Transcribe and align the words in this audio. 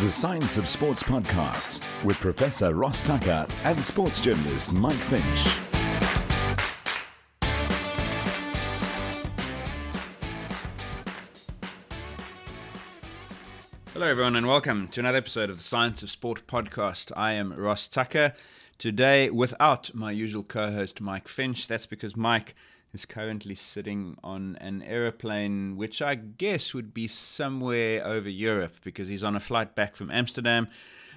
The 0.00 0.12
Science 0.12 0.58
of 0.58 0.68
Sports 0.68 1.02
podcast 1.02 1.80
with 2.04 2.20
Professor 2.20 2.72
Ross 2.72 3.00
Tucker 3.00 3.48
and 3.64 3.84
sports 3.84 4.20
journalist 4.20 4.72
Mike 4.72 4.94
Finch. 4.94 5.24
Hello, 13.92 14.06
everyone, 14.06 14.36
and 14.36 14.46
welcome 14.46 14.86
to 14.86 15.00
another 15.00 15.18
episode 15.18 15.50
of 15.50 15.56
the 15.56 15.64
Science 15.64 16.04
of 16.04 16.10
Sport 16.10 16.46
podcast. 16.46 17.10
I 17.16 17.32
am 17.32 17.52
Ross 17.54 17.88
Tucker. 17.88 18.34
Today, 18.78 19.30
without 19.30 19.92
my 19.96 20.12
usual 20.12 20.44
co 20.44 20.70
host, 20.70 21.00
Mike 21.00 21.26
Finch. 21.26 21.66
That's 21.66 21.86
because 21.86 22.16
Mike 22.16 22.54
is 22.92 23.04
currently 23.04 23.54
sitting 23.54 24.16
on 24.24 24.56
an 24.60 24.82
aeroplane, 24.82 25.76
which 25.76 26.00
I 26.00 26.14
guess 26.14 26.72
would 26.72 26.94
be 26.94 27.06
somewhere 27.06 28.04
over 28.04 28.28
Europe 28.28 28.76
because 28.82 29.08
he's 29.08 29.22
on 29.22 29.36
a 29.36 29.40
flight 29.40 29.74
back 29.74 29.94
from 29.94 30.10
Amsterdam. 30.10 30.68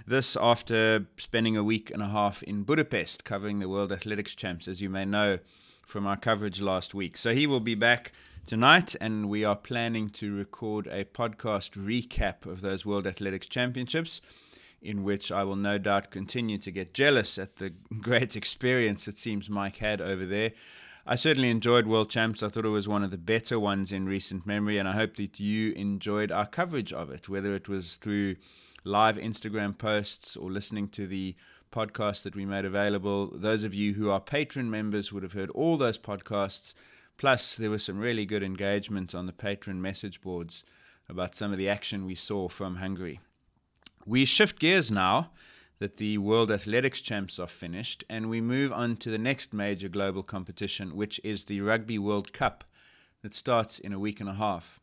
This 0.06 0.36
after 0.36 1.06
spending 1.18 1.56
a 1.56 1.64
week 1.64 1.92
and 1.92 2.02
a 2.02 2.08
half 2.08 2.44
in 2.44 2.64
Budapest 2.64 3.24
covering 3.24 3.60
the 3.60 3.70
World 3.70 3.92
Athletics 3.92 4.36
Champs, 4.36 4.68
as 4.68 4.82
you 4.82 4.90
may 4.90 5.06
know 5.06 5.40
from 5.86 6.08
our 6.08 6.18
coverage 6.18 6.62
last 6.62 6.94
week. 6.94 7.18
So 7.18 7.34
he 7.34 7.46
will 7.46 7.60
be 7.60 7.76
back 7.76 8.12
tonight, 8.46 8.96
and 9.00 9.30
we 9.30 9.46
are 9.46 9.56
planning 9.56 10.10
to 10.10 10.36
record 10.36 10.88
a 10.88 11.06
podcast 11.06 11.72
recap 11.72 12.46
of 12.46 12.62
those 12.62 12.86
World 12.86 13.06
Athletics 13.06 13.48
Championships, 13.48 14.22
in 14.82 15.04
which 15.04 15.32
I 15.32 15.44
will 15.44 15.56
no 15.56 15.78
doubt 15.78 16.12
continue 16.12 16.58
to 16.60 16.72
get 16.72 16.94
jealous 16.94 17.38
at 17.38 17.58
the 17.58 17.70
great 18.02 18.36
experience 18.36 19.08
it 19.08 19.18
seems 19.18 19.50
Mike 19.50 19.78
had 19.78 20.02
over 20.02 20.26
there. 20.26 20.52
I 21.06 21.16
certainly 21.16 21.50
enjoyed 21.50 21.88
World 21.88 22.10
Champs. 22.10 22.44
I 22.44 22.50
thought 22.50 22.66
it 22.66 22.70
was 22.70 22.88
one 22.88 23.04
of 23.04 23.12
the 23.12 23.18
better 23.18 23.60
ones 23.60 23.92
in 23.92 24.08
recent 24.08 24.46
memory, 24.46 24.78
and 24.78 24.88
I 24.88 24.94
hope 24.94 25.16
that 25.16 25.40
you 25.40 25.74
enjoyed 25.74 26.32
our 26.32 26.46
coverage 26.46 26.94
of 26.94 27.10
it, 27.10 27.28
whether 27.28 27.56
it 27.56 27.68
was 27.68 27.96
through 27.96 28.36
live 28.84 29.18
Instagram 29.18 29.78
posts 29.78 30.36
or 30.36 30.52
listening 30.52 30.88
to 30.90 31.08
the 31.08 31.36
podcast 31.72 32.24
that 32.24 32.36
we 32.36 32.46
made 32.46 32.66
available. 32.66 33.32
Those 33.34 33.64
of 33.64 33.74
you 33.74 33.94
who 33.94 34.10
are 34.10 34.20
Patreon 34.20 34.70
members 34.70 35.12
would 35.12 35.24
have 35.24 35.34
heard 35.34 35.50
all 35.52 35.78
those 35.78 35.98
podcasts 35.98 36.74
Plus, 37.22 37.54
there 37.54 37.70
was 37.70 37.84
some 37.84 38.00
really 38.00 38.26
good 38.26 38.42
engagement 38.42 39.14
on 39.14 39.28
the 39.28 39.32
Patreon 39.32 39.76
message 39.76 40.22
boards 40.22 40.64
about 41.08 41.36
some 41.36 41.52
of 41.52 41.60
the 41.60 41.70
action 41.70 42.08
we 42.08 42.16
saw 42.16 42.48
from 42.48 42.78
Hungary. 42.78 43.20
We 44.08 44.26
shift 44.26 44.58
gears 44.58 44.90
now 44.90 45.30
that 45.82 45.98
the 45.98 46.16
World 46.20 46.52
Athletics 46.52 47.02
Champs 47.02 47.40
are 47.40 47.48
finished, 47.48 48.04
and 48.08 48.30
we 48.30 48.40
move 48.40 48.72
on 48.72 48.96
to 48.98 49.10
the 49.10 49.18
next 49.18 49.52
major 49.52 49.90
global 49.90 50.22
competition, 50.22 50.96
which 50.96 51.20
is 51.24 51.46
the 51.46 51.60
Rugby 51.60 51.98
World 51.98 52.34
Cup 52.34 52.64
that 53.24 53.34
starts 53.34 53.80
in 53.80 53.92
a 53.92 53.98
week 53.98 54.20
and 54.20 54.30
a 54.30 54.36
half. 54.36 54.80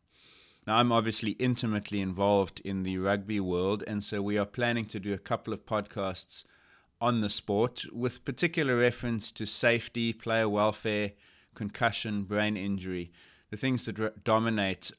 Now, 0.67 0.75
I'm 0.75 0.91
obviously 0.91 1.31
intimately 1.39 2.01
involved 2.01 2.59
in 2.65 2.83
the 2.83 2.97
rugby 2.97 3.39
world, 3.39 3.81
and 3.87 4.03
so 4.03 4.21
we 4.21 4.37
are 4.37 4.45
planning 4.45 4.83
to 4.87 4.99
do 4.99 5.13
a 5.13 5.17
couple 5.17 5.53
of 5.53 5.65
podcasts 5.65 6.43
on 6.99 7.21
the 7.21 7.29
sport 7.29 7.85
with 7.93 8.25
particular 8.25 8.75
reference 8.75 9.31
to 9.31 9.45
safety, 9.45 10.11
player 10.11 10.49
welfare, 10.49 11.13
concussion, 11.55 12.23
brain 12.23 12.57
injury, 12.57 13.09
the 13.51 13.57
things 13.57 13.85
that 13.85 14.25
dominate, 14.25 14.91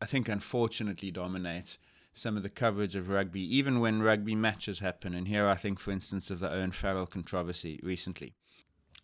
I 0.00 0.06
think 0.06 0.28
unfortunately 0.28 1.10
dominate 1.10 1.76
some 2.14 2.36
of 2.36 2.44
the 2.44 2.48
coverage 2.48 2.94
of 2.94 3.10
rugby, 3.10 3.42
even 3.56 3.80
when 3.80 4.00
rugby 4.00 4.36
matches 4.36 4.78
happen. 4.78 5.14
And 5.14 5.28
here 5.28 5.46
I 5.46 5.56
think, 5.56 5.80
for 5.80 5.90
instance, 5.90 6.30
of 6.30 6.38
the 6.38 6.50
Owen 6.50 6.70
Farrell 6.70 7.06
controversy 7.06 7.80
recently. 7.82 8.34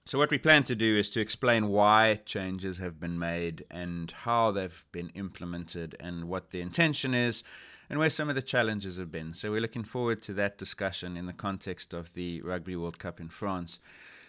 So, 0.07 0.19
what 0.19 0.31
we 0.31 0.39
plan 0.39 0.63
to 0.65 0.75
do 0.75 0.97
is 0.97 1.11
to 1.11 1.21
explain 1.21 1.69
why 1.69 2.21
changes 2.25 2.79
have 2.79 2.99
been 2.99 3.19
made 3.19 3.65
and 3.71 4.11
how 4.11 4.51
they've 4.51 4.87
been 4.93 5.11
implemented 5.11 5.97
and 6.01 6.25
what 6.25 6.51
the 6.51 6.61
intention 6.61 7.13
is 7.13 7.43
and 7.91 7.99
where 7.99 8.11
some 8.11 8.29
of 8.29 8.35
the 8.37 8.43
challenges 8.43 8.97
have 8.97 9.13
been. 9.13 9.35
So, 9.35 9.51
we're 9.51 9.61
looking 9.61 9.85
forward 9.85 10.23
to 10.23 10.33
that 10.35 10.57
discussion 10.57 11.17
in 11.17 11.27
the 11.27 11.33
context 11.33 11.93
of 11.93 12.15
the 12.15 12.41
Rugby 12.43 12.77
World 12.77 12.99
Cup 12.99 13.21
in 13.21 13.29
France. 13.29 13.79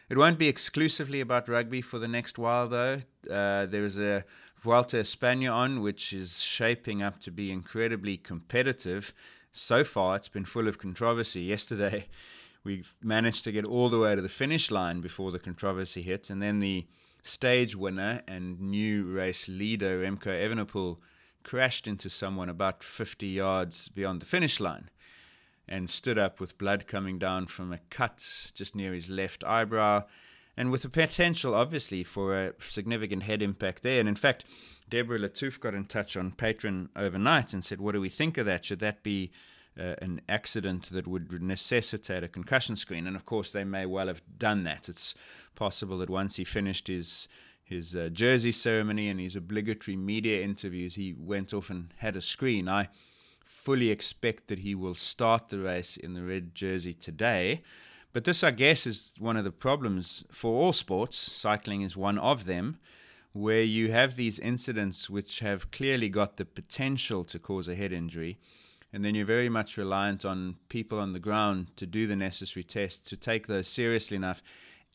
It 0.10 0.18
won't 0.18 0.38
be 0.38 0.50
exclusively 0.50 1.22
about 1.22 1.48
rugby 1.48 1.82
for 1.82 1.98
the 1.98 2.08
next 2.08 2.38
while, 2.38 2.68
though. 2.68 3.00
Uh, 3.32 3.66
there's 3.66 3.98
a 3.98 4.26
Vuelta 4.62 4.98
España 4.98 5.52
on, 5.52 5.82
which 5.82 6.14
is 6.14 6.40
shaping 6.40 7.02
up 7.02 7.20
to 7.22 7.32
be 7.32 7.52
incredibly 7.52 8.16
competitive. 8.16 9.12
So 9.52 9.84
far, 9.84 10.16
it's 10.16 10.30
been 10.30 10.46
full 10.46 10.68
of 10.68 10.78
controversy. 10.78 11.42
Yesterday, 11.42 12.08
we 12.64 12.84
managed 13.02 13.44
to 13.46 13.52
get 13.52 13.66
all 13.66 13.90
the 13.90 13.98
way 13.98 14.16
to 14.16 14.22
the 14.22 14.30
finish 14.30 14.70
line 14.70 15.02
before 15.02 15.32
the 15.32 15.40
controversy 15.40 16.04
hit, 16.04 16.30
and 16.30 16.44
then 16.44 16.60
the 16.60 16.86
stage 17.24 17.76
winner 17.76 18.22
and 18.28 18.62
new 18.62 19.04
race 19.04 19.48
leader, 19.48 20.00
Remco 20.00 20.28
Evenepoel, 20.28 20.98
crashed 21.42 21.88
into 21.88 22.08
someone 22.08 22.48
about 22.48 22.84
50 22.84 23.26
yards 23.26 23.88
beyond 23.88 24.22
the 24.22 24.28
finish 24.28 24.60
line 24.60 24.92
and 25.68 25.90
stood 25.90 26.20
up 26.20 26.40
with 26.40 26.60
blood 26.60 26.86
coming 26.86 27.18
down 27.18 27.48
from 27.48 27.74
a 27.74 27.80
cut 27.90 28.52
just 28.54 28.76
near 28.76 28.94
his 28.94 29.10
left 29.10 29.44
eyebrow, 29.44 30.04
and 30.62 30.70
with 30.70 30.84
the 30.84 30.90
potential, 30.90 31.56
obviously, 31.56 32.04
for 32.04 32.40
a 32.40 32.54
significant 32.60 33.24
head 33.24 33.42
impact 33.42 33.82
there. 33.82 34.00
And 34.00 34.08
in 34.08 34.14
fact, 34.14 34.46
Deborah 34.88 35.18
Latouf 35.18 35.60
got 35.60 35.74
in 35.74 35.86
touch 35.86 36.16
on 36.16 36.34
Patreon 36.34 36.90
overnight 36.96 37.52
and 37.52 37.66
said, 37.66 37.82
What 37.82 37.94
do 37.94 38.00
we 38.00 38.10
think 38.10 38.38
of 38.38 38.46
that? 38.46 38.64
Should 38.64 38.78
that 38.82 39.02
be 39.02 39.32
uh, 39.76 39.96
an 40.04 40.22
accident 40.30 40.92
that 40.92 41.08
would 41.08 41.42
necessitate 41.42 42.24
a 42.24 42.28
concussion 42.28 42.76
screen? 42.76 43.08
And 43.08 43.16
of 43.16 43.26
course, 43.26 43.52
they 43.52 43.64
may 43.64 43.88
well 43.88 44.06
have 44.06 44.22
done 44.38 44.64
that. 44.66 44.88
It's 44.88 45.16
possible 45.56 45.98
that 45.98 46.12
once 46.12 46.36
he 46.36 46.44
finished 46.44 46.88
his 46.88 47.28
his 47.64 47.96
uh, 47.96 48.10
jersey 48.14 48.52
ceremony 48.52 49.10
and 49.10 49.20
his 49.20 49.36
obligatory 49.36 49.98
media 49.98 50.44
interviews, 50.44 50.94
he 50.94 51.16
went 51.18 51.56
off 51.56 51.72
and 51.72 51.92
had 51.98 52.16
a 52.16 52.22
screen. 52.22 52.70
I 52.70 52.90
fully 53.44 53.90
expect 53.90 54.48
that 54.50 54.60
he 54.60 54.76
will 54.76 54.94
start 54.94 55.50
the 55.50 55.58
race 55.58 55.98
in 55.98 56.14
the 56.14 56.24
red 56.24 56.54
jersey 56.54 56.94
today. 56.94 57.64
But 58.14 58.26
this, 58.26 58.44
I 58.44 58.52
guess, 58.52 58.86
is 58.86 59.14
one 59.20 59.38
of 59.38 59.44
the 59.44 59.52
problems 59.52 60.26
for 60.32 60.62
all 60.62 60.74
sports. 60.74 61.18
Cycling 61.18 61.82
is 61.82 61.96
one 61.96 62.18
of 62.18 62.46
them, 62.46 62.78
where 63.32 63.62
you 63.62 63.92
have 63.92 64.16
these 64.16 64.38
incidents 64.40 65.10
which 65.10 65.40
have 65.40 65.72
clearly 65.72 66.10
got 66.10 66.36
the 66.36 66.46
potential 66.46 67.24
to 67.26 67.40
cause 67.40 67.68
a 67.68 67.76
head 67.76 67.94
injury. 67.94 68.38
And 68.94 69.06
then 69.06 69.16
you're 69.16 69.26
very 69.26 69.48
much 69.48 69.78
reliant 69.78 70.26
on 70.26 70.58
people 70.68 71.00
on 71.00 71.14
the 71.14 71.20
ground 71.20 71.72
to 71.78 71.86
do 71.86 72.08
the 72.08 72.18
necessary 72.18 72.66
tests, 72.66 73.10
to 73.10 73.16
take 73.16 73.48
those 73.48 73.70
seriously 73.70 74.18
enough, 74.18 74.44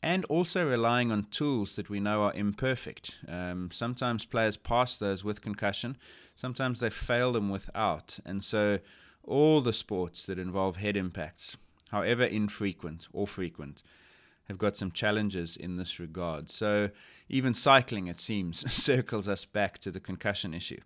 and 0.03 0.23
also 0.25 0.69
relying 0.69 1.11
on 1.11 1.25
tools 1.31 1.75
that 1.75 1.89
we 1.89 1.99
know 1.99 2.23
are 2.23 2.33
imperfect. 2.33 3.15
Um, 3.27 3.69
sometimes 3.71 4.25
players 4.25 4.55
pass 4.55 4.95
those 4.95 5.23
with 5.23 5.41
concussion, 5.41 5.97
sometimes 6.35 6.79
they 6.79 6.91
fail 6.91 7.31
them 7.31 7.49
without. 7.49 8.19
And 8.23 8.43
so, 8.43 8.77
all 9.23 9.61
the 9.61 9.73
sports 9.73 10.25
that 10.27 10.37
involve 10.37 10.77
head 10.77 10.95
impacts, 10.95 11.57
however 11.89 12.23
infrequent 12.23 13.07
or 13.13 13.27
frequent, 13.27 13.83
have 14.47 14.57
got 14.57 14.77
some 14.77 14.91
challenges 14.91 15.57
in 15.57 15.75
this 15.77 15.99
regard. 15.99 16.49
So, 16.49 16.89
even 17.29 17.53
cycling, 17.53 18.07
it 18.07 18.19
seems, 18.19 18.71
circles 18.71 19.27
us 19.27 19.45
back 19.45 19.77
to 19.79 19.91
the 19.91 19.99
concussion 19.99 20.53
issue. 20.53 20.79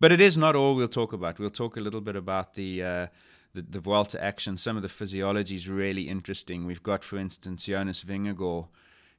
But 0.00 0.12
it 0.12 0.20
is 0.20 0.36
not 0.36 0.56
all 0.56 0.74
we'll 0.74 0.88
talk 0.88 1.12
about. 1.12 1.38
We'll 1.38 1.50
talk 1.50 1.76
a 1.76 1.80
little 1.80 2.00
bit 2.00 2.16
about 2.16 2.54
the. 2.54 2.82
Uh, 2.82 3.06
the, 3.54 3.60
the 3.60 3.80
Vuelta 3.80 4.22
action, 4.22 4.56
some 4.56 4.76
of 4.76 4.82
the 4.82 4.88
physiology 4.88 5.56
is 5.56 5.68
really 5.68 6.08
interesting. 6.08 6.64
We've 6.64 6.82
got, 6.82 7.04
for 7.04 7.18
instance, 7.18 7.66
Jonas 7.66 8.02
Vingegaard, 8.02 8.68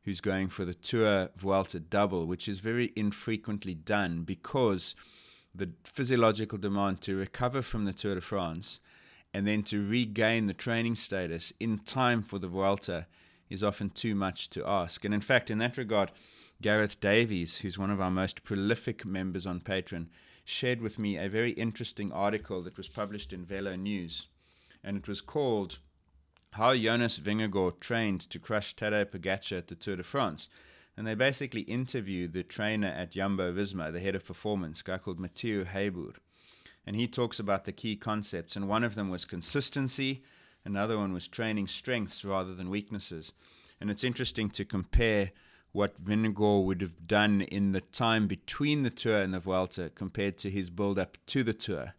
who's 0.04 0.22
going 0.22 0.50
for 0.50 0.66
the 0.66 0.74
Tour 0.74 1.30
Vuelta 1.38 1.80
double, 1.80 2.26
which 2.26 2.48
is 2.48 2.60
very 2.60 2.92
infrequently 2.96 3.76
done 3.76 4.24
because 4.24 4.96
the 5.54 5.70
physiological 5.84 6.58
demand 6.58 7.02
to 7.02 7.16
recover 7.16 7.62
from 7.62 7.86
the 7.86 7.94
Tour 7.94 8.16
de 8.16 8.22
France 8.22 8.80
and 9.34 9.48
then 9.48 9.64
to 9.64 9.86
regain 9.86 10.46
the 10.46 10.54
training 10.54 10.96
status 10.96 11.52
in 11.60 11.80
time 11.80 12.22
for 12.22 12.40
the 12.40 12.48
Vuelta 12.48 13.08
is 13.50 13.64
often 13.64 13.90
too 13.90 14.16
much 14.16 14.50
to 14.52 14.66
ask. 14.66 15.04
And 15.04 15.14
in 15.14 15.22
fact, 15.22 15.50
in 15.50 15.58
that 15.60 15.78
regard, 15.78 16.12
Gareth 16.62 17.00
Davies, 17.00 17.58
who's 17.58 17.78
one 17.78 17.92
of 17.92 18.00
our 18.00 18.12
most 18.12 18.44
prolific 18.44 19.06
members 19.06 19.46
on 19.46 19.60
Patreon, 19.60 20.08
shared 20.46 20.82
with 20.82 21.00
me 21.00 21.18
a 21.18 21.30
very 21.30 21.52
interesting 21.54 22.12
article 22.12 22.62
that 22.62 22.78
was 22.78 22.88
published 22.88 23.34
in 23.34 23.46
Velo 23.46 23.76
News. 23.76 24.28
And 24.84 24.98
it 24.98 25.08
was 25.08 25.22
called 25.22 25.80
How 26.52 26.76
Jonas 26.76 27.18
Vingegaard 27.18 27.80
Trained 27.80 28.22
to 28.30 28.40
Crush 28.40 28.76
Tadej 28.76 29.06
Pogacar 29.06 29.58
at 29.60 29.68
the 29.68 29.76
Tour 29.76 29.96
de 29.96 30.04
France. 30.04 30.50
and 30.96 31.08
they 31.08 31.16
basically 31.16 31.62
interviewed 31.62 32.34
the 32.34 32.44
trainer 32.44 32.88
at 32.88 33.12
Jumbo 33.12 33.52
Visma, 33.52 33.92
the 33.92 34.00
head 34.00 34.16
of 34.16 34.26
performance, 34.26 34.82
a 34.82 34.84
guy 34.84 34.98
called 35.00 35.20
Mathieu 35.20 35.66
Heijboer. 35.66 36.16
And 36.86 36.96
he 36.96 37.08
talks 37.08 37.40
about 37.40 37.66
the 37.66 37.72
key 37.72 37.96
concepts, 37.96 38.56
and 38.56 38.68
one 38.68 38.84
of 38.84 38.96
them 38.96 39.10
was 39.10 39.26
consistency, 39.26 40.24
another 40.66 40.98
one 40.98 41.14
was 41.14 41.28
training 41.28 41.68
strengths 41.68 42.26
rather 42.26 42.54
than 42.54 42.70
weaknesses. 42.70 43.32
And 43.80 43.90
it's 43.90 44.04
interesting 44.04 44.50
to 44.52 44.66
compare 44.66 45.32
what 45.72 46.04
Vingegaard 46.04 46.66
would 46.66 46.82
have 46.82 47.08
done 47.08 47.42
in 47.42 47.72
the 47.72 47.82
time 47.82 48.28
between 48.28 48.84
the 48.84 48.90
Tour 48.90 49.22
and 49.22 49.34
the 49.34 49.40
Vuelta 49.40 49.92
compared 49.96 50.38
to 50.38 50.50
his 50.50 50.70
build 50.70 51.00
up 51.00 51.18
to 51.28 51.44
the 51.44 51.54
Tour, 51.54 51.94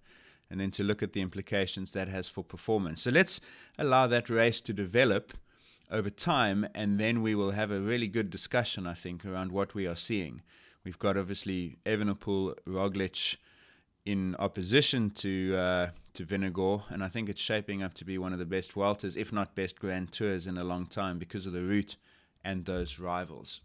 and 0.49 0.61
then 0.61 0.71
to 0.73 0.85
look 0.85 1.03
at 1.03 1.13
the 1.13 1.21
implications 1.21 1.91
that 1.91 2.09
has 2.09 2.29
for 2.29 2.45
performance. 2.45 3.03
So 3.03 3.11
let's 3.11 3.41
allow 3.79 4.07
that 4.07 4.31
race 4.31 4.61
to 4.63 4.73
develop 4.73 5.33
over 5.91 6.11
time, 6.11 6.67
and 6.75 7.01
then 7.01 7.21
we 7.23 7.35
will 7.35 7.51
have 7.51 7.71
a 7.71 7.81
really 7.81 8.07
good 8.07 8.31
discussion, 8.31 8.87
I 8.87 8.95
think, 8.95 9.25
around 9.25 9.51
what 9.51 9.75
we 9.75 9.87
are 9.87 9.97
seeing. 9.97 10.43
We've 10.85 10.99
got 10.99 11.17
obviously 11.17 11.79
Evenepoel, 11.85 12.55
Roglic 12.67 13.37
in 14.05 14.37
opposition 14.39 15.11
to 15.11 15.56
uh, 15.56 15.91
to 16.15 16.25
Vingegaard, 16.25 16.91
and 16.91 17.03
I 17.03 17.09
think 17.09 17.29
it's 17.29 17.41
shaping 17.41 17.83
up 17.83 17.95
to 17.95 18.05
be 18.05 18.19
one 18.19 18.33
of 18.33 18.39
the 18.39 18.45
best 18.45 18.73
Vueltas, 18.73 19.17
if 19.17 19.33
not 19.33 19.55
best 19.55 19.79
Grand 19.79 20.12
Tours 20.12 20.47
in 20.47 20.59
a 20.59 20.65
long 20.65 20.87
time, 20.87 21.19
because 21.19 21.47
of 21.47 21.53
the 21.53 21.62
route 21.62 21.97
and 22.45 22.65
those 22.65 22.99
rivals. 22.99 23.61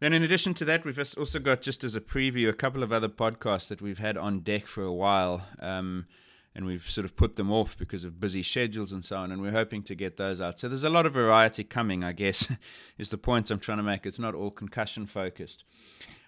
Then, 0.00 0.12
in 0.12 0.22
addition 0.22 0.54
to 0.54 0.64
that, 0.64 0.84
we've 0.84 0.98
also 0.98 1.38
got, 1.40 1.60
just 1.60 1.82
as 1.82 1.96
a 1.96 2.00
preview, 2.00 2.48
a 2.48 2.52
couple 2.52 2.84
of 2.84 2.92
other 2.92 3.08
podcasts 3.08 3.66
that 3.68 3.82
we've 3.82 3.98
had 3.98 4.16
on 4.16 4.40
deck 4.40 4.66
for 4.66 4.84
a 4.84 4.92
while. 4.92 5.44
Um, 5.58 6.06
and 6.54 6.66
we've 6.66 6.88
sort 6.88 7.04
of 7.04 7.16
put 7.16 7.36
them 7.36 7.52
off 7.52 7.76
because 7.76 8.04
of 8.04 8.18
busy 8.18 8.42
schedules 8.42 8.92
and 8.92 9.04
so 9.04 9.16
on. 9.16 9.32
And 9.32 9.42
we're 9.42 9.52
hoping 9.52 9.82
to 9.84 9.94
get 9.94 10.16
those 10.16 10.40
out. 10.40 10.58
So 10.58 10.68
there's 10.68 10.84
a 10.84 10.90
lot 10.90 11.06
of 11.06 11.12
variety 11.12 11.64
coming, 11.64 12.04
I 12.04 12.12
guess, 12.12 12.50
is 12.98 13.10
the 13.10 13.18
point 13.18 13.50
I'm 13.50 13.58
trying 13.58 13.78
to 13.78 13.84
make. 13.84 14.06
It's 14.06 14.18
not 14.18 14.34
all 14.34 14.50
concussion 14.50 15.06
focused. 15.06 15.64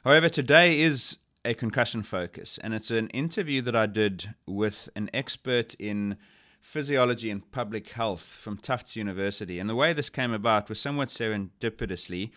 However, 0.05 0.29
today 0.29 0.81
is 0.81 1.19
a 1.45 1.55
concussion 1.55 2.03
focus, 2.03 2.59
and 2.63 2.75
it's 2.75 2.91
an 2.91 3.09
interview 3.09 3.63
that 3.63 3.75
I 3.75 3.87
did 3.87 4.35
with 4.47 4.89
an 4.95 5.09
expert 5.15 5.75
in 5.75 6.17
physiology 6.61 7.31
and 7.31 7.51
public 7.51 7.89
health 7.91 8.23
from 8.23 8.59
Tufts 8.59 8.97
University. 8.97 9.59
And 9.59 9.69
the 9.69 9.75
way 9.75 9.93
this 9.93 10.11
came 10.11 10.33
about 10.33 10.69
was 10.69 10.79
somewhat 10.79 11.09
serendipitously. 11.09 12.31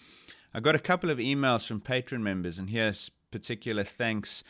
I 0.53 0.59
got 0.61 0.75
a 0.75 0.79
couple 0.79 1.09
of 1.09 1.17
emails 1.17 1.67
from 1.67 1.81
Patreon 1.81 2.21
members, 2.21 2.57
and 2.57 2.69
here's 2.69 3.09
particular 3.31 3.83
thanks 3.83 4.43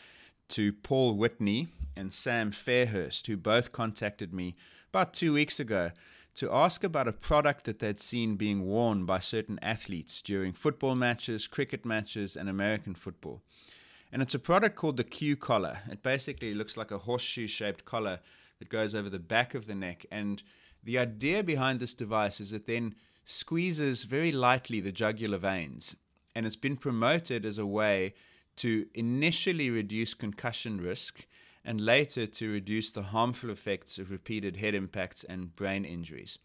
to 0.50 0.72
Paul 0.72 1.14
Whitney 1.14 1.68
and 1.96 2.12
Sam 2.12 2.52
Fairhurst, 2.52 3.26
who 3.26 3.36
both 3.36 3.72
contacted 3.72 4.32
me 4.32 4.54
about 4.90 5.14
two 5.14 5.32
weeks 5.32 5.58
ago 5.58 5.90
to 6.36 6.52
ask 6.52 6.84
about 6.84 7.08
a 7.08 7.12
product 7.12 7.64
that 7.64 7.78
they'd 7.78 7.98
seen 7.98 8.36
being 8.36 8.66
worn 8.66 9.04
by 9.04 9.18
certain 9.18 9.58
athletes 9.62 10.20
during 10.20 10.52
football 10.52 10.94
matches, 10.94 11.48
cricket 11.48 11.84
matches, 11.84 12.36
and 12.36 12.48
American 12.48 12.94
football. 12.94 13.42
And 14.14 14.22
it's 14.22 14.34
a 14.34 14.38
product 14.38 14.76
called 14.76 14.96
the 14.96 15.02
Q 15.02 15.36
collar. 15.36 15.78
It 15.90 16.04
basically 16.04 16.54
looks 16.54 16.76
like 16.76 16.92
a 16.92 16.98
horseshoe 16.98 17.48
shaped 17.48 17.84
collar 17.84 18.20
that 18.60 18.68
goes 18.68 18.94
over 18.94 19.10
the 19.10 19.18
back 19.18 19.56
of 19.56 19.66
the 19.66 19.74
neck. 19.74 20.06
And 20.08 20.40
the 20.84 20.98
idea 21.00 21.42
behind 21.42 21.80
this 21.80 21.94
device 21.94 22.40
is 22.40 22.52
it 22.52 22.68
then 22.68 22.94
squeezes 23.24 24.04
very 24.04 24.30
lightly 24.30 24.78
the 24.78 24.92
jugular 24.92 25.38
veins. 25.38 25.96
And 26.32 26.46
it's 26.46 26.54
been 26.54 26.76
promoted 26.76 27.44
as 27.44 27.58
a 27.58 27.66
way 27.66 28.14
to 28.58 28.86
initially 28.94 29.68
reduce 29.68 30.14
concussion 30.14 30.80
risk 30.80 31.26
and 31.64 31.80
later 31.80 32.24
to 32.24 32.52
reduce 32.52 32.92
the 32.92 33.02
harmful 33.02 33.50
effects 33.50 33.98
of 33.98 34.12
repeated 34.12 34.58
head 34.58 34.76
impacts 34.76 35.24
and 35.24 35.56
brain 35.56 35.84
injuries. 35.84 36.38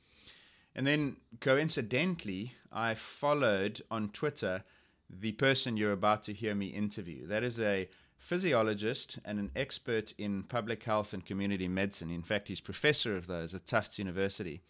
And 0.74 0.88
then 0.88 1.18
coincidentally, 1.40 2.54
I 2.72 2.96
followed 2.96 3.84
on 3.92 4.10
Twitter 4.10 4.64
the 5.10 5.32
person 5.34 5.78
you're 5.78 5.92
about 5.92 6.24
to 6.24 6.34
hear 6.34 6.56
me 6.56 6.68
interview. 6.68 7.28
That 7.28 7.44
is 7.44 7.60
a 7.60 7.90
physiologist 8.18 9.18
and 9.26 9.40
an 9.40 9.52
expert 9.56 10.14
in 10.18 10.44
public 10.44 10.84
health 10.84 11.14
and 11.14 11.26
community 11.26 11.68
medicine. 11.68 12.12
In 12.12 12.22
fact, 12.22 12.50
he's 12.50 12.62
professor 12.62 13.16
of 13.16 13.28
those 13.28 13.56
at 13.56 13.66
Tufts 13.66 13.98
University. 13.98 14.62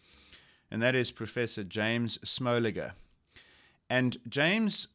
And 0.70 0.80
that 0.82 0.94
is 0.94 1.10
Professor 1.10 1.64
James 1.64 2.18
Smoliga. 2.18 2.92
And 3.88 4.18
James 4.28 4.86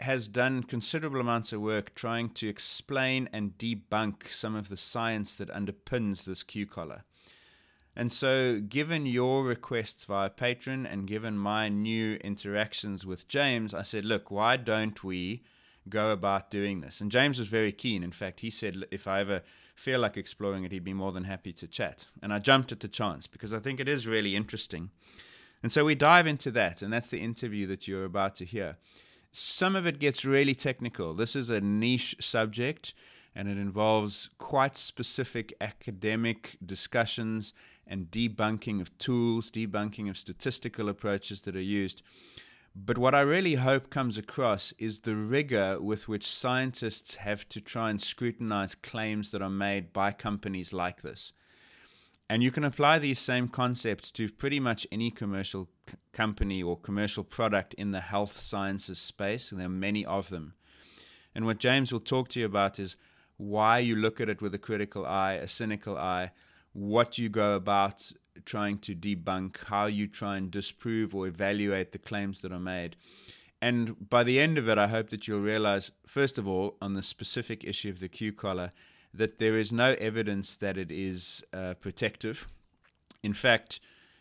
has 0.00 0.28
done 0.28 0.62
considerable 0.62 1.20
amounts 1.20 1.52
of 1.52 1.60
work 1.60 1.94
trying 1.94 2.28
to 2.28 2.48
explain 2.48 3.28
and 3.32 3.58
debunk 3.58 4.30
some 4.30 4.54
of 4.54 4.68
the 4.68 4.76
science 4.76 5.34
that 5.36 5.48
underpins 5.48 6.24
this 6.24 6.42
Q 6.42 6.66
collar. 6.66 7.04
And 7.96 8.10
so, 8.10 8.60
given 8.60 9.06
your 9.06 9.44
requests 9.44 10.04
via 10.04 10.30
Patreon 10.30 10.90
and 10.90 11.06
given 11.06 11.38
my 11.38 11.68
new 11.68 12.14
interactions 12.16 13.06
with 13.06 13.28
James, 13.28 13.72
I 13.72 13.82
said, 13.82 14.04
look, 14.04 14.30
why 14.30 14.56
don't 14.56 15.02
we 15.04 15.44
go 15.88 16.10
about 16.10 16.50
doing 16.50 16.80
this? 16.80 17.00
And 17.00 17.10
James 17.10 17.38
was 17.38 17.46
very 17.46 17.70
keen. 17.70 18.02
In 18.02 18.10
fact, 18.10 18.40
he 18.40 18.50
said, 18.50 18.84
if 18.90 19.06
I 19.06 19.20
ever 19.20 19.42
feel 19.76 20.00
like 20.00 20.16
exploring 20.16 20.64
it, 20.64 20.72
he'd 20.72 20.82
be 20.82 20.92
more 20.92 21.12
than 21.12 21.24
happy 21.24 21.52
to 21.52 21.68
chat. 21.68 22.06
And 22.20 22.32
I 22.32 22.40
jumped 22.40 22.72
at 22.72 22.80
the 22.80 22.88
chance 22.88 23.28
because 23.28 23.54
I 23.54 23.60
think 23.60 23.78
it 23.78 23.88
is 23.88 24.08
really 24.08 24.34
interesting. 24.34 24.90
And 25.62 25.70
so 25.72 25.84
we 25.84 25.94
dive 25.94 26.26
into 26.26 26.50
that, 26.50 26.82
and 26.82 26.92
that's 26.92 27.08
the 27.08 27.20
interview 27.20 27.66
that 27.68 27.86
you're 27.86 28.04
about 28.04 28.34
to 28.36 28.44
hear. 28.44 28.76
Some 29.30 29.76
of 29.76 29.86
it 29.86 29.98
gets 29.98 30.24
really 30.24 30.54
technical. 30.54 31.14
This 31.14 31.34
is 31.36 31.48
a 31.48 31.60
niche 31.60 32.16
subject 32.20 32.92
and 33.34 33.48
it 33.48 33.58
involves 33.58 34.30
quite 34.38 34.76
specific 34.76 35.52
academic 35.60 36.56
discussions 36.64 37.52
and 37.86 38.10
debunking 38.10 38.80
of 38.80 38.96
tools, 38.98 39.50
debunking 39.50 40.08
of 40.08 40.16
statistical 40.16 40.88
approaches 40.88 41.42
that 41.42 41.56
are 41.56 41.60
used. 41.60 42.02
But 42.76 42.98
what 42.98 43.14
I 43.14 43.20
really 43.20 43.54
hope 43.54 43.88
comes 43.88 44.18
across 44.18 44.72
is 44.78 45.00
the 45.00 45.14
rigor 45.14 45.80
with 45.80 46.08
which 46.08 46.26
scientists 46.26 47.16
have 47.16 47.48
to 47.50 47.60
try 47.60 47.88
and 47.90 48.00
scrutinize 48.00 48.74
claims 48.74 49.30
that 49.30 49.42
are 49.42 49.50
made 49.50 49.92
by 49.92 50.10
companies 50.10 50.72
like 50.72 51.02
this. 51.02 51.32
And 52.28 52.42
you 52.42 52.50
can 52.50 52.64
apply 52.64 52.98
these 52.98 53.18
same 53.20 53.48
concepts 53.48 54.10
to 54.12 54.28
pretty 54.28 54.58
much 54.58 54.86
any 54.90 55.10
commercial 55.10 55.68
c- 55.88 55.96
company 56.12 56.62
or 56.62 56.76
commercial 56.76 57.22
product 57.22 57.74
in 57.74 57.92
the 57.92 58.00
health 58.00 58.40
sciences 58.40 58.98
space, 58.98 59.52
and 59.52 59.60
there 59.60 59.66
are 59.66 59.70
many 59.70 60.04
of 60.04 60.30
them. 60.30 60.54
And 61.34 61.44
what 61.44 61.58
James 61.58 61.92
will 61.92 62.00
talk 62.00 62.28
to 62.30 62.40
you 62.40 62.46
about 62.46 62.78
is 62.78 62.96
why 63.36 63.78
you 63.78 63.94
look 63.94 64.20
at 64.20 64.28
it 64.28 64.40
with 64.40 64.54
a 64.54 64.58
critical 64.58 65.04
eye, 65.04 65.34
a 65.34 65.46
cynical 65.46 65.98
eye, 65.98 66.30
what 66.74 67.16
you 67.16 67.30
go 67.30 67.54
about 67.54 68.12
trying 68.44 68.78
to 68.78 68.94
debunk, 68.94 69.64
how 69.64 69.86
you 69.86 70.06
try 70.06 70.36
and 70.36 70.50
disprove 70.50 71.14
or 71.14 71.26
evaluate 71.26 71.92
the 71.92 71.98
claims 71.98 72.40
that 72.40 72.52
are 72.52 72.60
made. 72.60 72.96
And 73.62 74.10
by 74.10 74.24
the 74.24 74.38
end 74.38 74.58
of 74.58 74.68
it, 74.68 74.76
I 74.76 74.88
hope 74.88 75.08
that 75.08 75.26
you'll 75.26 75.40
realize, 75.40 75.90
first 76.06 76.36
of 76.36 76.46
all, 76.46 76.76
on 76.82 76.92
the 76.92 77.02
specific 77.02 77.64
issue 77.64 77.88
of 77.88 78.00
the 78.00 78.08
Q 78.08 78.32
collar, 78.32 78.70
that 79.14 79.38
there 79.38 79.56
is 79.56 79.72
no 79.72 79.94
evidence 79.94 80.56
that 80.56 80.76
it 80.76 80.90
is 80.90 81.42
uh, 81.52 81.74
protective. 81.74 82.48
In 83.22 83.32
fact, 83.32 83.80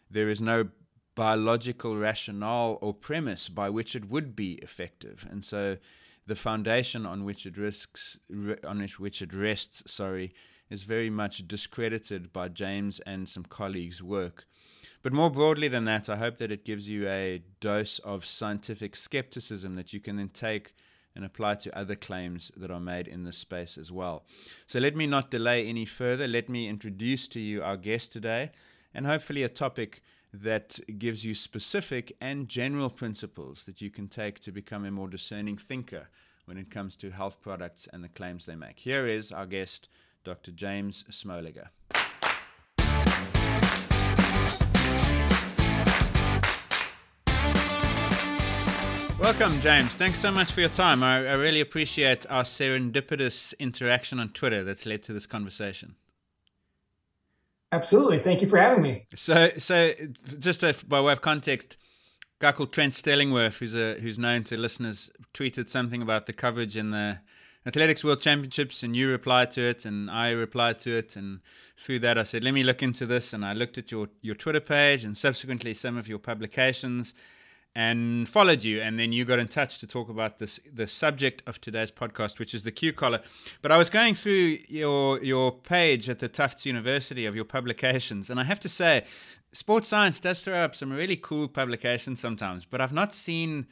there 0.09 0.29
is 0.29 0.39
no 0.39 0.69
biological 1.15 1.97
rationale 1.97 2.77
or 2.81 2.93
premise 2.93 3.49
by 3.49 3.69
which 3.69 3.95
it 3.95 4.09
would 4.09 4.35
be 4.35 4.53
effective. 4.61 5.27
And 5.29 5.43
so 5.43 5.77
the 6.25 6.35
foundation 6.35 7.05
on 7.05 7.25
which 7.25 7.45
it 7.45 7.57
risks 7.57 8.19
on 8.63 8.87
which 8.97 9.21
it 9.21 9.33
rests, 9.33 9.91
sorry, 9.91 10.33
is 10.73 10.83
very 10.83 11.09
much 11.09 11.47
discredited 11.47 12.33
by 12.33 12.49
James 12.49 12.99
and 13.01 13.29
some 13.29 13.43
colleagues' 13.43 14.01
work. 14.01 14.45
But 15.03 15.13
more 15.13 15.29
broadly 15.29 15.67
than 15.67 15.85
that, 15.85 16.09
I 16.09 16.15
hope 16.15 16.39
that 16.39 16.51
it 16.51 16.65
gives 16.65 16.89
you 16.89 17.07
a 17.07 17.43
dose 17.59 17.99
of 17.99 18.25
scientific 18.25 18.95
skepticism 18.95 19.75
that 19.75 19.93
you 19.93 19.99
can 19.99 20.15
then 20.17 20.29
take 20.29 20.73
and 21.15 21.23
apply 21.23 21.55
to 21.55 21.77
other 21.77 21.95
claims 21.95 22.51
that 22.57 22.71
are 22.71 22.79
made 22.79 23.07
in 23.07 23.23
this 23.23 23.37
space 23.37 23.77
as 23.77 23.91
well. 23.91 24.25
So 24.65 24.79
let 24.79 24.95
me 24.95 25.05
not 25.05 25.29
delay 25.29 25.67
any 25.67 25.85
further. 25.85 26.27
Let 26.27 26.49
me 26.49 26.67
introduce 26.67 27.27
to 27.29 27.39
you 27.39 27.61
our 27.61 27.77
guest 27.77 28.11
today 28.11 28.51
and 28.95 29.05
hopefully 29.05 29.43
a 29.43 29.49
topic 29.49 30.01
that 30.33 30.79
gives 30.97 31.23
you 31.23 31.35
specific 31.35 32.15
and 32.19 32.49
general 32.49 32.89
principles 32.89 33.65
that 33.65 33.79
you 33.79 33.91
can 33.91 34.07
take 34.07 34.39
to 34.39 34.51
become 34.51 34.85
a 34.85 34.91
more 34.91 35.07
discerning 35.07 35.57
thinker 35.57 36.09
when 36.45 36.57
it 36.57 36.71
comes 36.71 36.95
to 36.95 37.11
health 37.11 37.41
products 37.41 37.87
and 37.93 38.03
the 38.03 38.09
claims 38.09 38.45
they 38.45 38.55
make. 38.55 38.79
Here 38.79 39.05
is 39.05 39.31
our 39.31 39.45
guest, 39.45 39.87
Dr. 40.23 40.51
James 40.51 41.03
Smoliga. 41.09 41.69
Welcome, 49.23 49.61
James. 49.61 49.95
Thanks 49.95 50.19
so 50.19 50.33
much 50.33 50.51
for 50.51 50.59
your 50.59 50.69
time. 50.69 51.01
I, 51.01 51.25
I, 51.25 51.33
really 51.33 51.61
appreciate 51.61 52.25
our 52.29 52.43
serendipitous 52.43 53.53
interaction 53.57 54.19
on 54.19 54.29
Twitter 54.29 54.65
that's 54.65 54.85
led 54.85 55.01
to 55.03 55.13
this 55.13 55.25
conversation. 55.25 55.95
Absolutely. 57.71 58.19
Thank 58.19 58.41
you 58.41 58.49
for 58.49 58.57
having 58.57 58.83
me. 58.83 59.05
So, 59.15 59.51
so 59.57 59.93
just 60.39 60.61
a, 60.61 60.75
by 60.89 60.99
way 60.99 61.13
of 61.13 61.21
context, 61.21 61.77
a 62.41 62.43
guy 62.43 62.51
called 62.51 62.73
Trent 62.73 62.91
Stellingwerff, 62.91 63.59
who's 63.59 63.73
a, 63.73 63.97
who's 64.01 64.19
known 64.19 64.43
to 64.43 64.57
listeners, 64.57 65.09
tweeted 65.33 65.69
something 65.69 66.01
about 66.01 66.25
the 66.25 66.33
coverage 66.33 66.75
in 66.75 66.91
the 66.91 67.19
Athletics 67.65 68.03
World 68.03 68.21
Championships, 68.21 68.83
and 68.83 68.95
you 68.95 69.09
replied 69.09 69.51
to 69.51 69.61
it, 69.61 69.85
and 69.85 70.11
I 70.11 70.31
replied 70.31 70.79
to 70.79 70.97
it, 70.97 71.15
and 71.15 71.39
through 71.77 71.99
that 71.99 72.17
I 72.17 72.23
said, 72.23 72.43
"Let 72.43 72.53
me 72.53 72.63
look 72.63 72.83
into 72.83 73.05
this." 73.05 73.33
And 73.33 73.45
I 73.45 73.53
looked 73.53 73.77
at 73.77 73.91
your 73.91 74.09
your 74.21 74.35
Twitter 74.35 74.59
page 74.59 75.05
and 75.05 75.17
subsequently 75.17 75.73
some 75.73 75.97
of 75.97 76.07
your 76.07 76.19
publications 76.19 77.13
and 77.75 78.29
followed 78.29 78.63
you, 78.63 78.81
and 78.81 78.99
then 78.99 79.11
you 79.11 79.25
got 79.25 79.39
in 79.39 79.47
touch 79.47 79.79
to 79.79 79.87
talk 79.87 80.09
about 80.09 80.37
this 80.37 80.59
the 80.71 80.85
subject 80.87 81.41
of 81.47 81.59
today's 81.59 81.91
podcast, 81.91 82.37
which 82.37 82.53
is 82.53 82.63
the 82.63 82.71
Q 82.71 82.93
collar. 82.93 83.21
But 83.61 83.71
I 83.71 83.77
was 83.77 83.89
going 83.89 84.13
through 84.13 84.59
your 84.67 85.23
your 85.23 85.51
page 85.51 86.09
at 86.09 86.19
the 86.19 86.27
Tufts 86.27 86.65
University 86.65 87.25
of 87.25 87.35
your 87.35 87.45
publications, 87.45 88.29
and 88.29 88.39
I 88.39 88.43
have 88.43 88.59
to 88.61 88.69
say, 88.69 89.05
sports 89.51 89.87
science 89.87 90.19
does 90.19 90.41
throw 90.41 90.63
up 90.63 90.75
some 90.75 90.91
really 90.91 91.15
cool 91.15 91.47
publications 91.47 92.19
sometimes, 92.19 92.65
but 92.65 92.79
I've 92.79 92.93
not 92.93 93.13
seen 93.13 93.67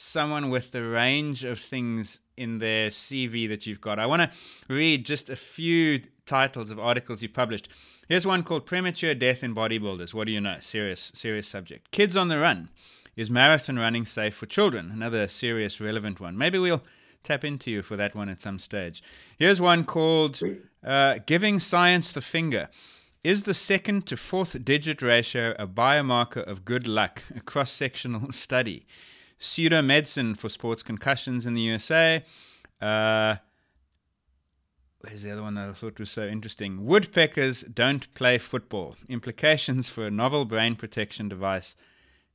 someone 0.00 0.50
with 0.50 0.72
the 0.72 0.82
range 0.82 1.44
of 1.44 1.58
things 1.58 2.20
in 2.36 2.58
their 2.58 2.88
CV 2.88 3.48
that 3.48 3.66
you've 3.66 3.80
got. 3.80 3.98
I 3.98 4.06
want 4.06 4.22
to 4.22 4.30
read 4.72 5.04
just 5.04 5.28
a 5.28 5.36
few 5.36 6.00
titles 6.26 6.70
of 6.70 6.78
articles 6.78 7.22
you've 7.22 7.34
published. 7.34 7.68
Here's 8.08 8.26
one 8.26 8.42
called 8.42 8.66
Premature 8.66 9.14
Death 9.14 9.44
in 9.44 9.54
Bodybuilders. 9.54 10.14
What 10.14 10.26
do 10.26 10.32
you 10.32 10.40
know? 10.40 10.56
Serious, 10.60 11.12
serious 11.14 11.46
subject. 11.46 11.90
Kids 11.90 12.16
on 12.16 12.28
the 12.28 12.38
Run. 12.38 12.70
Is 13.16 13.30
marathon 13.30 13.78
running 13.78 14.06
safe 14.06 14.34
for 14.34 14.46
children? 14.46 14.90
Another 14.90 15.28
serious, 15.28 15.80
relevant 15.80 16.20
one. 16.20 16.38
Maybe 16.38 16.58
we'll 16.58 16.82
tap 17.22 17.44
into 17.44 17.70
you 17.70 17.82
for 17.82 17.96
that 17.96 18.14
one 18.14 18.28
at 18.30 18.40
some 18.40 18.58
stage. 18.58 19.02
Here's 19.36 19.60
one 19.60 19.84
called 19.84 20.40
uh, 20.82 21.18
Giving 21.26 21.60
Science 21.60 22.12
the 22.12 22.22
Finger. 22.22 22.68
Is 23.22 23.42
the 23.42 23.52
second 23.52 24.06
to 24.06 24.16
fourth 24.16 24.64
digit 24.64 25.02
ratio 25.02 25.54
a 25.58 25.66
biomarker 25.66 26.42
of 26.46 26.64
good 26.64 26.86
luck? 26.86 27.22
A 27.36 27.40
cross 27.40 27.70
sectional 27.70 28.32
study. 28.32 28.86
Pseudo 29.40 29.82
medicine 29.82 30.36
for 30.36 30.48
sports 30.48 30.84
concussions 30.84 31.46
in 31.46 31.54
the 31.54 31.62
USA. 31.62 32.22
Uh, 32.80 33.36
Where's 35.00 35.22
the 35.22 35.30
other 35.30 35.42
one 35.42 35.54
that 35.54 35.70
I 35.70 35.72
thought 35.72 35.98
was 35.98 36.10
so 36.10 36.26
interesting? 36.26 36.84
Woodpeckers 36.84 37.62
don't 37.62 38.12
play 38.12 38.36
football. 38.36 38.96
Implications 39.08 39.88
for 39.88 40.06
a 40.06 40.10
novel 40.10 40.44
brain 40.44 40.76
protection 40.76 41.26
device 41.26 41.74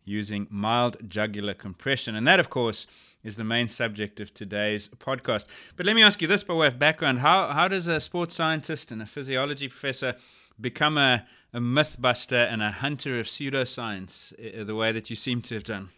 using 0.03 0.47
mild 0.49 0.97
jugular 1.07 1.53
compression. 1.53 2.15
And 2.15 2.27
that, 2.27 2.39
of 2.39 2.49
course, 2.49 2.87
is 3.23 3.35
the 3.35 3.43
main 3.43 3.67
subject 3.67 4.19
of 4.19 4.33
today's 4.33 4.87
podcast. 4.87 5.45
But 5.75 5.85
let 5.85 5.95
me 5.95 6.01
ask 6.01 6.23
you 6.23 6.27
this 6.27 6.43
by 6.43 6.55
way 6.55 6.67
of 6.67 6.79
background 6.79 7.19
how, 7.19 7.49
how 7.49 7.67
does 7.67 7.87
a 7.87 7.99
sports 7.99 8.33
scientist 8.33 8.91
and 8.91 8.99
a 8.99 9.05
physiology 9.05 9.67
professor 9.67 10.15
become 10.59 10.97
a, 10.97 11.25
a 11.53 11.59
mythbuster 11.59 12.51
and 12.51 12.63
a 12.63 12.71
hunter 12.71 13.19
of 13.19 13.27
pseudoscience 13.27 14.33
the 14.65 14.75
way 14.75 14.91
that 14.91 15.11
you 15.11 15.15
seem 15.15 15.43
to 15.43 15.53
have 15.53 15.63
done? 15.63 15.89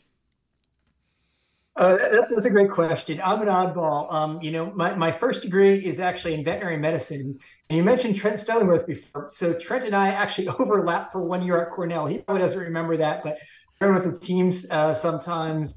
Uh, 1.78 1.96
that's 2.34 2.48
a 2.48 2.50
great 2.50 2.72
question. 2.72 3.22
I'm 3.24 3.40
an 3.44 3.50
oddball. 3.50 4.12
Um, 4.12 4.42
you 4.42 4.52
know, 4.52 4.72
my, 4.74 4.96
my 4.96 5.12
first 5.12 5.44
degree 5.44 5.86
is 5.86 6.00
actually 6.00 6.34
in 6.34 6.44
veterinary 6.44 6.78
medicine. 6.78 7.38
And 7.70 7.78
you 7.78 7.84
mentioned 7.84 8.16
Trent 8.16 8.38
Stellingwerff 8.38 8.88
before. 8.88 9.30
So 9.32 9.54
Trent 9.54 9.86
and 9.86 9.96
I 9.96 10.10
actually 10.10 10.48
overlapped 10.60 11.12
for 11.12 11.22
one 11.22 11.46
year 11.46 11.62
at 11.62 11.72
Cornell. 11.72 12.08
He 12.08 12.18
probably 12.18 12.42
doesn't 12.42 12.60
remember 12.60 12.98
that, 12.98 13.24
but 13.24 13.38
with 13.80 14.12
the 14.12 14.20
teams 14.20 14.66
uh, 14.72 14.92
sometimes, 14.92 15.76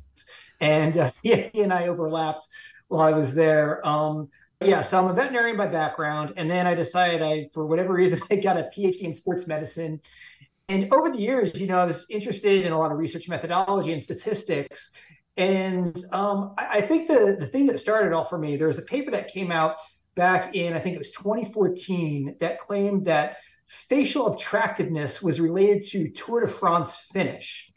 and 0.60 0.96
uh, 0.96 1.10
yeah, 1.22 1.48
he 1.52 1.60
and 1.60 1.72
I 1.72 1.88
overlapped 1.88 2.48
while 2.88 3.02
I 3.02 3.16
was 3.16 3.34
there. 3.34 3.86
Um, 3.86 4.30
yeah, 4.62 4.80
so 4.80 4.98
I'm 4.98 5.10
a 5.10 5.14
veterinarian 5.14 5.56
by 5.56 5.66
background, 5.66 6.34
and 6.36 6.50
then 6.50 6.66
I 6.66 6.74
decided 6.74 7.22
I, 7.22 7.48
for 7.52 7.66
whatever 7.66 7.92
reason, 7.92 8.20
I 8.30 8.36
got 8.36 8.56
a 8.56 8.70
PhD 8.74 9.02
in 9.02 9.12
sports 9.12 9.46
medicine. 9.46 10.00
And 10.68 10.92
over 10.94 11.10
the 11.10 11.18
years, 11.18 11.60
you 11.60 11.66
know, 11.66 11.78
I 11.78 11.84
was 11.84 12.06
interested 12.08 12.64
in 12.64 12.72
a 12.72 12.78
lot 12.78 12.92
of 12.92 12.98
research 12.98 13.28
methodology 13.28 13.92
and 13.92 14.02
statistics. 14.02 14.92
And 15.40 16.04
um, 16.12 16.54
I, 16.58 16.66
I 16.78 16.80
think 16.82 17.08
the 17.08 17.34
the 17.40 17.46
thing 17.46 17.66
that 17.68 17.80
started 17.80 18.12
all 18.12 18.24
for 18.24 18.36
me, 18.36 18.58
there 18.58 18.68
was 18.68 18.78
a 18.78 18.82
paper 18.82 19.10
that 19.12 19.32
came 19.32 19.50
out 19.50 19.76
back 20.14 20.54
in 20.54 20.74
I 20.74 20.80
think 20.80 20.94
it 20.94 20.98
was 20.98 21.12
2014 21.12 22.36
that 22.40 22.58
claimed 22.58 23.06
that 23.06 23.38
facial 23.66 24.34
attractiveness 24.34 25.22
was 25.22 25.40
related 25.40 25.82
to 25.92 26.10
Tour 26.10 26.42
de 26.42 26.48
France 26.48 26.94
finish. 27.12 27.72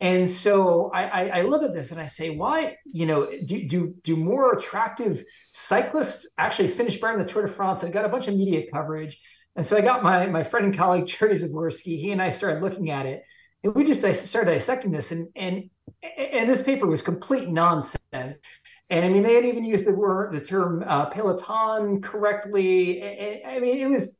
And 0.00 0.30
so 0.30 0.92
I, 0.94 1.02
I, 1.02 1.38
I, 1.38 1.42
look 1.42 1.64
at 1.64 1.74
this 1.74 1.90
and 1.90 2.00
I 2.00 2.06
say, 2.06 2.30
why, 2.30 2.76
you 2.84 3.06
know, 3.06 3.28
do, 3.44 3.66
do, 3.66 3.94
do 4.04 4.14
more 4.14 4.52
attractive 4.52 5.24
cyclists 5.54 6.28
actually 6.38 6.68
finish 6.68 7.00
better 7.00 7.14
in 7.14 7.26
the 7.26 7.32
Tour 7.32 7.46
de 7.46 7.52
France? 7.52 7.82
I 7.82 7.88
got 7.88 8.04
a 8.04 8.08
bunch 8.08 8.28
of 8.28 8.36
media 8.36 8.70
coverage. 8.70 9.20
And 9.56 9.66
so 9.66 9.76
I 9.76 9.80
got 9.80 10.04
my, 10.04 10.26
my 10.26 10.44
friend 10.44 10.66
and 10.66 10.76
colleague, 10.76 11.06
Jerry 11.06 11.34
Zavorsky, 11.34 12.00
he 12.00 12.12
and 12.12 12.22
I 12.22 12.28
started 12.28 12.62
looking 12.62 12.90
at 12.90 13.06
it. 13.06 13.22
And 13.64 13.74
we 13.74 13.84
just 13.84 14.02
started 14.28 14.52
dissecting 14.52 14.92
this. 14.92 15.10
And, 15.10 15.28
and, 15.34 15.64
and 16.02 16.48
this 16.48 16.62
paper 16.62 16.86
was 16.86 17.02
complete 17.02 17.48
nonsense. 17.48 17.98
And 18.12 19.04
I 19.04 19.08
mean, 19.08 19.22
they 19.22 19.34
had 19.34 19.44
even 19.44 19.64
used 19.64 19.84
the 19.84 19.94
word, 19.94 20.32
the 20.32 20.40
term 20.40 20.84
uh, 20.86 21.06
peloton 21.10 22.00
correctly. 22.00 23.02
And, 23.02 23.40
I 23.46 23.58
mean, 23.58 23.80
it 23.80 23.90
was, 23.90 24.18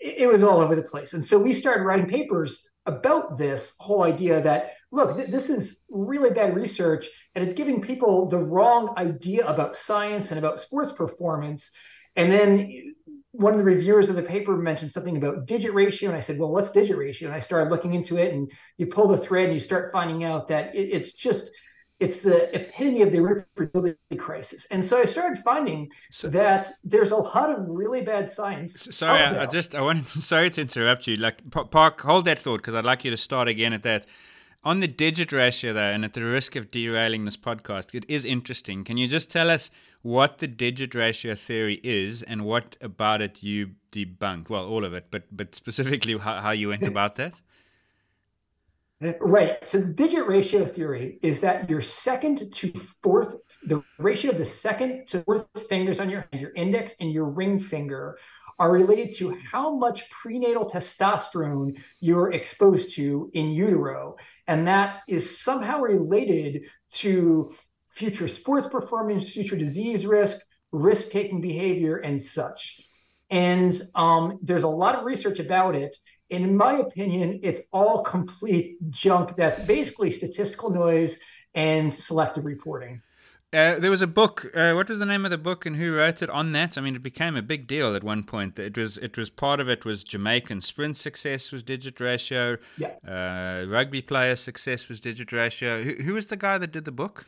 it 0.00 0.30
was 0.30 0.42
all 0.42 0.60
over 0.60 0.74
the 0.74 0.82
place. 0.82 1.12
And 1.12 1.24
so 1.24 1.38
we 1.38 1.52
started 1.52 1.84
writing 1.84 2.08
papers 2.08 2.70
about 2.86 3.38
this 3.38 3.74
whole 3.78 4.02
idea 4.02 4.42
that 4.42 4.72
look 4.90 5.16
th- 5.16 5.30
this 5.30 5.48
is 5.50 5.82
really 5.88 6.30
bad 6.30 6.56
research 6.56 7.08
and 7.34 7.44
it's 7.44 7.54
giving 7.54 7.80
people 7.80 8.28
the 8.28 8.38
wrong 8.38 8.94
idea 8.96 9.46
about 9.46 9.76
science 9.76 10.30
and 10.30 10.38
about 10.38 10.58
sports 10.58 10.90
performance 10.90 11.70
and 12.16 12.30
then 12.30 12.91
one 13.42 13.52
of 13.52 13.58
the 13.58 13.64
reviewers 13.64 14.08
of 14.08 14.16
the 14.16 14.22
paper 14.22 14.56
mentioned 14.56 14.90
something 14.90 15.16
about 15.16 15.46
digit 15.46 15.74
ratio 15.74 16.08
and 16.08 16.16
i 16.16 16.20
said 16.20 16.38
well 16.38 16.50
what's 16.50 16.70
digit 16.70 16.96
ratio 16.96 17.28
and 17.28 17.36
i 17.36 17.40
started 17.40 17.70
looking 17.70 17.94
into 17.94 18.16
it 18.16 18.32
and 18.32 18.50
you 18.78 18.86
pull 18.86 19.08
the 19.08 19.18
thread 19.18 19.46
and 19.46 19.54
you 19.54 19.60
start 19.60 19.92
finding 19.92 20.24
out 20.24 20.48
that 20.48 20.74
it, 20.74 20.88
it's 20.92 21.12
just 21.14 21.50
it's 22.02 22.18
the 22.18 22.52
epitome 22.54 23.02
of 23.02 23.12
the 23.12 23.18
reproducibility 23.18 24.18
crisis. 24.18 24.66
And 24.72 24.84
so 24.84 25.00
I 25.00 25.04
started 25.04 25.38
finding 25.38 25.88
so, 26.10 26.28
that 26.30 26.68
there's 26.82 27.12
a 27.12 27.16
lot 27.16 27.48
of 27.48 27.64
really 27.68 28.02
bad 28.02 28.28
science. 28.28 28.88
Sorry, 28.90 29.20
I, 29.20 29.44
I, 29.44 29.46
just 29.46 29.76
I 29.76 29.82
wanted 29.82 30.06
to, 30.08 30.20
sorry 30.20 30.50
to 30.50 30.62
interrupt 30.62 31.06
you. 31.06 31.14
Like 31.14 31.38
Park, 31.50 32.00
hold 32.00 32.24
that 32.24 32.40
thought 32.40 32.56
because 32.56 32.74
I'd 32.74 32.84
like 32.84 33.04
you 33.04 33.12
to 33.12 33.16
start 33.16 33.46
again 33.46 33.72
at 33.72 33.84
that. 33.84 34.06
On 34.64 34.80
the 34.80 34.88
digit 34.88 35.32
ratio, 35.32 35.72
though, 35.72 35.80
and 35.80 36.04
at 36.04 36.14
the 36.14 36.24
risk 36.24 36.56
of 36.56 36.70
derailing 36.70 37.24
this 37.24 37.36
podcast, 37.36 37.94
it 37.94 38.04
is 38.08 38.24
interesting. 38.24 38.84
Can 38.84 38.96
you 38.96 39.08
just 39.08 39.30
tell 39.30 39.50
us 39.50 39.70
what 40.02 40.38
the 40.38 40.48
digit 40.48 40.94
ratio 40.94 41.34
theory 41.34 41.80
is 41.82 42.22
and 42.22 42.44
what 42.44 42.76
about 42.80 43.22
it 43.22 43.42
you 43.42 43.70
debunked? 43.92 44.48
Well, 44.48 44.66
all 44.66 44.84
of 44.84 44.92
it, 44.92 45.06
but 45.10 45.24
but 45.30 45.54
specifically 45.54 46.18
how, 46.18 46.40
how 46.40 46.50
you 46.50 46.68
went 46.68 46.86
about 46.94 47.16
that. 47.16 47.40
Right. 49.20 49.64
So 49.66 49.82
digit 49.82 50.28
ratio 50.28 50.64
theory 50.64 51.18
is 51.22 51.40
that 51.40 51.68
your 51.68 51.80
second 51.80 52.52
to 52.52 52.72
fourth, 53.02 53.34
the 53.66 53.82
ratio 53.98 54.30
of 54.30 54.38
the 54.38 54.44
second 54.44 55.06
to 55.08 55.22
fourth 55.24 55.46
fingers 55.68 55.98
on 55.98 56.08
your 56.08 56.26
hand, 56.32 56.40
your 56.40 56.54
index 56.54 56.94
and 57.00 57.12
your 57.12 57.24
ring 57.24 57.58
finger, 57.58 58.18
are 58.60 58.70
related 58.70 59.12
to 59.16 59.36
how 59.50 59.74
much 59.74 60.08
prenatal 60.10 60.68
testosterone 60.70 61.76
you're 61.98 62.32
exposed 62.32 62.92
to 62.94 63.28
in 63.34 63.50
utero. 63.50 64.16
And 64.46 64.68
that 64.68 65.00
is 65.08 65.40
somehow 65.40 65.80
related 65.80 66.62
to 66.90 67.52
future 67.92 68.28
sports 68.28 68.66
performance, 68.66 69.28
future 69.28 69.56
disease 69.56 70.06
risk, 70.06 70.38
risk 70.72 71.10
taking 71.10 71.40
behavior, 71.40 71.96
and 71.98 72.20
such. 72.20 72.80
And 73.30 73.80
um, 73.94 74.38
there's 74.42 74.64
a 74.64 74.68
lot 74.68 74.94
of 74.96 75.04
research 75.04 75.38
about 75.38 75.74
it 75.74 75.96
And 76.32 76.44
in 76.44 76.56
my 76.56 76.78
opinion, 76.78 77.40
it's 77.42 77.60
all 77.72 78.02
complete 78.02 78.78
junk 78.90 79.36
that's 79.36 79.60
basically 79.60 80.10
statistical 80.10 80.70
noise 80.70 81.18
and 81.54 81.92
selective 81.92 82.46
reporting. 82.46 83.02
Uh, 83.52 83.78
there 83.78 83.90
was 83.90 84.00
a 84.00 84.06
book. 84.06 84.46
Uh, 84.54 84.72
what 84.72 84.88
was 84.88 84.98
the 84.98 85.04
name 85.04 85.26
of 85.26 85.30
the 85.30 85.36
book, 85.36 85.66
and 85.66 85.76
who 85.76 85.94
wrote 85.94 86.22
it 86.22 86.30
on 86.30 86.52
that? 86.52 86.78
I 86.78 86.80
mean, 86.80 86.96
it 86.96 87.02
became 87.02 87.36
a 87.36 87.42
big 87.42 87.66
deal 87.66 87.94
at 87.94 88.02
one 88.02 88.22
point. 88.24 88.58
It 88.58 88.78
was. 88.78 88.96
It 88.96 89.18
was 89.18 89.28
part 89.28 89.60
of 89.60 89.68
it 89.68 89.84
was 89.84 90.02
Jamaican 90.04 90.62
sprint 90.62 90.96
success 90.96 91.52
was 91.52 91.62
digit 91.62 92.00
ratio. 92.00 92.56
Yeah. 92.78 92.92
Uh, 93.06 93.66
rugby 93.68 94.00
player 94.00 94.36
success 94.36 94.88
was 94.88 95.02
digit 95.02 95.32
ratio. 95.32 95.82
Who, 95.82 96.02
who 96.02 96.14
was 96.14 96.28
the 96.28 96.36
guy 96.36 96.56
that 96.56 96.72
did 96.72 96.86
the 96.86 96.92
book? 96.92 97.26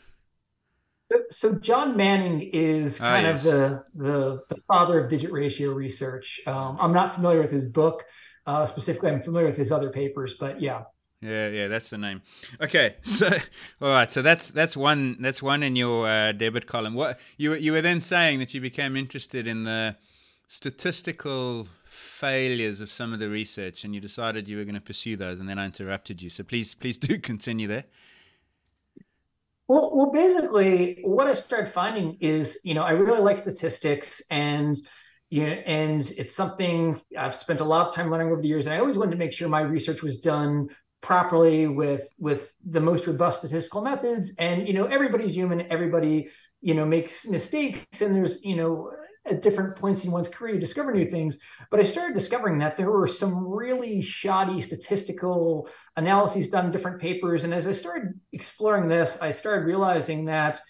So, 1.30 1.54
John 1.54 1.96
Manning 1.96 2.50
is 2.52 3.00
ah, 3.00 3.04
kind 3.04 3.26
yes. 3.26 3.44
of 3.44 3.52
the, 3.52 3.84
the, 3.94 4.42
the 4.48 4.60
father 4.68 4.98
of 4.98 5.10
digit 5.10 5.32
ratio 5.32 5.72
research. 5.72 6.40
Um, 6.46 6.76
I'm 6.80 6.92
not 6.92 7.14
familiar 7.14 7.40
with 7.40 7.50
his 7.50 7.66
book. 7.66 8.04
Uh, 8.46 8.66
specifically, 8.66 9.10
I'm 9.10 9.22
familiar 9.22 9.48
with 9.48 9.56
his 9.56 9.72
other 9.72 9.90
papers, 9.90 10.34
but 10.34 10.60
yeah. 10.60 10.82
Yeah, 11.20 11.48
yeah, 11.48 11.68
that's 11.68 11.88
the 11.88 11.96
name. 11.96 12.20
Okay, 12.60 12.96
so 13.00 13.28
all 13.80 13.88
right, 13.88 14.10
so 14.10 14.20
that's 14.20 14.50
that's 14.50 14.76
one 14.76 15.16
that's 15.20 15.42
one 15.42 15.62
in 15.62 15.74
your 15.74 16.06
uh, 16.06 16.32
debit 16.32 16.66
column. 16.66 16.92
What 16.92 17.18
you 17.38 17.54
you 17.54 17.72
were 17.72 17.80
then 17.80 18.02
saying 18.02 18.40
that 18.40 18.52
you 18.52 18.60
became 18.60 18.94
interested 18.94 19.46
in 19.46 19.64
the 19.64 19.96
statistical 20.48 21.66
failures 21.84 22.80
of 22.80 22.90
some 22.90 23.14
of 23.14 23.20
the 23.20 23.28
research, 23.28 23.84
and 23.84 23.94
you 23.94 24.00
decided 24.00 24.48
you 24.48 24.58
were 24.58 24.64
going 24.64 24.74
to 24.74 24.80
pursue 24.80 25.16
those, 25.16 25.40
and 25.40 25.48
then 25.48 25.58
I 25.58 25.64
interrupted 25.64 26.20
you. 26.20 26.28
So 26.28 26.44
please, 26.44 26.74
please 26.74 26.98
do 26.98 27.18
continue 27.30 27.68
there. 27.68 27.84
Well, 29.66 29.90
well, 29.94 30.10
basically, 30.10 31.00
what 31.04 31.26
I 31.26 31.34
started 31.34 31.72
finding 31.72 32.18
is, 32.20 32.60
you 32.64 32.74
know, 32.74 32.82
I 32.82 32.90
really 32.90 33.20
like 33.20 33.38
statistics, 33.38 34.20
and 34.30 34.76
you 35.30 35.42
know, 35.46 35.52
and 35.52 36.02
it's 36.18 36.34
something 36.34 37.00
I've 37.18 37.34
spent 37.34 37.60
a 37.60 37.64
lot 37.64 37.86
of 37.88 37.94
time 37.94 38.10
learning 38.10 38.30
over 38.30 38.42
the 38.42 38.48
years. 38.48 38.66
And 38.66 38.74
I 38.74 38.78
always 38.78 38.98
wanted 38.98 39.12
to 39.12 39.16
make 39.16 39.32
sure 39.32 39.48
my 39.48 39.62
research 39.62 40.02
was 40.02 40.20
done 40.20 40.68
properly 41.00 41.66
with 41.66 42.08
with 42.18 42.52
the 42.66 42.80
most 42.80 43.06
robust 43.06 43.38
statistical 43.40 43.80
methods. 43.82 44.32
And 44.38 44.68
you 44.68 44.74
know, 44.74 44.84
everybody's 44.86 45.34
human. 45.34 45.62
Everybody, 45.72 46.28
you 46.60 46.74
know, 46.74 46.84
makes 46.84 47.26
mistakes, 47.26 47.86
and 48.02 48.14
there's 48.14 48.44
you 48.44 48.56
know 48.56 48.90
at 49.26 49.42
different 49.42 49.76
points 49.76 50.04
in 50.04 50.10
one's 50.10 50.28
career, 50.28 50.54
you 50.54 50.60
discover 50.60 50.92
new 50.92 51.10
things. 51.10 51.38
But 51.70 51.80
I 51.80 51.84
started 51.84 52.14
discovering 52.14 52.58
that 52.58 52.76
there 52.76 52.90
were 52.90 53.06
some 53.06 53.46
really 53.48 54.02
shoddy 54.02 54.60
statistical 54.60 55.68
analyses 55.96 56.50
done 56.50 56.66
in 56.66 56.72
different 56.72 57.00
papers. 57.00 57.44
And 57.44 57.54
as 57.54 57.66
I 57.66 57.72
started 57.72 58.20
exploring 58.32 58.88
this, 58.88 59.18
I 59.20 59.30
started 59.30 59.64
realizing 59.64 60.26
that, 60.26 60.60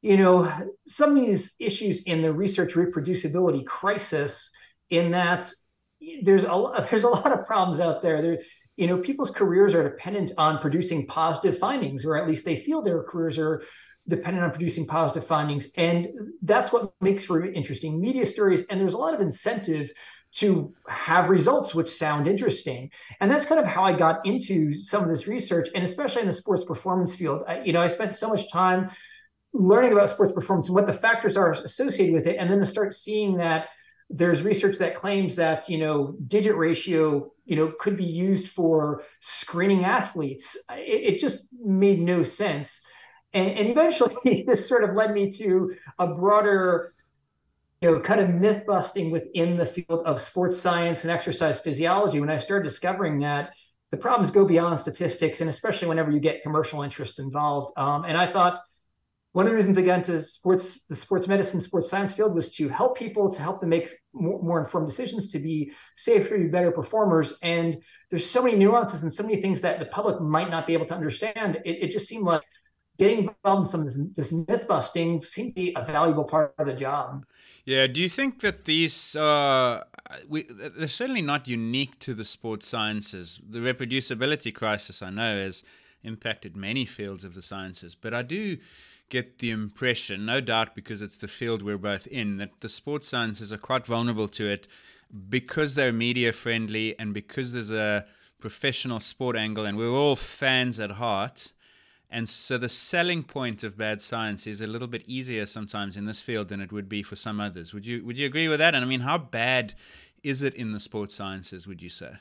you 0.00 0.16
know, 0.16 0.50
some 0.86 1.16
of 1.16 1.26
these 1.26 1.54
issues 1.60 2.02
in 2.04 2.22
the 2.22 2.32
research 2.32 2.74
reproducibility 2.74 3.64
crisis, 3.66 4.50
in 4.90 5.10
that 5.12 5.50
there's 6.22 6.44
a 6.44 6.86
there's 6.90 7.04
a 7.04 7.08
lot 7.08 7.32
of 7.32 7.46
problems 7.46 7.80
out 7.80 8.02
there. 8.02 8.20
There, 8.20 8.38
you 8.76 8.86
know, 8.86 8.98
people's 8.98 9.30
careers 9.30 9.74
are 9.74 9.82
dependent 9.82 10.32
on 10.38 10.60
producing 10.60 11.06
positive 11.06 11.58
findings, 11.58 12.04
or 12.04 12.16
at 12.16 12.26
least 12.26 12.44
they 12.44 12.56
feel 12.56 12.82
their 12.82 13.02
careers 13.02 13.38
are 13.38 13.62
dependent 14.08 14.44
on 14.44 14.50
producing 14.50 14.86
positive 14.86 15.26
findings. 15.26 15.68
And 15.76 16.08
that's 16.42 16.72
what 16.72 16.92
makes 17.00 17.24
for 17.24 17.44
interesting 17.44 18.00
media 18.00 18.26
stories. 18.26 18.64
And 18.66 18.80
there's 18.80 18.94
a 18.94 18.98
lot 18.98 19.14
of 19.14 19.20
incentive 19.20 19.92
to 20.32 20.72
have 20.88 21.28
results 21.28 21.74
which 21.74 21.88
sound 21.88 22.26
interesting. 22.26 22.90
And 23.20 23.30
that's 23.30 23.46
kind 23.46 23.60
of 23.60 23.66
how 23.66 23.84
I 23.84 23.92
got 23.92 24.24
into 24.26 24.72
some 24.72 25.02
of 25.02 25.10
this 25.10 25.26
research, 25.26 25.68
and 25.74 25.84
especially 25.84 26.22
in 26.22 26.26
the 26.26 26.32
sports 26.32 26.64
performance 26.64 27.14
field. 27.14 27.42
I, 27.46 27.62
you 27.62 27.72
know, 27.72 27.82
I 27.82 27.88
spent 27.88 28.16
so 28.16 28.28
much 28.28 28.50
time 28.50 28.90
learning 29.52 29.92
about 29.92 30.08
sports 30.08 30.32
performance 30.32 30.68
and 30.68 30.74
what 30.74 30.86
the 30.86 30.92
factors 30.92 31.36
are 31.36 31.50
associated 31.50 32.14
with 32.14 32.26
it, 32.26 32.36
and 32.38 32.50
then 32.50 32.58
to 32.60 32.66
start 32.66 32.94
seeing 32.94 33.36
that 33.36 33.68
there's 34.08 34.42
research 34.42 34.78
that 34.78 34.94
claims 34.94 35.36
that 35.36 35.68
you 35.68 35.78
know 35.78 36.14
digit 36.26 36.56
ratio 36.56 37.30
you 37.44 37.56
know 37.56 37.72
could 37.78 37.96
be 37.96 38.04
used 38.04 38.48
for 38.48 39.02
screening 39.20 39.84
athletes. 39.84 40.56
It, 40.70 41.14
it 41.14 41.18
just 41.18 41.48
made 41.62 42.00
no 42.00 42.22
sense. 42.22 42.80
And, 43.34 43.50
and 43.50 43.68
eventually, 43.68 44.44
this 44.46 44.68
sort 44.68 44.84
of 44.84 44.94
led 44.94 45.12
me 45.12 45.30
to 45.32 45.74
a 45.98 46.06
broader 46.06 46.92
you 47.82 47.90
know, 47.90 48.00
kind 48.00 48.20
of 48.20 48.30
myth 48.30 48.64
busting 48.64 49.10
within 49.10 49.56
the 49.56 49.66
field 49.66 50.06
of 50.06 50.22
sports 50.22 50.58
science 50.58 51.02
and 51.02 51.10
exercise 51.10 51.58
physiology 51.58 52.20
when 52.20 52.30
I 52.30 52.38
started 52.38 52.62
discovering 52.62 53.18
that 53.20 53.54
the 53.90 53.96
problems 53.96 54.30
go 54.30 54.44
beyond 54.44 54.78
statistics, 54.78 55.40
and 55.40 55.50
especially 55.50 55.88
whenever 55.88 56.10
you 56.10 56.20
get 56.20 56.42
commercial 56.42 56.82
interest 56.82 57.18
involved. 57.18 57.72
Um, 57.76 58.04
and 58.04 58.16
I 58.16 58.32
thought 58.32 58.58
one 59.32 59.46
of 59.46 59.50
the 59.50 59.56
reasons 59.56 59.78
again 59.78 60.02
to 60.02 60.20
sports 60.20 60.84
the 60.84 60.94
sports 60.94 61.26
medicine 61.26 61.60
sports 61.60 61.90
science 61.90 62.12
field 62.12 62.34
was 62.34 62.54
to 62.54 62.68
help 62.68 62.96
people 62.96 63.30
to 63.30 63.42
help 63.42 63.60
them 63.60 63.70
make 63.70 63.94
more, 64.12 64.40
more, 64.42 64.60
informed 64.60 64.88
decisions 64.88 65.28
to 65.28 65.38
be 65.38 65.72
safer 65.96 66.38
be 66.38 66.44
better 66.44 66.70
performers 66.70 67.34
and 67.42 67.78
there's 68.10 68.28
so 68.28 68.42
many 68.42 68.56
nuances 68.56 69.02
and 69.02 69.12
so 69.12 69.22
many 69.22 69.40
things 69.40 69.62
that 69.62 69.78
the 69.78 69.86
public 69.86 70.20
might 70.20 70.50
not 70.50 70.66
be 70.66 70.74
able 70.74 70.84
to 70.84 70.94
understand 70.94 71.56
it, 71.64 71.84
it 71.84 71.90
just 71.90 72.06
seemed 72.06 72.24
like 72.24 72.42
getting 72.98 73.18
involved 73.18 73.66
in 73.66 73.70
some 73.70 73.80
of 73.80 73.86
this, 73.86 74.30
this 74.30 74.32
myth 74.32 74.66
busting 74.68 75.22
seemed 75.22 75.50
to 75.50 75.54
be 75.54 75.72
a 75.76 75.84
valuable 75.84 76.24
part 76.24 76.54
of 76.58 76.66
the 76.66 76.72
job 76.72 77.24
yeah, 77.64 77.86
do 77.86 78.00
you 78.00 78.08
think 78.08 78.40
that 78.40 78.64
these 78.64 79.14
are 79.14 79.84
we, 80.28 80.42
they're 80.42 80.88
certainly 80.88 81.22
not 81.22 81.46
unique 81.46 81.98
to 82.00 82.12
the 82.12 82.24
sports 82.24 82.66
sciences? 82.66 83.40
The 83.48 83.60
reproducibility 83.60 84.52
crisis, 84.52 85.00
I 85.00 85.10
know, 85.10 85.36
has 85.36 85.62
impacted 86.02 86.56
many 86.56 86.84
fields 86.84 87.22
of 87.22 87.34
the 87.34 87.42
sciences, 87.42 87.94
but 87.94 88.12
I 88.12 88.22
do 88.22 88.56
get 89.08 89.38
the 89.38 89.50
impression, 89.50 90.26
no 90.26 90.40
doubt 90.40 90.74
because 90.74 91.02
it's 91.02 91.16
the 91.16 91.28
field 91.28 91.62
we're 91.62 91.78
both 91.78 92.06
in, 92.08 92.38
that 92.38 92.50
the 92.60 92.68
sports 92.68 93.06
sciences 93.06 93.52
are 93.52 93.58
quite 93.58 93.86
vulnerable 93.86 94.26
to 94.26 94.48
it 94.48 94.66
because 95.28 95.74
they're 95.74 95.92
media 95.92 96.32
friendly 96.32 96.98
and 96.98 97.14
because 97.14 97.52
there's 97.52 97.70
a 97.70 98.06
professional 98.40 98.98
sport 98.98 99.36
angle 99.36 99.64
and 99.64 99.76
we're 99.76 99.90
all 99.90 100.16
fans 100.16 100.80
at 100.80 100.92
heart 100.92 101.52
and 102.12 102.28
so 102.28 102.58
the 102.58 102.68
selling 102.68 103.22
point 103.22 103.64
of 103.64 103.76
bad 103.76 104.02
science 104.02 104.46
is 104.46 104.60
a 104.60 104.66
little 104.66 104.86
bit 104.86 105.02
easier 105.06 105.46
sometimes 105.46 105.96
in 105.96 106.04
this 106.04 106.20
field 106.20 106.48
than 106.48 106.60
it 106.60 106.70
would 106.70 106.88
be 106.88 107.02
for 107.02 107.16
some 107.16 107.40
others. 107.40 107.72
Would 107.72 107.86
you 107.86 108.04
would 108.04 108.18
you 108.18 108.26
agree 108.26 108.48
with 108.48 108.58
that? 108.58 108.74
And 108.74 108.84
I 108.84 108.88
mean, 108.88 109.00
how 109.00 109.18
bad 109.18 109.74
is 110.22 110.42
it 110.42 110.54
in 110.54 110.72
the 110.72 110.80
sports 110.80 111.14
sciences? 111.14 111.66
Would 111.66 111.82
you 111.82 111.88
say? 111.88 112.12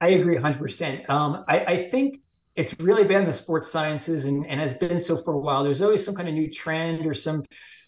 I 0.00 0.10
agree 0.10 0.36
100%. 0.36 1.10
Um, 1.10 1.44
I, 1.48 1.58
I 1.64 1.90
think 1.90 2.20
it's 2.54 2.78
really 2.78 3.12
in 3.12 3.24
the 3.24 3.32
sports 3.32 3.70
sciences 3.70 4.24
and, 4.26 4.46
and 4.46 4.60
has 4.60 4.74
been 4.74 5.00
so 5.00 5.16
for 5.16 5.34
a 5.34 5.38
while. 5.38 5.64
There's 5.64 5.82
always 5.82 6.04
some 6.04 6.14
kind 6.14 6.28
of 6.28 6.34
new 6.34 6.50
trend 6.50 7.04
or 7.06 7.14
some 7.14 7.44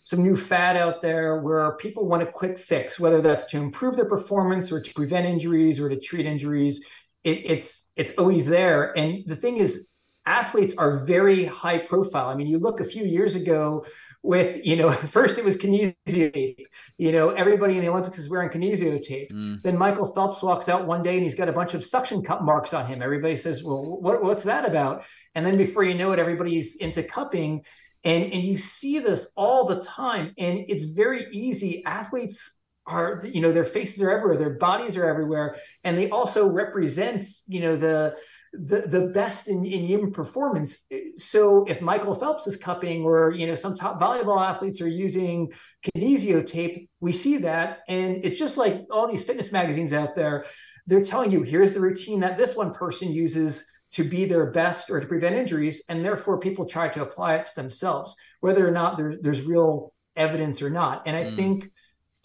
some 0.06 0.22
new 0.22 0.36
fad 0.36 0.76
out 0.76 1.00
there 1.00 1.40
where 1.40 1.72
people 1.76 2.06
want 2.06 2.22
a 2.22 2.26
quick 2.26 2.58
fix, 2.58 3.00
whether 3.00 3.22
that's 3.22 3.46
to 3.46 3.56
improve 3.56 3.96
their 3.96 4.04
performance 4.04 4.70
or 4.70 4.78
to 4.78 4.92
prevent 4.92 5.24
injuries 5.24 5.80
or 5.80 5.88
to 5.88 5.98
treat 5.98 6.26
injuries 6.26 6.84
it, 7.24 7.42
it's 7.44 7.90
it's 7.96 8.12
always 8.18 8.46
there. 8.46 8.96
And 8.96 9.24
the 9.26 9.36
thing 9.36 9.56
is, 9.56 9.88
athletes 10.26 10.74
are 10.78 11.04
very 11.04 11.44
high 11.44 11.78
profile. 11.78 12.28
I 12.28 12.34
mean, 12.34 12.46
you 12.46 12.58
look 12.58 12.80
a 12.80 12.84
few 12.84 13.04
years 13.04 13.34
ago 13.34 13.84
with, 14.22 14.60
you 14.64 14.76
know, 14.76 14.90
first 15.16 15.38
it 15.38 15.44
was 15.44 15.56
kinesio 15.56 15.94
tape. 16.06 16.66
You 16.98 17.12
know, 17.12 17.30
everybody 17.30 17.76
in 17.76 17.82
the 17.82 17.90
Olympics 17.90 18.18
is 18.18 18.28
wearing 18.28 18.48
kinesio 18.48 19.02
tape. 19.02 19.30
Mm. 19.32 19.62
Then 19.62 19.76
Michael 19.76 20.12
Phelps 20.14 20.42
walks 20.42 20.68
out 20.68 20.86
one 20.86 21.02
day 21.02 21.14
and 21.14 21.22
he's 21.22 21.34
got 21.34 21.48
a 21.48 21.52
bunch 21.52 21.74
of 21.74 21.84
suction 21.84 22.22
cup 22.22 22.42
marks 22.42 22.72
on 22.72 22.86
him. 22.86 23.02
Everybody 23.02 23.36
says, 23.36 23.62
well, 23.62 23.82
what, 23.82 24.22
what's 24.22 24.44
that 24.44 24.66
about? 24.66 25.04
And 25.34 25.44
then 25.44 25.56
before 25.56 25.84
you 25.84 25.94
know 25.94 26.12
it, 26.12 26.18
everybody's 26.18 26.76
into 26.76 27.02
cupping. 27.02 27.62
And, 28.04 28.24
and 28.24 28.42
you 28.42 28.58
see 28.58 28.98
this 28.98 29.32
all 29.36 29.66
the 29.66 29.80
time. 29.80 30.34
And 30.38 30.64
it's 30.68 30.84
very 30.84 31.26
easy. 31.32 31.84
Athletes 31.84 32.62
are 32.86 33.22
you 33.24 33.40
know 33.40 33.52
their 33.52 33.64
faces 33.64 34.02
are 34.02 34.10
everywhere 34.10 34.36
their 34.36 34.54
bodies 34.54 34.96
are 34.96 35.08
everywhere 35.08 35.56
and 35.84 35.96
they 35.96 36.10
also 36.10 36.50
represent 36.50 37.24
you 37.46 37.60
know 37.60 37.76
the 37.76 38.14
the, 38.56 38.82
the 38.86 39.08
best 39.08 39.48
in, 39.48 39.64
in 39.64 39.84
human 39.84 40.12
performance 40.12 40.84
so 41.16 41.64
if 41.64 41.80
michael 41.80 42.14
phelps 42.14 42.46
is 42.46 42.56
cupping 42.56 43.02
or 43.02 43.32
you 43.32 43.46
know 43.46 43.54
some 43.54 43.74
top 43.74 44.00
volleyball 44.00 44.40
athletes 44.40 44.80
are 44.80 44.88
using 44.88 45.50
kinesio 45.84 46.46
tape 46.46 46.88
we 47.00 47.12
see 47.12 47.38
that 47.38 47.80
and 47.88 48.24
it's 48.24 48.38
just 48.38 48.56
like 48.56 48.82
all 48.90 49.08
these 49.08 49.24
fitness 49.24 49.50
magazines 49.50 49.92
out 49.92 50.14
there 50.14 50.44
they're 50.86 51.02
telling 51.02 51.30
you 51.30 51.42
here's 51.42 51.72
the 51.72 51.80
routine 51.80 52.20
that 52.20 52.38
this 52.38 52.54
one 52.54 52.72
person 52.72 53.10
uses 53.10 53.66
to 53.90 54.04
be 54.04 54.24
their 54.24 54.50
best 54.50 54.90
or 54.90 55.00
to 55.00 55.06
prevent 55.06 55.34
injuries 55.34 55.82
and 55.88 56.04
therefore 56.04 56.38
people 56.38 56.66
try 56.66 56.88
to 56.88 57.02
apply 57.02 57.36
it 57.36 57.46
to 57.46 57.54
themselves 57.56 58.14
whether 58.40 58.66
or 58.66 58.70
not 58.70 58.96
there, 58.96 59.16
there's 59.20 59.42
real 59.42 59.92
evidence 60.16 60.62
or 60.62 60.70
not 60.70 61.02
and 61.06 61.16
i 61.16 61.24
mm. 61.24 61.36
think 61.36 61.70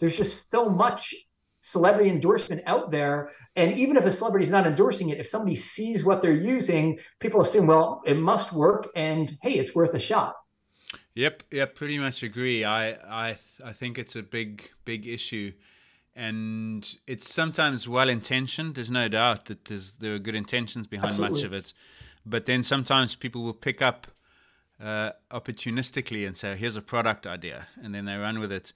there's 0.00 0.16
just 0.16 0.50
so 0.50 0.68
much 0.68 1.14
celebrity 1.60 2.10
endorsement 2.10 2.62
out 2.66 2.90
there. 2.90 3.30
And 3.54 3.78
even 3.78 3.96
if 3.96 4.06
a 4.06 4.12
celebrity 4.12 4.44
is 4.44 4.50
not 4.50 4.66
endorsing 4.66 5.10
it, 5.10 5.18
if 5.18 5.28
somebody 5.28 5.54
sees 5.54 6.04
what 6.04 6.22
they're 6.22 6.32
using, 6.32 6.98
people 7.20 7.42
assume, 7.42 7.66
well, 7.66 8.02
it 8.06 8.16
must 8.16 8.52
work, 8.52 8.88
and 8.96 9.36
hey, 9.42 9.52
it's 9.52 9.74
worth 9.74 9.94
a 9.94 9.98
shot. 9.98 10.34
Yep, 11.14 11.42
yep, 11.50 11.74
pretty 11.74 11.98
much 11.98 12.22
agree. 12.22 12.64
I, 12.64 12.92
I, 12.92 13.36
I 13.64 13.72
think 13.72 13.98
it's 13.98 14.16
a 14.16 14.22
big, 14.22 14.70
big 14.84 15.06
issue, 15.06 15.52
and 16.16 16.96
it's 17.06 17.32
sometimes 17.32 17.88
well 17.88 18.08
intentioned. 18.08 18.74
There's 18.74 18.90
no 18.90 19.08
doubt 19.08 19.46
that 19.46 19.66
there's 19.66 19.96
there 19.98 20.14
are 20.14 20.18
good 20.18 20.34
intentions 20.34 20.86
behind 20.86 21.10
Absolutely. 21.12 21.36
much 21.36 21.44
of 21.44 21.52
it, 21.52 21.72
but 22.24 22.46
then 22.46 22.62
sometimes 22.62 23.14
people 23.16 23.42
will 23.42 23.52
pick 23.52 23.82
up 23.82 24.06
uh, 24.82 25.10
opportunistically 25.30 26.26
and 26.26 26.36
say, 26.36 26.56
"Here's 26.56 26.76
a 26.76 26.82
product 26.82 27.26
idea," 27.26 27.68
and 27.82 27.94
then 27.94 28.06
they 28.06 28.16
run 28.16 28.38
with 28.38 28.52
it. 28.52 28.72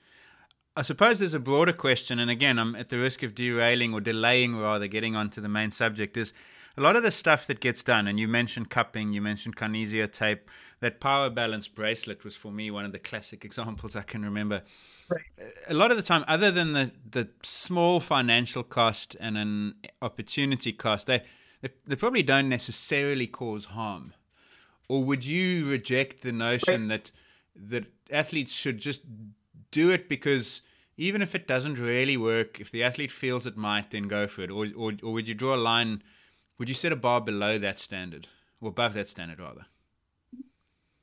I 0.77 0.83
suppose 0.83 1.21
there's 1.21 1.35
a 1.35 1.41
broader 1.41 1.73
question, 1.73 2.19
and 2.19 2.31
again, 2.31 2.59
I'm 2.59 2.75
at 2.75 2.89
the 2.89 2.99
risk 2.99 3.23
of 3.23 3.35
derailing 3.35 3.95
or 3.95 4.01
delaying 4.01 4.57
rather 4.57 4.89
getting 4.89 5.15
onto 5.15 5.41
the 5.41 5.49
main 5.49 5.71
subject. 5.71 6.17
Is 6.17 6.33
a 6.77 6.81
lot 6.81 6.97
of 6.97 7.05
the 7.05 7.13
stuff 7.13 7.47
that 7.47 7.61
gets 7.61 7.85
done, 7.85 8.09
and 8.09 8.19
you 8.19 8.27
mentioned 8.27 8.71
cupping, 8.71 9.13
you 9.13 9.23
mentioned 9.23 9.55
kinesio 9.57 10.11
tape, 10.11 10.51
that 10.81 10.99
power 10.99 11.31
balance 11.31 11.69
bracelet 11.69 12.25
was 12.25 12.35
for 12.35 12.51
me 12.51 12.73
one 12.73 12.85
of 12.85 12.91
the 12.91 12.99
classic 12.99 13.45
examples 13.45 13.95
I 13.95 14.03
can 14.03 14.25
remember. 14.25 14.63
Right. 15.09 15.23
A 15.69 15.75
lot 15.75 15.93
of 15.93 15.97
the 15.97 16.03
time, 16.03 16.25
other 16.27 16.51
than 16.51 16.73
the, 16.73 16.91
the 17.09 17.29
small 17.45 18.01
financial 18.01 18.65
cost 18.65 19.17
and 19.21 19.39
an 19.39 19.75
opportunity 20.03 20.73
cost, 20.73 21.07
they, 21.07 21.23
they, 21.61 21.71
they 21.87 21.95
probably 21.95 22.25
don't 22.25 22.49
necessarily 22.49 23.29
cause 23.29 23.67
harm. 23.67 24.13
Or 24.89 25.05
would 25.05 25.25
you 25.25 25.67
reject 25.69 26.23
the 26.23 26.33
notion 26.33 26.89
right. 26.89 27.05
that 27.05 27.13
that 27.57 27.85
athletes 28.11 28.53
should 28.53 28.79
just 28.79 29.03
do 29.75 29.91
it 29.91 30.09
because 30.09 30.63
even 30.97 31.21
if 31.21 31.35
it 31.35 31.49
doesn't 31.49 31.79
really 31.79 32.17
work, 32.17 32.61
if 32.61 32.71
the 32.71 32.85
athlete 32.85 33.11
feels 33.11 33.47
it 33.47 33.57
might, 33.57 33.91
then 33.91 34.07
go 34.09 34.27
for 34.29 34.43
it. 34.43 34.51
Or, 34.51 34.67
or, 34.77 34.93
or 35.03 35.13
would 35.13 35.27
you 35.27 35.35
draw 35.35 35.55
a 35.55 35.65
line? 35.73 36.03
Would 36.59 36.69
you 36.69 36.75
set 36.75 36.93
a 36.93 36.97
bar 36.97 37.21
below 37.21 37.59
that 37.59 37.79
standard 37.79 38.29
or 38.61 38.69
above 38.69 38.95
that 38.95 39.09
standard, 39.09 39.41
rather? 39.41 39.67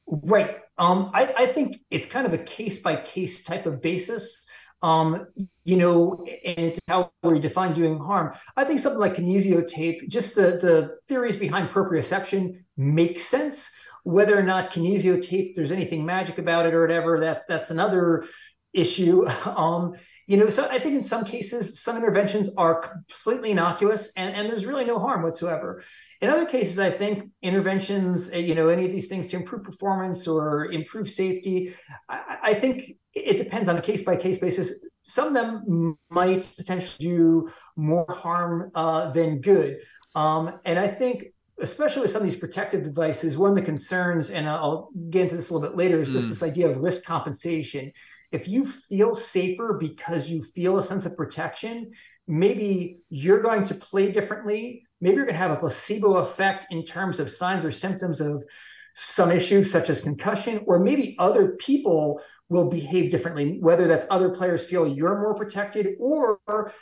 Right. 0.08 0.58
Um, 0.78 1.12
I, 1.14 1.34
I 1.44 1.54
think 1.54 1.82
it's 1.90 2.06
kind 2.06 2.26
of 2.26 2.34
a 2.34 2.38
case 2.38 2.80
by 2.80 2.96
case 2.96 3.44
type 3.44 3.66
of 3.66 3.82
basis. 3.82 4.48
Um, 4.82 5.28
you 5.64 5.78
know, 5.78 6.26
and 6.44 6.66
it's 6.68 6.80
how 6.88 7.12
we 7.22 7.40
define 7.40 7.74
doing 7.74 8.00
harm. 8.00 8.34
I 8.58 8.64
think 8.64 8.80
something 8.80 9.00
like 9.00 9.16
kinesio 9.16 9.68
tape, 9.68 10.10
just 10.10 10.34
the 10.34 10.58
the 10.66 10.98
theories 11.08 11.36
behind 11.36 11.70
proprioception 11.70 12.64
make 12.78 13.20
sense. 13.20 13.70
Whether 14.04 14.36
or 14.38 14.42
not 14.42 14.72
kinesio 14.74 15.22
tape, 15.22 15.56
there's 15.56 15.72
anything 15.72 16.04
magic 16.04 16.40
about 16.40 16.66
it 16.66 16.74
or 16.74 16.82
whatever, 16.82 17.20
that's 17.20 17.46
that's 17.46 17.70
another 17.70 18.26
issue. 18.74 19.28
Um, 19.46 19.96
you 20.28 20.38
know, 20.38 20.50
so 20.50 20.66
I 20.70 20.80
think 20.80 20.96
in 20.96 21.04
some 21.04 21.26
cases, 21.26 21.82
some 21.82 21.98
interventions 21.98 22.52
are 22.56 22.76
completely 22.76 23.52
innocuous 23.52 24.12
and, 24.16 24.34
and 24.34 24.50
there's 24.50 24.66
really 24.66 24.86
no 24.86 24.98
harm 24.98 25.24
whatsoever. 25.24 25.84
In 26.22 26.30
other 26.30 26.46
cases, 26.46 26.80
I 26.80 26.90
think 26.90 27.30
interventions, 27.42 28.30
eh, 28.30 28.38
you 28.38 28.56
know, 28.56 28.70
any 28.70 28.86
of 28.86 28.92
these 28.92 29.08
things 29.08 29.28
to 29.28 29.36
improve 29.36 29.64
performance 29.64 30.28
or 30.28 30.72
improve 30.72 31.10
safety, 31.10 31.74
I, 32.08 32.38
I 32.44 32.54
think 32.54 32.98
it 33.14 33.38
depends 33.40 33.68
on 33.68 33.78
a 33.78 33.82
case 33.82 34.04
by 34.04 34.16
case 34.16 34.38
basis. 34.38 34.80
Some 35.04 35.28
of 35.28 35.34
them 35.34 35.98
might 36.10 36.50
potentially 36.56 37.10
do 37.10 37.50
more 37.76 38.06
harm 38.10 38.72
uh, 38.76 39.12
than 39.12 39.42
good. 39.42 39.82
Um, 40.16 40.60
and 40.64 40.80
I 40.80 40.88
think, 40.88 41.26
especially 41.60 42.04
with 42.04 42.12
some 42.12 42.22
of 42.22 42.30
these 42.30 42.40
protective 42.40 42.84
devices, 42.84 43.38
one 43.38 43.50
of 43.50 43.56
the 43.56 43.64
concerns, 43.64 44.30
and 44.30 44.48
I'll 44.48 44.90
get 45.10 45.24
into 45.24 45.36
this 45.36 45.50
a 45.50 45.54
little 45.54 45.68
bit 45.68 45.78
later, 45.78 46.00
is 46.00 46.10
just 46.10 46.28
mm. 46.28 46.30
this 46.30 46.44
idea 46.44 46.70
of 46.70 46.78
risk 46.78 47.04
compensation. 47.04 47.92
If 48.32 48.48
you 48.48 48.66
feel 48.66 49.14
safer 49.14 49.78
because 49.80 50.30
you 50.30 50.42
feel 50.42 50.78
a 50.78 50.84
sense 50.84 51.06
of 51.06 51.18
protection, 51.18 51.92
maybe 52.28 53.00
you're 53.10 53.42
going 53.42 53.64
to 53.66 53.76
play 53.76 54.12
differently. 54.12 54.84
Maybe 55.02 55.16
you're 55.16 55.26
going 55.26 55.36
to 55.36 55.40
have 55.40 55.52
a 55.52 55.58
placebo 55.58 56.18
effect 56.18 56.68
in 56.72 56.86
terms 56.86 57.20
of 57.20 57.30
signs 57.30 57.66
or 57.66 57.72
symptoms 57.72 58.22
of 58.22 58.44
some 58.96 59.32
issue, 59.32 59.64
such 59.64 59.90
as 59.90 60.02
concussion, 60.02 60.64
or 60.66 60.80
maybe 60.80 61.16
other 61.18 61.54
people 61.60 62.22
will 62.50 62.70
behave 62.70 63.10
differently, 63.10 63.58
whether 63.62 63.88
that's 63.88 64.06
other 64.10 64.30
players 64.30 64.66
feel 64.66 64.86
you're 64.86 65.20
more 65.22 65.34
protected, 65.34 65.96
or 66.00 66.40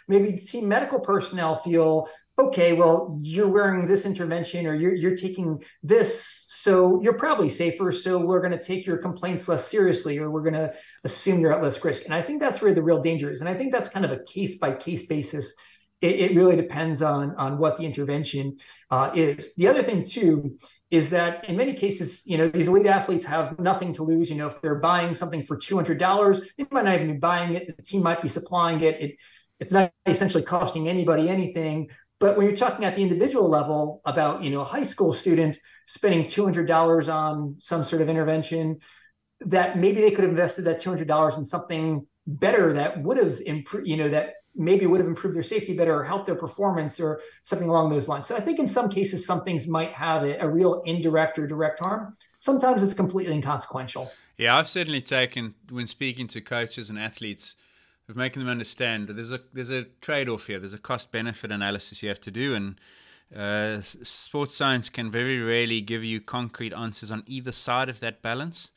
maybe 0.07 0.39
team 0.39 0.67
medical 0.67 0.99
personnel 0.99 1.55
feel, 1.55 2.09
okay, 2.39 2.73
well, 2.73 3.19
you're 3.21 3.49
wearing 3.49 3.85
this 3.85 4.05
intervention 4.05 4.65
or 4.65 4.73
you're, 4.73 4.95
you're 4.95 5.15
taking 5.15 5.61
this, 5.83 6.45
so 6.47 7.01
you're 7.01 7.13
probably 7.13 7.49
safer. 7.49 7.91
So 7.91 8.17
we're 8.17 8.39
going 8.39 8.57
to 8.57 8.63
take 8.63 8.85
your 8.85 8.97
complaints 8.97 9.47
less 9.47 9.67
seriously, 9.67 10.17
or 10.17 10.31
we're 10.31 10.43
going 10.43 10.53
to 10.53 10.73
assume 11.03 11.41
you're 11.41 11.53
at 11.53 11.61
less 11.61 11.83
risk. 11.83 12.05
And 12.05 12.13
I 12.13 12.21
think 12.21 12.39
that's 12.39 12.61
where 12.61 12.73
the 12.73 12.81
real 12.81 13.01
danger 13.01 13.29
is. 13.29 13.41
And 13.41 13.49
I 13.49 13.55
think 13.55 13.73
that's 13.73 13.89
kind 13.89 14.05
of 14.05 14.11
a 14.11 14.23
case 14.23 14.57
by 14.57 14.73
case 14.73 15.05
basis. 15.05 15.53
It, 16.01 16.15
it, 16.15 16.35
really 16.35 16.55
depends 16.55 17.01
on 17.01 17.35
on 17.35 17.57
what 17.57 17.75
the 17.75 17.83
intervention 17.83 18.55
uh, 18.89 19.11
is. 19.13 19.53
The 19.55 19.67
other 19.67 19.83
thing 19.83 20.05
too 20.05 20.55
is 20.91 21.09
that 21.09 21.49
in 21.49 21.57
many 21.57 21.73
cases, 21.73 22.23
you 22.25 22.37
know, 22.37 22.47
these 22.47 22.69
elite 22.69 22.85
athletes 22.85 23.25
have 23.25 23.59
nothing 23.59 23.91
to 23.95 24.03
lose. 24.03 24.29
You 24.29 24.37
know, 24.37 24.47
if 24.47 24.61
they're 24.61 24.79
buying 24.79 25.13
something 25.13 25.43
for 25.43 25.57
two 25.57 25.75
hundred 25.75 25.99
dollars, 25.99 26.39
they 26.57 26.65
might 26.71 26.85
not 26.85 26.95
even 26.95 27.11
be 27.11 27.17
buying 27.17 27.53
it. 27.53 27.75
The 27.75 27.83
team 27.83 28.01
might 28.01 28.21
be 28.21 28.29
supplying 28.29 28.79
it. 28.79 29.01
it. 29.01 29.15
It's 29.59 29.73
not 29.73 29.91
essentially 30.05 30.43
costing 30.43 30.87
anybody 30.87 31.27
anything. 31.27 31.89
But 32.19 32.35
when 32.37 32.45
you're 32.45 32.55
talking 32.55 32.85
at 32.85 32.95
the 32.95 33.01
individual 33.01 33.49
level 33.49 34.01
about, 34.05 34.43
you 34.43 34.49
know, 34.49 34.61
a 34.61 34.65
high 34.65 34.83
school 34.83 35.13
student 35.13 35.57
spending 35.87 36.27
two 36.27 36.43
hundred 36.43 36.67
dollars 36.67 37.09
on 37.09 37.55
some 37.59 37.83
sort 37.83 38.01
of 38.01 38.09
intervention, 38.09 38.79
that 39.41 39.77
maybe 39.77 40.01
they 40.01 40.11
could 40.11 40.23
have 40.23 40.31
invested 40.31 40.65
that 40.65 40.79
two 40.79 40.89
hundred 40.89 41.07
dollars 41.07 41.37
in 41.37 41.45
something 41.45 42.05
better 42.27 42.73
that 42.73 43.01
would 43.01 43.17
have 43.17 43.39
improved, 43.41 43.87
you 43.87 43.97
know, 43.97 44.09
that 44.09 44.33
maybe 44.55 44.85
would 44.85 44.99
have 44.99 45.07
improved 45.07 45.35
their 45.35 45.43
safety 45.43 45.73
better 45.73 45.95
or 45.95 46.03
helped 46.03 46.25
their 46.25 46.35
performance 46.35 46.99
or 46.99 47.21
something 47.43 47.69
along 47.69 47.89
those 47.89 48.07
lines. 48.07 48.27
So 48.27 48.35
I 48.35 48.41
think 48.41 48.59
in 48.59 48.67
some 48.67 48.89
cases, 48.89 49.25
some 49.25 49.43
things 49.43 49.67
might 49.67 49.93
have 49.93 50.23
a, 50.23 50.37
a 50.39 50.49
real 50.49 50.81
indirect 50.85 51.39
or 51.39 51.47
direct 51.47 51.79
harm. 51.79 52.17
Sometimes 52.39 52.83
it's 52.83 52.93
completely 52.93 53.33
inconsequential. 53.33 54.11
Yeah, 54.37 54.57
I've 54.57 54.67
certainly 54.67 55.01
taken 55.01 55.55
when 55.69 55.87
speaking 55.87 56.27
to 56.29 56.41
coaches 56.41 56.89
and 56.89 56.99
athletes 56.99 57.55
of 58.09 58.15
making 58.15 58.41
them 58.41 58.49
understand 58.49 59.07
there's 59.07 59.31
a 59.31 59.39
there's 59.53 59.69
a 59.69 59.85
trade-off 60.01 60.47
here. 60.47 60.59
There's 60.59 60.73
a 60.73 60.79
cost-benefit 60.79 61.51
analysis 61.51 62.01
you 62.01 62.09
have 62.09 62.21
to 62.21 62.31
do, 62.31 62.55
and 62.55 62.79
uh, 63.35 63.81
sports 64.03 64.55
science 64.55 64.89
can 64.89 65.11
very 65.11 65.39
rarely 65.39 65.81
give 65.81 66.03
you 66.03 66.19
concrete 66.19 66.73
answers 66.73 67.11
on 67.11 67.23
either 67.27 67.51
side 67.51 67.89
of 67.89 67.99
that 67.99 68.21
balance. 68.21 68.71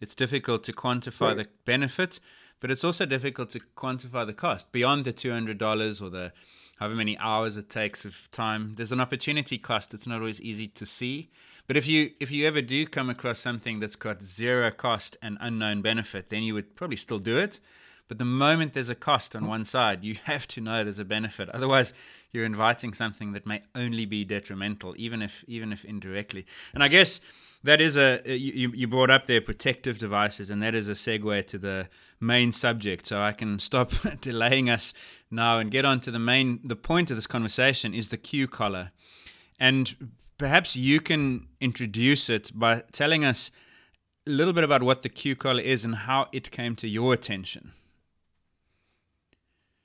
It's 0.00 0.14
difficult 0.14 0.64
to 0.64 0.72
quantify 0.72 1.20
right. 1.20 1.36
the 1.36 1.46
benefit, 1.64 2.18
but 2.60 2.70
it's 2.70 2.84
also 2.84 3.04
difficult 3.04 3.50
to 3.50 3.60
quantify 3.76 4.24
the 4.24 4.32
cost 4.32 4.72
beyond 4.72 5.04
the 5.04 5.12
$200 5.12 6.02
or 6.02 6.08
the 6.08 6.32
however 6.78 6.94
many 6.94 7.18
hours 7.18 7.56
it 7.56 7.68
takes 7.68 8.04
of 8.04 8.30
time. 8.30 8.74
There's 8.76 8.92
an 8.92 9.00
opportunity 9.00 9.58
cost 9.58 9.90
that's 9.90 10.06
not 10.06 10.20
always 10.20 10.40
easy 10.40 10.68
to 10.68 10.86
see. 10.86 11.28
But 11.66 11.76
if 11.76 11.86
you 11.86 12.12
if 12.18 12.30
you 12.30 12.46
ever 12.46 12.62
do 12.62 12.86
come 12.86 13.10
across 13.10 13.38
something 13.38 13.80
that's 13.80 13.96
got 13.96 14.22
zero 14.22 14.70
cost 14.70 15.18
and 15.20 15.36
unknown 15.40 15.82
benefit, 15.82 16.30
then 16.30 16.42
you 16.42 16.54
would 16.54 16.74
probably 16.76 16.96
still 16.96 17.18
do 17.18 17.36
it. 17.36 17.60
But 18.08 18.18
the 18.18 18.24
moment 18.24 18.72
there's 18.72 18.88
a 18.88 18.94
cost 18.94 19.36
on 19.36 19.46
one 19.46 19.64
side, 19.64 20.02
you 20.02 20.16
have 20.24 20.48
to 20.48 20.60
know 20.60 20.82
there's 20.82 20.98
a 20.98 21.04
benefit. 21.04 21.48
Otherwise, 21.50 21.92
you're 22.32 22.44
inviting 22.44 22.92
something 22.94 23.32
that 23.32 23.46
may 23.46 23.62
only 23.74 24.06
be 24.06 24.24
detrimental, 24.24 24.94
even 24.96 25.22
if 25.22 25.44
even 25.46 25.72
if 25.72 25.84
indirectly. 25.84 26.46
And 26.74 26.82
I 26.82 26.88
guess 26.88 27.20
that 27.64 27.80
is 27.80 27.96
a 27.96 28.20
uh, 28.20 28.32
you, 28.32 28.72
you 28.74 28.88
brought 28.88 29.10
up 29.10 29.26
there 29.26 29.40
protective 29.40 29.98
devices, 29.98 30.50
and 30.50 30.62
that 30.62 30.74
is 30.74 30.88
a 30.88 30.92
segue 30.92 31.46
to 31.46 31.58
the 31.58 31.88
main 32.20 32.52
subject. 32.52 33.06
So 33.06 33.20
I 33.20 33.32
can 33.32 33.58
stop 33.58 33.92
delaying 34.20 34.70
us 34.70 34.94
now 35.30 35.58
and 35.58 35.70
get 35.70 35.84
on 35.84 36.00
to 36.00 36.10
the 36.10 36.18
main. 36.18 36.60
The 36.64 36.76
point 36.76 37.10
of 37.10 37.16
this 37.16 37.26
conversation 37.26 37.94
is 37.94 38.08
the 38.08 38.16
Q 38.16 38.48
collar, 38.48 38.90
and 39.58 40.10
perhaps 40.38 40.76
you 40.76 41.00
can 41.00 41.48
introduce 41.60 42.28
it 42.30 42.50
by 42.54 42.84
telling 42.92 43.24
us 43.24 43.50
a 44.26 44.30
little 44.30 44.52
bit 44.52 44.64
about 44.64 44.82
what 44.82 45.02
the 45.02 45.08
Q 45.08 45.34
collar 45.34 45.62
is 45.62 45.84
and 45.84 45.94
how 45.94 46.28
it 46.32 46.50
came 46.50 46.76
to 46.76 46.88
your 46.88 47.14
attention. 47.14 47.72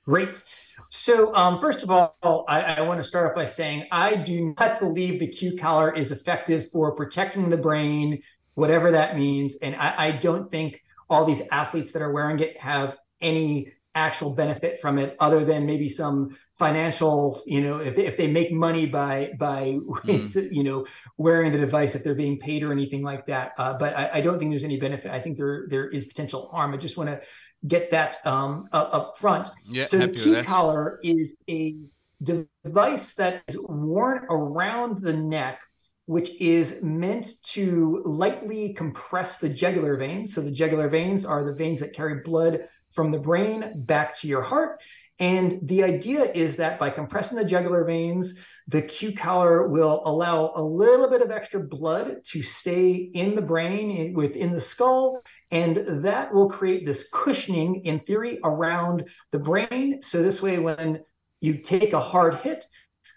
Great. 0.04 0.42
So, 0.90 1.34
um, 1.34 1.58
first 1.58 1.82
of 1.82 1.90
all, 1.90 2.44
I, 2.46 2.60
I, 2.60 2.80
want 2.82 3.00
to 3.00 3.04
start 3.04 3.30
off 3.30 3.34
by 3.34 3.46
saying 3.46 3.86
I 3.90 4.16
do 4.16 4.54
not 4.58 4.78
believe 4.78 5.18
the 5.18 5.26
Q 5.26 5.56
collar 5.56 5.94
is 5.94 6.12
effective 6.12 6.70
for 6.70 6.94
protecting 6.94 7.48
the 7.48 7.56
brain, 7.56 8.22
whatever 8.52 8.90
that 8.92 9.16
means. 9.16 9.54
And 9.62 9.74
I, 9.76 9.94
I 9.96 10.10
don't 10.12 10.50
think 10.50 10.82
all 11.08 11.24
these 11.24 11.40
athletes 11.50 11.90
that 11.92 12.02
are 12.02 12.12
wearing 12.12 12.38
it 12.40 12.58
have 12.58 12.98
any 13.22 13.72
actual 13.94 14.30
benefit 14.30 14.78
from 14.78 14.98
it 14.98 15.16
other 15.20 15.42
than 15.44 15.64
maybe 15.64 15.88
some 15.88 16.36
financial 16.58 17.42
you 17.46 17.60
know 17.60 17.78
if 17.78 17.96
they, 17.96 18.06
if 18.06 18.16
they 18.16 18.28
make 18.28 18.52
money 18.52 18.86
by 18.86 19.30
by 19.38 19.76
mm. 19.76 20.52
you 20.52 20.62
know 20.62 20.86
wearing 21.16 21.50
the 21.50 21.58
device 21.58 21.96
if 21.96 22.04
they're 22.04 22.14
being 22.14 22.38
paid 22.38 22.62
or 22.62 22.70
anything 22.70 23.02
like 23.02 23.26
that 23.26 23.52
uh, 23.58 23.72
but 23.72 23.92
I, 23.96 24.10
I, 24.14 24.20
don't 24.20 24.38
think 24.38 24.52
there's 24.52 24.62
any 24.62 24.78
benefit 24.78 25.10
i 25.10 25.20
think 25.20 25.36
there 25.36 25.66
there 25.68 25.88
is 25.88 26.04
potential 26.04 26.48
harm 26.52 26.72
i 26.72 26.76
just 26.76 26.96
want 26.96 27.10
to 27.10 27.20
get 27.66 27.90
that 27.90 28.24
um, 28.26 28.68
up, 28.72 28.90
up 28.92 29.18
front. 29.18 29.48
Yeah, 29.68 29.86
so 29.86 29.98
the 29.98 30.08
Q 30.08 30.42
collar 30.42 31.00
is 31.02 31.36
a 31.48 31.76
device 32.22 33.14
that 33.14 33.42
is 33.48 33.58
worn 33.58 34.26
around 34.30 35.02
the 35.02 35.12
neck, 35.12 35.60
which 36.06 36.30
is 36.40 36.82
meant 36.82 37.30
to 37.44 38.02
lightly 38.04 38.74
compress 38.74 39.38
the 39.38 39.48
jugular 39.48 39.96
veins. 39.96 40.34
So 40.34 40.40
the 40.40 40.50
jugular 40.50 40.88
veins 40.88 41.24
are 41.24 41.44
the 41.44 41.54
veins 41.54 41.80
that 41.80 41.94
carry 41.94 42.22
blood 42.22 42.68
from 42.92 43.10
the 43.10 43.18
brain 43.18 43.72
back 43.74 44.18
to 44.20 44.28
your 44.28 44.42
heart. 44.42 44.82
And 45.20 45.60
the 45.62 45.84
idea 45.84 46.24
is 46.24 46.56
that 46.56 46.78
by 46.78 46.90
compressing 46.90 47.38
the 47.38 47.44
jugular 47.44 47.84
veins, 47.84 48.34
the 48.66 48.82
Q 48.82 49.14
collar 49.14 49.68
will 49.68 50.02
allow 50.04 50.52
a 50.56 50.62
little 50.62 51.08
bit 51.08 51.22
of 51.22 51.30
extra 51.30 51.60
blood 51.60 52.16
to 52.24 52.42
stay 52.42 52.94
in 52.94 53.36
the 53.36 53.42
brain, 53.42 54.14
within 54.14 54.52
the 54.52 54.60
skull, 54.60 55.22
and 55.50 56.02
that 56.04 56.34
will 56.34 56.48
create 56.48 56.84
this 56.84 57.08
cushioning, 57.12 57.84
in 57.84 58.00
theory, 58.00 58.40
around 58.42 59.04
the 59.30 59.38
brain. 59.38 60.00
So 60.02 60.22
this 60.22 60.42
way, 60.42 60.58
when 60.58 61.04
you 61.40 61.58
take 61.58 61.92
a 61.92 62.00
hard 62.00 62.36
hit, 62.36 62.64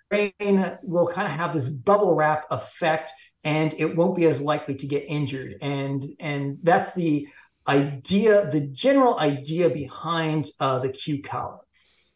brain 0.09 0.77
will 0.83 1.07
kind 1.07 1.27
of 1.27 1.33
have 1.33 1.53
this 1.53 1.67
bubble 1.67 2.13
wrap 2.13 2.45
effect, 2.51 3.11
and 3.43 3.73
it 3.77 3.95
won't 3.95 4.15
be 4.15 4.25
as 4.25 4.39
likely 4.39 4.75
to 4.75 4.85
get 4.85 5.05
injured. 5.07 5.55
And 5.61 6.05
and 6.19 6.57
that's 6.61 6.91
the 6.91 7.27
idea, 7.67 8.49
the 8.51 8.61
general 8.61 9.17
idea 9.17 9.69
behind 9.69 10.47
uh, 10.59 10.79
the 10.79 10.89
Q 10.89 11.23
collar. 11.23 11.59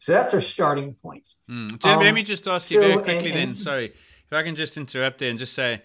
So 0.02 0.10
that's 0.10 0.34
our 0.34 0.40
starting 0.40 0.94
point. 0.94 1.34
Mm. 1.48 1.84
Um, 1.86 2.00
let 2.00 2.12
me 2.12 2.24
just 2.24 2.48
ask 2.48 2.72
you 2.72 2.82
so, 2.82 2.88
very 2.88 2.94
quickly 3.04 3.30
and, 3.30 3.38
and 3.38 3.50
then. 3.52 3.56
Sorry, 3.56 3.84
if 3.86 4.32
I 4.32 4.42
can 4.42 4.56
just 4.56 4.76
interrupt 4.76 5.18
there 5.18 5.30
and 5.30 5.38
just 5.38 5.52
say 5.52 5.80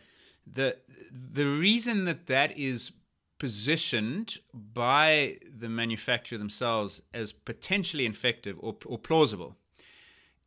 the 0.52 0.76
the 1.12 1.46
reason 1.46 2.06
that 2.06 2.26
that 2.26 2.58
is 2.58 2.92
positioned 3.38 4.40
by 4.52 5.38
the 5.56 5.70
manufacturer 5.70 6.40
themselves 6.40 7.00
as 7.14 7.32
potentially 7.32 8.08
infective 8.08 8.58
or, 8.60 8.76
or 8.88 8.98
plausible 8.98 9.56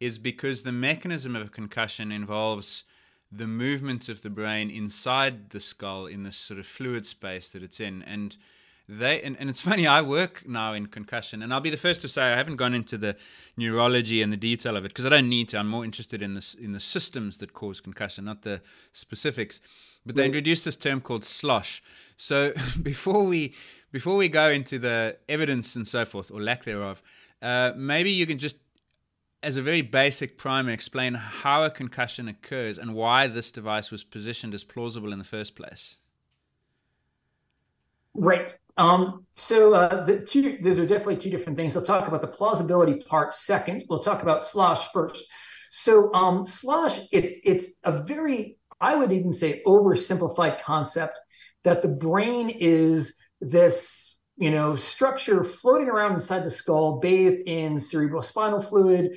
is 0.01 0.19
because 0.19 0.65
the 0.65 0.73
mechanism 0.73 1.37
of 1.37 1.47
a 1.47 1.51
concussion 1.51 2.11
involves 2.11 2.83
the 3.31 3.47
movement 3.47 4.09
of 4.09 4.23
the 4.23 4.31
brain 4.31 4.69
inside 4.69 5.51
the 5.51 5.61
skull 5.61 6.07
in 6.07 6.25
this 6.25 6.37
sort 6.37 6.59
of 6.59 6.67
fluid 6.67 7.07
space 7.07 7.49
that 7.51 7.63
it's 7.63 7.79
in 7.79 8.03
and 8.03 8.37
they 8.91 9.23
and, 9.23 9.37
and 9.39 9.49
it's 9.49 9.61
funny 9.71 9.87
i 9.87 10.03
work 10.03 10.43
now 10.47 10.73
in 10.73 10.87
concussion 10.87 11.43
and 11.43 11.55
i'll 11.55 11.61
be 11.61 11.71
the 11.71 11.77
first 11.77 12.01
to 12.01 12.09
say 12.09 12.33
i 12.33 12.37
haven't 12.37 12.57
gone 12.57 12.75
into 12.75 12.99
the 12.99 13.17
neurology 13.57 14.21
and 14.21 14.33
the 14.33 14.37
detail 14.37 14.77
of 14.77 14.85
it 14.85 14.89
because 14.89 15.07
i 15.07 15.09
don't 15.09 15.29
need 15.29 15.49
to. 15.49 15.59
I'm 15.59 15.69
more 15.69 15.85
interested 15.85 16.23
in 16.23 16.35
this 16.35 16.55
in 16.55 16.73
the 16.73 16.81
systems 16.81 17.39
that 17.39 17.53
cause 17.53 17.81
concussion 17.81 18.25
not 18.25 18.43
the 18.43 18.61
specifics. 18.93 19.61
But 20.07 20.17
they 20.17 20.25
introduced 20.25 20.65
this 20.65 20.77
term 20.77 21.03
called 21.03 21.25
slosh. 21.25 21.83
So 22.17 22.53
before 22.83 23.25
we 23.25 23.55
before 23.93 24.17
we 24.17 24.29
go 24.29 24.49
into 24.49 24.79
the 24.79 25.19
evidence 25.29 25.77
and 25.77 25.87
so 25.87 26.05
forth 26.05 26.31
or 26.31 26.41
lack 26.41 26.65
thereof 26.65 27.03
uh, 27.43 27.73
maybe 27.77 28.11
you 28.11 28.27
can 28.27 28.39
just 28.39 28.57
as 29.43 29.57
a 29.57 29.63
very 29.63 29.83
basic 29.83 30.37
primer 30.37 30.71
explain 30.71 31.15
how 31.15 31.65
a 31.65 31.71
concussion 31.71 32.29
occurs 32.29 32.79
and 32.79 32.95
why 32.95 33.27
this 33.27 33.51
device 33.51 33.91
was 33.91 34.05
positioned 34.05 34.53
as 34.53 34.65
plausible 34.65 35.13
in 35.13 35.19
the 35.19 35.25
first 35.25 35.57
place. 35.57 35.97
Right. 38.15 38.55
Um, 38.81 39.27
so 39.37 39.75
uh, 39.75 40.07
the 40.07 40.21
two, 40.21 40.59
those 40.63 40.79
are 40.79 40.87
definitely 40.87 41.19
two 41.19 41.29
different 41.29 41.59
things. 41.59 41.77
I'll 41.77 41.83
talk 41.83 42.09
about 42.09 42.23
the 42.23 42.29
plausibility 42.29 43.03
part 43.03 43.35
second. 43.35 43.85
We'll 43.91 43.99
talk 43.99 44.23
about 44.23 44.43
slosh 44.43 44.91
first. 44.93 45.23
So 45.71 46.13
um, 46.15 46.47
slosh, 46.47 46.99
it's 47.13 47.33
it's 47.45 47.69
a 47.85 48.03
very, 48.03 48.57
I 48.81 48.97
would 48.97 49.13
even 49.13 49.35
say, 49.35 49.63
oversimplified 49.67 50.63
concept 50.63 51.21
that 51.63 51.83
the 51.83 51.89
brain 51.89 52.49
is 52.49 53.17
this 53.43 54.17
you 54.39 54.51
know, 54.51 54.75
structure 54.75 55.45
floating 55.45 55.91
around 55.91 56.15
inside 56.15 56.45
the 56.47 56.51
skull, 56.51 56.99
bathed 56.99 57.47
in 57.47 57.77
cerebrospinal 57.77 58.67
fluid, 58.67 59.11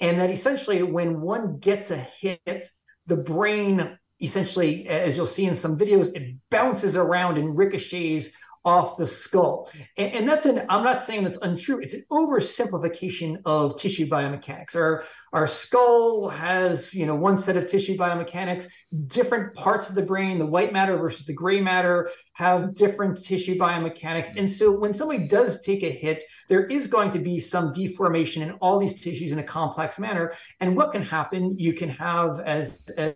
and 0.00 0.20
that 0.20 0.30
essentially 0.30 0.82
when 0.82 1.22
one 1.22 1.58
gets 1.58 1.90
a 1.90 2.06
hit, 2.20 2.68
the 3.06 3.16
brain 3.16 3.96
essentially, 4.20 4.86
as 4.88 5.16
you'll 5.16 5.24
see 5.24 5.46
in 5.46 5.54
some 5.54 5.78
videos, 5.78 6.14
it 6.14 6.36
bounces 6.50 6.96
around 6.96 7.38
and 7.38 7.56
ricochets 7.56 8.28
off 8.66 8.96
the 8.96 9.06
skull. 9.06 9.70
And, 9.96 10.12
and, 10.12 10.28
that's 10.28 10.44
an, 10.44 10.66
I'm 10.68 10.82
not 10.82 11.02
saying 11.02 11.22
that's 11.22 11.38
untrue, 11.40 11.78
it's 11.78 11.94
an 11.94 12.04
oversimplification 12.10 13.40
of 13.46 13.78
tissue 13.78 14.08
biomechanics. 14.08 14.74
Our, 14.74 15.04
our 15.32 15.46
skull 15.46 16.28
has, 16.28 16.92
you 16.92 17.06
know, 17.06 17.14
one 17.14 17.38
set 17.38 17.56
of 17.56 17.68
tissue 17.68 17.96
biomechanics, 17.96 18.66
different 19.06 19.54
parts 19.54 19.88
of 19.88 19.94
the 19.94 20.02
brain, 20.02 20.40
the 20.40 20.46
white 20.46 20.72
matter 20.72 20.96
versus 20.96 21.24
the 21.24 21.32
gray 21.32 21.60
matter 21.60 22.10
have 22.32 22.74
different 22.74 23.22
tissue 23.22 23.56
biomechanics. 23.56 24.36
And 24.36 24.50
so 24.50 24.76
when 24.76 24.92
somebody 24.92 25.28
does 25.28 25.62
take 25.62 25.84
a 25.84 25.90
hit, 25.90 26.24
there 26.48 26.66
is 26.66 26.88
going 26.88 27.10
to 27.10 27.20
be 27.20 27.38
some 27.38 27.72
deformation 27.72 28.42
in 28.42 28.50
all 28.54 28.80
these 28.80 29.00
tissues 29.00 29.30
in 29.30 29.38
a 29.38 29.44
complex 29.44 29.96
manner. 29.98 30.32
And 30.58 30.76
what 30.76 30.90
can 30.90 31.02
happen, 31.02 31.56
you 31.56 31.72
can 31.72 31.90
have 31.90 32.40
as, 32.40 32.80
as 32.98 33.14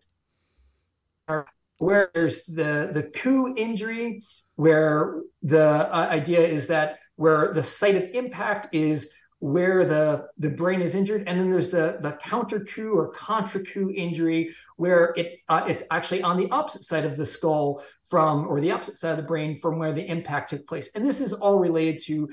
where 1.80 2.10
there's 2.12 2.44
the 2.44 2.90
the 2.92 3.02
coup 3.02 3.54
injury, 3.56 4.22
where 4.56 5.22
the 5.42 5.64
uh, 5.64 6.08
idea 6.10 6.46
is 6.46 6.66
that 6.66 6.98
where 7.16 7.52
the 7.54 7.64
site 7.64 7.96
of 7.96 8.04
impact 8.12 8.74
is 8.74 9.10
where 9.38 9.86
the 9.86 10.26
the 10.36 10.50
brain 10.50 10.82
is 10.82 10.94
injured, 10.94 11.24
and 11.26 11.40
then 11.40 11.50
there's 11.50 11.70
the 11.70 11.96
the 12.02 12.12
counter 12.22 12.60
coup 12.60 12.92
or 12.92 13.10
contra 13.12 13.64
coup 13.64 13.90
injury, 13.96 14.54
where 14.76 15.14
it 15.16 15.38
uh, 15.48 15.64
it's 15.66 15.82
actually 15.90 16.22
on 16.22 16.36
the 16.36 16.50
opposite 16.50 16.84
side 16.84 17.06
of 17.06 17.16
the 17.16 17.24
skull 17.24 17.82
from 18.10 18.46
or 18.46 18.60
the 18.60 18.70
opposite 18.70 18.98
side 18.98 19.12
of 19.12 19.16
the 19.16 19.22
brain 19.32 19.56
from 19.56 19.78
where 19.78 19.94
the 19.94 20.06
impact 20.06 20.50
took 20.50 20.66
place, 20.66 20.90
and 20.94 21.08
this 21.08 21.18
is 21.18 21.32
all 21.32 21.58
related 21.58 22.02
to 22.04 22.28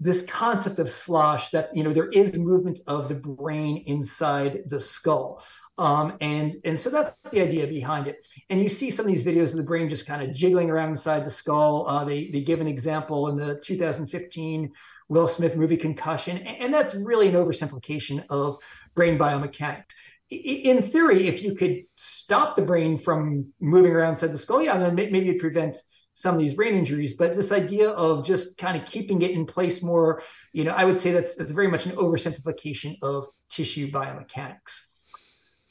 this 0.00 0.26
concept 0.26 0.78
of 0.78 0.90
slosh 0.90 1.50
that 1.50 1.74
you 1.74 1.82
know 1.82 1.94
there 1.94 2.10
is 2.10 2.34
movement 2.34 2.80
of 2.86 3.08
the 3.08 3.14
brain 3.14 3.84
inside 3.86 4.64
the 4.66 4.80
skull 4.80 5.42
um, 5.78 6.16
and 6.20 6.56
and 6.64 6.78
so 6.78 6.90
that's 6.90 7.30
the 7.30 7.40
idea 7.40 7.66
behind 7.66 8.06
it. 8.06 8.24
And 8.50 8.60
you 8.60 8.68
see 8.68 8.90
some 8.90 9.06
of 9.06 9.12
these 9.12 9.24
videos 9.24 9.50
of 9.50 9.56
the 9.56 9.62
brain 9.62 9.88
just 9.88 10.06
kind 10.06 10.22
of 10.22 10.34
jiggling 10.34 10.70
around 10.70 10.90
inside 10.90 11.24
the 11.24 11.30
skull. 11.30 11.86
Uh, 11.88 12.04
they 12.04 12.30
they 12.32 12.42
give 12.42 12.60
an 12.60 12.66
example 12.66 13.28
in 13.28 13.36
the 13.36 13.60
2015 13.64 14.70
will 15.08 15.28
smith 15.28 15.56
movie 15.56 15.76
concussion 15.76 16.38
and 16.38 16.72
that's 16.72 16.94
really 16.94 17.28
an 17.28 17.34
oversimplification 17.34 18.24
of 18.30 18.56
brain 18.94 19.18
biomechanics. 19.18 19.92
In 20.30 20.82
theory 20.82 21.28
if 21.28 21.42
you 21.42 21.54
could 21.54 21.82
stop 21.96 22.56
the 22.56 22.62
brain 22.62 22.96
from 22.96 23.52
moving 23.60 23.92
around 23.92 24.10
inside 24.10 24.32
the 24.32 24.38
skull 24.38 24.62
yeah 24.62 24.78
then 24.78 24.94
maybe 24.94 25.28
it 25.30 25.38
prevent 25.38 25.76
some 26.14 26.34
of 26.34 26.40
these 26.40 26.54
brain 26.54 26.74
injuries. 26.74 27.14
But 27.14 27.34
this 27.34 27.52
idea 27.52 27.88
of 27.90 28.24
just 28.24 28.58
kind 28.58 28.80
of 28.80 28.86
keeping 28.86 29.22
it 29.22 29.32
in 29.32 29.44
place 29.46 29.82
more 29.82 30.22
you 30.52 30.64
know 30.64 30.72
i 30.72 30.84
would 30.84 30.98
say 30.98 31.12
that's 31.12 31.34
that's 31.34 31.52
very 31.52 31.68
much 31.68 31.86
an 31.86 31.92
oversimplification 31.92 32.96
of 33.02 33.26
tissue 33.50 33.90
biomechanics 33.90 34.91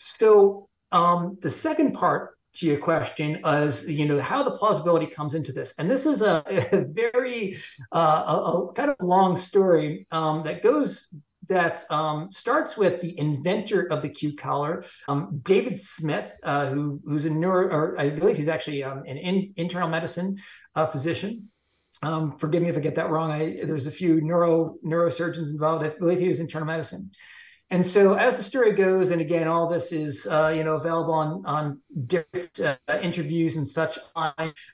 so 0.01 0.67
um, 0.91 1.37
the 1.41 1.49
second 1.49 1.93
part 1.93 2.37
to 2.53 2.65
your 2.65 2.77
question 2.77 3.39
is 3.45 3.87
you 3.87 4.05
know 4.05 4.19
how 4.19 4.43
the 4.43 4.51
plausibility 4.51 5.05
comes 5.05 5.35
into 5.35 5.53
this 5.53 5.73
and 5.77 5.89
this 5.89 6.05
is 6.05 6.21
a, 6.21 6.43
a 6.71 6.85
very 6.85 7.57
uh, 7.95 8.23
a, 8.27 8.35
a, 8.35 8.73
kind 8.73 8.89
of 8.89 8.95
long 9.01 9.37
story 9.37 10.07
um, 10.11 10.43
that 10.43 10.61
goes 10.63 11.13
that 11.47 11.83
um, 11.91 12.31
starts 12.31 12.77
with 12.77 13.01
the 13.01 13.17
inventor 13.19 13.91
of 13.91 14.01
the 14.01 14.07
Q 14.07 14.35
collar, 14.37 14.85
um, 15.09 15.41
David 15.43 15.77
Smith, 15.77 16.31
uh, 16.43 16.67
who, 16.67 17.01
who's 17.03 17.25
a 17.25 17.29
neuro, 17.29 17.67
or 17.67 17.99
I 17.99 18.09
believe 18.09 18.37
he's 18.37 18.47
actually 18.47 18.83
um, 18.85 18.99
an 19.05 19.17
in, 19.17 19.53
internal 19.57 19.89
medicine 19.89 20.37
uh, 20.75 20.85
physician. 20.85 21.49
Um, 22.03 22.37
forgive 22.37 22.63
me 22.63 22.69
if 22.69 22.77
I 22.77 22.79
get 22.79 22.95
that 22.95 23.09
wrong. 23.09 23.31
I, 23.31 23.65
there's 23.65 23.85
a 23.85 23.91
few 23.91 24.21
neuro 24.21 24.75
neurosurgeons 24.85 25.49
involved. 25.49 25.83
I 25.83 25.89
believe 25.89 26.19
he 26.19 26.29
was 26.29 26.39
internal 26.39 26.67
medicine. 26.67 27.11
And 27.71 27.85
so, 27.85 28.15
as 28.15 28.35
the 28.35 28.43
story 28.43 28.73
goes, 28.73 29.11
and 29.11 29.21
again, 29.21 29.47
all 29.47 29.69
this 29.69 29.93
is 29.93 30.27
uh, 30.27 30.49
you 30.49 30.65
know 30.65 30.75
available 30.75 31.13
on 31.13 31.45
on 31.45 31.79
different 32.05 32.59
uh, 32.59 32.75
interviews 33.01 33.55
and 33.55 33.65
such. 33.65 33.97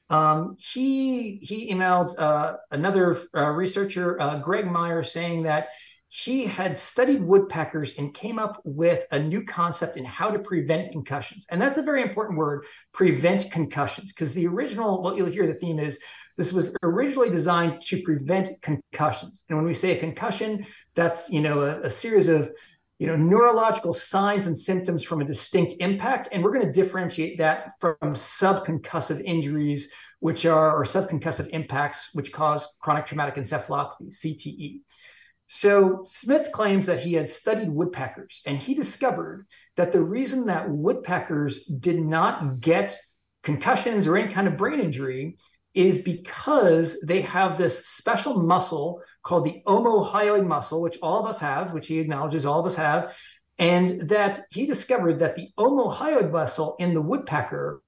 Um, 0.09 0.55
he 0.57 1.37
he 1.43 1.71
emailed 1.71 2.17
uh, 2.17 2.55
another 2.71 3.21
uh, 3.35 3.49
researcher, 3.51 4.19
uh, 4.19 4.39
Greg 4.39 4.65
Myer, 4.65 5.03
saying 5.03 5.43
that 5.43 5.69
he 6.09 6.45
had 6.45 6.77
studied 6.77 7.21
woodpeckers 7.21 7.93
and 7.97 8.13
came 8.13 8.39
up 8.39 8.61
with 8.63 9.05
a 9.11 9.19
new 9.19 9.43
concept 9.43 9.97
in 9.97 10.05
how 10.05 10.31
to 10.31 10.39
prevent 10.39 10.91
concussions. 10.91 11.45
And 11.51 11.61
that's 11.61 11.77
a 11.77 11.81
very 11.81 12.01
important 12.01 12.37
word, 12.37 12.65
prevent 12.93 13.51
concussions, 13.51 14.13
because 14.13 14.33
the 14.33 14.47
original, 14.47 15.03
what 15.03 15.17
you'll 15.17 15.29
hear 15.29 15.45
the 15.45 15.53
theme 15.53 15.79
is 15.79 15.99
this 16.37 16.53
was 16.53 16.75
originally 16.81 17.29
designed 17.29 17.81
to 17.81 18.01
prevent 18.03 18.49
concussions. 18.61 19.43
And 19.49 19.57
when 19.57 19.67
we 19.67 19.73
say 19.73 19.97
a 19.97 19.99
concussion, 19.99 20.65
that's, 20.95 21.29
you 21.29 21.41
know, 21.41 21.61
a, 21.61 21.81
a 21.81 21.89
series 21.89 22.29
of 22.29 22.51
you 22.99 23.07
know, 23.07 23.15
neurological 23.15 23.93
signs 23.93 24.47
and 24.47 24.57
symptoms 24.57 25.03
from 25.03 25.21
a 25.21 25.25
distinct 25.25 25.75
impact. 25.79 26.29
And 26.31 26.43
we're 26.43 26.53
going 26.53 26.65
to 26.65 26.71
differentiate 26.71 27.37
that 27.37 27.73
from 27.79 27.95
subconcussive 28.01 29.21
injuries, 29.23 29.91
which 30.19 30.45
are, 30.45 30.75
or 30.75 30.83
subconcussive 30.83 31.49
impacts, 31.49 32.09
which 32.13 32.31
cause 32.31 32.77
chronic 32.81 33.05
traumatic 33.05 33.35
encephalopathy, 33.35 34.09
CTE. 34.09 34.81
So 35.47 36.03
Smith 36.05 36.51
claims 36.51 36.87
that 36.87 36.99
he 36.99 37.13
had 37.13 37.29
studied 37.29 37.69
woodpeckers 37.69 38.41
and 38.45 38.57
he 38.57 38.73
discovered 38.73 39.47
that 39.77 39.91
the 39.91 40.01
reason 40.01 40.47
that 40.47 40.69
woodpeckers 40.69 41.65
did 41.65 42.01
not 42.01 42.59
get 42.59 42.97
concussions 43.43 44.07
or 44.07 44.17
any 44.17 44.33
kind 44.33 44.47
of 44.47 44.57
brain 44.57 44.79
injury 44.79 45.37
is 45.73 45.99
because 45.99 46.99
they 47.01 47.21
have 47.21 47.55
this 47.57 47.87
special 47.87 48.41
muscle 48.41 49.01
called 49.27 49.43
the 49.43 49.61
omohyoid 49.67 50.47
muscle, 50.47 50.81
which 50.81 50.97
all 51.01 51.19
of 51.19 51.25
us 51.25 51.37
have, 51.37 51.73
which 51.73 51.87
he 51.87 51.99
acknowledges 51.99 52.45
all 52.45 52.61
of 52.61 52.65
us 52.65 52.75
have, 52.75 53.13
and 53.59 54.09
that 54.09 54.45
he 54.51 54.65
discovered 54.65 55.19
that 55.19 55.35
the 55.35 55.49
omohyoid 55.59 56.31
muscle 56.31 56.77
in 56.79 56.93
the 56.93 57.01
woodpecker, 57.01 57.81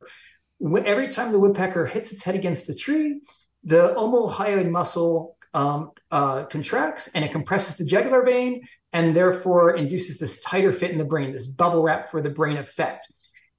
every 0.86 1.08
time 1.08 1.32
the 1.32 1.39
woodpecker 1.39 1.86
hits 1.86 2.12
its 2.12 2.23
head 2.23 2.36
against 2.36 2.67
the 2.67 2.75
tree, 2.75 3.21
the 3.63 3.93
omohyoid 3.95 4.69
muscle 4.69 5.38
um, 5.54 5.91
uh, 6.12 6.43
contracts 6.45 7.08
and 7.15 7.23
it 7.23 7.32
compresses 7.32 7.78
the 7.78 7.86
jugular 7.86 8.21
vein 8.23 8.62
and 8.91 9.15
therefore 9.15 9.78
induces 9.78 10.17
this 10.17 10.41
tighter 10.41 10.73
fit 10.73 10.91
in 10.91 10.97
the 10.97 11.06
brain, 11.06 11.32
this 11.32 11.47
bubble 11.47 11.82
wrap 11.82 12.12
for 12.12 12.21
the 12.21 12.30
brain 12.30 12.58
effect. 12.58 13.08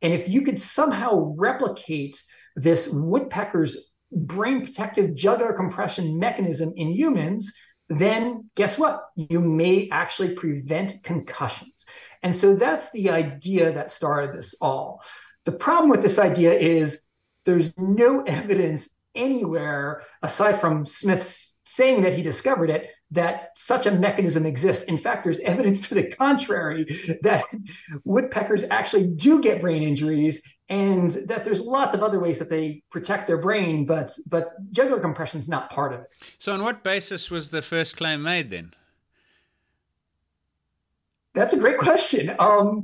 And 0.03 0.13
if 0.13 0.29
you 0.29 0.43
could 0.43 0.61
somehow 0.61 1.35
replicate 1.37 2.23
this 2.57 2.89
woodpecker's 2.89 3.91
brain 4.13 4.65
protective 4.65 5.15
jugular 5.15 5.53
compression 5.53 6.19
mechanism 6.19 6.73
in 6.77 6.89
humans, 6.89 7.53
then 7.91 8.49
guess 8.55 8.79
what? 8.79 9.09
You 9.17 9.41
may 9.41 9.89
actually 9.91 10.35
prevent 10.37 11.03
concussions. 11.03 11.85
And 12.23 12.35
so 12.35 12.55
that's 12.55 12.91
the 12.93 13.11
idea 13.11 13.73
that 13.73 13.91
started 13.91 14.39
this 14.39 14.55
all. 14.61 15.03
The 15.45 15.53
problem 15.53 15.91
with 15.91 16.01
this 16.01 16.19
idea 16.19 16.53
is 16.53 17.03
there's 17.45 17.73
no 17.77 18.23
evidence 18.27 18.89
anywhere 19.17 20.05
aside 20.23 20.61
from 20.61 20.87
Smith's 20.87 21.59
saying 21.67 22.03
that 22.03 22.15
he 22.15 22.23
discovered 22.23 22.71
it 22.71 22.91
that 23.11 23.51
such 23.57 23.87
a 23.87 23.91
mechanism 23.91 24.47
exists. 24.47 24.85
In 24.85 24.97
fact, 24.97 25.25
there's 25.25 25.41
evidence 25.41 25.89
to 25.89 25.95
the 25.95 26.05
contrary 26.05 26.85
that 27.23 27.45
woodpeckers 28.05 28.65
actually 28.71 29.09
do 29.09 29.41
get 29.41 29.61
brain 29.61 29.83
injuries 29.83 30.43
and 30.69 31.11
that 31.27 31.45
there's 31.45 31.61
lots 31.61 31.95
of 31.95 32.03
other 32.03 32.21
ways 32.21 32.39
that 32.39 32.49
they 32.49 32.83
protect 32.91 33.27
their 33.27 33.39
brain, 33.39 33.85
but 33.85 34.17
but 34.29 34.53
jugular 34.73 35.01
compression 35.01 35.41
is 35.41 35.49
not 35.49 35.69
part 35.71 35.93
of 35.93 36.01
it. 36.01 36.07
So 36.39 36.55
on 36.55 36.63
what 36.63 36.85
basis 36.85 37.31
was 37.31 37.51
the 37.51 37.63
first 37.63 37.97
claim 37.97 38.23
made 38.23 38.51
then? 38.51 38.75
That's 41.33 41.53
a 41.53 41.57
great 41.57 41.79
question. 41.79 42.35
Um, 42.39 42.83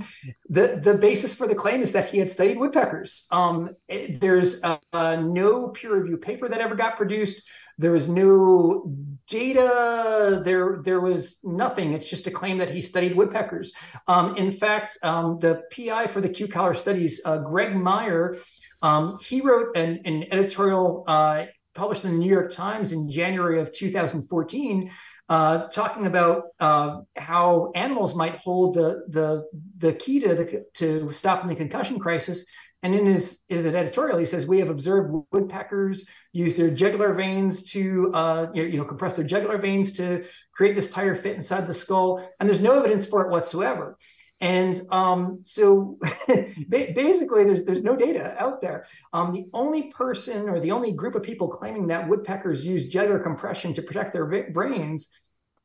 the 0.49 0.81
the 0.83 0.95
basis 0.95 1.35
for 1.35 1.49
the 1.49 1.55
claim 1.55 1.83
is 1.83 1.93
that 1.93 2.11
he 2.11 2.19
had 2.19 2.31
studied 2.31 2.59
woodpeckers. 2.59 3.27
Um, 3.31 3.77
it, 3.89 4.21
there's 4.21 4.63
uh, 4.63 4.79
uh, 4.93 5.17
no 5.17 5.69
peer 5.69 5.97
review 5.97 6.17
paper 6.17 6.49
that 6.49 6.61
ever 6.61 6.75
got 6.75 6.97
produced. 6.97 7.43
There 7.79 7.93
was 7.93 8.09
no 8.09 8.91
data. 9.27 10.41
There, 10.45 10.81
there 10.85 11.01
was 11.01 11.39
nothing. 11.43 11.93
It's 11.93 12.09
just 12.09 12.27
a 12.27 12.31
claim 12.31 12.59
that 12.59 12.71
he 12.71 12.81
studied 12.81 13.17
woodpeckers. 13.17 13.73
Um, 14.07 14.37
in 14.37 14.53
fact, 14.53 14.99
um, 15.03 15.39
the 15.41 15.63
PI 15.75 16.07
for 16.07 16.21
the 16.21 16.29
Q 16.29 16.49
collar 16.49 16.75
studies, 16.75 17.21
uh, 17.25 17.39
Greg 17.39 17.75
Myer, 17.75 18.37
um, 18.83 19.19
he 19.21 19.41
wrote 19.41 19.77
an, 19.77 20.01
an 20.05 20.25
editorial 20.31 21.05
uh, 21.07 21.47
published 21.75 22.05
in 22.05 22.13
the 22.13 22.17
New 22.17 22.31
York 22.31 22.53
Times 22.53 22.93
in 22.93 23.11
January 23.11 23.61
of 23.61 23.73
2014 23.73 24.91
uh, 25.29 25.67
talking 25.69 26.07
about 26.07 26.45
uh, 26.61 27.01
how 27.17 27.73
animals 27.75 28.15
might 28.15 28.37
hold 28.37 28.75
the 28.75 29.05
the 29.09 29.45
the 29.79 29.93
key 29.93 30.21
to 30.21 30.35
the 30.35 30.65
to 30.75 31.11
stopping 31.13 31.49
the 31.49 31.57
concussion 31.57 31.99
crisis 31.99 32.47
and 32.83 32.95
in 32.95 33.07
his, 33.07 33.41
his 33.49 33.67
editorial, 33.67 34.19
he 34.19 34.27
says, 34.27 34.47
we 34.47 34.59
have 34.59 34.69
observed 34.69 35.15
woodpeckers 35.33 36.07
use 36.33 36.57
their 36.57 36.71
jugular 36.71 37.15
veins 37.15 37.65
to, 37.71 38.13
uh, 38.15 38.47
you 38.55 38.77
know, 38.77 38.85
compress 38.85 39.15
their 39.15 39.25
jugular 39.25 39.59
veins 39.59 39.93
to 39.93 40.25
create 40.53 40.77
this 40.77 40.91
tire 40.91 41.17
fit 41.17 41.37
inside 41.37 41.67
the 41.67 41.75
skull. 41.75 42.29
And 42.39 42.49
there's 42.49 42.61
no 42.61 42.79
evidence 42.79 43.07
for 43.07 43.23
it 43.23 43.31
whatsoever. 43.31 43.97
And 44.41 44.81
um, 44.91 45.41
so 45.45 45.99
basically, 46.69 47.45
there's 47.45 47.65
there's 47.65 47.83
no 47.83 47.97
data 47.97 48.37
out 48.39 48.61
there. 48.61 48.87
Um, 49.15 49.33
the 49.33 49.47
only 49.55 49.91
person 49.93 50.51
or 50.51 50.61
the 50.61 50.73
only 50.73 50.93
group 50.93 51.15
of 51.15 51.23
people 51.23 51.49
claiming 51.49 51.87
that 51.87 52.07
woodpeckers 52.07 52.65
use 52.65 52.87
jugular 52.87 53.19
compression 53.19 53.73
to 53.75 53.83
protect 53.83 54.13
their 54.13 54.27
brains 54.53 55.09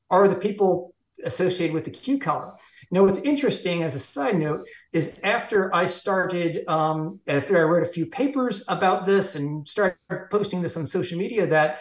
are 0.10 0.30
the 0.30 0.36
people 0.36 0.96
associated 1.26 1.74
with 1.74 1.86
the 1.86 1.92
Q 1.92 2.20
collar. 2.20 2.54
Now, 2.92 3.04
what's 3.04 3.20
interesting 3.20 3.84
as 3.84 3.96
a 3.96 4.00
side 4.00 4.38
note 4.38 4.68
is 4.94 5.20
after 5.24 5.74
I 5.74 5.86
started, 5.86 6.68
um, 6.68 7.20
after 7.28 7.58
I 7.60 7.64
wrote 7.64 7.84
a 7.84 7.92
few 7.92 8.06
papers 8.06 8.64
about 8.68 9.06
this 9.06 9.36
and 9.36 9.68
started 9.68 9.98
posting 10.30 10.62
this 10.62 10.78
on 10.78 10.88
social 10.88 11.18
media, 11.18 11.48
that 11.48 11.80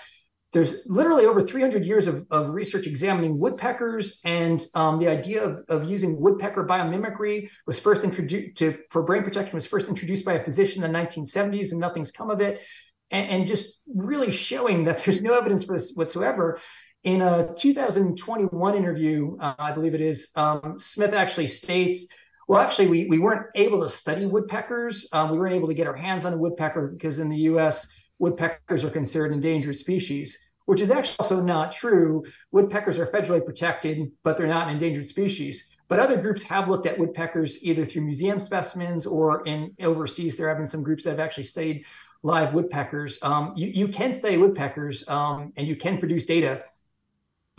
there's 0.53 0.83
literally 0.87 1.27
over 1.27 1.41
300 1.41 1.85
years 1.85 2.07
of, 2.07 2.27
of 2.31 2.51
research 2.51 2.87
examining 2.87 3.39
woodpeckers 3.39 4.21
and 4.25 4.67
um, 4.75 4.99
the 4.99 5.09
idea 5.09 5.45
of, 5.45 5.65
of 5.69 5.89
using 5.89 6.21
woodpecker 6.21 6.65
biomimicry 6.65 7.49
was 7.67 7.79
first 7.79 8.03
introduced 8.03 8.57
to 8.57 8.77
for 8.91 9.03
brain 9.03 9.23
protection 9.23 9.55
was 9.55 9.67
first 9.67 9.89
introduced 9.89 10.25
by 10.25 10.35
a 10.35 10.45
physician 10.45 10.83
in 10.83 10.93
the 10.93 10.99
1970s 10.99 11.71
and 11.71 11.81
nothing's 11.81 12.11
come 12.11 12.31
of 12.31 12.41
it 12.41 12.63
and, 13.11 13.29
and 13.31 13.47
just 13.47 13.81
really 13.95 14.31
showing 14.31 14.85
that 14.85 15.05
there's 15.05 15.23
no 15.23 15.35
evidence 15.35 15.65
for 15.65 15.79
this 15.79 15.93
whatsoever 15.95 16.59
in 17.05 17.23
a 17.23 17.55
2021 17.55 18.75
interview, 18.75 19.37
uh, 19.41 19.55
I 19.59 19.73
believe 19.73 19.95
it 19.95 20.01
is, 20.01 20.29
um, 20.37 20.79
Smith 20.79 21.15
actually 21.15 21.47
states, 21.47 22.07
well, 22.47 22.61
actually, 22.61 22.89
we, 22.89 23.07
we 23.07 23.19
weren't 23.19 23.47
able 23.55 23.81
to 23.83 23.89
study 23.89 24.27
woodpeckers. 24.27 25.09
Um, 25.13 25.31
we 25.31 25.39
weren't 25.39 25.55
able 25.55 25.69
to 25.69 25.75
get 25.75 25.87
our 25.87 25.95
hands 25.95 26.25
on 26.25 26.33
a 26.33 26.37
woodpecker 26.37 26.89
because 26.89 27.21
in 27.21 27.29
the 27.29 27.37
US, 27.37 27.87
woodpeckers 28.19 28.85
are 28.85 28.91
considered 28.91 29.33
endangered 29.33 29.77
species, 29.77 30.37
which 30.67 30.81
is 30.81 30.91
actually 30.91 31.17
also 31.21 31.41
not 31.41 31.71
true. 31.71 32.25
Woodpeckers 32.51 32.99
are 32.99 33.07
federally 33.07 33.45
protected, 33.45 34.11
but 34.25 34.37
they're 34.37 34.49
not 34.49 34.67
an 34.67 34.75
endangered 34.75 35.07
species. 35.07 35.77
But 35.89 36.01
other 36.01 36.17
groups 36.17 36.43
have 36.43 36.69
looked 36.69 36.87
at 36.87 36.99
woodpeckers 36.99 37.63
either 37.63 37.85
through 37.85 38.03
museum 38.03 38.39
specimens 38.41 39.07
or 39.07 39.47
in 39.47 39.73
overseas. 39.81 40.37
There 40.37 40.49
have 40.49 40.59
been 40.59 40.67
some 40.67 40.83
groups 40.83 41.05
that 41.05 41.11
have 41.11 41.21
actually 41.21 41.45
studied 41.45 41.85
live 42.23 42.53
woodpeckers. 42.53 43.19
Um, 43.23 43.55
you, 43.57 43.69
you 43.69 43.89
can 43.89 44.13
study 44.13 44.37
woodpeckers 44.37 45.09
um, 45.09 45.53
and 45.57 45.67
you 45.67 45.77
can 45.77 45.99
produce 45.99 46.27
data 46.27 46.65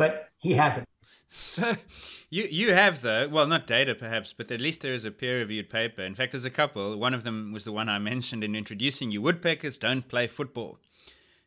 but 0.01 0.29
he 0.39 0.53
hasn't. 0.53 0.87
So 1.29 1.75
you 2.31 2.47
you 2.49 2.73
have 2.73 3.01
though, 3.01 3.27
well 3.29 3.45
not 3.45 3.67
data 3.67 3.93
perhaps, 3.93 4.33
but 4.33 4.51
at 4.51 4.59
least 4.59 4.81
there 4.81 4.95
is 4.95 5.05
a 5.05 5.11
peer 5.11 5.37
reviewed 5.37 5.69
paper. 5.69 6.01
In 6.01 6.15
fact 6.15 6.31
there's 6.31 6.43
a 6.43 6.49
couple. 6.49 6.97
One 6.97 7.13
of 7.13 7.23
them 7.23 7.53
was 7.53 7.65
the 7.65 7.71
one 7.71 7.87
I 7.87 7.99
mentioned 7.99 8.43
in 8.43 8.55
introducing 8.55 9.11
you. 9.11 9.21
Woodpeckers 9.21 9.77
don't 9.77 10.07
play 10.07 10.25
football. 10.25 10.79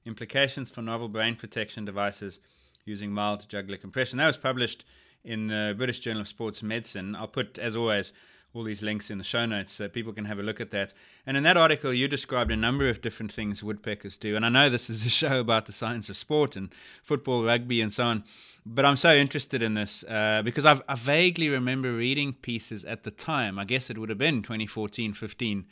Implications 0.06 0.70
for 0.70 0.82
novel 0.82 1.08
brain 1.08 1.34
protection 1.34 1.84
devices 1.84 2.38
using 2.84 3.10
mild 3.10 3.48
jugular 3.48 3.76
compression. 3.76 4.18
That 4.18 4.28
was 4.28 4.36
published 4.36 4.84
in 5.24 5.48
the 5.48 5.74
British 5.76 5.98
Journal 5.98 6.20
of 6.20 6.28
Sports 6.28 6.62
Medicine. 6.62 7.16
I'll 7.16 7.26
put 7.26 7.58
as 7.58 7.74
always 7.74 8.12
all 8.54 8.62
these 8.62 8.82
links 8.82 9.10
in 9.10 9.18
the 9.18 9.24
show 9.24 9.44
notes 9.44 9.72
so 9.72 9.88
people 9.88 10.12
can 10.12 10.24
have 10.26 10.38
a 10.38 10.42
look 10.42 10.60
at 10.60 10.70
that. 10.70 10.94
And 11.26 11.36
in 11.36 11.42
that 11.42 11.56
article, 11.56 11.92
you 11.92 12.06
described 12.06 12.52
a 12.52 12.56
number 12.56 12.88
of 12.88 13.00
different 13.00 13.32
things 13.32 13.64
woodpeckers 13.64 14.16
do. 14.16 14.36
And 14.36 14.46
I 14.46 14.48
know 14.48 14.70
this 14.70 14.88
is 14.88 15.04
a 15.04 15.10
show 15.22 15.40
about 15.40 15.66
the 15.66 15.72
science 15.72 16.08
of 16.08 16.16
sport 16.16 16.54
and 16.54 16.72
football, 17.02 17.44
rugby, 17.44 17.80
and 17.80 17.92
so 17.92 18.04
on. 18.04 18.24
But 18.64 18.84
I'm 18.84 18.96
so 18.96 19.12
interested 19.12 19.60
in 19.60 19.74
this 19.74 20.04
uh, 20.04 20.42
because 20.42 20.64
I've, 20.64 20.80
I 20.88 20.94
vaguely 20.94 21.48
remember 21.48 21.92
reading 21.92 22.32
pieces 22.32 22.84
at 22.84 23.02
the 23.02 23.10
time, 23.10 23.58
I 23.58 23.64
guess 23.64 23.90
it 23.90 23.98
would 23.98 24.08
have 24.08 24.18
been 24.18 24.40
2014 24.40 25.14
15, 25.14 25.66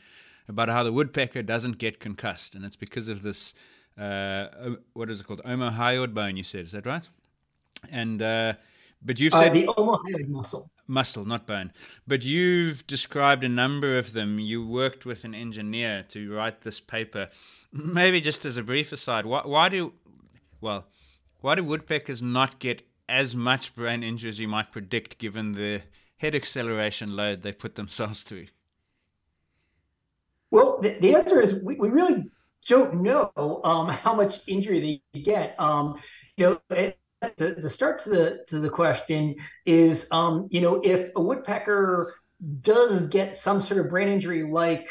about 0.49 0.69
how 0.69 0.83
the 0.83 0.93
woodpecker 0.93 1.43
doesn't 1.43 1.79
get 1.79 2.01
concussed. 2.01 2.57
And 2.57 2.65
it's 2.65 2.77
because 2.77 3.07
of 3.07 3.23
this, 3.23 3.55
uh, 3.97 4.49
what 4.93 5.09
is 5.09 5.21
it 5.21 5.27
called? 5.27 5.41
Omohyoid 5.45 6.13
bone, 6.15 6.37
you 6.37 6.43
said. 6.43 6.67
Is 6.67 6.73
that 6.73 6.85
right? 6.85 7.09
And, 7.91 8.21
uh, 8.21 8.55
but 9.05 9.21
you've 9.21 9.35
uh, 9.35 9.39
said. 9.39 9.55
the 9.55 9.69
omohyoid 9.69 10.29
muscle 10.29 10.69
muscle, 10.93 11.25
not 11.25 11.47
bone. 11.47 11.73
But 12.07 12.23
you've 12.23 12.87
described 12.87 13.43
a 13.43 13.49
number 13.49 13.99
of 13.99 14.13
them. 14.13 14.39
You 14.39 14.67
worked 14.67 15.05
with 15.05 15.25
an 15.25 15.35
engineer 15.35 16.05
to 16.11 16.33
write 16.33 16.61
this 16.61 16.79
paper. 16.79 17.29
Maybe 17.73 18.21
just 18.21 18.45
as 18.45 18.59
a 18.59 18.63
brief 18.63 18.93
aside, 18.93 19.27
why, 19.27 19.43
why 19.45 19.69
do, 19.69 19.95
well, 20.61 20.87
why 21.41 21.55
do 21.55 21.65
woodpeckers 21.65 22.23
not 22.23 22.59
get 22.59 22.83
as 23.09 23.35
much 23.35 23.75
brain 23.75 24.03
injury 24.03 24.31
as 24.31 24.39
you 24.39 24.49
might 24.49 24.71
predict 24.71 25.19
given 25.19 25.53
the 25.53 25.83
head 26.19 26.35
acceleration 26.35 27.17
load 27.17 27.43
they 27.43 27.53
put 27.53 27.75
themselves 27.75 28.23
through? 28.23 28.47
Well, 30.51 30.79
the, 30.83 30.99
the 31.01 31.15
answer 31.15 31.41
is 31.41 31.55
we, 31.55 31.77
we 31.77 31.89
really 31.89 32.25
don't 32.67 33.03
know 33.03 33.61
um, 33.65 33.89
how 33.89 34.15
much 34.15 34.41
injury 34.47 35.03
they 35.13 35.21
get. 35.21 35.59
Um, 35.59 35.99
you 36.37 36.61
know, 36.71 36.93
the, 37.37 37.55
the 37.59 37.71
start 37.71 38.01
to 38.01 38.11
the 38.11 38.45
to 38.49 38.59
the 38.59 38.71
question 38.71 39.37
is, 39.67 40.07
um, 40.11 40.49
you 40.51 40.61
know, 40.61 40.81
if 40.83 41.11
a 41.17 41.21
woodpecker 41.21 42.15
does 42.61 43.03
get 43.03 43.37
some 43.37 43.61
sort 43.61 43.81
of 43.81 43.91
brain 43.91 44.09
injury, 44.09 44.51
like, 44.51 44.89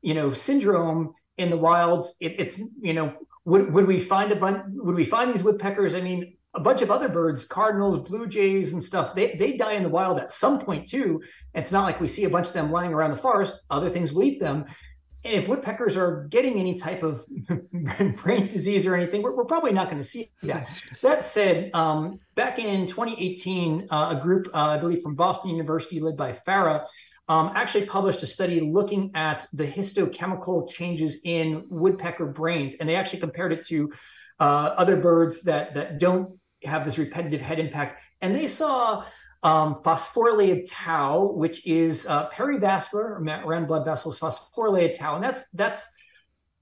you 0.00 0.14
know, 0.14 0.32
syndrome 0.32 1.14
in 1.36 1.50
the 1.50 1.56
wilds, 1.56 2.14
it, 2.20 2.36
it's, 2.38 2.58
you 2.80 2.92
know, 2.92 3.14
would 3.44 3.72
would 3.72 3.86
we 3.86 4.00
find 4.00 4.32
a 4.32 4.36
bunch? 4.36 4.62
Would 4.68 4.94
we 4.94 5.04
find 5.04 5.32
these 5.32 5.42
woodpeckers? 5.42 5.94
I 5.94 6.00
mean, 6.00 6.36
a 6.54 6.60
bunch 6.60 6.82
of 6.82 6.90
other 6.90 7.08
birds, 7.08 7.44
cardinals, 7.44 8.08
blue 8.08 8.26
jays, 8.26 8.72
and 8.72 8.82
stuff, 8.82 9.14
they, 9.14 9.36
they 9.36 9.56
die 9.56 9.74
in 9.74 9.82
the 9.82 9.88
wild 9.88 10.18
at 10.18 10.32
some 10.32 10.58
point 10.58 10.88
too. 10.88 11.22
It's 11.54 11.72
not 11.72 11.84
like 11.84 12.00
we 12.00 12.08
see 12.08 12.24
a 12.24 12.30
bunch 12.30 12.48
of 12.48 12.52
them 12.52 12.72
lying 12.72 12.92
around 12.92 13.10
the 13.10 13.16
forest. 13.16 13.54
Other 13.70 13.90
things 13.90 14.12
will 14.12 14.24
eat 14.24 14.40
them 14.40 14.64
if 15.24 15.48
woodpeckers 15.48 15.96
are 15.96 16.26
getting 16.30 16.58
any 16.58 16.76
type 16.76 17.02
of 17.02 17.24
brain 18.22 18.46
disease 18.46 18.86
or 18.86 18.94
anything, 18.94 19.22
we're, 19.22 19.34
we're 19.34 19.44
probably 19.44 19.72
not 19.72 19.90
going 19.90 20.02
to 20.02 20.08
see 20.08 20.30
that. 20.42 20.80
that 21.02 21.24
said, 21.24 21.70
um, 21.74 22.20
back 22.34 22.58
in 22.58 22.86
2018, 22.86 23.88
uh, 23.90 24.14
a 24.16 24.22
group, 24.22 24.48
uh, 24.54 24.58
I 24.58 24.78
believe 24.78 25.02
from 25.02 25.14
Boston 25.14 25.50
University, 25.50 26.00
led 26.00 26.16
by 26.16 26.38
Farah, 26.46 26.86
um, 27.28 27.52
actually 27.54 27.84
published 27.86 28.22
a 28.22 28.26
study 28.26 28.60
looking 28.60 29.10
at 29.14 29.46
the 29.52 29.66
histochemical 29.66 30.68
changes 30.68 31.18
in 31.24 31.66
woodpecker 31.68 32.26
brains, 32.26 32.74
and 32.80 32.88
they 32.88 32.94
actually 32.94 33.20
compared 33.20 33.52
it 33.52 33.66
to 33.66 33.92
uh, 34.40 34.74
other 34.76 34.96
birds 34.96 35.42
that 35.42 35.74
that 35.74 35.98
don't 35.98 36.38
have 36.64 36.84
this 36.84 36.96
repetitive 36.96 37.40
head 37.40 37.58
impact, 37.58 38.00
and 38.22 38.34
they 38.34 38.46
saw 38.46 39.04
um, 39.42 39.76
phosphorylated 39.84 40.66
tau, 40.68 41.32
which 41.32 41.66
is 41.66 42.06
uh, 42.06 42.28
perivascular 42.30 42.94
or 42.94 43.22
around 43.44 43.66
blood 43.66 43.84
vessels, 43.84 44.18
phosphorylated 44.18 44.98
tau, 44.98 45.14
and 45.14 45.24
that's 45.24 45.42
that's 45.52 45.86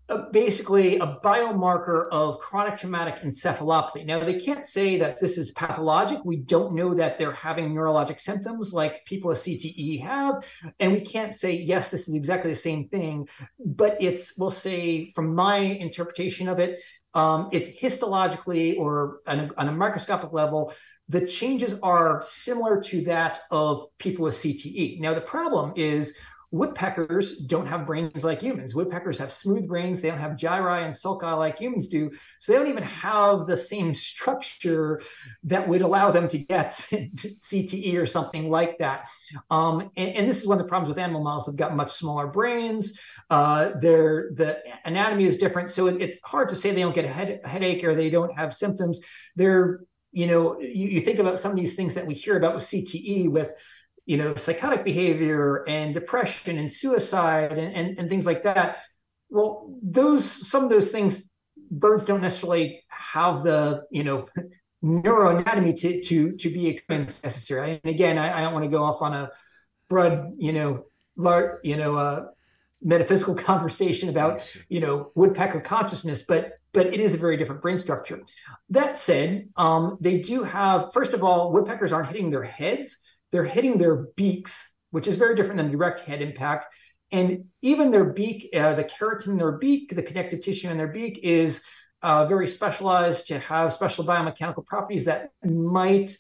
a, 0.09 0.31
basically 0.31 0.99
a 0.99 1.19
biomarker 1.25 2.09
of 2.13 2.39
chronic 2.39 2.79
traumatic 2.79 3.23
encephalopathy. 3.23 4.05
Now 4.05 4.25
they 4.25 4.39
can't 4.39 4.67
say 4.67 4.99
that 4.99 5.21
this 5.21 5.39
is 5.39 5.51
pathologic. 5.53 6.21
We 6.25 6.37
don't 6.37 6.75
know 6.75 6.95
that 6.95 7.19
they're 7.19 7.33
having 7.33 7.73
neurologic 7.73 8.21
symptoms 8.21 8.73
like 8.73 9.05
people 9.05 9.29
with 9.29 9.39
CTE 9.39 10.03
have, 10.03 10.45
and 10.79 10.93
we 10.93 11.01
can't 11.01 11.35
say 11.35 11.53
yes, 11.53 11.89
this 11.89 12.09
is 12.09 12.15
exactly 12.15 12.51
the 12.51 12.57
same 12.57 12.89
thing. 12.89 13.27
But 13.59 13.97
it's 14.01 14.37
we'll 14.37 14.51
say 14.51 15.11
from 15.15 15.35
my 15.35 15.57
interpretation 15.57 16.49
of 16.49 16.59
it, 16.59 16.81
um, 17.15 17.49
it's 17.51 17.69
histologically 17.69 18.79
or 18.79 19.21
on 19.27 19.41
a, 19.41 19.51
on 19.57 19.69
a 19.69 19.73
microscopic 19.73 20.33
level 20.33 20.75
the 21.09 21.27
changes 21.27 21.79
are 21.83 22.23
similar 22.25 22.81
to 22.83 23.03
that 23.05 23.41
of 23.51 23.87
people 23.99 24.25
with 24.25 24.35
CTE. 24.35 25.01
Now, 25.01 25.15
the 25.15 25.21
problem 25.21 25.73
is 25.77 26.17
woodpeckers 26.53 27.39
don't 27.39 27.67
have 27.67 27.87
brains 27.87 28.25
like 28.25 28.41
humans. 28.41 28.75
Woodpeckers 28.75 29.19
have 29.19 29.33
smooth 29.33 29.67
brains. 29.67 30.01
They 30.01 30.09
don't 30.09 30.19
have 30.19 30.33
gyri 30.33 30.85
and 30.85 30.95
sulci 30.95 31.37
like 31.37 31.59
humans 31.59 31.89
do. 31.89 32.11
So 32.41 32.53
they 32.53 32.59
don't 32.59 32.69
even 32.69 32.85
have 32.85 33.47
the 33.47 33.57
same 33.57 33.93
structure 33.95 35.03
that 35.45 35.69
would 35.69 35.83
allow 35.83 36.11
them 36.11 36.29
to 36.29 36.39
get 36.39 36.69
CTE 36.71 37.97
or 37.97 38.07
something 38.07 38.49
like 38.49 38.79
that. 38.79 39.09
Um, 39.51 39.91
and, 39.97 40.11
and, 40.11 40.29
this 40.29 40.41
is 40.41 40.47
one 40.47 40.59
of 40.59 40.65
the 40.65 40.69
problems 40.69 40.89
with 40.89 40.99
animal 40.99 41.23
models. 41.23 41.47
They've 41.47 41.57
got 41.57 41.75
much 41.75 41.93
smaller 41.93 42.27
brains. 42.27 42.99
Uh, 43.29 43.71
their 43.81 44.31
the 44.35 44.59
anatomy 44.85 45.25
is 45.25 45.39
different. 45.39 45.71
So 45.71 45.89
it, 45.89 46.01
it's 46.01 46.21
hard 46.23 46.49
to 46.51 46.57
say 46.57 46.71
they 46.71 46.81
don't 46.81 46.95
get 46.95 47.05
a, 47.05 47.13
head, 47.13 47.41
a 47.45 47.49
headache 47.49 47.85
or 47.85 47.95
they 47.95 48.11
don't 48.11 48.35
have 48.37 48.55
symptoms. 48.55 49.01
They're 49.35 49.81
you 50.17 50.27
know, 50.27 50.59
you, 50.59 50.89
you 50.89 51.01
think 51.03 51.19
about 51.19 51.39
some 51.39 51.51
of 51.51 51.59
these 51.59 51.75
things 51.75 51.93
that 51.93 52.07
we 52.07 52.15
hear 52.15 52.39
about 52.39 52.55
with 52.55 52.65
CTE, 52.65 53.31
with 53.31 53.51
you 54.07 54.17
know, 54.17 54.35
psychotic 54.35 54.83
behavior 54.83 55.63
and 55.69 55.93
depression 55.93 56.57
and 56.57 56.73
suicide 56.73 57.53
and, 57.53 57.77
and, 57.77 57.99
and 57.99 58.09
things 58.09 58.25
like 58.25 58.45
that. 58.45 58.79
Well, 59.29 59.79
those 59.83 60.25
some 60.25 60.65
of 60.65 60.71
those 60.71 60.89
things, 60.89 61.29
birds 61.71 62.07
don't 62.07 62.23
necessarily 62.23 62.83
have 62.89 63.43
the 63.43 63.85
you 63.91 64.05
know 64.05 64.27
neuroanatomy 64.83 65.79
to 65.81 66.01
to 66.01 66.33
to 66.39 66.49
be 66.49 66.81
necessary. 66.89 67.79
And 67.85 67.95
again, 67.95 68.17
I, 68.17 68.39
I 68.39 68.41
don't 68.41 68.55
want 68.55 68.65
to 68.65 68.71
go 68.71 68.85
off 68.85 69.03
on 69.03 69.13
a 69.13 69.31
broad 69.91 70.33
you 70.39 70.55
know 70.55 70.87
large 71.19 71.59
you 71.63 71.77
know 71.77 71.95
uh, 71.95 72.25
metaphysical 72.81 73.35
conversation 73.51 74.09
about 74.09 74.41
you 74.71 74.81
know 74.81 75.13
woodpecker 75.15 75.61
consciousness, 75.61 76.23
but 76.23 76.53
but 76.77 76.93
it 76.93 77.01
is 77.01 77.15
a 77.15 77.17
very 77.17 77.39
different 77.39 77.63
brain 77.63 77.79
structure. 77.79 78.21
That 78.69 78.99
said, 78.99 79.49
um, 79.57 79.97
they 79.99 80.21
do 80.21 80.43
have, 80.43 80.93
first 80.93 81.15
of 81.15 81.25
all, 81.25 81.51
woodpeckers 81.51 81.91
aren't 81.91 82.09
hitting 82.09 82.31
their 82.31 82.45
heads, 82.45 82.99
they're 83.33 83.45
hitting 83.45 83.79
their 83.79 84.09
beaks, 84.15 84.75
which 84.91 85.07
is 85.09 85.17
very 85.17 85.35
different 85.35 85.57
than 85.57 85.71
direct 85.71 86.01
head 86.01 86.21
impact. 86.21 86.67
And 87.11 87.47
even 87.63 87.91
their 87.91 88.05
beak, 88.05 88.51
uh, 88.55 88.75
the 88.75 88.85
keratin 88.85 89.29
in 89.29 89.39
their 89.39 89.53
beak, 89.53 89.95
the 89.95 90.03
connective 90.03 90.41
tissue 90.41 90.69
in 90.69 90.77
their 90.77 90.89
beak 90.89 91.21
is 91.23 91.63
uh, 92.03 92.27
very 92.27 92.47
specialized 92.47 93.27
to 93.29 93.39
have 93.39 93.73
special 93.73 94.05
biomechanical 94.05 94.67
properties 94.67 95.07
that 95.07 95.31
might 95.45 96.15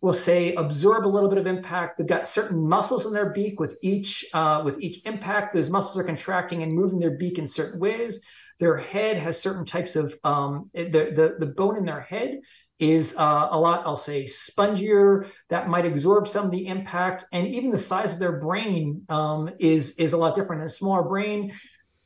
will 0.00 0.12
say 0.12 0.52
absorb 0.56 1.06
a 1.06 1.14
little 1.14 1.28
bit 1.28 1.38
of 1.38 1.46
impact. 1.46 1.96
They've 1.96 2.06
got 2.06 2.26
certain 2.26 2.68
muscles 2.68 3.06
in 3.06 3.12
their 3.12 3.30
beak 3.30 3.60
with 3.60 3.76
each 3.82 4.24
uh, 4.34 4.62
with 4.64 4.80
each 4.80 5.06
impact. 5.06 5.54
Those 5.54 5.70
muscles 5.70 5.96
are 5.96 6.04
contracting 6.04 6.64
and 6.64 6.72
moving 6.72 6.98
their 6.98 7.16
beak 7.16 7.38
in 7.38 7.46
certain 7.46 7.78
ways. 7.78 8.20
Their 8.62 8.76
head 8.76 9.16
has 9.16 9.42
certain 9.42 9.64
types 9.64 9.96
of 9.96 10.16
um, 10.22 10.70
the, 10.72 11.10
the 11.18 11.34
the 11.40 11.46
bone 11.46 11.76
in 11.76 11.84
their 11.84 12.00
head 12.00 12.42
is 12.78 13.12
uh, 13.16 13.48
a 13.50 13.58
lot, 13.58 13.84
I'll 13.84 13.96
say, 13.96 14.22
spongier 14.22 15.26
that 15.48 15.68
might 15.68 15.84
absorb 15.84 16.28
some 16.28 16.44
of 16.44 16.52
the 16.52 16.68
impact, 16.68 17.24
and 17.32 17.44
even 17.48 17.72
the 17.72 17.78
size 17.78 18.12
of 18.12 18.20
their 18.20 18.38
brain 18.38 19.04
um, 19.08 19.50
is 19.58 19.94
is 19.98 20.12
a 20.12 20.16
lot 20.16 20.36
different. 20.36 20.62
In 20.62 20.66
a 20.66 20.70
smaller 20.70 21.02
brain, 21.02 21.52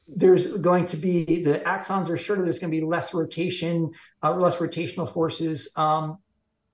there's 0.09 0.47
going 0.57 0.87
to 0.87 0.97
be 0.97 1.43
the 1.43 1.59
axons 1.59 2.09
are 2.09 2.17
shorter. 2.17 2.43
There's 2.43 2.59
going 2.59 2.73
to 2.73 2.81
be 2.81 2.87
less 2.87 3.13
rotation, 3.13 3.91
uh, 4.23 4.35
less 4.35 4.57
rotational 4.57 5.13
forces. 5.13 5.71
Um, 5.77 6.17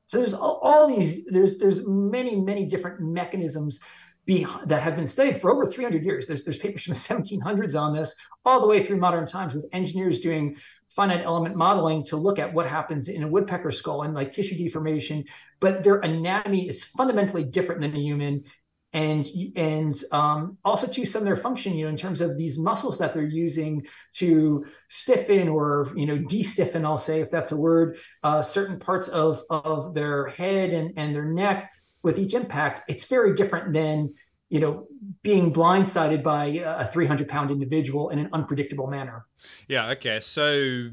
so 0.07 0.19
there's 0.19 0.33
all, 0.33 0.61
all, 0.63 0.87
these. 0.87 1.25
There's 1.27 1.59
there's 1.59 1.85
many 1.89 2.41
many 2.41 2.67
different 2.67 3.01
mechanisms 3.01 3.81
be, 4.25 4.47
that 4.67 4.83
have 4.83 4.97
been 4.97 5.07
studied 5.07 5.41
for 5.41 5.51
over 5.51 5.67
300 5.67 6.05
years. 6.05 6.27
There's 6.27 6.45
there's 6.45 6.59
papers 6.59 6.85
from 6.85 6.93
the 7.19 7.25
1700s 7.39 7.79
on 7.79 7.95
this, 7.95 8.15
all 8.45 8.61
the 8.61 8.67
way 8.67 8.85
through 8.85 8.99
modern 8.99 9.27
times, 9.27 9.55
with 9.55 9.67
engineers 9.73 10.21
doing 10.21 10.57
finite 10.89 11.25
element 11.25 11.57
modeling 11.57 12.05
to 12.05 12.17
look 12.17 12.39
at 12.39 12.53
what 12.53 12.69
happens 12.69 13.09
in 13.09 13.23
a 13.23 13.29
woodpecker 13.29 13.71
skull 13.71 14.03
and 14.03 14.15
like 14.15 14.31
tissue 14.31 14.57
deformation. 14.57 15.25
But 15.59 15.83
their 15.83 16.01
anatomy 16.01 16.69
is 16.69 16.85
fundamentally 16.85 17.45
different 17.45 17.81
than 17.81 17.97
a 17.97 17.99
human, 17.99 18.45
and 18.93 19.27
and 19.57 19.95
um, 20.13 20.59
also 20.65 20.87
to 20.87 21.05
some 21.05 21.23
of 21.23 21.27
their 21.27 21.37
function, 21.37 21.75
you 21.75 21.87
know, 21.87 21.91
in 21.91 21.97
terms 21.97 22.21
of 22.21 22.37
these 22.37 22.59
muscles 22.59 22.99
that 22.99 23.13
they're 23.13 23.23
using 23.23 23.87
to 24.15 24.67
stiffen 24.89 25.49
or 25.49 25.91
you 25.97 26.07
know 26.07 26.19
de-stiffen, 26.19 26.85
I'll 26.85 26.99
say 26.99 27.21
if 27.21 27.31
that's 27.31 27.53
a 27.53 27.57
word, 27.57 27.97
uh, 28.23 28.43
certain 28.43 28.79
parts 28.79 29.09
of 29.09 29.43
of 29.51 29.95
their 29.95 30.29
head 30.29 30.71
and 30.71 30.93
and 30.97 31.15
their 31.15 31.25
neck 31.25 31.73
with 32.03 32.19
each 32.19 32.35
impact. 32.35 32.83
It's 32.89 33.05
very 33.05 33.35
different 33.35 33.73
than 33.73 34.15
you 34.49 34.61
know 34.61 34.87
being 35.23 35.53
blindsided 35.53 36.23
by 36.23 36.47
a 36.47 36.87
300 36.87 37.29
pound 37.29 37.51
individual 37.51 38.11
in 38.11 38.19
an 38.19 38.29
unpredictable 38.33 38.87
manner. 38.87 39.27
Yeah. 39.69 39.91
Okay. 39.91 40.21
So 40.21 40.91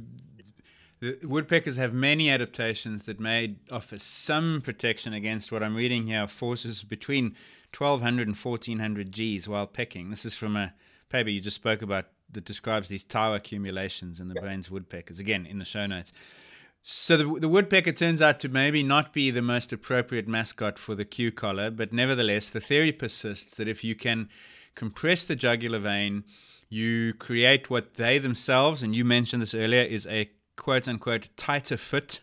the 0.99 1.17
woodpeckers 1.23 1.77
have 1.77 1.93
many 1.93 2.29
adaptations 2.29 3.03
that 3.03 3.19
may 3.19 3.55
offer 3.71 3.97
some 3.97 4.61
protection 4.61 5.13
against 5.13 5.51
what 5.51 5.63
I'm 5.63 5.75
reading 5.75 6.07
here 6.07 6.27
forces 6.27 6.83
between 6.83 7.35
1200 7.77 8.27
and 8.27 8.35
1400 8.35 9.11
Gs 9.11 9.47
while 9.47 9.67
pecking. 9.67 10.09
This 10.09 10.25
is 10.25 10.35
from 10.35 10.55
a 10.55 10.73
paper 11.09 11.29
you 11.29 11.39
just 11.39 11.55
spoke 11.55 11.81
about 11.81 12.05
that 12.31 12.45
describes 12.45 12.89
these 12.89 13.03
tau 13.03 13.33
accumulations 13.33 14.19
in 14.19 14.27
the 14.27 14.35
brains 14.35 14.67
of 14.67 14.73
woodpeckers. 14.73 15.19
Again, 15.19 15.45
in 15.45 15.57
the 15.57 15.65
show 15.65 15.85
notes. 15.85 16.11
So 16.81 17.17
the, 17.17 17.39
the 17.39 17.49
woodpecker 17.49 17.91
turns 17.91 18.21
out 18.21 18.39
to 18.39 18.49
maybe 18.49 18.83
not 18.83 19.13
be 19.13 19.31
the 19.31 19.41
most 19.41 19.73
appropriate 19.73 20.27
mascot 20.27 20.79
for 20.79 20.95
the 20.95 21.05
Q 21.05 21.31
collar, 21.31 21.69
but 21.69 21.91
nevertheless, 21.93 22.49
the 22.49 22.61
theory 22.61 22.91
persists 22.91 23.55
that 23.55 23.67
if 23.67 23.83
you 23.83 23.95
can 23.95 24.29
compress 24.75 25.25
the 25.25 25.35
jugular 25.35 25.79
vein, 25.79 26.23
you 26.69 27.13
create 27.13 27.69
what 27.69 27.95
they 27.95 28.17
themselves, 28.17 28.81
and 28.81 28.95
you 28.95 29.03
mentioned 29.03 29.41
this 29.41 29.53
earlier, 29.53 29.83
is 29.83 30.07
a 30.07 30.29
quote 30.55 30.87
unquote 30.87 31.29
tighter 31.35 31.77
fit 31.77 32.21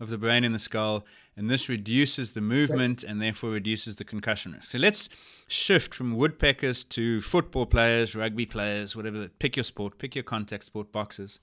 of 0.00 0.10
the 0.10 0.18
brain 0.18 0.44
in 0.44 0.52
the 0.52 0.58
skull, 0.58 1.06
and 1.36 1.50
this 1.50 1.68
reduces 1.68 2.32
the 2.32 2.40
movement 2.40 3.02
and 3.02 3.22
therefore 3.22 3.50
reduces 3.50 3.96
the 3.96 4.04
concussion 4.04 4.52
risk. 4.52 4.70
So 4.72 4.78
let's 4.78 5.08
shift 5.48 5.94
from 5.94 6.16
woodpeckers 6.16 6.84
to 6.84 7.20
football 7.20 7.66
players, 7.66 8.14
rugby 8.14 8.46
players, 8.46 8.94
whatever. 8.94 9.28
Pick 9.38 9.56
your 9.56 9.64
sport, 9.64 9.98
pick 9.98 10.14
your 10.14 10.24
contact 10.24 10.64
sport, 10.64 10.92
boxers. 10.92 11.38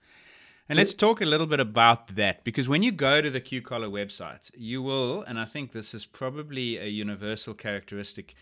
And 0.72 0.78
let's 0.78 0.94
talk 0.94 1.20
a 1.20 1.26
little 1.26 1.48
bit 1.48 1.60
about 1.60 2.16
that 2.16 2.46
because 2.46 2.70
when 2.70 2.82
you 2.82 2.94
go 2.94 3.20
to 3.20 3.30
the 3.30 3.42
Q 3.42 3.62
website, 3.62 4.50
you 4.56 4.82
will, 4.82 5.22
and 5.22 5.38
I 5.38 5.44
think 5.44 5.74
this 5.74 5.94
is 5.94 6.06
probably 6.06 6.78
a 6.78 6.86
universal 6.86 7.54
characteristic, 7.54 8.36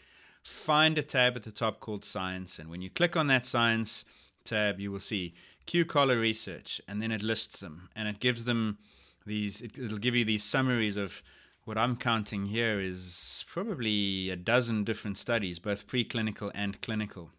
find 0.43 0.99
a 0.99 1.01
tab 1.01 1.35
at 1.37 1.41
the 1.41 1.51
top 1.51 1.79
called 1.79 2.05
Science. 2.05 2.59
And 2.59 2.69
when 2.69 2.83
you 2.83 2.91
click 2.91 3.17
on 3.17 3.25
that 3.29 3.45
Science 3.45 4.05
tab, 4.43 4.79
you 4.79 4.91
will 4.91 4.99
see 4.99 5.33
Q 5.65 5.85
Research, 5.85 6.79
and 6.87 7.01
then 7.01 7.11
it 7.11 7.23
lists 7.23 7.61
them 7.61 7.89
and 7.95 8.07
it 8.07 8.19
gives 8.19 8.45
them 8.45 8.77
these, 9.25 9.61
it, 9.61 9.79
it'll 9.79 9.97
give 9.97 10.15
you 10.15 10.23
these 10.23 10.43
summaries 10.43 10.97
of 10.97 11.23
what 11.63 11.79
I'm 11.79 11.95
counting 11.95 12.45
here 12.45 12.79
is 12.79 13.43
probably 13.47 14.29
a 14.29 14.35
dozen 14.35 14.83
different 14.83 15.17
studies, 15.17 15.57
both 15.57 15.87
preclinical 15.87 16.51
and 16.53 16.79
clinical. 16.83 17.31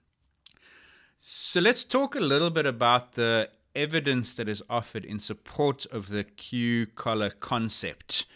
So 1.21 1.61
let's 1.61 1.85
talk 1.85 2.17
a 2.17 2.21
little 2.21 2.51
bit 2.51 2.67
about 2.67 3.13
the 3.13 3.51
evidence 3.75 4.33
that 4.35 4.49
is 4.49 4.63
offered 4.69 5.05
in 5.05 5.21
support 5.21 5.87
of 5.87 6.09
the 6.09 6.25
Q 6.25 6.87
collar 6.87 7.31
concept 7.31 8.27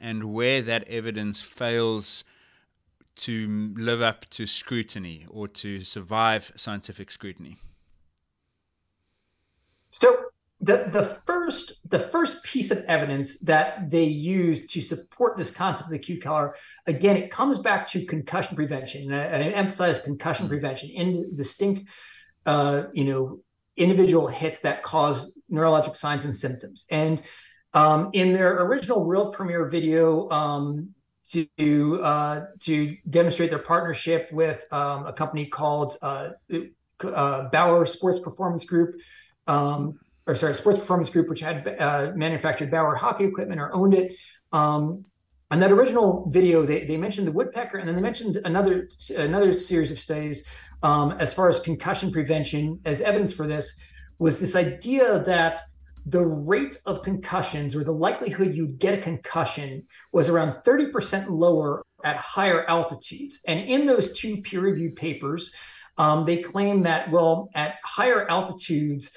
and 0.00 0.32
where 0.32 0.62
that 0.62 0.86
evidence 0.88 1.40
fails 1.40 2.24
to 3.14 3.74
live 3.76 4.02
up 4.02 4.28
to 4.30 4.46
scrutiny 4.46 5.26
or 5.28 5.46
to 5.46 5.84
survive 5.84 6.52
scientific 6.56 7.10
scrutiny? 7.10 7.56
So 9.90 10.16
the 10.60 10.88
the 10.90 11.18
first 11.26 11.74
the 11.90 11.98
first 11.98 12.42
piece 12.42 12.70
of 12.70 12.84
evidence 12.84 13.38
that 13.40 13.90
they 13.90 14.04
use 14.04 14.66
to 14.68 14.80
support 14.80 15.36
this 15.36 15.50
concept 15.50 15.88
of 15.88 15.92
the 15.92 15.98
Q 15.98 16.20
collar, 16.20 16.54
again, 16.86 17.16
it 17.16 17.30
comes 17.30 17.58
back 17.58 17.86
to 17.88 18.04
concussion 18.06 18.56
prevention. 18.56 19.12
And 19.12 19.14
I, 19.14 19.48
I 19.48 19.52
emphasize 19.52 19.98
concussion 19.98 20.48
prevention 20.48 20.90
in 20.90 21.36
distinct, 21.36 21.88
uh, 22.46 22.84
you 22.92 23.04
know, 23.04 23.40
individual 23.76 24.26
hits 24.26 24.60
that 24.60 24.82
cause 24.82 25.36
neurologic 25.50 25.96
signs 25.96 26.24
and 26.24 26.36
symptoms. 26.36 26.86
And 26.90 27.22
um, 27.74 28.10
in 28.12 28.32
their 28.32 28.62
original 28.62 29.04
world 29.04 29.34
premiere 29.34 29.68
video 29.68 30.28
um, 30.30 30.94
to 31.30 32.00
uh, 32.02 32.46
to 32.60 32.96
demonstrate 33.08 33.50
their 33.50 33.58
partnership 33.58 34.28
with 34.32 34.60
um, 34.72 35.06
a 35.06 35.12
company 35.12 35.46
called 35.46 35.96
uh, 36.02 36.30
uh, 37.04 37.48
Bauer 37.48 37.86
Sports 37.86 38.18
Performance 38.18 38.64
Group, 38.64 38.96
um, 39.46 39.98
or 40.26 40.34
sorry, 40.34 40.54
Sports 40.54 40.78
Performance 40.78 41.10
Group, 41.10 41.28
which 41.28 41.40
had 41.40 41.66
uh, 41.66 42.12
manufactured 42.14 42.70
Bauer 42.70 42.94
hockey 42.94 43.24
equipment 43.24 43.60
or 43.60 43.74
owned 43.74 43.94
it. 43.94 44.14
Um, 44.52 45.04
on 45.52 45.60
that 45.60 45.70
original 45.70 46.26
video, 46.30 46.64
they, 46.64 46.86
they 46.86 46.96
mentioned 46.96 47.26
the 47.26 47.32
woodpecker, 47.32 47.76
and 47.76 47.86
then 47.86 47.94
they 47.94 48.00
mentioned 48.00 48.40
another 48.46 48.88
another 49.18 49.54
series 49.54 49.90
of 49.90 50.00
studies 50.00 50.44
um, 50.82 51.12
as 51.20 51.34
far 51.34 51.50
as 51.50 51.60
concussion 51.60 52.10
prevention 52.10 52.80
as 52.86 53.02
evidence 53.02 53.34
for 53.34 53.46
this 53.46 53.76
was 54.18 54.38
this 54.38 54.56
idea 54.56 55.22
that 55.26 55.58
the 56.06 56.24
rate 56.24 56.80
of 56.86 57.02
concussions 57.02 57.76
or 57.76 57.84
the 57.84 57.92
likelihood 57.92 58.54
you'd 58.54 58.78
get 58.78 58.98
a 58.98 59.02
concussion 59.02 59.84
was 60.10 60.30
around 60.30 60.54
30% 60.64 61.28
lower 61.28 61.84
at 62.02 62.16
higher 62.16 62.64
altitudes. 62.66 63.40
And 63.46 63.60
in 63.60 63.84
those 63.86 64.14
two 64.14 64.38
peer 64.38 64.62
reviewed 64.62 64.96
papers, 64.96 65.52
um, 65.98 66.24
they 66.24 66.38
claim 66.38 66.82
that, 66.84 67.10
well, 67.12 67.50
at 67.54 67.74
higher 67.84 68.26
altitudes, 68.30 69.10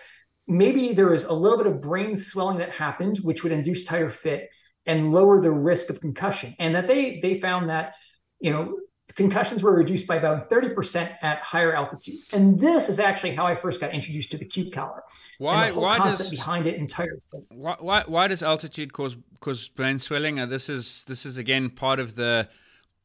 maybe 0.48 0.94
there 0.94 1.12
was 1.12 1.24
a 1.24 1.34
little 1.34 1.58
bit 1.58 1.68
of 1.68 1.82
brain 1.82 2.18
swelling 2.18 2.58
that 2.58 2.72
happened, 2.72 3.20
which 3.20 3.42
would 3.42 3.54
induce 3.54 3.86
tighter 3.86 4.10
fit 4.10 4.50
and 4.86 5.12
lower 5.12 5.42
the 5.42 5.52
risk 5.52 5.90
of 5.90 6.00
concussion. 6.02 6.56
And 6.60 6.76
that 6.76 6.88
they 6.88 7.20
they 7.22 7.40
found 7.40 7.70
that, 7.70 7.96
you 8.40 8.52
know, 8.52 8.80
concussions 9.14 9.64
were 9.64 9.74
reduced 9.74 10.08
by 10.08 10.16
about 10.16 10.50
30% 10.50 11.16
at 11.22 11.40
higher 11.40 11.74
altitudes. 11.74 12.26
And 12.34 12.60
this 12.60 12.90
is 12.90 13.00
actually 13.00 13.36
how 13.36 13.46
I 13.46 13.56
first 13.56 13.80
got 13.80 13.94
introduced 13.94 14.32
to 14.32 14.38
the 14.38 14.46
Q 14.46 14.72
collar. 14.72 15.04
Why, 15.38 15.72
why 15.72 15.98
does 16.00 16.30
behind 16.30 16.68
it 16.68 16.76
entirely. 16.76 17.22
Why, 17.50 17.76
why, 17.80 18.04
why 18.08 18.28
does 18.28 18.44
altitude 18.44 18.94
cause 18.94 19.16
cause 19.40 19.70
brain 19.70 20.00
swelling? 20.00 20.40
And 20.40 20.52
this 20.52 20.70
is 20.70 21.04
this 21.06 21.26
is 21.26 21.38
again 21.38 21.70
part 21.70 22.00
of 22.00 22.16
the 22.16 22.50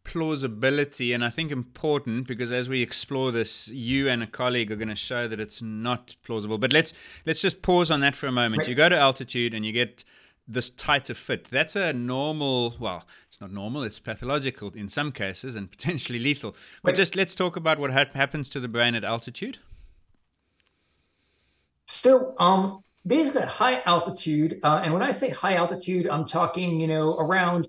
plausibility 0.02 1.12
and 1.12 1.22
I 1.22 1.28
think 1.28 1.52
important 1.52 2.26
because 2.26 2.50
as 2.50 2.70
we 2.70 2.80
explore 2.80 3.30
this, 3.30 3.68
you 3.68 4.08
and 4.08 4.22
a 4.22 4.26
colleague 4.26 4.72
are 4.72 4.76
going 4.76 4.88
to 4.88 4.94
show 4.94 5.28
that 5.28 5.38
it's 5.38 5.60
not 5.60 6.16
plausible. 6.24 6.58
But 6.58 6.72
let's 6.72 6.92
let's 7.26 7.40
just 7.40 7.62
pause 7.62 7.90
on 7.90 8.00
that 8.00 8.16
for 8.16 8.26
a 8.26 8.32
moment. 8.32 8.60
Right. 8.60 8.68
You 8.68 8.74
go 8.74 8.88
to 8.88 8.98
altitude 8.98 9.54
and 9.54 9.64
you 9.64 9.72
get 9.72 10.04
this 10.50 10.70
tighter 10.70 11.14
fit. 11.14 11.44
That's 11.44 11.76
a 11.76 11.92
normal, 11.92 12.74
well, 12.78 13.04
it's 13.28 13.40
not 13.40 13.52
normal, 13.52 13.82
it's 13.82 13.98
pathological 13.98 14.72
in 14.74 14.88
some 14.88 15.12
cases 15.12 15.54
and 15.56 15.70
potentially 15.76 16.18
lethal. 16.18 16.56
But 16.82 16.94
just 16.94 17.16
let's 17.16 17.34
talk 17.34 17.56
about 17.56 17.78
what 17.78 17.92
ha- 17.92 18.06
happens 18.12 18.48
to 18.50 18.60
the 18.60 18.68
brain 18.68 18.94
at 18.94 19.04
altitude. 19.04 19.58
So, 21.86 22.34
um, 22.38 22.82
basically 23.06 23.42
at 23.42 23.48
high 23.48 23.80
altitude, 23.82 24.60
uh, 24.62 24.80
and 24.84 24.92
when 24.92 25.02
I 25.02 25.10
say 25.10 25.30
high 25.30 25.54
altitude, 25.54 26.08
I'm 26.08 26.24
talking, 26.26 26.80
you 26.80 26.86
know, 26.86 27.16
around 27.16 27.68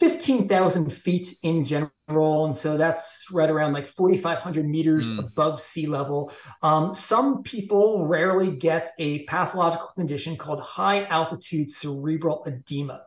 15,000 0.00 0.90
feet 0.90 1.36
in 1.42 1.64
general. 1.64 2.46
And 2.46 2.56
so 2.56 2.76
that's 2.76 3.26
right 3.30 3.50
around 3.50 3.72
like 3.72 3.86
4,500 3.86 4.66
meters 4.66 5.06
mm. 5.06 5.18
above 5.18 5.60
sea 5.60 5.86
level. 5.86 6.32
Um, 6.62 6.94
some 6.94 7.42
people 7.42 8.06
rarely 8.06 8.56
get 8.56 8.90
a 8.98 9.24
pathological 9.24 9.88
condition 9.96 10.36
called 10.36 10.60
high 10.60 11.04
altitude 11.04 11.70
cerebral 11.70 12.44
edema. 12.46 13.02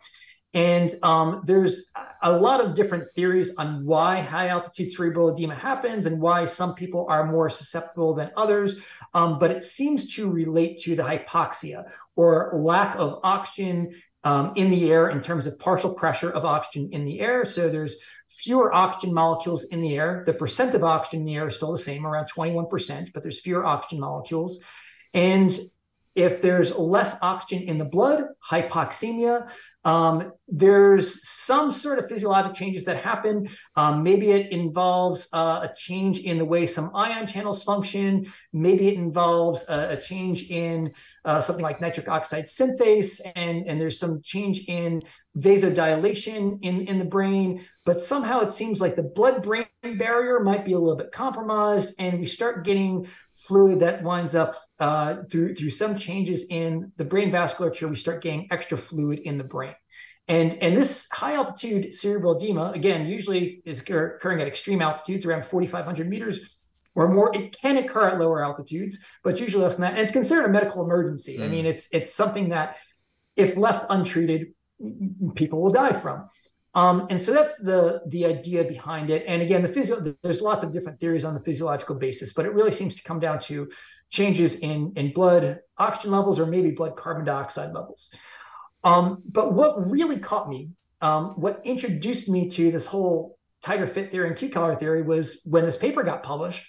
And 0.53 0.93
um, 1.01 1.41
there's 1.45 1.89
a 2.22 2.32
lot 2.32 2.61
of 2.61 2.76
different 2.76 3.05
theories 3.16 3.55
on 3.57 3.86
why 3.86 4.22
high 4.22 4.49
altitude 4.49 4.91
cerebral 4.91 5.34
edema 5.34 5.55
happens 5.55 6.05
and 6.05 6.22
why 6.22 6.45
some 6.45 6.76
people 6.76 7.07
are 7.09 7.32
more 7.32 7.49
susceptible 7.49 8.14
than 8.14 8.30
others. 8.38 8.76
Um, 9.16 9.39
but 9.39 9.49
it 9.49 9.64
seems 9.64 10.14
to 10.16 10.30
relate 10.30 10.78
to 10.82 10.95
the 10.95 11.01
hypoxia 11.01 11.86
or 12.16 12.51
lack 12.53 12.95
of 12.97 13.20
oxygen 13.24 13.95
um, 14.24 14.53
in 14.55 14.69
the 14.69 14.91
air 14.91 15.09
in 15.09 15.21
terms 15.21 15.45
of 15.45 15.59
partial 15.59 15.93
pressure 15.93 16.30
of 16.30 16.45
oxygen 16.45 16.89
in 16.91 17.05
the 17.05 17.19
air. 17.19 17.45
So 17.45 17.69
there's 17.69 17.95
fewer 18.28 18.74
oxygen 18.74 19.13
molecules 19.13 19.63
in 19.65 19.82
the 19.82 19.95
air. 19.95 20.24
The 20.26 20.34
percent 20.34 20.76
of 20.76 20.84
oxygen 20.84 21.21
in 21.21 21.26
the 21.26 21.36
air 21.36 21.47
is 21.47 21.55
still 21.55 21.71
the 21.71 21.80
same, 21.80 22.05
around 22.05 22.30
21%, 22.30 23.13
but 23.13 23.24
there's 23.24 23.39
fewer 23.41 23.65
oxygen 23.65 23.99
molecules. 23.99 24.59
And 25.13 25.57
if 26.16 26.41
there's 26.41 26.76
less 26.78 27.16
oxygen 27.22 27.68
in 27.68 27.78
the 27.78 27.86
blood, 27.86 28.24
hypoxemia, 28.47 29.49
um, 29.86 30.32
there's 30.47 31.28
some 31.28 31.72
sort 31.72 31.99
of 31.99 32.07
physiologic 32.07 32.53
changes 32.53 32.86
that 32.86 33.03
happen. 33.03 33.49
Um, 33.76 34.03
maybe 34.03 34.32
it 34.32 34.51
involves 34.51 35.28
uh, 35.34 35.68
a 35.70 35.74
change 35.76 36.20
in 36.20 36.38
the 36.38 36.45
way 36.45 36.68
some 36.68 36.95
ion 36.95 37.28
channels 37.28 37.64
function. 37.64 38.32
Maybe 38.53 38.88
it 38.88 38.93
involves 38.93 39.68
a, 39.68 39.89
a 39.97 40.01
change 40.01 40.49
in 40.49 40.93
uh, 41.26 41.41
something 41.41 41.64
like 41.64 41.82
nitric 41.82 42.07
oxide 42.07 42.45
synthase, 42.45 43.20
and, 43.36 43.68
and 43.68 43.80
there's 43.80 43.99
some 43.99 44.22
change 44.24 44.66
in 44.68 45.01
vasodilation 45.38 46.59
in, 46.61 46.88
in 46.88 46.99
the 46.99 47.05
brain. 47.05 47.66
But 47.86 47.99
somehow 47.99 48.41
it 48.41 48.53
seems 48.53 48.80
like 48.80 48.95
the 48.95 49.03
blood 49.03 49.43
brain 49.43 49.66
barrier 49.97 50.39
might 50.39 50.64
be 50.64 50.74
a 50.74 50.80
little 50.80 50.95
bit 50.95 51.11
compromised, 51.11 51.95
and 51.99 52.20
we 52.20 52.26
start 52.26 52.64
getting 52.64 53.07
fluid 53.48 53.80
that 53.82 54.04
winds 54.04 54.36
up 54.36 54.56
uh, 54.80 55.24
through 55.30 55.56
through 55.56 55.70
some 55.70 55.98
changes 55.98 56.46
in 56.50 56.91
the 56.98 57.06
brain 57.06 57.32
vasculature. 57.32 57.89
We 57.89 57.96
start 57.96 58.24
getting 58.24 58.48
extra 58.52 58.78
fluid 58.78 59.20
in 59.20 59.38
the 59.38 59.44
brain. 59.44 59.74
And, 60.28 60.54
and 60.64 60.78
this 60.78 61.08
high 61.12 61.36
altitude 61.36 61.94
cerebral 61.94 62.38
edema, 62.38 62.72
again, 62.72 63.08
usually 63.08 63.62
is 63.66 63.82
occurring 63.82 64.39
at 64.39 64.48
extreme 64.48 64.82
altitudes, 64.82 65.26
around 65.26 65.44
4,500 65.46 66.08
meters 66.10 66.39
or 66.96 67.14
more. 67.14 67.36
It 67.36 67.60
can 67.60 67.78
occur 67.78 68.08
at 68.08 68.20
lower 68.20 68.44
altitudes, 68.44 69.00
but 69.24 69.39
usually 69.39 69.64
less 69.64 69.74
than 69.74 69.82
that. 69.82 69.94
And 69.94 70.02
it's 70.02 70.12
considered 70.12 70.46
a 70.46 70.50
medical 70.50 70.84
emergency. 70.84 71.38
Mm. 71.38 71.44
I 71.44 71.48
mean, 71.50 71.66
it's 71.66 71.88
it's 71.91 72.14
something 72.14 72.50
that, 72.50 72.78
if 73.36 73.58
left 73.58 73.88
untreated, 73.89 74.54
people 75.36 75.62
will 75.62 75.72
die 75.72 75.94
from. 75.94 76.28
Um, 76.76 77.07
and 77.09 77.21
so 77.21 77.32
that's 77.32 77.55
the 77.59 78.01
the 78.07 78.26
idea 78.26 78.63
behind 78.63 79.09
it. 79.09 79.26
And 79.28 79.41
again, 79.41 79.61
the 79.61 79.67
physio 79.67 80.15
there's 80.24 80.41
lots 80.41 80.63
of 80.63 80.71
different 80.71 80.99
theories 80.99 81.24
on 81.24 81.34
the 81.34 81.39
physiological 81.39 81.95
basis, 81.95 82.34
but 82.34 82.45
it 82.45 82.53
really 82.53 82.71
seems 82.71 82.95
to 82.95 83.03
come 83.03 83.19
down 83.19 83.39
to 83.41 83.69
changes 84.09 84.55
in 84.55 84.93
in 84.95 85.13
blood 85.13 85.59
oxygen 85.78 86.11
levels 86.11 86.39
or 86.39 86.45
maybe 86.45 86.71
blood 86.71 86.95
carbon 86.95 87.26
dioxide 87.26 87.74
levels. 87.74 88.09
Um, 88.84 89.21
but 89.30 89.53
what 89.53 89.89
really 89.89 90.19
caught 90.19 90.49
me, 90.49 90.69
um, 91.01 91.34
what 91.39 91.61
introduced 91.63 92.28
me 92.28 92.49
to 92.49 92.71
this 92.71 92.86
whole 92.86 93.38
tighter 93.61 93.88
fit 93.88 94.11
theory 94.11 94.28
and 94.28 94.38
Q 94.38 94.49
collar 94.49 94.76
theory 94.76 95.03
was 95.03 95.41
when 95.45 95.65
this 95.65 95.78
paper 95.78 96.03
got 96.03 96.24
published. 96.24 96.65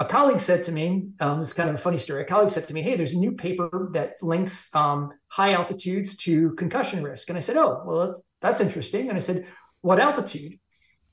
A 0.00 0.04
colleague 0.04 0.40
said 0.40 0.64
to 0.64 0.72
me, 0.72 1.10
um, 1.20 1.38
this 1.38 1.48
is 1.48 1.54
kind 1.54 1.68
of 1.68 1.76
a 1.76 1.78
funny 1.78 1.98
story. 1.98 2.22
A 2.22 2.24
colleague 2.24 2.50
said 2.50 2.66
to 2.66 2.74
me, 2.74 2.82
"Hey, 2.82 2.96
there's 2.96 3.12
a 3.12 3.18
new 3.18 3.32
paper 3.32 3.90
that 3.92 4.14
links 4.22 4.68
um, 4.74 5.12
high 5.28 5.52
altitudes 5.52 6.16
to 6.24 6.50
concussion 6.56 7.04
risk." 7.04 7.28
And 7.28 7.38
I 7.38 7.40
said, 7.40 7.56
"Oh, 7.56 7.82
well, 7.86 8.24
that's 8.44 8.60
interesting." 8.60 9.08
And 9.08 9.16
I 9.16 9.20
said, 9.20 9.46
"What 9.80 9.98
altitude?" 9.98 10.58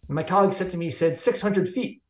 And 0.08 0.16
my 0.16 0.24
colleague 0.24 0.54
said 0.54 0.72
to 0.72 0.78
me, 0.78 0.86
he 0.86 0.92
said 0.92 1.18
600 1.18 1.70
feet. 1.70 2.02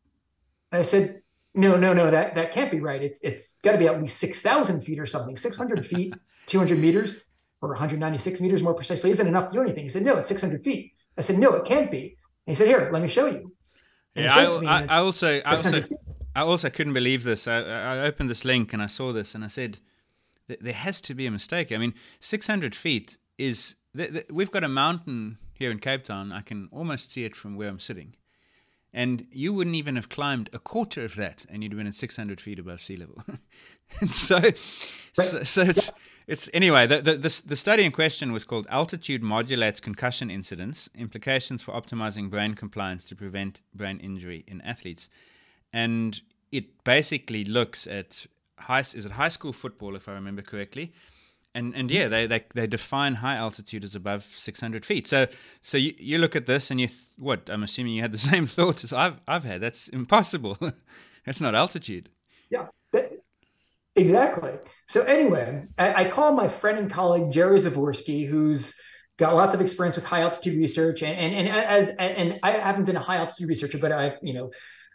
And 0.72 0.80
I 0.80 0.84
said, 0.84 1.22
"No, 1.54 1.78
no, 1.78 1.94
no, 1.94 2.12
that 2.12 2.36
that 2.36 2.52
can't 2.52 2.72
be 2.72 2.80
right. 2.80 3.02
It's 3.02 3.20
it's 3.22 3.56
got 3.62 3.74
to 3.74 3.78
be 3.78 3.88
at 3.88 4.02
least 4.02 4.20
6,000 4.20 4.82
feet 4.82 5.00
or 5.00 5.06
something. 5.06 5.38
600 5.38 5.86
feet, 5.92 6.14
200 6.48 6.80
meters 6.80 7.24
or 7.62 7.70
196 7.70 8.42
meters 8.42 8.62
more 8.62 8.74
precisely 8.74 9.12
isn't 9.12 9.28
enough 9.28 9.50
to 9.50 9.54
do 9.54 9.62
anything. 9.62 9.84
He 9.84 9.90
said, 9.90 10.04
no, 10.04 10.18
it's 10.18 10.28
600 10.28 10.64
feet. 10.64 10.94
I 11.18 11.22
said, 11.22 11.38
no, 11.38 11.54
it 11.54 11.66
can't 11.66 11.92
be. 11.92 12.18
And 12.48 12.56
he 12.56 12.56
said, 12.56 12.68
here, 12.68 12.90
let 12.92 13.02
me 13.02 13.08
show 13.08 13.28
you. 13.28 13.54
And 14.16 14.26
yeah, 14.26 14.36
I, 14.36 14.82
I, 14.82 14.86
I, 14.90 14.98
also, 14.98 15.42
I 15.46 15.56
also, 15.56 15.84
I 16.36 16.42
also 16.42 16.70
couldn't 16.70 16.94
believe 16.94 17.24
this. 17.24 17.48
I, 17.48 17.60
I 17.60 18.00
opened 18.00 18.30
this 18.30 18.44
link 18.44 18.74
and 18.74 18.82
I 18.82 18.88
saw 18.88 19.14
this 19.14 19.36
and 19.36 19.44
I 19.44 19.48
said, 19.48 19.80
there 20.48 20.74
has 20.74 21.00
to 21.02 21.14
be 21.14 21.28
a 21.28 21.32
mistake. 21.32 21.72
I 21.72 21.78
mean, 21.78 21.94
600 22.20 22.76
feet 22.76 23.18
is, 23.42 23.76
we've 24.30 24.52
got 24.52 24.64
a 24.64 24.70
mountain 24.70 25.38
here 25.54 25.72
in 25.72 25.80
Cape 25.80 26.04
Town. 26.04 26.32
I 26.32 26.42
can 26.42 26.70
almost 26.72 27.12
see 27.12 27.24
it 27.24 27.36
from 27.36 27.56
where 27.56 27.70
I'm 27.70 27.80
sitting. 27.80 28.16
And 28.94 29.26
you 29.32 29.54
wouldn't 29.54 29.76
even 29.76 29.96
have 29.96 30.10
climbed 30.10 30.50
a 30.54 30.60
quarter 30.60 31.06
of 31.06 31.16
that, 31.16 31.46
and 31.50 31.64
you'd 31.64 31.72
have 31.72 31.78
been 31.78 31.88
at 31.88 31.96
600 31.96 32.42
feet 32.42 32.60
above 32.60 32.82
sea 32.82 32.98
level. 32.98 33.24
and 34.02 34.14
so, 34.14 34.38
right. 34.38 34.58
so, 34.58 35.44
so, 35.44 35.62
it's 35.62 35.88
yeah. 35.88 35.94
It's 36.28 36.50
anyway. 36.54 36.88
The, 36.88 37.02
the, 37.02 37.14
the 37.18 37.42
the 37.48 37.56
study 37.56 37.84
in 37.84 37.92
question 37.92 38.32
was 38.32 38.44
called 38.44 38.68
"Altitude 38.70 39.24
Modulates 39.24 39.80
Concussion 39.80 40.30
Incidence: 40.30 40.90
Implications 40.96 41.62
for 41.62 41.74
Optimizing 41.74 42.30
Brain 42.30 42.54
Compliance 42.54 43.04
to 43.06 43.16
Prevent 43.16 43.62
Brain 43.74 43.98
Injury 44.00 44.44
in 44.48 44.62
Athletes," 44.62 45.10
and 45.74 46.22
it 46.52 46.84
basically 46.84 47.44
looks 47.44 47.88
at 47.88 48.26
high 48.60 48.82
is 48.82 49.06
it 49.06 49.12
high 49.14 49.30
school 49.30 49.54
football 49.54 49.96
if 49.96 50.08
I 50.08 50.14
remember 50.14 50.42
correctly, 50.42 50.94
and 51.54 51.76
and 51.76 51.92
yeah 51.92 52.08
they 52.08 52.28
they, 52.28 52.44
they 52.56 52.68
define 52.68 53.16
high 53.16 53.36
altitude 53.36 53.84
as 53.84 53.96
above 53.96 54.28
600 54.38 54.86
feet. 54.86 55.08
So 55.08 55.28
so 55.62 55.78
you, 55.78 55.94
you 55.98 56.18
look 56.18 56.36
at 56.36 56.46
this 56.46 56.72
and 56.72 56.80
you 56.80 56.88
th- 56.88 57.00
what 57.18 57.50
I'm 57.50 57.64
assuming 57.64 57.94
you 57.94 58.02
had 58.02 58.12
the 58.12 58.18
same 58.32 58.48
thoughts 58.48 58.84
as 58.84 58.94
I've 58.94 59.20
I've 59.28 59.44
had. 59.44 59.62
That's 59.62 59.88
impossible. 59.90 60.58
That's 61.26 61.42
not 61.42 61.54
altitude. 61.54 62.10
Yeah, 62.50 62.66
Exactly. 63.96 64.52
So 64.88 65.02
anyway, 65.02 65.66
I, 65.78 66.06
I 66.06 66.10
call 66.10 66.34
my 66.34 66.48
friend 66.48 66.80
and 66.80 66.90
colleague 66.90 67.32
Jerry 67.32 67.60
Zavorsky, 67.60 68.28
who's 68.28 68.74
got 69.18 69.36
lots 69.36 69.54
of 69.54 69.62
experience 69.62 69.96
with 69.96 70.06
high 70.06 70.22
altitude 70.22 70.58
research, 70.58 71.04
and 71.04 71.14
and, 71.14 71.48
and 71.48 71.50
as 71.50 71.90
and 72.00 72.40
I 72.42 72.52
haven't 72.52 72.86
been 72.86 72.96
a 72.96 73.02
high 73.02 73.18
altitude 73.18 73.50
researcher, 73.50 73.78
but 73.78 73.92
I 73.92 74.16
you 74.22 74.34
know 74.34 74.52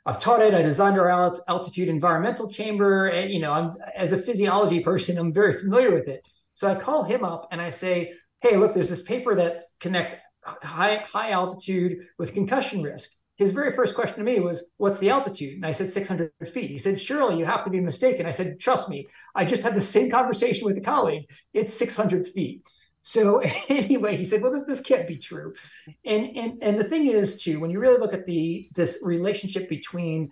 I've 0.07 0.21
taught 0.21 0.41
it. 0.41 0.55
I 0.55 0.63
designed 0.63 0.99
our 0.99 1.11
altitude 1.49 1.89
environmental 1.89 2.49
chamber. 2.49 3.09
And, 3.09 3.31
you 3.31 3.41
know, 3.41 3.53
I'm 3.53 3.75
as 3.95 4.13
a 4.13 4.19
physiology 4.19 4.81
person, 4.81 5.19
I'm 5.19 5.33
very 5.33 5.53
familiar 5.59 5.93
with 5.93 6.07
it. 6.07 6.27
So 6.57 6.69
I 6.69 6.75
call 6.75 7.05
him 7.05 7.25
up 7.25 7.49
and 7.53 7.61
I 7.61 7.71
say, 7.71 8.15
"Hey, 8.41 8.57
look, 8.57 8.75
there's 8.75 8.89
this 8.89 9.03
paper 9.03 9.37
that 9.37 9.63
connects 9.79 10.15
high 10.45 11.05
high 11.07 11.31
altitude 11.31 11.99
with 12.19 12.35
concussion 12.35 12.83
risk 12.83 13.11
his 13.37 13.51
very 13.51 13.73
first 13.77 13.95
question 13.95 14.19
to 14.19 14.25
me 14.25 14.41
was, 14.41 14.71
What's 14.79 14.99
the 14.99 15.11
altitude? 15.11 15.55
And 15.55 15.67
I 15.67 15.73
said, 15.73 15.93
600 15.93 16.33
feet. 16.53 16.71
He 16.71 16.79
said, 16.79 17.01
Surely 17.01 17.39
you 17.39 17.45
have 17.45 17.65
to 17.65 17.71
be 17.71 17.81
mistaken. 17.81 18.27
I 18.27 18.31
said, 18.31 18.59
Trust 18.59 18.89
me. 18.89 19.07
I 19.35 19.45
just 19.45 19.63
had 19.63 19.75
the 19.75 19.81
same 19.81 20.11
conversation 20.11 20.67
with 20.67 20.79
a 20.79 20.81
colleague. 20.81 21.25
It's 21.53 21.75
600 21.75 22.27
feet. 22.29 22.67
So 23.03 23.41
anyway, 23.69 24.17
he 24.17 24.25
said, 24.25 24.43
"Well, 24.43 24.51
this 24.51 24.65
this 24.65 24.81
can't 24.81 25.07
be 25.07 25.17
true," 25.17 25.55
and 26.05 26.37
and 26.37 26.59
and 26.61 26.77
the 26.77 26.83
thing 26.83 27.07
is, 27.07 27.41
too, 27.41 27.61
when 27.61 27.71
you 27.71 27.79
really 27.79 28.01
look 28.01 28.13
at 28.13 28.27
the 28.27 28.69
this 28.75 28.99
relationship 29.01 29.69
between 29.69 30.31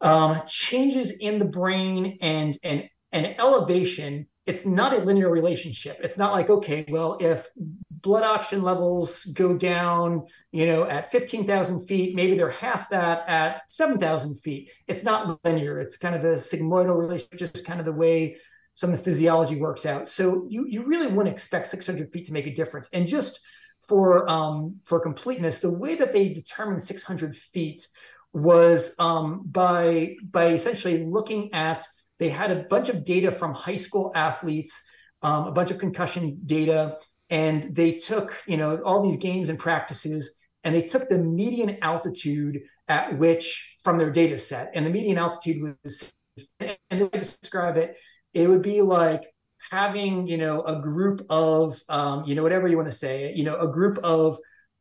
um, 0.00 0.42
changes 0.48 1.12
in 1.12 1.38
the 1.38 1.44
brain 1.44 2.18
and 2.22 2.58
and 2.64 2.90
and 3.12 3.36
elevation, 3.38 4.26
it's 4.46 4.64
not 4.66 4.92
a 4.92 5.04
linear 5.04 5.30
relationship. 5.30 5.98
It's 6.02 6.18
not 6.18 6.32
like, 6.32 6.50
okay, 6.50 6.84
well, 6.88 7.18
if 7.20 7.48
blood 7.90 8.24
oxygen 8.24 8.62
levels 8.62 9.24
go 9.26 9.56
down, 9.56 10.26
you 10.50 10.66
know, 10.66 10.84
at 10.84 11.12
15,000 11.12 11.86
feet, 11.86 12.14
maybe 12.14 12.36
they're 12.36 12.50
half 12.50 12.88
that 12.90 13.28
at 13.28 13.62
7,000 13.68 14.40
feet. 14.40 14.70
It's 14.88 15.04
not 15.04 15.38
linear. 15.44 15.78
It's 15.78 15.96
kind 15.96 16.14
of 16.14 16.24
a 16.24 16.36
sigmoidal 16.36 16.98
relationship, 16.98 17.38
just 17.38 17.66
kind 17.66 17.80
of 17.80 17.86
the 17.86 17.92
way 17.92 18.38
some 18.74 18.92
of 18.92 18.98
the 18.98 19.04
physiology 19.04 19.56
works 19.56 19.84
out. 19.84 20.08
So 20.08 20.46
you 20.48 20.64
you 20.66 20.84
really 20.84 21.08
wouldn't 21.08 21.34
expect 21.34 21.66
600 21.66 22.10
feet 22.10 22.26
to 22.26 22.32
make 22.32 22.46
a 22.46 22.54
difference. 22.54 22.88
And 22.94 23.06
just 23.06 23.38
for 23.86 24.28
um, 24.28 24.80
for 24.84 25.00
completeness, 25.00 25.58
the 25.58 25.70
way 25.70 25.96
that 25.96 26.14
they 26.14 26.30
determined 26.30 26.82
600 26.82 27.36
feet 27.36 27.86
was 28.32 28.94
um, 28.98 29.42
by 29.44 30.16
by 30.22 30.52
essentially 30.52 31.04
looking 31.04 31.52
at 31.52 31.84
they 32.20 32.28
had 32.28 32.52
a 32.52 32.64
bunch 32.70 32.90
of 32.90 33.04
data 33.04 33.32
from 33.32 33.54
high 33.54 33.76
school 33.76 34.12
athletes, 34.14 34.80
um, 35.22 35.48
a 35.48 35.50
bunch 35.50 35.70
of 35.72 35.78
concussion 35.78 36.38
data, 36.46 36.98
and 37.30 37.74
they 37.74 37.92
took 37.92 38.36
you 38.46 38.56
know 38.56 38.80
all 38.84 39.02
these 39.02 39.16
games 39.16 39.48
and 39.48 39.58
practices, 39.58 40.36
and 40.62 40.74
they 40.74 40.82
took 40.82 41.08
the 41.08 41.18
median 41.18 41.78
altitude 41.82 42.60
at 42.86 43.18
which 43.18 43.76
from 43.82 43.98
their 43.98 44.10
data 44.10 44.38
set, 44.38 44.70
and 44.74 44.86
the 44.86 44.90
median 44.90 45.18
altitude 45.18 45.76
was, 45.82 46.12
and 46.60 46.76
they 46.90 47.08
describe 47.18 47.76
it, 47.76 47.96
it 48.34 48.46
would 48.46 48.62
be 48.62 48.82
like 48.82 49.22
having 49.70 50.26
you 50.26 50.36
know 50.36 50.62
a 50.62 50.80
group 50.80 51.24
of 51.30 51.80
um, 51.88 52.24
you 52.26 52.34
know 52.34 52.42
whatever 52.42 52.68
you 52.68 52.76
want 52.76 52.90
to 52.90 52.96
say, 52.96 53.32
you 53.34 53.44
know 53.44 53.58
a 53.58 53.72
group 53.72 53.98
of 54.04 54.38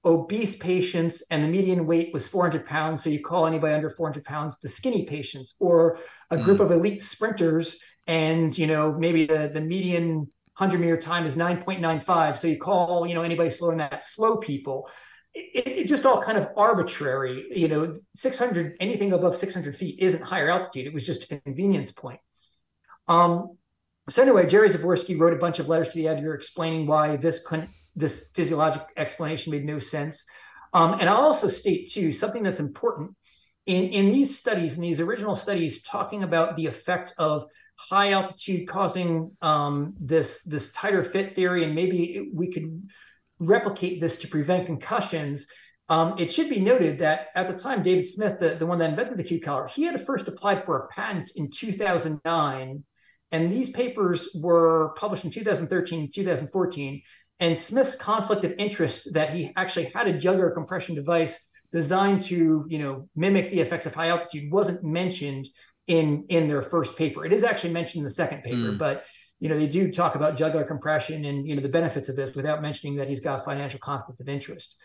obese 0.10 0.58
patients 0.58 1.24
and 1.30 1.44
the 1.44 1.48
median 1.48 1.86
weight 1.86 2.14
was 2.14 2.28
400 2.28 2.66
pounds. 2.66 3.04
So 3.04 3.10
you 3.10 3.24
call 3.24 3.46
anybody 3.46 3.74
under 3.74 3.90
400 3.90 4.24
pounds 4.26 4.60
the 4.60 4.70
skinny 4.70 5.06
patients, 5.06 5.56
or 5.60 6.00
a 6.32 6.38
group 6.38 6.60
mm. 6.60 6.66
of 6.66 6.72
elite 6.72 7.04
sprinters, 7.04 7.80
and 8.08 8.56
you 8.58 8.68
know 8.68 8.92
maybe 8.92 9.26
the, 9.26 9.52
the 9.54 9.62
median 9.62 10.28
100 10.58 10.80
meter 10.80 10.98
time 10.98 11.26
is 11.26 11.36
9.95. 11.36 12.38
So 12.38 12.48
you 12.48 12.58
call 12.58 13.08
you 13.08 13.14
know 13.14 13.24
anybody 13.24 13.50
slower 13.50 13.72
than 13.72 13.80
that 13.80 14.06
slow 14.06 14.38
people. 14.38 14.90
It, 15.34 15.68
it, 15.68 15.84
just 15.86 16.06
all 16.06 16.22
kind 16.22 16.38
of 16.38 16.50
arbitrary. 16.58 17.46
You 17.52 17.68
know, 17.68 17.96
600 18.16 18.78
anything 18.80 19.14
above 19.14 19.38
600 19.38 19.76
feet 19.76 20.00
isn't 20.00 20.24
higher 20.24 20.50
altitude. 20.50 20.88
It 20.88 20.94
was 20.94 21.06
just 21.06 21.32
a 21.32 21.40
convenience 21.42 21.92
point. 21.92 22.20
Um, 23.08 23.58
so 24.10 24.24
anyway, 24.24 24.48
Jerry 24.48 24.70
Zavorsky 24.70 25.20
wrote 25.20 25.34
a 25.34 25.38
bunch 25.38 25.60
of 25.60 25.70
letters 25.70 25.90
to 25.90 25.96
the 25.96 26.08
editor 26.08 26.34
explaining 26.34 26.88
why 26.88 27.16
this 27.16 27.46
couldn't 27.46 27.70
this 28.00 28.30
physiologic 28.34 28.82
explanation 28.98 29.52
made 29.52 29.66
no 29.66 29.80
sense. 29.80 30.24
Um, 30.74 30.98
and 31.00 31.10
I'll 31.10 31.22
also 31.22 31.48
state 31.48 31.92
too 31.92 32.12
something 32.12 32.44
that's 32.44 32.60
important 32.60 33.16
in 33.66 33.86
in 33.90 34.12
these 34.12 34.38
studies, 34.38 34.76
in 34.76 34.82
these 34.82 35.00
original 35.00 35.36
studies, 35.36 35.84
talking 35.84 36.24
about 36.24 36.56
the 36.56 36.66
effect 36.66 37.14
of 37.18 37.46
high 37.76 38.12
altitude 38.12 38.68
causing 38.68 39.32
um, 39.42 39.94
this 40.00 40.42
this 40.44 40.72
tighter 40.74 41.04
fit 41.04 41.36
theory, 41.36 41.64
and 41.64 41.76
maybe 41.76 42.30
we 42.34 42.52
could 42.52 42.90
replicate 43.40 44.02
this 44.02 44.18
to 44.18 44.28
prevent 44.28 44.66
concussions. 44.66 45.46
Um, 45.88 46.16
it 46.20 46.32
should 46.32 46.50
be 46.50 46.60
noted 46.60 47.00
that 47.00 47.28
at 47.36 47.48
the 47.48 47.58
time, 47.58 47.82
David 47.82 48.06
Smith, 48.06 48.40
the, 48.40 48.56
the 48.56 48.66
one 48.66 48.78
that 48.80 48.92
invented 48.92 49.18
the 49.18 49.24
Q 49.24 49.42
collar, 49.42 49.68
he 49.68 49.84
had 49.84 50.06
first 50.06 50.28
applied 50.28 50.66
for 50.66 50.78
a 50.78 50.88
patent 50.90 51.32
in 51.36 51.50
2009. 51.50 52.84
And 53.32 53.52
these 53.52 53.70
papers 53.70 54.30
were 54.36 54.94
published 54.98 55.24
in 55.24 55.32
2013, 55.32 56.12
2014. 56.14 57.02
And 57.40 57.58
Smith's 57.58 57.96
conflict 57.96 58.44
of 58.44 58.54
interest 58.58 59.14
that 59.14 59.34
he 59.34 59.54
actually 59.56 59.92
had 59.96 60.08
a 60.08 60.18
jugular 60.18 60.52
compression 60.52 60.96
device 60.96 61.50
designed 61.72 62.22
to, 62.24 62.66
you 62.68 62.80
know, 62.80 63.08
mimic 63.16 63.52
the 63.52 63.60
effects 63.60 63.86
of 63.86 63.94
high 63.94 64.10
altitude 64.10 64.52
wasn't 64.52 64.84
mentioned 64.84 65.48
in 65.88 66.26
in 66.30 66.48
their 66.48 66.62
first 66.62 66.98
paper. 66.98 67.26
It 67.26 67.34
is 67.34 67.44
actually 67.44 67.74
mentioned 67.74 68.00
in 68.02 68.04
the 68.04 68.12
second 68.12 68.44
paper, 68.44 68.72
mm. 68.72 68.78
but 68.78 69.06
you 69.40 69.48
know, 69.48 69.58
they 69.58 69.68
do 69.68 69.92
talk 69.92 70.16
about 70.16 70.36
jugular 70.36 70.66
compression 70.66 71.26
and 71.26 71.48
you 71.48 71.56
know 71.56 71.62
the 71.62 71.70
benefits 71.70 72.10
of 72.10 72.16
this 72.16 72.36
without 72.36 72.62
mentioning 72.62 72.98
that 72.98 73.08
he's 73.08 73.22
got 73.22 73.46
financial 73.46 73.80
conflict 73.80 74.20
of 74.20 74.28
interest. 74.28 74.76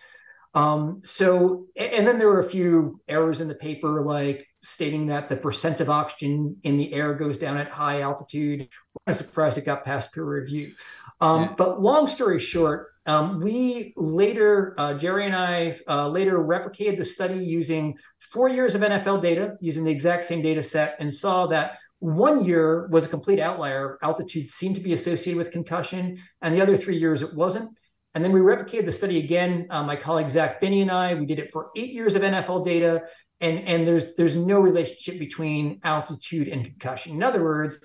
Um, 0.54 1.02
so, 1.04 1.66
and 1.76 2.06
then 2.06 2.18
there 2.18 2.28
were 2.28 2.40
a 2.40 2.48
few 2.48 3.00
errors 3.08 3.40
in 3.40 3.48
the 3.48 3.56
paper, 3.56 4.02
like 4.04 4.46
stating 4.64 5.06
that 5.06 5.28
the 5.28 5.36
percent 5.36 5.80
of 5.80 5.90
oxygen 5.90 6.56
in 6.64 6.76
the 6.78 6.92
air 6.92 7.14
goes 7.14 7.38
down 7.38 7.56
at 7.56 7.68
high 7.68 8.00
altitude. 8.00 8.68
I'm 9.06 9.14
surprised 9.14 9.58
it 9.58 9.66
got 9.66 9.84
past 9.84 10.12
peer 10.12 10.24
review. 10.24 10.72
Um, 11.20 11.42
yeah. 11.42 11.54
But 11.56 11.82
long 11.82 12.08
story 12.08 12.40
short, 12.40 12.92
um, 13.06 13.40
we 13.40 13.92
later, 13.96 14.74
uh, 14.78 14.94
Jerry 14.94 15.26
and 15.26 15.36
I 15.36 15.78
uh, 15.86 16.08
later 16.08 16.38
replicated 16.38 16.98
the 16.98 17.04
study 17.04 17.36
using 17.36 17.96
four 18.20 18.48
years 18.48 18.74
of 18.74 18.80
NFL 18.80 19.20
data, 19.20 19.56
using 19.60 19.84
the 19.84 19.90
exact 19.90 20.24
same 20.24 20.40
data 20.40 20.62
set, 20.62 20.96
and 20.98 21.12
saw 21.12 21.46
that 21.48 21.78
one 21.98 22.44
year 22.44 22.88
was 22.88 23.04
a 23.04 23.08
complete 23.08 23.40
outlier. 23.40 23.98
Altitude 24.02 24.48
seemed 24.48 24.74
to 24.76 24.80
be 24.80 24.94
associated 24.94 25.36
with 25.36 25.50
concussion, 25.50 26.18
and 26.40 26.54
the 26.54 26.62
other 26.62 26.76
three 26.76 26.98
years 26.98 27.20
it 27.20 27.34
wasn't. 27.34 27.70
And 28.14 28.24
then 28.24 28.30
we 28.30 28.40
replicated 28.40 28.86
the 28.86 28.92
study 28.92 29.18
again. 29.18 29.66
Uh, 29.70 29.82
my 29.82 29.96
colleague 29.96 30.30
Zach 30.30 30.60
Binney 30.60 30.82
and 30.82 30.90
I, 30.90 31.14
we 31.14 31.26
did 31.26 31.40
it 31.40 31.52
for 31.52 31.70
eight 31.76 31.90
years 31.90 32.14
of 32.14 32.22
NFL 32.22 32.64
data, 32.64 33.02
and 33.40 33.58
and 33.60 33.86
there's 33.86 34.14
there's 34.14 34.36
no 34.36 34.60
relationship 34.60 35.18
between 35.18 35.80
altitude 35.84 36.48
and 36.48 36.64
concussion. 36.64 37.12
In 37.12 37.22
other 37.22 37.42
words, 37.42 37.78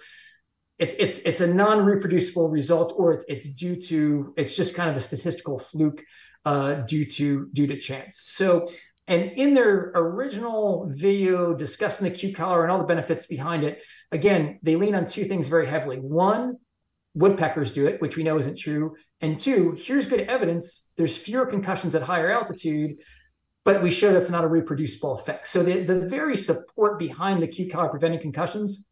it's 0.78 0.96
it's 0.98 1.20
it's 1.20 1.42
a 1.42 1.48
non-reproducible 1.48 2.50
result, 2.50 2.94
or 2.98 3.14
it's 3.14 3.26
it's 3.28 3.48
due 3.50 3.76
to 3.82 4.34
it's 4.38 4.56
just 4.56 4.76
kind 4.76 4.90
of 4.90 4.96
a 4.96 5.00
statistical 5.00 5.60
fluke 5.60 6.04
uh, 6.46 6.74
due 6.86 7.06
to 7.06 7.50
due 7.54 7.68
to 7.68 7.80
chance. 7.80 8.22
So. 8.26 8.72
And 9.08 9.32
in 9.32 9.56
their 9.56 9.92
original 9.96 10.88
video 10.94 11.56
discussing 11.56 12.04
the 12.08 12.16
Q 12.16 12.32
collar 12.32 12.62
and 12.62 12.72
all 12.72 12.78
the 12.78 12.84
benefits 12.84 13.26
behind 13.26 13.64
it, 13.64 13.82
again, 14.12 14.60
they 14.62 14.76
lean 14.76 14.94
on 14.94 15.08
two 15.08 15.26
things 15.26 15.48
very 15.48 15.66
heavily. 15.66 15.98
One, 15.98 16.58
woodpeckers 17.16 17.72
do 17.72 17.88
it, 17.88 18.00
which 18.02 18.16
we 18.16 18.24
know 18.24 18.38
isn't 18.38 18.58
true. 18.58 18.96
And 19.22 19.40
two, 19.40 19.76
here's 19.80 20.06
good 20.06 20.22
evidence 20.22 20.90
there's 20.96 21.16
fewer 21.16 21.46
concussions 21.46 21.96
at 21.96 22.04
higher 22.04 22.32
altitude, 22.32 22.98
but 23.66 23.84
we 23.84 23.92
show 23.92 24.14
that's 24.14 24.30
not 24.30 24.44
a 24.44 24.48
reproducible 24.48 25.14
effect. 25.20 25.48
So 25.48 25.64
the, 25.64 25.84
the 25.84 26.02
very 26.02 26.38
support 26.38 26.98
behind 26.98 27.42
the 27.42 27.48
Q 27.48 27.70
collar 27.70 27.90
preventing 27.90 28.22
concussions 28.22 28.86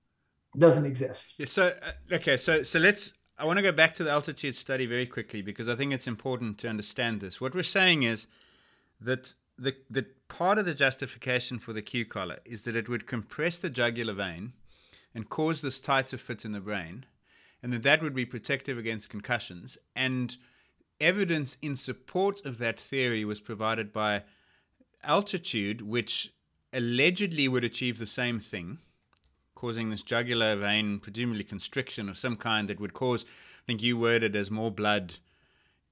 doesn't 0.57 0.85
exist. 0.85 1.33
Yeah, 1.37 1.45
so 1.45 1.67
uh, 1.81 2.15
okay, 2.15 2.37
so 2.37 2.63
so 2.63 2.79
let's 2.79 3.13
I 3.37 3.45
want 3.45 3.57
to 3.57 3.63
go 3.63 3.71
back 3.71 3.93
to 3.95 4.03
the 4.03 4.11
altitude 4.11 4.55
study 4.55 4.85
very 4.85 5.05
quickly 5.05 5.41
because 5.41 5.69
I 5.69 5.75
think 5.75 5.93
it's 5.93 6.07
important 6.07 6.57
to 6.59 6.69
understand 6.69 7.21
this. 7.21 7.39
What 7.39 7.53
we're 7.53 7.63
saying 7.63 8.03
is 8.03 8.27
that 9.01 9.33
the 9.57 9.75
the 9.89 10.05
part 10.27 10.57
of 10.57 10.65
the 10.65 10.73
justification 10.73 11.59
for 11.59 11.73
the 11.73 11.81
Q 11.81 12.05
collar 12.05 12.39
is 12.45 12.63
that 12.63 12.75
it 12.75 12.89
would 12.89 13.07
compress 13.07 13.59
the 13.59 13.69
jugular 13.69 14.13
vein 14.13 14.53
and 15.13 15.29
cause 15.29 15.61
this 15.61 15.79
tighter 15.79 16.17
fit 16.17 16.45
in 16.45 16.51
the 16.51 16.59
brain 16.59 17.05
and 17.63 17.73
that 17.73 17.83
that 17.83 18.01
would 18.01 18.13
be 18.13 18.25
protective 18.25 18.77
against 18.77 19.09
concussions. 19.09 19.77
And 19.95 20.37
evidence 20.99 21.57
in 21.61 21.75
support 21.75 22.45
of 22.45 22.57
that 22.59 22.79
theory 22.79 23.25
was 23.25 23.39
provided 23.39 23.91
by 23.91 24.23
altitude, 25.03 25.81
which 25.81 26.33
allegedly 26.73 27.47
would 27.47 27.63
achieve 27.63 27.97
the 27.97 28.07
same 28.07 28.39
thing, 28.39 28.79
causing 29.55 29.89
this 29.89 30.03
jugular 30.03 30.55
vein, 30.55 30.99
presumably 30.99 31.43
constriction 31.43 32.09
of 32.09 32.17
some 32.17 32.35
kind 32.35 32.67
that 32.67 32.79
would 32.79 32.93
cause, 32.93 33.23
I 33.23 33.63
think 33.65 33.81
you 33.81 33.97
worded 33.97 34.35
as 34.35 34.51
more 34.51 34.71
blood 34.71 35.15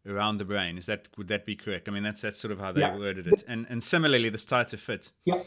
around 0.07 0.37
the 0.37 0.45
brain. 0.45 0.77
Is 0.77 0.85
that 0.85 1.09
would 1.17 1.27
that 1.29 1.45
be 1.45 1.55
correct? 1.55 1.89
I 1.89 1.91
mean, 1.91 2.03
that's 2.03 2.21
that's 2.21 2.39
sort 2.39 2.51
of 2.51 2.59
how 2.59 2.71
they 2.71 2.81
yeah. 2.81 2.97
worded 2.97 3.27
it. 3.27 3.43
And 3.47 3.65
and 3.69 3.83
similarly, 3.83 4.29
the 4.29 4.37
tighter 4.37 4.77
fit. 4.77 5.11
Yeah. 5.25 5.41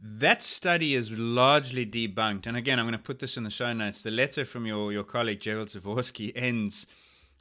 That 0.00 0.42
study 0.42 0.94
is 0.94 1.10
largely 1.10 1.84
debunked. 1.84 2.46
And 2.46 2.56
again, 2.56 2.78
I'm 2.78 2.84
going 2.84 2.92
to 2.92 2.98
put 2.98 3.18
this 3.18 3.36
in 3.36 3.42
the 3.42 3.50
show 3.50 3.72
notes. 3.72 4.00
The 4.00 4.12
letter 4.12 4.44
from 4.44 4.64
your, 4.64 4.92
your 4.92 5.02
colleague 5.02 5.40
Gerald 5.40 5.68
Zavorsky 5.70 6.30
ends. 6.36 6.86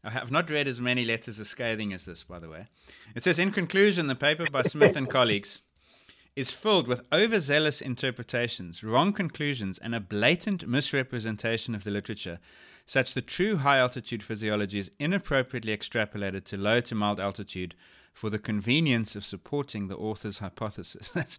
I 0.07 0.11
have 0.11 0.31
not 0.31 0.49
read 0.49 0.69
as 0.69 0.79
many 0.79 1.03
letters 1.03 1.37
as 1.37 1.49
scathing 1.49 1.91
as 1.91 2.05
this, 2.05 2.23
by 2.23 2.39
the 2.39 2.47
way. 2.47 2.67
It 3.13 3.25
says, 3.25 3.39
in 3.39 3.51
conclusion, 3.51 4.07
the 4.07 4.15
paper 4.15 4.45
by 4.49 4.61
Smith 4.61 4.95
and 4.95 5.09
colleagues 5.09 5.59
is 6.33 6.49
filled 6.49 6.87
with 6.87 7.01
overzealous 7.11 7.81
interpretations, 7.81 8.85
wrong 8.85 9.11
conclusions, 9.11 9.77
and 9.77 9.93
a 9.93 9.99
blatant 9.99 10.65
misrepresentation 10.65 11.75
of 11.75 11.83
the 11.83 11.91
literature, 11.91 12.39
such 12.85 13.15
that 13.15 13.27
true 13.27 13.57
high 13.57 13.79
altitude 13.79 14.23
physiology 14.23 14.79
is 14.79 14.91
inappropriately 14.97 15.75
extrapolated 15.75 16.45
to 16.45 16.55
low 16.55 16.79
to 16.79 16.95
mild 16.95 17.19
altitude 17.19 17.75
for 18.13 18.29
the 18.29 18.39
convenience 18.39 19.13
of 19.13 19.25
supporting 19.25 19.89
the 19.89 19.97
author's 19.97 20.39
hypothesis. 20.39 21.09
That's 21.13 21.37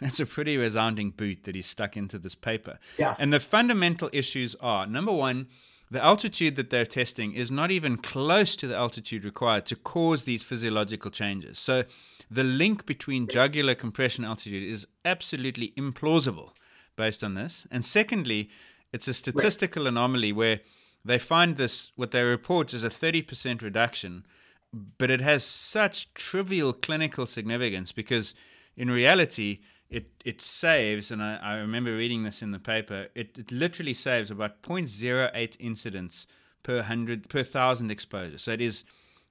that's 0.00 0.18
a 0.18 0.26
pretty 0.26 0.56
resounding 0.56 1.10
boot 1.10 1.44
that 1.44 1.54
he 1.54 1.62
stuck 1.62 1.96
into 1.96 2.18
this 2.18 2.34
paper. 2.34 2.80
Yes. 2.98 3.20
And 3.20 3.32
the 3.32 3.40
fundamental 3.40 4.10
issues 4.12 4.56
are 4.56 4.88
number 4.88 5.12
one, 5.12 5.46
the 5.90 6.04
altitude 6.04 6.56
that 6.56 6.70
they're 6.70 6.84
testing 6.84 7.32
is 7.32 7.50
not 7.50 7.70
even 7.70 7.96
close 7.96 8.56
to 8.56 8.66
the 8.66 8.76
altitude 8.76 9.24
required 9.24 9.66
to 9.66 9.76
cause 9.76 10.24
these 10.24 10.42
physiological 10.42 11.10
changes. 11.10 11.58
So 11.58 11.84
the 12.30 12.44
link 12.44 12.84
between 12.84 13.26
jugular 13.26 13.74
compression 13.74 14.24
altitude 14.24 14.62
is 14.62 14.86
absolutely 15.04 15.72
implausible 15.78 16.50
based 16.96 17.24
on 17.24 17.34
this. 17.34 17.66
And 17.70 17.84
secondly, 17.84 18.50
it's 18.92 19.08
a 19.08 19.14
statistical 19.14 19.86
anomaly 19.86 20.32
where 20.32 20.60
they 21.04 21.18
find 21.18 21.56
this, 21.56 21.92
what 21.96 22.10
they 22.10 22.22
report 22.22 22.74
is 22.74 22.84
a 22.84 22.88
30% 22.88 23.62
reduction 23.62 24.24
but 24.72 25.10
it 25.10 25.20
has 25.20 25.44
such 25.44 26.12
trivial 26.14 26.72
clinical 26.72 27.26
significance 27.26 27.92
because 27.92 28.34
in 28.76 28.90
reality 28.90 29.60
it 29.90 30.10
it 30.24 30.40
saves 30.40 31.10
and 31.10 31.22
I, 31.22 31.36
I 31.36 31.56
remember 31.56 31.96
reading 31.96 32.22
this 32.22 32.42
in 32.42 32.50
the 32.50 32.58
paper 32.58 33.08
it, 33.14 33.38
it 33.38 33.50
literally 33.50 33.94
saves 33.94 34.30
about 34.30 34.62
0.08 34.62 35.56
incidents 35.58 36.26
per 36.62 36.82
hundred 36.82 37.28
per 37.28 37.42
thousand 37.42 37.90
exposures. 37.90 38.42
So 38.42 38.52
it 38.52 38.60
is 38.60 38.84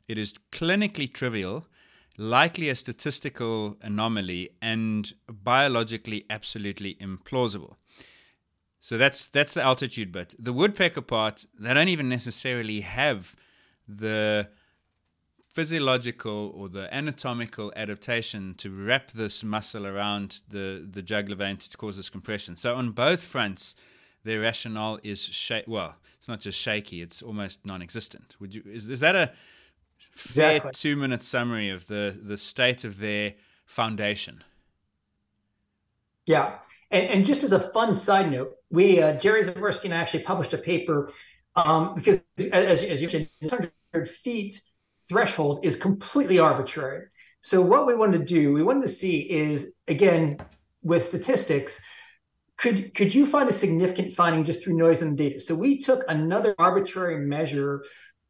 it 0.08 0.18
is 0.18 0.34
clinically 0.52 1.12
trivial 1.12 1.68
likely 2.18 2.70
a 2.70 2.76
statistical 2.76 3.78
anomaly 3.82 4.50
and 4.62 5.14
biologically 5.30 6.26
absolutely 6.30 6.96
implausible. 6.96 7.76
So 8.80 8.98
that's 8.98 9.30
that's 9.30 9.54
the 9.54 9.62
altitude 9.62 10.12
bit. 10.12 10.34
The 10.40 10.54
woodpecker 10.54 11.02
part 11.02 11.46
they 11.60 11.74
don't 11.74 11.90
even 11.90 12.10
necessarily 12.10 12.82
have 12.82 13.36
the 13.88 14.50
physiological 15.58 16.54
or 16.56 16.70
the 16.70 16.88
anatomical 16.94 17.74
adaptation 17.76 18.54
to 18.54 18.70
wrap 18.70 19.10
this 19.10 19.44
muscle 19.44 19.88
around 19.88 20.42
the, 20.52 20.88
the 20.92 21.02
jugular 21.02 21.36
vein 21.36 21.58
to 21.58 21.76
cause 21.76 21.98
this 21.98 22.10
compression. 22.10 22.56
So 22.56 22.76
on 22.76 22.92
both 22.92 23.24
fronts, 23.24 23.74
their 24.24 24.40
rationale 24.40 25.00
is 25.02 25.20
sh- 25.20 25.66
well, 25.66 25.96
it's 26.16 26.28
not 26.28 26.42
just 26.42 26.60
shaky; 26.60 27.02
it's 27.02 27.24
almost 27.24 27.66
non-existent. 27.66 28.36
Would 28.40 28.54
you 28.54 28.62
is, 28.72 28.88
is 28.88 29.00
that 29.00 29.16
a 29.16 29.32
fair 29.98 30.58
exactly. 30.58 30.72
two-minute 30.76 31.24
summary 31.24 31.72
of 31.72 31.88
the 31.88 32.16
the 32.22 32.38
state 32.38 32.84
of 32.84 33.00
their 33.00 33.34
foundation? 33.66 34.44
Yeah, 36.28 36.60
and, 36.92 37.06
and 37.08 37.26
just 37.26 37.42
as 37.42 37.52
a 37.52 37.72
fun 37.72 37.96
side 37.96 38.30
note, 38.32 38.52
we 38.70 39.02
uh, 39.02 39.14
Jerry 39.14 39.44
Zavorsky 39.44 39.86
and 39.86 39.96
I 39.96 39.98
actually 39.98 40.22
published 40.22 40.54
a 40.54 40.60
paper 40.60 41.12
um, 41.56 41.96
because 41.96 42.22
as, 42.38 42.84
as 42.84 43.02
you 43.02 43.08
mentioned, 43.08 43.30
100 43.40 44.08
feet 44.08 44.62
threshold 45.08 45.60
is 45.64 45.76
completely 45.76 46.40
arbitrary. 46.40 47.08
So 47.42 47.62
what 47.62 47.88
we 47.88 47.96
wanted 47.96 48.20
to 48.20 48.26
do, 48.26 48.54
we 48.54 48.64
wanted 48.64 48.82
to 48.84 48.94
see 48.94 49.20
is 49.20 49.74
again 49.88 50.38
with 50.84 51.06
statistics, 51.06 51.82
could 52.58 52.94
could 52.94 53.14
you 53.14 53.26
find 53.26 53.50
a 53.50 53.54
significant 53.54 54.14
finding 54.14 54.44
just 54.44 54.64
through 54.64 54.78
noise 54.78 55.02
in 55.02 55.12
the 55.12 55.16
data? 55.16 55.40
So 55.40 55.56
we 55.56 55.80
took 55.80 56.04
another 56.08 56.56
arbitrary 56.58 57.26
measure 57.26 57.84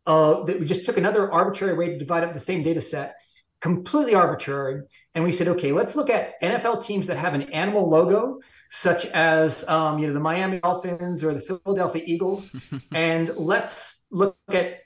uh, 0.05 0.43
that 0.43 0.59
we 0.59 0.65
just 0.65 0.85
took 0.85 0.97
another 0.97 1.31
arbitrary 1.31 1.75
way 1.75 1.87
to 1.89 1.97
divide 1.97 2.23
up 2.23 2.33
the 2.33 2.39
same 2.39 2.63
data 2.63 2.81
set, 2.81 3.15
completely 3.61 4.15
arbitrary, 4.15 4.83
and 5.15 5.23
we 5.23 5.31
said, 5.31 5.47
okay, 5.49 5.71
let's 5.71 5.95
look 5.95 6.09
at 6.09 6.41
NFL 6.41 6.83
teams 6.83 7.07
that 7.07 7.17
have 7.17 7.33
an 7.33 7.43
animal 7.53 7.89
logo, 7.89 8.39
such 8.69 9.05
as 9.07 9.67
um, 9.67 9.99
you 9.99 10.07
know 10.07 10.13
the 10.13 10.19
Miami 10.19 10.59
Dolphins 10.59 11.23
or 11.23 11.33
the 11.33 11.39
Philadelphia 11.39 12.03
Eagles, 12.05 12.53
and 12.91 13.31
let's 13.35 14.05
look 14.11 14.37
at 14.49 14.81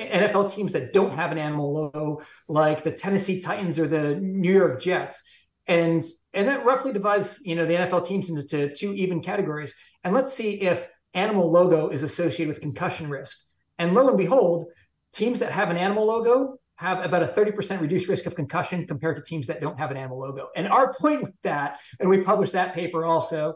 NFL 0.00 0.52
teams 0.52 0.72
that 0.72 0.92
don't 0.92 1.14
have 1.16 1.32
an 1.32 1.38
animal 1.38 1.72
logo, 1.72 2.20
like 2.48 2.84
the 2.84 2.92
Tennessee 2.92 3.40
Titans 3.40 3.78
or 3.78 3.86
the 3.86 4.16
New 4.16 4.52
York 4.52 4.80
Jets. 4.80 5.22
And 5.66 6.02
and 6.32 6.48
that 6.48 6.64
roughly 6.64 6.92
divides, 6.92 7.40
you 7.44 7.54
know, 7.54 7.66
the 7.66 7.74
NFL 7.74 8.06
teams 8.06 8.30
into 8.30 8.72
two 8.72 8.92
even 8.94 9.20
categories. 9.20 9.72
And 10.04 10.14
let's 10.14 10.32
see 10.32 10.60
if 10.62 10.88
animal 11.14 11.50
logo 11.50 11.88
is 11.88 12.02
associated 12.02 12.48
with 12.48 12.60
concussion 12.60 13.10
risk. 13.10 13.36
And 13.78 13.94
lo 13.94 14.08
and 14.08 14.18
behold, 14.18 14.66
teams 15.12 15.40
that 15.40 15.52
have 15.52 15.70
an 15.70 15.76
animal 15.76 16.06
logo 16.06 16.56
have 16.76 17.04
about 17.04 17.22
a 17.22 17.26
30% 17.26 17.80
reduced 17.80 18.08
risk 18.08 18.26
of 18.26 18.34
concussion 18.34 18.86
compared 18.86 19.16
to 19.16 19.22
teams 19.22 19.46
that 19.46 19.60
don't 19.60 19.78
have 19.78 19.90
an 19.90 19.98
animal 19.98 20.18
logo. 20.18 20.48
And 20.56 20.66
our 20.66 20.94
point 20.94 21.22
with 21.22 21.34
that, 21.42 21.78
and 21.98 22.08
we 22.08 22.22
published 22.22 22.54
that 22.54 22.74
paper 22.74 23.04
also, 23.04 23.54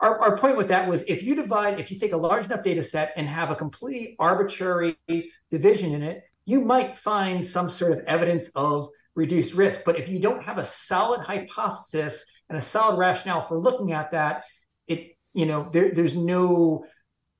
our, 0.00 0.18
our 0.20 0.38
point 0.38 0.56
with 0.56 0.68
that 0.68 0.88
was 0.88 1.02
if 1.08 1.22
you 1.22 1.34
divide, 1.34 1.80
if 1.80 1.90
you 1.90 1.98
take 1.98 2.12
a 2.12 2.16
large 2.16 2.44
enough 2.44 2.62
data 2.62 2.82
set 2.82 3.12
and 3.16 3.28
have 3.28 3.50
a 3.50 3.56
completely 3.56 4.16
arbitrary 4.18 4.96
division 5.50 5.94
in 5.94 6.02
it, 6.02 6.22
you 6.44 6.60
might 6.60 6.96
find 6.96 7.44
some 7.44 7.68
sort 7.68 7.92
of 7.92 8.00
evidence 8.06 8.48
of 8.54 8.88
reduced 9.14 9.54
risk. 9.54 9.80
But 9.84 9.98
if 9.98 10.08
you 10.08 10.20
don't 10.20 10.42
have 10.42 10.58
a 10.58 10.64
solid 10.64 11.20
hypothesis 11.20 12.24
and 12.48 12.56
a 12.56 12.62
solid 12.62 12.96
rationale 12.96 13.42
for 13.42 13.58
looking 13.58 13.92
at 13.92 14.12
that, 14.12 14.44
it 14.86 15.16
you 15.34 15.46
know 15.46 15.68
there, 15.72 15.92
there's 15.92 16.16
no 16.16 16.86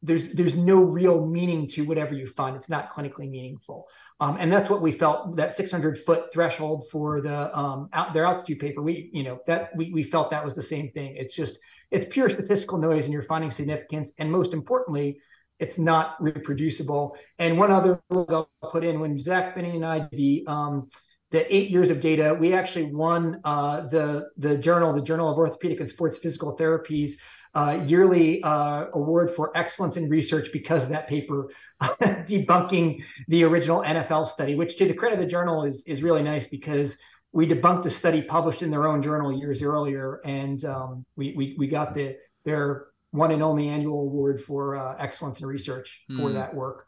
there's 0.03 0.33
there's 0.33 0.57
no 0.57 0.77
real 0.77 1.27
meaning 1.27 1.67
to 1.67 1.83
whatever 1.83 2.15
you 2.15 2.27
find. 2.27 2.55
It's 2.55 2.69
not 2.69 2.91
clinically 2.91 3.29
meaningful, 3.29 3.87
um, 4.21 4.37
and 4.39 4.53
that's 4.53 4.71
what 4.71 4.81
we 4.81 4.93
felt 4.93 5.37
that 5.37 5.53
600 5.53 5.99
foot 5.99 6.33
threshold 6.33 6.87
for 6.91 7.21
the 7.21 7.57
um, 7.57 7.89
out, 7.93 8.15
their 8.15 8.25
altitude 8.25 8.61
paper. 8.61 8.81
We 8.81 9.11
you 9.13 9.25
know 9.25 9.41
that 9.47 9.75
we 9.77 9.93
we 9.93 10.03
felt 10.05 10.31
that 10.31 10.45
was 10.45 10.55
the 10.55 10.63
same 10.63 10.89
thing. 10.89 11.17
It's 11.17 11.35
just 11.35 11.59
it's 11.91 12.07
pure 12.09 12.29
statistical 12.29 12.79
noise, 12.79 13.05
and 13.05 13.13
you're 13.13 13.23
finding 13.23 13.51
significance, 13.51 14.13
and 14.19 14.31
most 14.31 14.55
importantly, 14.55 15.21
it's 15.59 15.79
not 15.79 16.15
reproducible. 16.21 17.17
And 17.41 17.59
one 17.59 17.73
other 17.73 18.01
I'll 18.11 18.49
put 18.71 18.85
in 18.85 19.01
when 19.01 19.19
Zach 19.19 19.57
Binney 19.57 19.75
and 19.75 19.85
I 19.85 20.09
the 20.13 20.45
um, 20.47 20.89
the 21.31 21.55
eight 21.55 21.71
years 21.71 21.91
of 21.91 22.01
data, 22.01 22.35
we 22.39 22.55
actually 22.55 22.93
won 22.93 23.41
uh, 23.45 23.89
the 23.89 24.29
the 24.37 24.57
journal, 24.57 24.93
the 24.93 25.03
Journal 25.03 25.31
of 25.31 25.39
Orthopedic 25.39 25.81
and 25.81 25.89
Sports 25.89 26.19
Physical 26.19 26.57
Therapies, 26.57 27.13
uh, 27.55 27.81
yearly 27.85 28.43
uh, 28.43 28.87
award 28.93 29.31
for 29.31 29.57
excellence 29.57 29.97
in 29.97 30.09
research 30.09 30.51
because 30.53 30.83
of 30.83 30.89
that 30.91 31.07
paper 31.07 31.51
debunking 31.83 33.03
the 33.29 33.45
original 33.45 33.83
NFL 33.83 34.27
study. 34.27 34.55
Which, 34.55 34.77
to 34.79 34.87
the 34.87 34.95
credit 34.95 35.19
of 35.19 35.25
the 35.25 35.31
journal, 35.31 35.65
is 35.65 35.83
is 35.87 36.03
really 36.03 36.23
nice 36.23 36.47
because 36.47 36.99
we 37.33 37.47
debunked 37.47 37.85
a 37.87 37.91
study 37.91 38.23
published 38.23 38.63
in 38.63 38.71
their 38.71 38.87
own 38.87 39.03
journal 39.03 39.33
years 39.33 39.63
earlier, 39.63 40.21
and 40.25 40.65
um, 40.65 41.05
we, 41.17 41.35
we 41.37 41.57
we 41.59 41.67
got 41.67 41.95
the 41.95 42.17
their 42.45 42.87
one 43.11 43.31
and 43.31 43.43
only 43.43 43.69
annual 43.69 44.01
award 44.01 44.43
for 44.43 44.77
uh, 44.77 44.97
excellence 44.99 45.41
in 45.41 45.47
research 45.47 46.05
for 46.09 46.31
mm. 46.31 46.35
that 46.35 46.55
work. 46.55 46.87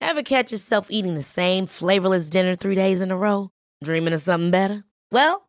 Ever 0.00 0.22
catch 0.22 0.50
yourself 0.50 0.90
eating 0.90 1.14
the 1.14 1.22
same 1.22 1.66
flavorless 1.66 2.28
dinner 2.28 2.54
three 2.54 2.74
days 2.74 3.00
in 3.00 3.10
a 3.10 3.16
row? 3.16 3.50
Dreaming 3.82 4.12
of 4.12 4.20
something 4.20 4.50
better? 4.50 4.84
Well, 5.10 5.48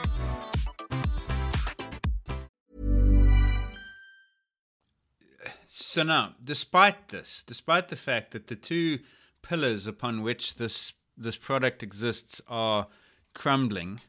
So 5.81 6.03
now, 6.03 6.35
despite 6.43 7.09
this, 7.09 7.43
despite 7.45 7.87
the 7.89 7.95
fact 7.95 8.31
that 8.31 8.47
the 8.47 8.55
two 8.55 8.99
pillars 9.41 9.87
upon 9.87 10.21
which 10.21 10.55
this 10.55 10.93
this 11.17 11.35
product 11.35 11.83
exists 11.83 12.39
are 12.47 12.87
crumbling, 13.33 13.99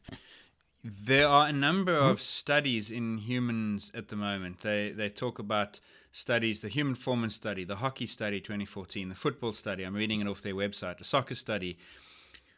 there 0.83 1.27
are 1.27 1.47
a 1.47 1.51
number 1.51 1.93
mm-hmm. 1.93 2.09
of 2.09 2.21
studies 2.21 2.91
in 2.91 3.17
humans 3.17 3.91
at 3.95 4.09
the 4.09 4.15
moment. 4.15 4.59
They 4.59 4.91
they 4.91 5.09
talk 5.09 5.39
about 5.39 5.79
studies, 6.11 6.61
the 6.61 6.69
human 6.69 6.93
performance 6.93 7.33
study, 7.33 7.63
the 7.63 7.77
hockey 7.77 8.05
study 8.05 8.39
2014, 8.39 9.09
the 9.09 9.15
football 9.15 9.51
study. 9.51 9.83
I'm 9.83 9.95
reading 9.95 10.21
it 10.21 10.27
off 10.27 10.43
their 10.43 10.53
website, 10.53 10.99
the 10.99 11.05
soccer 11.05 11.35
study. 11.35 11.79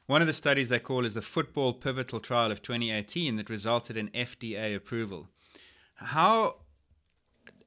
One 0.08 0.22
of 0.22 0.28
the 0.28 0.34
studies 0.34 0.70
they 0.70 0.80
call 0.80 1.06
is 1.06 1.14
the 1.14 1.22
football 1.22 1.74
pivotal 1.74 2.20
trial 2.20 2.52
of 2.52 2.62
2018 2.62 3.38
that 3.38 3.50
resulted 3.50 3.96
in 3.96 4.10
FDA 4.10 4.76
approval. 4.76 5.30
How 5.96 6.58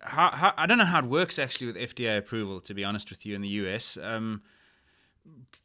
how, 0.01 0.31
how, 0.31 0.55
I 0.57 0.67
don't 0.67 0.79
know 0.79 0.85
how 0.85 1.01
it 1.01 1.07
works 1.07 1.39
actually 1.39 1.69
with 1.69 1.77
FDA 1.77 2.19
approval. 2.19 2.61
To 2.61 2.75
be 2.75 2.85
honest 2.85 3.11
with 3.11 3.27
you, 3.27 3.35
in 3.35 3.43
the 3.43 3.49
US, 3.49 3.99
um, 4.03 4.43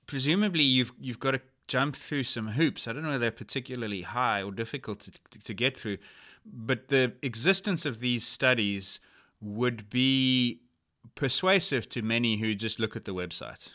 presumably 0.07 0.63
you've 0.63 0.91
you've 0.99 1.19
got 1.19 1.31
to 1.31 1.41
jump 1.67 1.95
through 1.95 2.23
some 2.23 2.49
hoops. 2.49 2.87
I 2.87 2.93
don't 2.93 3.03
know 3.03 3.09
whether 3.09 3.19
they're 3.19 3.31
particularly 3.31 4.01
high 4.01 4.41
or 4.41 4.51
difficult 4.51 4.99
to, 5.01 5.11
to 5.43 5.53
get 5.53 5.79
through, 5.79 5.97
but 6.45 6.89
the 6.89 7.13
existence 7.21 7.85
of 7.85 7.99
these 7.99 8.25
studies 8.25 8.99
would 9.41 9.89
be 9.89 10.61
persuasive 11.15 11.89
to 11.89 12.01
many 12.01 12.37
who 12.37 12.55
just 12.55 12.79
look 12.79 12.95
at 12.95 13.05
the 13.05 13.13
website. 13.13 13.69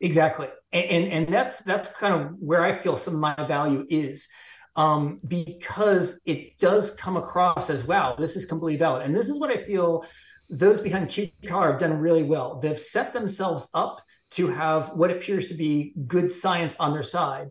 Exactly, 0.00 0.48
and, 0.72 0.84
and 0.84 1.12
and, 1.12 1.34
that's 1.34 1.60
that's 1.60 1.88
kind 1.88 2.14
of 2.14 2.34
where 2.38 2.64
I 2.64 2.72
feel 2.72 2.96
some 2.96 3.14
of 3.14 3.20
my 3.20 3.34
value 3.46 3.86
is 3.88 4.28
um, 4.76 5.20
because 5.28 6.18
it 6.24 6.58
does 6.58 6.92
come 6.92 7.16
across 7.16 7.70
as 7.70 7.84
wow, 7.84 8.16
this 8.18 8.36
is 8.36 8.46
completely 8.46 8.78
valid. 8.78 9.02
And 9.02 9.14
this 9.14 9.28
is 9.28 9.38
what 9.38 9.50
I 9.50 9.56
feel 9.56 10.04
those 10.50 10.80
behind 10.80 11.08
Q 11.08 11.30
collar 11.46 11.70
have 11.70 11.80
done 11.80 11.98
really 11.98 12.22
well. 12.22 12.60
They've 12.60 12.78
set 12.78 13.12
themselves 13.12 13.68
up 13.74 14.02
to 14.32 14.48
have 14.48 14.90
what 14.94 15.10
appears 15.10 15.46
to 15.48 15.54
be 15.54 15.94
good 16.06 16.30
science 16.30 16.76
on 16.78 16.92
their 16.92 17.02
side. 17.02 17.50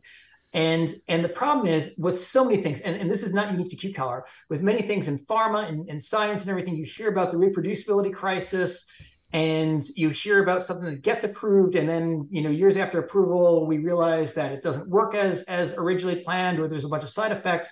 And 0.51 0.93
and 1.07 1.25
the 1.25 1.29
problem 1.29 1.65
is 1.65 1.93
with 1.97 2.21
so 2.23 2.45
many 2.45 2.61
things, 2.61 2.81
and, 2.81 2.95
and 2.95 3.09
this 3.09 3.23
is 3.23 3.33
not 3.33 3.51
unique 3.51 3.71
to 3.71 3.75
Q 3.75 3.93
collar, 3.93 4.25
with 4.49 4.61
many 4.61 4.83
things 4.83 5.07
in 5.07 5.17
pharma 5.17 5.67
and, 5.67 5.89
and 5.89 6.03
science 6.03 6.41
and 6.41 6.51
everything, 6.51 6.75
you 6.75 6.85
hear 6.85 7.09
about 7.09 7.31
the 7.31 7.37
reproducibility 7.37 8.13
crisis 8.13 8.85
and 9.33 9.81
you 9.95 10.09
hear 10.09 10.43
about 10.43 10.61
something 10.61 10.85
that 10.85 11.01
gets 11.01 11.23
approved 11.23 11.75
and 11.75 11.89
then 11.89 12.27
you 12.29 12.41
know 12.41 12.51
years 12.51 12.77
after 12.77 12.99
approval 12.99 13.65
we 13.65 13.79
realize 13.79 14.33
that 14.35 14.51
it 14.51 14.61
doesn't 14.61 14.87
work 14.87 15.15
as 15.15 15.41
as 15.43 15.73
originally 15.73 16.17
planned 16.17 16.59
or 16.59 16.67
there's 16.67 16.85
a 16.85 16.89
bunch 16.89 17.03
of 17.03 17.09
side 17.09 17.31
effects. 17.31 17.71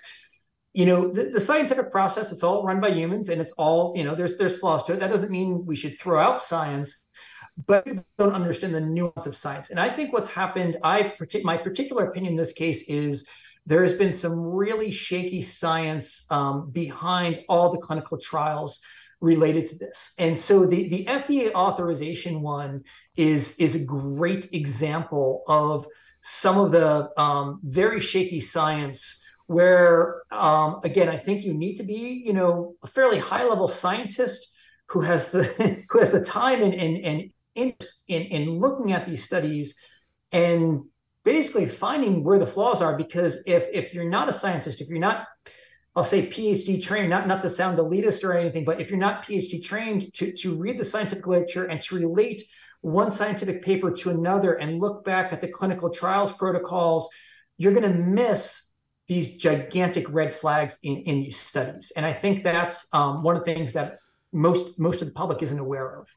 You 0.74 0.86
know 0.86 1.12
the, 1.12 1.24
the, 1.24 1.40
scientific 1.40 1.92
process 1.92 2.32
it's 2.32 2.42
all 2.42 2.64
run 2.64 2.80
by 2.80 2.88
humans 2.88 3.28
and 3.28 3.40
it's 3.40 3.52
all 3.52 3.92
you 3.96 4.04
know 4.04 4.14
there's 4.14 4.36
there's 4.36 4.58
flaws 4.58 4.84
to 4.84 4.94
it. 4.94 5.00
That 5.00 5.10
doesn't 5.10 5.30
mean 5.30 5.64
we 5.64 5.76
should 5.76 5.98
throw 6.00 6.20
out 6.20 6.42
science 6.42 6.96
but 7.66 7.86
don't 8.18 8.32
understand 8.32 8.74
the 8.74 8.80
nuance 8.80 9.26
of 9.26 9.36
science. 9.36 9.70
And 9.70 9.78
i 9.78 9.94
think 9.94 10.12
what's 10.12 10.28
happened 10.28 10.78
i 10.82 11.12
my 11.44 11.56
particular 11.56 12.06
opinion 12.06 12.32
in 12.32 12.36
this 12.36 12.54
case 12.54 12.82
is 12.88 13.28
there 13.66 13.82
has 13.82 13.92
been 13.92 14.12
some 14.12 14.40
really 14.40 14.90
shaky 14.90 15.42
science 15.42 16.26
um, 16.30 16.70
behind 16.70 17.44
all 17.48 17.70
the 17.70 17.78
clinical 17.78 18.18
trials 18.18 18.80
related 19.22 19.70
to 19.70 19.76
this. 19.76 20.12
And 20.18 20.36
so 20.36 20.66
the, 20.66 20.88
the 20.88 21.06
FDA 21.06 21.52
authorization 21.54 22.42
one 22.42 22.82
is, 23.16 23.54
is 23.56 23.74
a 23.74 23.78
great 23.78 24.52
example 24.52 25.44
of 25.46 25.86
some 26.22 26.58
of 26.58 26.72
the 26.72 27.08
um, 27.18 27.60
very 27.62 28.00
shaky 28.00 28.40
science 28.40 29.24
where, 29.46 30.22
um, 30.30 30.80
again, 30.84 31.08
I 31.08 31.16
think 31.16 31.42
you 31.42 31.54
need 31.54 31.76
to 31.76 31.84
be, 31.84 32.22
you 32.24 32.32
know, 32.32 32.74
a 32.82 32.86
fairly 32.86 33.18
high 33.18 33.44
level 33.44 33.68
scientist 33.68 34.48
who 34.88 35.00
has 35.00 35.30
the 35.30 35.44
who 35.88 35.98
has 35.98 36.10
the 36.10 36.24
time 36.24 36.62
and 36.62 36.74
and, 36.74 37.04
and 37.04 37.30
in, 37.54 37.74
in 38.08 38.22
in 38.22 38.50
looking 38.58 38.92
at 38.92 39.06
these 39.06 39.24
studies 39.24 39.74
and 40.32 40.82
basically 41.24 41.66
finding 41.66 42.24
where 42.24 42.38
the 42.38 42.46
flaws 42.46 42.82
are 42.82 42.96
because 42.96 43.38
if 43.46 43.68
if 43.72 43.94
you're 43.94 44.08
not 44.08 44.28
a 44.28 44.32
scientist 44.32 44.80
if 44.80 44.88
you're 44.88 44.98
not 44.98 45.26
I'll 45.94 46.04
say 46.04 46.26
PhD 46.26 46.82
trained, 46.82 47.10
not, 47.10 47.28
not 47.28 47.42
to 47.42 47.50
sound 47.50 47.78
elitist 47.78 48.24
or 48.24 48.32
anything, 48.32 48.64
but 48.64 48.80
if 48.80 48.88
you're 48.88 48.98
not 48.98 49.24
PhD 49.24 49.62
trained 49.62 50.12
to, 50.14 50.32
to 50.32 50.54
read 50.54 50.78
the 50.78 50.84
scientific 50.84 51.26
literature 51.26 51.64
and 51.66 51.80
to 51.82 51.96
relate 51.96 52.42
one 52.80 53.10
scientific 53.10 53.62
paper 53.62 53.90
to 53.90 54.10
another 54.10 54.54
and 54.54 54.80
look 54.80 55.04
back 55.04 55.32
at 55.32 55.40
the 55.40 55.48
clinical 55.48 55.90
trials 55.90 56.32
protocols, 56.32 57.08
you're 57.58 57.74
going 57.74 57.90
to 57.90 57.98
miss 57.98 58.70
these 59.06 59.36
gigantic 59.36 60.08
red 60.08 60.34
flags 60.34 60.78
in, 60.82 60.96
in 61.02 61.22
these 61.22 61.38
studies. 61.38 61.92
And 61.94 62.06
I 62.06 62.14
think 62.14 62.42
that's 62.42 62.88
um, 62.94 63.22
one 63.22 63.36
of 63.36 63.44
the 63.44 63.54
things 63.54 63.72
that 63.74 63.98
most 64.32 64.78
most 64.78 65.02
of 65.02 65.08
the 65.08 65.12
public 65.12 65.42
isn't 65.42 65.58
aware 65.58 65.98
of. 65.98 66.08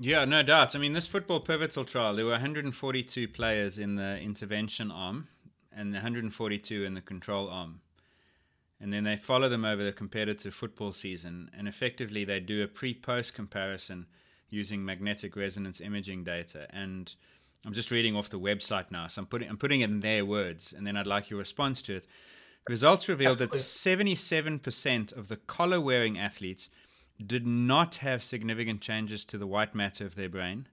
Yeah, 0.00 0.24
no 0.24 0.42
doubt. 0.42 0.74
I 0.74 0.78
mean, 0.78 0.94
this 0.94 1.06
football 1.06 1.40
pivotal 1.40 1.84
trial, 1.84 2.14
there 2.14 2.24
were 2.24 2.30
142 2.30 3.28
players 3.28 3.78
in 3.78 3.96
the 3.96 4.18
intervention 4.18 4.90
arm 4.90 5.28
and 5.72 5.92
142 5.92 6.84
in 6.84 6.94
the 6.94 7.00
control 7.00 7.50
arm 7.50 7.80
and 8.80 8.92
then 8.92 9.04
they 9.04 9.16
follow 9.16 9.48
them 9.48 9.64
over 9.64 9.82
the 9.82 9.92
competitive 9.92 10.54
football 10.54 10.92
season, 10.92 11.50
and 11.56 11.66
effectively 11.66 12.24
they 12.24 12.40
do 12.40 12.62
a 12.62 12.68
pre-post 12.68 13.34
comparison 13.34 14.06
using 14.50 14.84
magnetic 14.84 15.36
resonance 15.36 15.80
imaging 15.80 16.24
data. 16.24 16.66
And 16.70 17.14
I'm 17.66 17.72
just 17.72 17.90
reading 17.90 18.16
off 18.16 18.30
the 18.30 18.38
website 18.38 18.90
now, 18.90 19.08
so 19.08 19.22
I'm 19.22 19.26
putting 19.26 19.48
I'm 19.48 19.58
putting 19.58 19.80
it 19.80 19.90
in 19.90 20.00
their 20.00 20.24
words, 20.24 20.72
and 20.76 20.86
then 20.86 20.96
I'd 20.96 21.06
like 21.06 21.30
your 21.30 21.38
response 21.38 21.82
to 21.82 21.96
it. 21.96 22.06
Results 22.68 23.08
revealed 23.08 23.40
Absolutely. 23.40 23.58
that 23.58 24.62
77% 24.62 25.16
of 25.16 25.28
the 25.28 25.36
collar 25.36 25.80
wearing 25.80 26.18
athletes 26.18 26.68
did 27.24 27.46
not 27.46 27.96
have 27.96 28.22
significant 28.22 28.80
changes 28.80 29.24
to 29.24 29.38
the 29.38 29.46
white 29.46 29.74
matter 29.74 30.04
of 30.04 30.14
their 30.14 30.28
brain, 30.28 30.68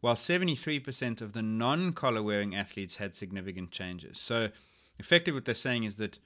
while 0.00 0.14
73% 0.14 1.20
of 1.20 1.32
the 1.32 1.42
non 1.42 1.92
collar 1.92 2.22
wearing 2.22 2.54
athletes 2.54 2.96
had 2.96 3.14
significant 3.14 3.70
changes. 3.70 4.18
So, 4.18 4.50
effectively, 4.98 5.36
what 5.36 5.44
they're 5.44 5.54
saying 5.54 5.84
is 5.84 5.96
that 5.96 6.18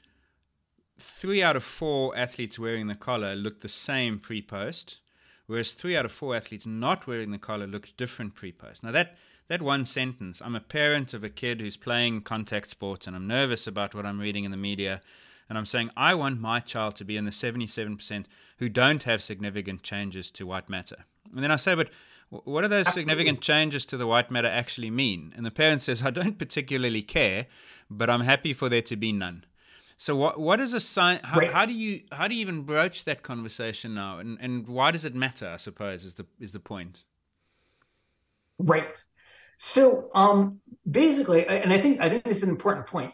three 0.99 1.43
out 1.43 1.57
of 1.57 1.65
four 1.65 2.17
athletes 2.17 2.59
wearing 2.59 2.87
the 2.87 2.95
collar 2.95 3.35
looked 3.35 3.63
the 3.63 3.69
same 3.69 4.19
pre 4.19 4.43
post, 4.43 4.99
whereas 5.47 5.73
three 5.73 5.97
out 5.97 6.05
of 6.05 6.13
four 6.13 6.35
athletes 6.35 6.67
not 6.67 7.07
wearing 7.07 7.31
the 7.31 7.39
collar 7.39 7.67
looked 7.67 7.97
different 7.97 8.35
pre 8.35 8.53
post. 8.53 8.83
Now, 8.83 8.93
that 8.93 9.17
that 9.49 9.63
one 9.63 9.85
sentence, 9.85 10.43
I'm 10.45 10.57
a 10.57 10.61
parent 10.61 11.15
of 11.15 11.23
a 11.23 11.29
kid 11.29 11.61
who's 11.61 11.77
playing 11.77 12.23
contact 12.23 12.69
sports 12.69 13.07
and 13.07 13.15
I'm 13.15 13.29
nervous 13.29 13.67
about 13.67 13.95
what 13.95 14.05
I'm 14.05 14.21
reading 14.21 14.45
in 14.45 14.51
the 14.51 14.57
media. 14.57 15.01
And 15.49 15.57
I'm 15.57 15.67
saying, 15.67 15.91
I 15.97 16.15
want 16.15 16.41
my 16.41 16.59
child 16.59 16.97
to 16.97 17.05
be 17.05 17.17
in 17.17 17.25
the 17.25 17.31
77% 17.31 18.25
who 18.59 18.69
don't 18.69 19.05
have 19.05 19.23
significant 19.23 19.85
changes 19.85 20.33
to 20.33 20.47
white 20.47 20.69
matter. 20.69 21.05
And 21.33 21.45
then 21.45 21.53
I 21.53 21.57
say, 21.57 21.77
but 21.77 21.91
what 22.29 22.63
do 22.63 22.69
those 22.69 22.93
significant 22.93 23.41
changes 23.41 23.87
to 23.87 23.97
the 23.97 24.09
white 24.09 24.33
matter 24.33 24.49
actually 24.49 24.91
mean? 24.91 25.33
And 25.37 25.47
the 25.47 25.53
parent 25.53 25.83
says, 25.83 26.05
I 26.05 26.11
don't 26.11 26.39
particularly 26.39 27.03
care, 27.03 27.47
but 27.89 28.11
I'm 28.11 28.23
happy 28.23 28.53
for 28.53 28.69
there 28.69 28.83
to 28.83 28.97
be 28.97 29.13
none. 29.13 29.45
So 29.99 30.15
what 30.15 30.39
what 30.39 30.61
is 30.61 30.73
a 30.75 30.81
sign? 30.81 31.21
How, 31.25 31.39
right. 31.39 31.53
how, 31.53 31.65
do 31.65 31.73
you 31.73 32.03
how 32.13 32.29
do 32.29 32.35
you 32.35 32.43
even 32.43 32.63
broach 32.63 33.05
that 33.05 33.23
conversation 33.23 33.95
now? 33.95 34.19
And 34.19 34.39
and 34.41 34.69
why 34.69 34.91
does 34.91 35.05
it 35.05 35.15
matter? 35.15 35.49
I 35.49 35.57
suppose 35.57 36.05
is 36.05 36.15
the 36.15 36.27
is 36.39 36.53
the 36.53 36.61
point. 36.61 37.05
Right. 38.59 39.03
So 39.59 40.11
um, 40.15 40.61
basically, 40.91 41.47
and 41.47 41.73
I 41.73 41.81
think 41.81 42.01
I 42.01 42.11
think 42.11 42.25
this 42.25 42.39
is 42.39 42.43
an 42.43 42.51
important 42.51 42.87
point. 42.87 43.13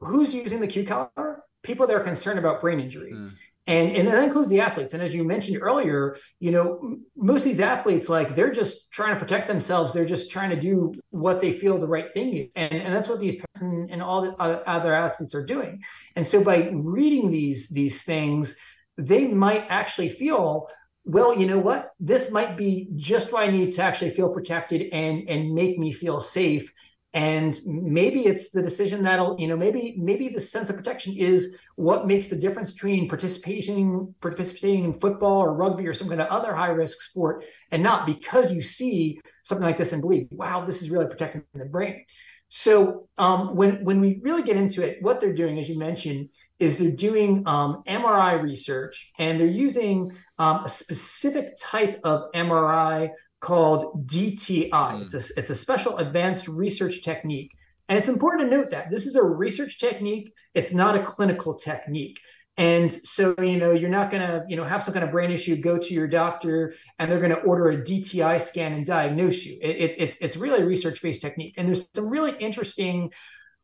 Who's 0.00 0.32
using 0.32 0.60
the 0.60 0.66
Q 0.66 0.86
collar? 0.86 1.44
People 1.62 1.86
that 1.86 1.94
are 1.94 2.04
concerned 2.04 2.38
about 2.38 2.60
brain 2.60 2.80
injury. 2.80 3.12
Mm. 3.12 3.30
And, 3.68 3.94
and 3.94 4.08
that 4.08 4.24
includes 4.24 4.48
the 4.48 4.60
athletes. 4.60 4.94
And 4.94 5.02
as 5.02 5.14
you 5.14 5.22
mentioned 5.24 5.58
earlier, 5.60 6.16
you 6.40 6.50
know, 6.50 6.96
most 7.14 7.40
of 7.40 7.44
these 7.44 7.60
athletes, 7.60 8.08
like 8.08 8.34
they're 8.34 8.50
just 8.50 8.90
trying 8.90 9.12
to 9.12 9.20
protect 9.20 9.46
themselves. 9.46 9.92
They're 9.92 10.06
just 10.06 10.30
trying 10.30 10.48
to 10.48 10.58
do 10.58 10.90
what 11.10 11.38
they 11.42 11.52
feel 11.52 11.78
the 11.78 11.86
right 11.86 12.06
thing 12.14 12.34
is. 12.34 12.50
And, 12.56 12.72
and 12.72 12.94
that's 12.94 13.08
what 13.08 13.20
these 13.20 13.40
and, 13.60 13.90
and 13.90 14.02
all 14.02 14.22
the 14.22 14.32
other 14.42 14.94
athletes 14.94 15.34
are 15.34 15.44
doing. 15.44 15.82
And 16.16 16.26
so 16.26 16.42
by 16.42 16.70
reading 16.72 17.30
these, 17.30 17.68
these 17.68 18.00
things, 18.00 18.56
they 18.96 19.28
might 19.28 19.66
actually 19.68 20.08
feel 20.08 20.68
well, 21.04 21.34
you 21.34 21.46
know 21.46 21.58
what? 21.58 21.92
This 21.98 22.30
might 22.30 22.54
be 22.54 22.88
just 22.96 23.32
what 23.32 23.48
I 23.48 23.50
need 23.50 23.72
to 23.72 23.82
actually 23.82 24.10
feel 24.10 24.28
protected 24.28 24.92
and 24.92 25.26
and 25.28 25.54
make 25.54 25.78
me 25.78 25.90
feel 25.92 26.20
safe. 26.20 26.70
And 27.14 27.58
maybe 27.64 28.26
it's 28.26 28.50
the 28.50 28.60
decision 28.60 29.02
that'll, 29.02 29.40
you 29.40 29.48
know, 29.48 29.56
maybe 29.56 29.96
maybe 29.98 30.28
the 30.28 30.40
sense 30.40 30.68
of 30.68 30.76
protection 30.76 31.16
is 31.16 31.56
what 31.76 32.06
makes 32.06 32.26
the 32.26 32.36
difference 32.36 32.72
between 32.72 33.08
participating 33.08 34.14
participating 34.20 34.84
in 34.84 34.92
football 34.92 35.38
or 35.38 35.54
rugby 35.54 35.86
or 35.86 35.94
some 35.94 36.08
kind 36.08 36.20
of 36.20 36.28
other 36.28 36.54
high 36.54 36.68
risk 36.68 37.00
sport, 37.00 37.44
and 37.70 37.82
not 37.82 38.04
because 38.04 38.52
you 38.52 38.60
see 38.60 39.20
something 39.42 39.66
like 39.66 39.78
this 39.78 39.92
and 39.92 40.02
believe, 40.02 40.28
wow, 40.30 40.66
this 40.66 40.82
is 40.82 40.90
really 40.90 41.06
protecting 41.06 41.42
the 41.54 41.64
brain. 41.64 42.04
So 42.50 43.08
um, 43.18 43.56
when 43.56 43.84
when 43.84 44.00
we 44.00 44.20
really 44.22 44.42
get 44.42 44.56
into 44.56 44.86
it, 44.86 44.98
what 45.00 45.20
they're 45.20 45.34
doing, 45.34 45.58
as 45.58 45.68
you 45.68 45.78
mentioned, 45.78 46.28
is 46.58 46.76
they're 46.76 46.90
doing 46.90 47.46
um, 47.46 47.82
MRI 47.88 48.42
research 48.42 49.10
and 49.18 49.38
they're 49.38 49.46
using 49.46 50.12
um, 50.38 50.64
a 50.64 50.68
specific 50.68 51.56
type 51.60 52.00
of 52.04 52.32
MRI 52.34 53.10
called 53.40 54.06
DTI. 54.06 54.70
Mm. 54.70 55.02
It's, 55.02 55.14
a, 55.14 55.38
it's 55.38 55.50
a 55.50 55.54
special 55.54 55.98
advanced 55.98 56.48
research 56.48 57.02
technique. 57.02 57.52
And 57.88 57.98
it's 57.98 58.08
important 58.08 58.50
to 58.50 58.56
note 58.56 58.70
that 58.70 58.90
this 58.90 59.06
is 59.06 59.16
a 59.16 59.22
research 59.22 59.78
technique, 59.78 60.32
it's 60.54 60.72
not 60.72 60.96
a 60.96 61.02
clinical 61.02 61.54
technique. 61.54 62.18
And 62.58 62.92
so, 62.92 63.36
you 63.38 63.56
know, 63.56 63.70
you're 63.70 63.88
not 63.88 64.10
going 64.10 64.26
to, 64.26 64.44
you 64.48 64.56
know, 64.56 64.64
have 64.64 64.82
some 64.82 64.92
kind 64.92 65.04
of 65.04 65.12
brain 65.12 65.30
issue, 65.30 65.56
go 65.56 65.78
to 65.78 65.94
your 65.94 66.08
doctor, 66.08 66.74
and 66.98 67.10
they're 67.10 67.20
going 67.20 67.30
to 67.30 67.38
order 67.42 67.68
a 67.68 67.76
DTI 67.76 68.42
scan 68.42 68.72
and 68.72 68.84
diagnose 68.84 69.44
you. 69.44 69.58
It, 69.62 69.76
it, 69.76 69.94
it's 69.96 70.16
it's 70.20 70.36
really 70.36 70.62
a 70.62 70.66
research-based 70.66 71.22
technique, 71.22 71.54
and 71.56 71.68
there's 71.68 71.88
some 71.94 72.10
really 72.10 72.32
interesting 72.40 73.12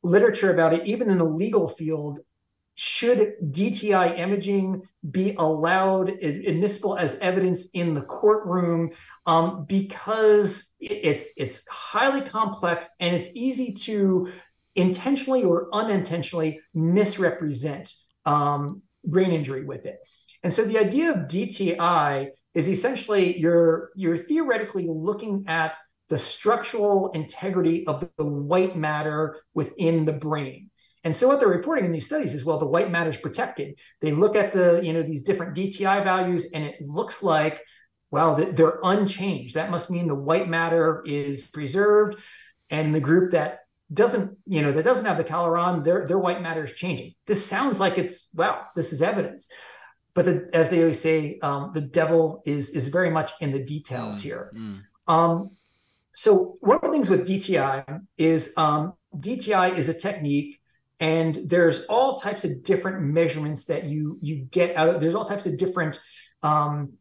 literature 0.05 0.55
about 0.55 0.75
it, 0.75 0.87
even 0.87 1.11
in 1.11 1.19
the 1.19 1.25
legal 1.25 1.67
field, 1.67 2.21
should 2.77 3.35
DTI 3.41 4.19
imaging 4.19 4.83
be 5.11 5.35
allowed, 5.39 6.09
admissible 6.09 6.97
as 6.97 7.17
evidence 7.21 7.67
in 7.75 7.95
the 7.95 8.03
courtroom? 8.03 8.91
Um, 9.27 9.65
because 9.67 10.73
it's 10.81 11.27
it's 11.37 11.67
highly 11.69 12.23
complex 12.23 12.89
and 13.01 13.15
it's 13.15 13.29
easy 13.35 13.73
to 13.73 14.29
intentionally 14.75 15.45
or 15.45 15.69
unintentionally 15.73 16.61
misrepresent 16.75 17.93
um, 18.27 18.83
brain 19.05 19.31
injury 19.31 19.65
with 19.65 19.87
it. 19.87 19.99
And 20.43 20.53
so 20.53 20.65
the 20.65 20.79
idea 20.79 21.11
of 21.11 21.29
DTI 21.29 22.31
is 22.55 22.69
essentially 22.69 23.39
you're 23.39 23.91
you're 23.95 24.19
theoretically 24.19 24.87
looking 24.89 25.45
at 25.47 25.77
the 26.09 26.19
structural 26.19 27.11
integrity 27.13 27.87
of 27.87 28.09
the 28.19 28.25
white 28.25 28.77
matter 28.77 29.41
within 29.55 30.05
the 30.05 30.13
brain. 30.13 30.71
And 31.05 31.15
so 31.15 31.29
what 31.29 31.39
they're 31.39 31.49
reporting 31.49 31.85
in 31.85 31.93
these 31.93 32.07
studies 32.07 32.35
is, 32.35 32.45
well, 32.45 32.59
the 32.59 32.67
white 32.67 32.91
matter 32.91 33.11
is 33.11 33.17
protected. 33.19 33.79
They 34.01 34.13
look 34.13 34.37
at 34.37 34.53
the, 34.53 34.81
you 34.83 34.95
know, 34.95 35.03
these 35.03 35.23
different 35.23 35.55
DTI 35.55 36.03
values, 36.03 36.47
and 36.55 36.65
it 36.65 36.81
looks 36.81 37.23
like, 37.23 37.61
well, 38.11 38.35
they're 38.35 38.81
unchanged. 38.83 39.55
That 39.55 39.71
must 39.71 39.91
mean 39.91 40.09
the 40.09 40.15
white 40.15 40.49
matter 40.49 41.03
is 41.07 41.51
preserved, 41.51 42.19
and 42.71 42.95
the 42.95 43.01
group 43.01 43.33
that 43.33 43.61
doesn't, 43.93 44.39
you 44.47 44.63
know, 44.63 44.73
that 44.73 44.85
doesn't 44.85 45.05
have 45.05 45.19
the 45.19 45.25
collar 45.25 45.59
on, 45.59 45.83
their 45.83 46.07
their 46.07 46.19
white 46.19 46.41
matter 46.41 46.65
is 46.65 46.73
changing. 46.73 47.15
This 47.27 47.45
sounds 47.45 47.79
like 47.79 47.99
it's, 47.99 48.29
well, 48.33 48.67
this 48.75 48.93
is 48.93 49.03
evidence. 49.03 49.49
But 50.15 50.25
the, 50.25 50.49
as 50.55 50.71
they 50.71 50.81
always 50.81 51.01
say, 51.01 51.39
um, 51.43 51.73
the 51.75 51.81
devil 51.81 52.43
is 52.47 52.71
is 52.71 52.89
very 52.89 53.11
much 53.11 53.33
in 53.41 53.53
the 53.53 53.59
details 53.59 54.19
mm, 54.19 54.23
here. 54.23 54.53
Mm. 54.55 54.83
Um, 55.07 55.51
so 56.13 56.57
one 56.61 56.77
of 56.77 56.83
the 56.83 56.91
things 56.91 57.11
with 57.11 57.27
DTI 57.29 58.01
is 58.17 58.55
um, 58.57 58.95
DTI 59.19 59.77
is 59.77 59.89
a 59.89 59.95
technique 59.95 60.61
and 61.01 61.35
there's 61.47 61.85
all 61.87 62.17
types 62.17 62.45
of 62.45 62.63
different 62.63 63.03
measurements 63.03 63.65
that 63.67 63.85
you 63.85 64.19
you 64.23 64.37
get 64.37 64.77
out 64.77 64.89
of 64.89 65.01
there's 65.01 65.15
all 65.15 65.25
types 65.25 65.47
of 65.47 65.59
different 65.59 65.99
um, 66.43 66.93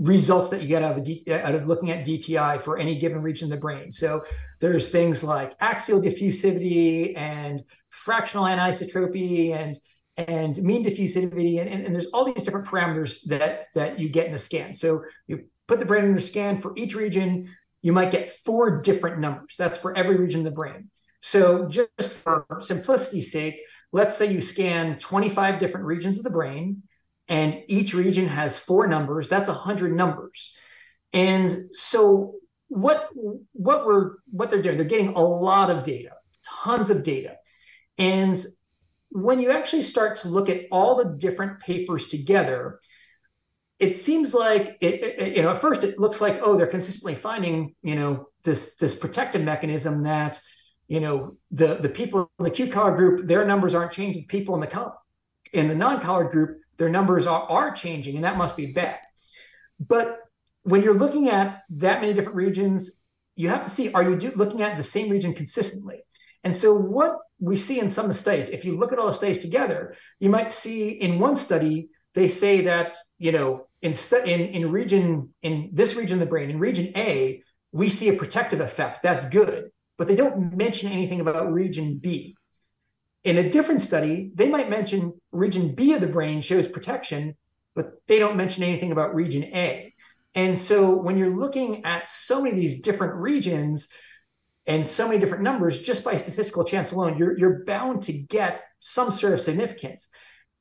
results 0.00 0.48
that 0.48 0.62
you 0.62 0.68
get 0.68 0.82
out 0.82 0.96
of, 0.96 1.04
D, 1.04 1.22
out 1.30 1.54
of 1.54 1.68
looking 1.68 1.90
at 1.90 2.06
DTI 2.06 2.62
for 2.62 2.78
any 2.78 2.98
given 2.98 3.20
region 3.20 3.46
of 3.46 3.50
the 3.50 3.60
brain. 3.60 3.92
So 3.92 4.24
there's 4.58 4.88
things 4.88 5.22
like 5.22 5.54
axial 5.60 6.00
diffusivity 6.00 7.16
and 7.16 7.62
fractional 7.90 8.46
anisotropy 8.46 9.54
and 9.54 9.78
and 10.16 10.56
mean 10.58 10.84
diffusivity 10.84 11.60
and, 11.60 11.68
and, 11.70 11.86
and, 11.86 11.94
there's 11.94 12.06
all 12.06 12.26
these 12.26 12.42
different 12.42 12.66
parameters 12.66 13.22
that 13.26 13.66
that 13.74 13.98
you 13.98 14.08
get 14.08 14.26
in 14.26 14.34
a 14.34 14.38
scan. 14.38 14.74
So 14.74 15.04
you 15.26 15.44
put 15.66 15.78
the 15.78 15.86
brain 15.86 16.04
in 16.04 16.16
a 16.16 16.20
scan 16.20 16.60
for 16.60 16.76
each 16.76 16.94
region, 16.94 17.54
you 17.80 17.92
might 17.92 18.10
get 18.10 18.30
four 18.44 18.82
different 18.82 19.18
numbers. 19.18 19.54
That's 19.56 19.78
for 19.78 19.96
every 19.96 20.16
region 20.16 20.40
of 20.40 20.44
the 20.44 20.50
brain. 20.50 20.89
So 21.20 21.68
just 21.68 22.10
for 22.10 22.46
simplicity's 22.60 23.30
sake, 23.32 23.60
let's 23.92 24.16
say 24.16 24.32
you 24.32 24.40
scan 24.40 24.98
25 24.98 25.60
different 25.60 25.86
regions 25.86 26.18
of 26.18 26.24
the 26.24 26.30
brain 26.30 26.82
and 27.28 27.62
each 27.68 27.94
region 27.94 28.26
has 28.26 28.58
four 28.58 28.86
numbers, 28.86 29.28
that's 29.28 29.48
100 29.48 29.94
numbers. 29.94 30.56
And 31.12 31.70
so 31.72 32.34
what 32.68 33.08
what 33.52 33.84
we're 33.84 34.12
what 34.30 34.50
they're 34.50 34.62
doing, 34.62 34.76
they're 34.76 34.86
getting 34.86 35.14
a 35.14 35.20
lot 35.20 35.70
of 35.70 35.84
data, 35.84 36.10
tons 36.44 36.90
of 36.90 37.02
data. 37.02 37.36
And 37.98 38.42
when 39.10 39.40
you 39.40 39.50
actually 39.50 39.82
start 39.82 40.18
to 40.18 40.28
look 40.28 40.48
at 40.48 40.66
all 40.70 40.96
the 40.96 41.16
different 41.18 41.60
papers 41.60 42.06
together, 42.06 42.80
it 43.80 43.96
seems 43.96 44.32
like 44.32 44.76
it, 44.80 45.02
it, 45.02 45.36
you 45.36 45.42
know 45.42 45.50
at 45.50 45.60
first 45.60 45.82
it 45.82 45.98
looks 45.98 46.20
like 46.20 46.40
oh 46.42 46.56
they're 46.56 46.66
consistently 46.66 47.14
finding 47.14 47.74
you 47.82 47.96
know 47.96 48.28
this 48.44 48.76
this 48.76 48.94
protective 48.94 49.42
mechanism 49.42 50.04
that 50.04 50.38
you 50.90 50.98
know, 50.98 51.36
the 51.52 51.76
the 51.76 51.88
people 51.88 52.28
in 52.40 52.44
the 52.44 52.50
Q 52.50 52.66
collar 52.66 52.96
group, 52.96 53.28
their 53.28 53.44
numbers 53.44 53.76
aren't 53.76 53.92
changing. 53.92 54.26
People 54.26 54.56
in 54.56 54.60
the 54.60 54.66
collar, 54.66 54.94
in 55.52 55.68
the 55.68 55.74
non-collared 55.74 56.32
group, 56.32 56.58
their 56.78 56.88
numbers 56.88 57.28
are, 57.28 57.42
are 57.42 57.70
changing, 57.70 58.16
and 58.16 58.24
that 58.24 58.36
must 58.36 58.56
be 58.56 58.66
bad. 58.66 58.98
But 59.78 60.18
when 60.64 60.82
you're 60.82 60.98
looking 60.98 61.30
at 61.30 61.62
that 61.76 62.00
many 62.00 62.12
different 62.12 62.34
regions, 62.34 62.90
you 63.36 63.48
have 63.48 63.62
to 63.62 63.70
see 63.70 63.92
are 63.92 64.02
you 64.02 64.16
do, 64.16 64.32
looking 64.34 64.62
at 64.62 64.76
the 64.76 64.82
same 64.82 65.08
region 65.08 65.32
consistently? 65.32 66.00
And 66.42 66.56
so 66.56 66.74
what 66.74 67.18
we 67.38 67.56
see 67.56 67.78
in 67.78 67.88
some 67.88 68.06
of 68.06 68.10
the 68.10 68.22
studies, 68.22 68.48
if 68.48 68.64
you 68.64 68.76
look 68.76 68.92
at 68.92 68.98
all 68.98 69.06
the 69.06 69.14
studies 69.14 69.38
together, 69.38 69.94
you 70.18 70.28
might 70.28 70.52
see 70.52 70.88
in 70.88 71.20
one 71.20 71.36
study 71.36 71.90
they 72.14 72.26
say 72.28 72.62
that 72.62 72.96
you 73.16 73.30
know 73.30 73.68
in 73.80 73.94
in 74.26 74.40
in 74.40 74.72
region 74.72 75.32
in 75.42 75.70
this 75.72 75.94
region 75.94 76.14
of 76.14 76.20
the 76.20 76.26
brain 76.26 76.50
in 76.50 76.58
region 76.58 76.92
A 76.96 77.44
we 77.70 77.88
see 77.88 78.08
a 78.08 78.16
protective 78.16 78.60
effect 78.60 79.04
that's 79.04 79.24
good 79.26 79.70
but 80.00 80.08
they 80.08 80.16
don't 80.16 80.56
mention 80.56 80.90
anything 80.90 81.20
about 81.20 81.52
region 81.52 81.98
B. 81.98 82.34
In 83.22 83.36
a 83.36 83.50
different 83.50 83.82
study, 83.82 84.32
they 84.34 84.48
might 84.48 84.70
mention 84.70 85.20
region 85.30 85.74
B 85.74 85.92
of 85.92 86.00
the 86.00 86.06
brain 86.06 86.40
shows 86.40 86.66
protection, 86.66 87.36
but 87.74 87.92
they 88.06 88.18
don't 88.18 88.38
mention 88.38 88.62
anything 88.62 88.92
about 88.92 89.14
region 89.14 89.44
A. 89.44 89.92
And 90.34 90.58
so 90.58 90.90
when 90.90 91.18
you're 91.18 91.36
looking 91.36 91.84
at 91.84 92.08
so 92.08 92.40
many 92.40 92.52
of 92.52 92.56
these 92.56 92.80
different 92.80 93.16
regions 93.16 93.88
and 94.64 94.86
so 94.86 95.06
many 95.06 95.20
different 95.20 95.44
numbers, 95.44 95.82
just 95.82 96.02
by 96.02 96.16
statistical 96.16 96.64
chance 96.64 96.92
alone, 96.92 97.18
you're, 97.18 97.38
you're 97.38 97.62
bound 97.66 98.04
to 98.04 98.14
get 98.14 98.62
some 98.78 99.12
sort 99.12 99.34
of 99.34 99.40
significance. 99.42 100.08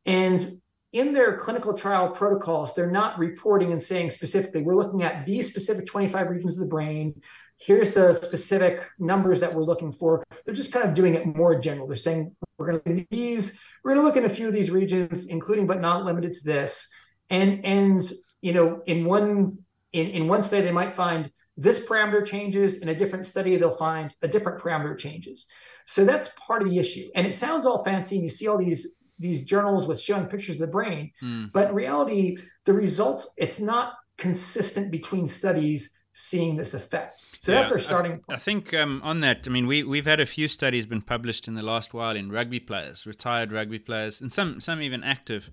And 0.06 0.60
in 0.92 1.14
their 1.14 1.38
clinical 1.38 1.76
trial 1.76 2.10
protocols, 2.10 2.76
they're 2.76 2.92
not 2.92 3.18
reporting 3.18 3.72
and 3.72 3.82
saying 3.82 4.10
specifically, 4.10 4.64
we're 4.64 4.76
looking 4.76 5.04
at 5.04 5.26
these 5.26 5.48
specific 5.48 5.86
25 5.86 6.30
regions 6.30 6.58
of 6.58 6.60
the 6.60 6.70
brain. 6.70 7.22
Here's 7.60 7.94
the 7.94 8.14
specific 8.14 8.82
numbers 9.00 9.42
that 9.42 9.54
we're 9.54 9.64
looking 9.64 9.92
for. 9.92 10.24
They're 10.46 10.54
just 10.54 10.72
kind 10.72 10.88
of 10.88 10.94
doing 10.94 11.16
it 11.16 11.26
more 11.26 11.60
general. 11.60 11.88
They're 11.88 11.98
saying 11.98 12.36
we're 12.58 12.68
going 12.68 12.80
to 12.80 12.90
look 12.90 13.02
at 13.02 13.10
these, 13.10 13.58
we're 13.84 13.94
going 13.94 14.02
to 14.02 14.08
look 14.08 14.18
at 14.18 14.30
a 14.30 14.34
few 14.34 14.48
of 14.48 14.54
these 14.54 14.72
regions, 14.72 15.28
including 15.28 15.68
but 15.68 15.82
not 15.82 16.06
limited 16.06 16.34
to 16.36 16.44
this. 16.44 16.88
And 17.30 17.66
and 17.66 18.12
you 18.42 18.54
know, 18.54 18.82
in 18.88 19.06
one 19.06 19.58
in, 19.92 20.08
in 20.08 20.28
one 20.28 20.42
study, 20.42 20.64
they 20.64 20.72
might 20.72 20.96
find 20.96 21.30
this 21.58 21.80
parameter 21.80 22.26
changes. 22.26 22.76
In 22.78 22.90
a 22.90 22.96
different 22.96 23.26
study, 23.28 23.58
they'll 23.58 23.76
find 23.76 24.16
a 24.22 24.28
different 24.28 24.62
parameter 24.62 24.98
changes. 24.98 25.46
So 25.86 26.06
that's 26.06 26.30
part 26.48 26.62
of 26.62 26.70
the 26.70 26.80
issue. 26.80 27.10
And 27.16 27.28
it 27.28 27.36
sounds 27.36 27.66
all 27.66 27.84
fancy, 27.84 28.16
and 28.16 28.24
you 28.24 28.30
see 28.30 28.48
all 28.48 28.58
these 28.58 28.96
these 29.20 29.44
journals 29.44 29.86
with 29.86 30.00
showing 30.00 30.28
pictures 30.28 30.56
of 30.56 30.62
the 30.62 30.68
brain, 30.68 31.12
mm. 31.22 31.52
but 31.52 31.70
in 31.70 31.76
reality, 31.76 32.38
the 32.66 32.74
results 32.74 33.28
it's 33.36 33.60
not 33.60 33.96
consistent 34.18 34.92
between 34.92 35.28
studies 35.28 35.94
seeing 36.20 36.58
this 36.58 36.74
effect. 36.74 37.24
So 37.40 37.54
yeah, 37.54 37.62
that's 37.62 37.72
our 37.72 37.80
starting 37.80 38.12
I, 38.12 38.16
point. 38.16 38.26
I 38.30 38.36
think 38.38 38.74
um, 38.74 39.02
on 39.04 39.22
that, 39.22 39.46
I 39.48 39.50
mean, 39.50 39.68
we 39.68 39.84
we've 39.84 40.06
had 40.06 40.20
a 40.20 40.26
few 40.26 40.48
studies 40.48 40.86
been 40.86 41.02
published 41.02 41.48
in 41.48 41.56
the 41.56 41.64
last 41.64 41.94
while 41.94 42.16
in 42.16 42.28
rugby 42.28 42.60
players, 42.60 43.06
retired 43.06 43.52
rugby 43.52 43.80
players, 43.80 44.20
and 44.20 44.32
some 44.32 44.60
some 44.60 44.82
even 44.82 45.04
active 45.04 45.50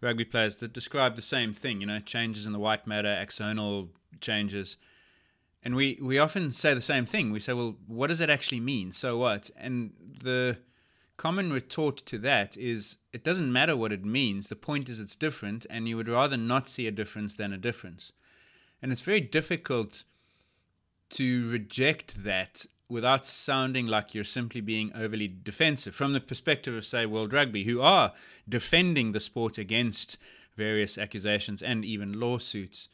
rugby 0.00 0.24
players 0.24 0.56
that 0.58 0.72
describe 0.72 1.16
the 1.16 1.22
same 1.22 1.52
thing. 1.52 1.80
You 1.80 1.88
know, 1.88 1.98
changes 1.98 2.46
in 2.46 2.52
the 2.52 2.58
white 2.58 2.86
matter, 2.86 3.08
axonal 3.08 3.88
changes. 4.20 4.76
And 5.62 5.76
we, 5.76 5.98
we 6.00 6.18
often 6.18 6.50
say 6.50 6.72
the 6.72 6.80
same 6.80 7.04
thing. 7.04 7.32
We 7.32 7.38
say, 7.38 7.52
well, 7.52 7.76
what 7.86 8.06
does 8.06 8.22
it 8.22 8.30
actually 8.30 8.60
mean? 8.60 8.92
So 8.92 9.18
what? 9.18 9.50
And 9.58 9.92
the 10.22 10.56
common 11.18 11.52
retort 11.52 11.98
to 12.06 12.16
that 12.16 12.56
is 12.56 12.96
it 13.12 13.22
doesn't 13.22 13.52
matter 13.52 13.76
what 13.76 13.92
it 13.92 14.02
means. 14.02 14.48
The 14.48 14.56
point 14.56 14.88
is 14.88 14.98
it's 14.98 15.14
different, 15.14 15.66
and 15.68 15.86
you 15.86 15.98
would 15.98 16.08
rather 16.08 16.38
not 16.38 16.66
see 16.66 16.86
a 16.86 16.90
difference 16.90 17.34
than 17.34 17.52
a 17.52 17.58
difference. 17.58 18.12
And 18.82 18.92
it's 18.92 19.02
very 19.02 19.20
difficult 19.20 20.04
to 21.10 21.48
reject 21.50 22.24
that 22.24 22.66
without 22.88 23.24
sounding 23.24 23.86
like 23.86 24.14
you're 24.14 24.24
simply 24.24 24.60
being 24.60 24.92
overly 24.94 25.28
defensive 25.28 25.94
from 25.94 26.12
the 26.12 26.20
perspective 26.20 26.74
of, 26.74 26.84
say, 26.84 27.06
World 27.06 27.32
Rugby, 27.32 27.64
who 27.64 27.80
are 27.80 28.12
defending 28.48 29.12
the 29.12 29.20
sport 29.20 29.58
against 29.58 30.18
various 30.56 30.98
accusations 30.98 31.62
and 31.62 31.84
even 31.84 32.18
lawsuits. 32.18 32.88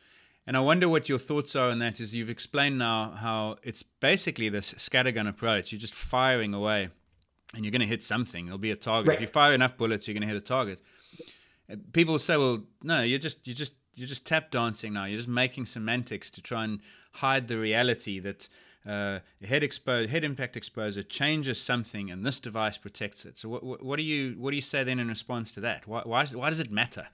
And 0.46 0.56
I 0.56 0.60
wonder 0.60 0.88
what 0.88 1.08
your 1.08 1.18
thoughts 1.18 1.56
are 1.56 1.70
on 1.70 1.78
that. 1.80 1.98
Is 1.98 2.14
you've 2.14 2.30
explained 2.30 2.78
now 2.78 3.12
how 3.12 3.56
it's 3.62 3.82
basically 3.82 4.48
this 4.48 4.72
scattergun 4.74 5.28
approach. 5.28 5.72
You're 5.72 5.80
just 5.80 5.94
firing 5.94 6.54
away 6.54 6.90
and 7.54 7.64
you're 7.64 7.72
going 7.72 7.80
to 7.80 7.86
hit 7.86 8.02
something. 8.02 8.44
There'll 8.44 8.58
be 8.58 8.70
a 8.70 8.76
target. 8.76 9.08
Right. 9.08 9.14
If 9.16 9.20
you 9.22 9.26
fire 9.26 9.54
enough 9.54 9.76
bullets, 9.76 10.06
you're 10.06 10.14
going 10.14 10.28
to 10.28 10.32
hit 10.32 10.36
a 10.36 10.40
target. 10.40 10.80
People 11.92 12.18
say, 12.20 12.36
"Well, 12.36 12.62
no, 12.82 13.02
you're 13.02 13.18
just 13.18 13.44
you're 13.44 13.56
just 13.56 13.74
you're 13.96 14.06
just 14.06 14.26
tap 14.26 14.50
dancing 14.50 14.92
now. 14.92 15.06
You're 15.06 15.16
just 15.16 15.28
making 15.28 15.66
semantics 15.66 16.30
to 16.32 16.42
try 16.42 16.64
and 16.64 16.80
hide 17.12 17.48
the 17.48 17.58
reality 17.58 18.20
that 18.20 18.48
uh, 18.86 19.20
head 19.42 19.64
expose 19.64 20.10
head 20.10 20.22
impact 20.22 20.56
exposure 20.56 21.02
changes 21.02 21.60
something, 21.60 22.10
and 22.10 22.24
this 22.24 22.38
device 22.38 22.78
protects 22.78 23.24
it." 23.24 23.38
So, 23.38 23.48
what, 23.48 23.82
what 23.82 23.96
do 23.96 24.02
you 24.02 24.36
what 24.38 24.50
do 24.50 24.56
you 24.56 24.62
say 24.62 24.84
then 24.84 24.98
in 25.00 25.08
response 25.08 25.50
to 25.52 25.60
that? 25.60 25.86
Why 25.86 26.02
why, 26.04 26.26
why 26.26 26.50
does 26.50 26.60
it 26.60 26.70
matter? 26.70 27.08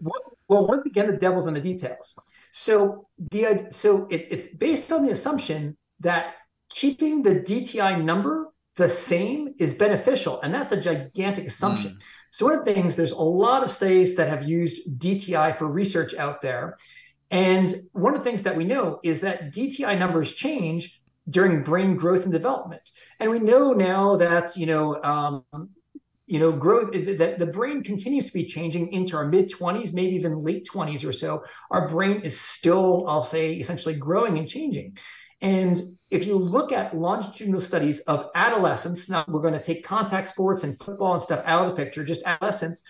Well, 0.00 0.66
once 0.66 0.86
again, 0.86 1.10
the 1.10 1.16
devil's 1.16 1.46
in 1.46 1.54
the 1.54 1.60
details. 1.60 2.16
So 2.52 3.06
the 3.30 3.66
so 3.70 4.08
it, 4.10 4.28
it's 4.30 4.48
based 4.48 4.90
on 4.92 5.04
the 5.04 5.12
assumption 5.12 5.76
that 6.00 6.34
keeping 6.70 7.22
the 7.22 7.34
DTI 7.34 8.02
number 8.02 8.48
the 8.78 8.88
same 8.88 9.54
is 9.58 9.74
beneficial. 9.74 10.40
And 10.40 10.54
that's 10.54 10.72
a 10.72 10.80
gigantic 10.80 11.46
assumption. 11.46 11.92
Mm. 11.92 12.00
So, 12.30 12.46
one 12.46 12.58
of 12.58 12.64
the 12.64 12.72
things, 12.72 12.96
there's 12.96 13.12
a 13.12 13.16
lot 13.16 13.64
of 13.64 13.70
studies 13.70 14.14
that 14.16 14.28
have 14.28 14.48
used 14.48 14.98
DTI 14.98 15.56
for 15.56 15.66
research 15.66 16.14
out 16.14 16.42
there. 16.42 16.76
And 17.30 17.82
one 17.92 18.14
of 18.14 18.20
the 18.20 18.30
things 18.30 18.42
that 18.44 18.56
we 18.56 18.64
know 18.64 19.00
is 19.02 19.20
that 19.20 19.52
DTI 19.52 19.98
numbers 19.98 20.32
change 20.32 21.00
during 21.28 21.62
brain 21.62 21.96
growth 21.96 22.24
and 22.24 22.32
development. 22.32 22.82
And 23.20 23.30
we 23.30 23.38
know 23.38 23.72
now 23.72 24.16
that, 24.16 24.56
you 24.56 24.66
know, 24.66 25.02
um, 25.02 25.44
you 26.26 26.38
know, 26.38 26.52
growth 26.52 26.92
that 26.92 27.38
the 27.38 27.46
brain 27.46 27.82
continues 27.82 28.26
to 28.26 28.32
be 28.32 28.44
changing 28.44 28.92
into 28.92 29.16
our 29.16 29.26
mid 29.26 29.50
20s, 29.50 29.94
maybe 29.94 30.14
even 30.14 30.44
late 30.44 30.68
20s 30.70 31.06
or 31.06 31.12
so. 31.12 31.42
Our 31.70 31.88
brain 31.88 32.20
is 32.20 32.38
still, 32.38 33.06
I'll 33.08 33.24
say, 33.24 33.54
essentially 33.54 33.94
growing 33.94 34.38
and 34.38 34.46
changing. 34.46 34.98
And 35.40 35.80
if 36.10 36.26
you 36.26 36.36
look 36.36 36.72
at 36.72 36.96
longitudinal 36.96 37.60
studies 37.60 38.00
of 38.00 38.30
adolescents, 38.34 39.08
now 39.08 39.24
we're 39.28 39.42
going 39.42 39.54
to 39.54 39.62
take 39.62 39.84
contact 39.84 40.28
sports 40.28 40.64
and 40.64 40.78
football 40.82 41.14
and 41.14 41.22
stuff 41.22 41.42
out 41.44 41.66
of 41.66 41.76
the 41.76 41.82
picture, 41.82 42.04
just 42.04 42.22
adolescents, 42.24 42.82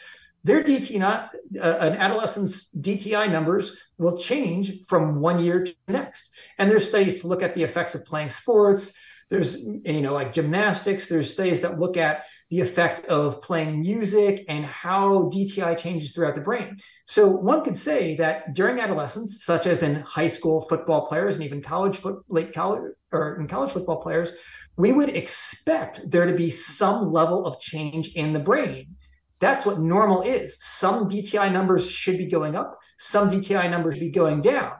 their 0.44 0.62
DTI, 0.62 1.02
uh, 1.02 1.28
an 1.58 1.94
adolescent's 1.94 2.68
DTI 2.80 3.30
numbers 3.30 3.76
will 3.98 4.16
change 4.16 4.84
from 4.86 5.20
one 5.20 5.44
year 5.44 5.64
to 5.64 5.74
the 5.86 5.92
next. 5.92 6.30
And 6.58 6.70
there's 6.70 6.88
studies 6.88 7.20
to 7.20 7.26
look 7.26 7.42
at 7.42 7.54
the 7.54 7.64
effects 7.64 7.94
of 7.94 8.04
playing 8.04 8.30
sports, 8.30 8.94
there's 9.30 9.60
you 9.62 10.00
know 10.00 10.14
like 10.14 10.32
gymnastics 10.32 11.06
there's 11.06 11.30
studies 11.30 11.60
that 11.60 11.78
look 11.78 11.96
at 11.96 12.24
the 12.50 12.60
effect 12.60 13.04
of 13.06 13.42
playing 13.42 13.80
music 13.80 14.44
and 14.48 14.64
how 14.64 15.30
dti 15.32 15.76
changes 15.76 16.12
throughout 16.12 16.34
the 16.34 16.40
brain. 16.40 16.76
So 17.06 17.28
one 17.28 17.62
could 17.62 17.76
say 17.76 18.16
that 18.16 18.54
during 18.54 18.80
adolescence 18.80 19.44
such 19.44 19.66
as 19.66 19.82
in 19.82 19.96
high 19.96 20.28
school 20.28 20.62
football 20.62 21.06
players 21.06 21.34
and 21.34 21.44
even 21.44 21.62
college 21.62 21.98
foot 21.98 22.22
late 22.28 22.52
college 22.54 22.92
or 23.12 23.38
in 23.40 23.48
college 23.48 23.72
football 23.72 24.00
players 24.00 24.32
we 24.76 24.92
would 24.92 25.10
expect 25.10 26.08
there 26.08 26.26
to 26.26 26.34
be 26.34 26.50
some 26.50 27.12
level 27.12 27.44
of 27.44 27.60
change 27.60 28.14
in 28.14 28.32
the 28.32 28.38
brain. 28.38 28.94
That's 29.40 29.66
what 29.66 29.80
normal 29.80 30.22
is. 30.22 30.56
Some 30.60 31.08
dti 31.08 31.52
numbers 31.52 31.88
should 31.88 32.16
be 32.16 32.26
going 32.26 32.56
up. 32.56 32.78
Some 32.98 33.28
dti 33.28 33.70
numbers 33.70 33.94
should 33.94 34.00
be 34.00 34.10
going 34.10 34.40
down. 34.40 34.72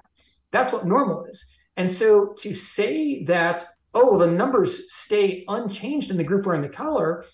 That's 0.53 0.73
what 0.73 0.87
normal 0.87 1.25
is. 1.25 1.45
And 1.77 1.91
so 1.91 2.33
to 2.39 2.55
say 2.55 3.25
that 3.25 3.65
oh, 3.95 4.11
well, 4.11 4.19
the 4.19 4.27
numbers 4.27 4.93
stay 4.93 5.45
unchanged 5.49 6.11
in 6.11 6.17
the 6.17 6.25
group 6.25 6.47
wearing 6.47 6.63
the 6.63 6.69
collar, 6.69 7.25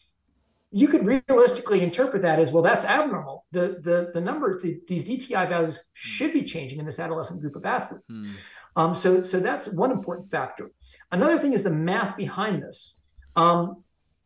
you 0.70 0.88
could 0.88 1.06
realistically 1.06 1.82
interpret 1.82 2.22
that 2.22 2.40
as 2.40 2.50
well. 2.50 2.62
That's 2.62 2.84
abnormal. 2.84 3.44
The 3.52 3.78
the 3.80 4.10
the 4.12 4.20
numbers, 4.20 4.60
the, 4.60 4.80
these 4.88 5.04
DTI 5.04 5.48
values 5.48 5.78
should 5.92 6.32
be 6.32 6.42
changing 6.42 6.80
in 6.80 6.84
this 6.84 6.98
adolescent 6.98 7.40
group 7.40 7.54
of 7.54 7.64
athletes. 7.64 8.12
Mm. 8.12 8.32
Um, 8.74 8.94
so 8.94 9.22
so 9.22 9.38
that's 9.38 9.68
one 9.68 9.92
important 9.92 10.32
factor. 10.32 10.72
Another 11.12 11.38
thing 11.38 11.52
is 11.52 11.62
the 11.62 11.70
math 11.70 12.16
behind 12.16 12.62
this. 12.62 13.00
Um, 13.36 13.84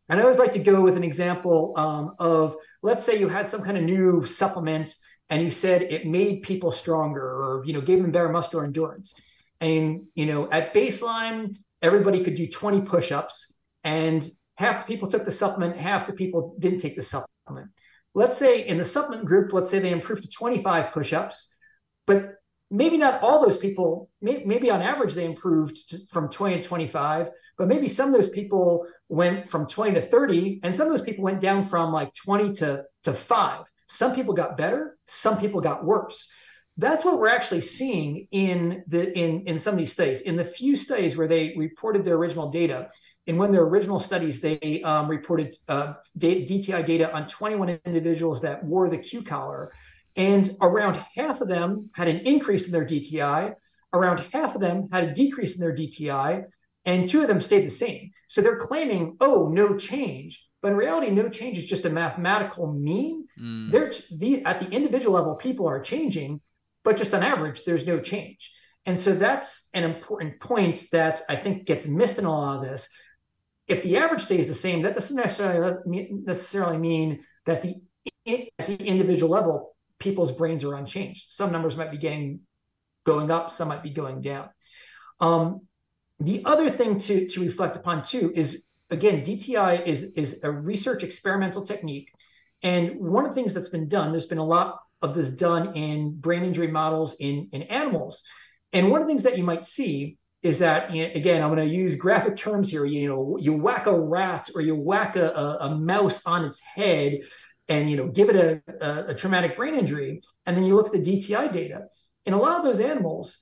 and 0.09 0.19
I 0.19 0.23
always 0.23 0.39
like 0.39 0.53
to 0.53 0.59
go 0.59 0.81
with 0.81 0.97
an 0.97 1.03
example 1.03 1.73
um, 1.77 2.15
of 2.17 2.55
let's 2.81 3.05
say 3.05 3.19
you 3.19 3.29
had 3.29 3.47
some 3.47 3.61
kind 3.61 3.77
of 3.77 3.83
new 3.83 4.25
supplement 4.25 4.95
and 5.29 5.43
you 5.43 5.51
said 5.51 5.83
it 5.83 6.07
made 6.07 6.41
people 6.41 6.71
stronger 6.71 7.21
or 7.21 7.63
you 7.63 7.73
know 7.73 7.81
gave 7.81 8.01
them 8.01 8.09
better 8.09 8.29
muscular 8.29 8.65
endurance. 8.65 9.13
And 9.61 10.07
you 10.15 10.25
know 10.25 10.49
at 10.51 10.73
baseline 10.73 11.57
everybody 11.81 12.23
could 12.23 12.35
do 12.35 12.47
20 12.47 12.81
push-ups 12.81 13.55
and 13.83 14.29
half 14.55 14.85
the 14.85 14.93
people 14.93 15.09
took 15.09 15.25
the 15.25 15.31
supplement 15.31 15.77
half 15.77 16.07
the 16.07 16.13
people 16.13 16.55
didn't 16.59 16.79
take 16.79 16.95
the 16.95 17.03
supplement. 17.03 17.69
Let's 18.13 18.37
say 18.37 18.67
in 18.67 18.77
the 18.77 18.85
supplement 18.85 19.25
group 19.25 19.53
let's 19.53 19.71
say 19.71 19.79
they 19.79 19.91
improved 19.91 20.23
to 20.23 20.29
25 20.29 20.93
push-ups 20.93 21.55
but 22.05 22.35
maybe 22.71 22.97
not 22.97 23.21
all 23.21 23.41
those 23.41 23.57
people 23.57 24.09
maybe 24.21 24.69
on 24.69 24.81
average 24.81 25.13
they 25.13 25.25
improved 25.25 25.89
to, 25.89 25.99
from 26.09 26.29
20 26.29 26.61
to 26.61 26.67
25 26.67 27.29
but 27.57 27.67
maybe 27.67 27.87
some 27.87 28.13
of 28.13 28.19
those 28.19 28.29
people 28.29 28.85
went 29.09 29.49
from 29.49 29.67
20 29.67 29.95
to 29.95 30.01
30 30.01 30.61
and 30.63 30.75
some 30.75 30.87
of 30.87 30.93
those 30.93 31.05
people 31.05 31.23
went 31.23 31.41
down 31.41 31.65
from 31.65 31.91
like 31.91 32.13
20 32.15 32.53
to, 32.53 32.83
to 33.03 33.13
5 33.13 33.65
some 33.87 34.13
people 34.13 34.33
got 34.33 34.57
better 34.57 34.97
some 35.07 35.39
people 35.39 35.61
got 35.61 35.83
worse 35.83 36.29
that's 36.79 37.03
what 37.03 37.19
we're 37.19 37.27
actually 37.27 37.59
seeing 37.59 38.27
in 38.31 38.83
the 38.87 39.11
in 39.17 39.45
in 39.47 39.59
some 39.59 39.73
of 39.73 39.77
these 39.77 39.91
studies. 39.91 40.21
In 40.21 40.37
the 40.37 40.45
few 40.45 40.77
studies 40.77 41.17
where 41.17 41.27
they 41.27 41.53
reported 41.57 42.05
their 42.05 42.15
original 42.15 42.49
data, 42.49 42.89
in 43.27 43.37
one 43.37 43.49
of 43.49 43.53
their 43.53 43.63
original 43.63 43.99
studies, 43.99 44.39
they 44.39 44.81
um, 44.83 45.09
reported 45.09 45.57
uh, 45.67 45.93
data, 46.17 46.51
DTI 46.51 46.85
data 46.85 47.13
on 47.13 47.27
21 47.27 47.79
individuals 47.85 48.41
that 48.41 48.63
wore 48.63 48.89
the 48.89 48.97
Q 48.97 49.23
collar, 49.23 49.73
and 50.15 50.55
around 50.61 51.03
half 51.15 51.41
of 51.41 51.49
them 51.49 51.89
had 51.93 52.07
an 52.07 52.19
increase 52.19 52.65
in 52.65 52.71
their 52.71 52.85
DTI. 52.85 53.55
Around 53.91 54.25
half 54.31 54.55
of 54.55 54.61
them 54.61 54.87
had 54.91 55.03
a 55.03 55.13
decrease 55.13 55.55
in 55.55 55.61
their 55.61 55.75
DTI, 55.75 56.45
and 56.85 57.09
two 57.09 57.21
of 57.21 57.27
them 57.27 57.41
stayed 57.41 57.65
the 57.65 57.71
same. 57.71 58.11
So 58.29 58.41
they're 58.41 58.57
claiming, 58.57 59.17
oh, 59.19 59.49
no 59.49 59.75
change. 59.75 60.45
But 60.61 60.71
in 60.71 60.77
reality, 60.77 61.09
no 61.09 61.27
change 61.27 61.57
is 61.57 61.65
just 61.65 61.85
a 61.85 61.89
mathematical 61.89 62.71
mean. 62.71 63.27
Mm. 63.41 63.71
They're 63.71 63.91
the, 64.11 64.45
at 64.45 64.59
the 64.59 64.69
individual 64.69 65.15
level, 65.15 65.35
people 65.35 65.67
are 65.67 65.81
changing 65.81 66.39
but 66.83 66.97
just 66.97 67.13
on 67.13 67.23
average, 67.23 67.63
there's 67.65 67.85
no 67.85 67.99
change. 67.99 68.53
And 68.85 68.97
so 68.97 69.13
that's 69.13 69.69
an 69.73 69.83
important 69.83 70.39
point 70.39 70.85
that 70.91 71.21
I 71.29 71.35
think 71.35 71.65
gets 71.65 71.85
missed 71.85 72.17
in 72.17 72.25
a 72.25 72.31
lot 72.31 72.57
of 72.57 72.69
this. 72.69 72.87
If 73.67 73.83
the 73.83 73.97
average 73.97 74.23
stays 74.23 74.47
the 74.47 74.55
same, 74.55 74.81
that 74.81 74.95
doesn't 74.95 75.15
necessarily 75.15 75.77
necessarily 76.25 76.77
mean 76.77 77.19
that 77.45 77.61
the 77.61 77.75
at 78.25 78.67
the 78.67 78.77
individual 78.77 79.31
level, 79.31 79.75
people's 79.99 80.31
brains 80.31 80.63
are 80.63 80.75
unchanged. 80.75 81.25
Some 81.29 81.51
numbers 81.51 81.75
might 81.77 81.91
be 81.91 81.97
getting 81.97 82.41
going 83.05 83.31
up, 83.31 83.51
some 83.51 83.67
might 83.67 83.83
be 83.83 83.91
going 83.91 84.21
down. 84.21 84.49
Um, 85.19 85.61
the 86.19 86.43
other 86.45 86.69
thing 86.71 86.99
to, 86.99 87.27
to 87.27 87.41
reflect 87.41 87.75
upon 87.75 88.03
too 88.03 88.31
is 88.35 88.63
again, 88.89 89.21
DTI 89.21 89.85
is, 89.85 90.03
is 90.15 90.39
a 90.43 90.51
research 90.51 91.03
experimental 91.03 91.65
technique 91.65 92.09
And 92.61 92.99
one 92.99 93.25
of 93.25 93.31
the 93.31 93.35
things 93.35 93.53
that's 93.53 93.69
been 93.69 93.87
done, 93.87 94.11
there's 94.11 94.25
been 94.25 94.37
a 94.37 94.45
lot 94.45 94.79
of 95.01 95.15
this 95.15 95.29
done 95.29 95.75
in 95.75 96.19
brain 96.19 96.43
injury 96.43 96.67
models 96.67 97.15
in, 97.19 97.49
in 97.51 97.63
animals. 97.63 98.21
And 98.73 98.91
one 98.91 99.01
of 99.01 99.07
the 99.07 99.11
things 99.11 99.23
that 99.23 99.37
you 99.37 99.43
might 99.43 99.65
see 99.65 100.17
is 100.41 100.59
that 100.59 100.91
again, 100.91 101.43
I'm 101.43 101.53
going 101.53 101.67
to 101.67 101.75
use 101.75 101.95
graphic 101.95 102.35
terms 102.35 102.69
here. 102.69 102.85
You 102.85 103.09
know, 103.09 103.37
you 103.39 103.53
whack 103.53 103.87
a 103.87 103.99
rat 103.99 104.49
or 104.55 104.61
you 104.61 104.75
whack 104.75 105.15
a, 105.15 105.29
a, 105.31 105.57
a 105.67 105.75
mouse 105.75 106.25
on 106.25 106.45
its 106.45 106.61
head, 106.61 107.19
and 107.67 107.89
you 107.89 107.97
know, 107.97 108.07
give 108.07 108.29
it 108.29 108.35
a, 108.35 108.61
a, 108.85 109.11
a 109.11 109.15
traumatic 109.15 109.57
brain 109.57 109.75
injury, 109.75 110.21
and 110.45 110.55
then 110.55 110.63
you 110.63 110.75
look 110.75 110.87
at 110.87 110.93
the 110.93 110.99
DTI 110.99 111.51
data. 111.51 111.83
In 112.25 112.33
a 112.33 112.39
lot 112.39 112.57
of 112.57 112.63
those 112.63 112.79
animals, 112.79 113.37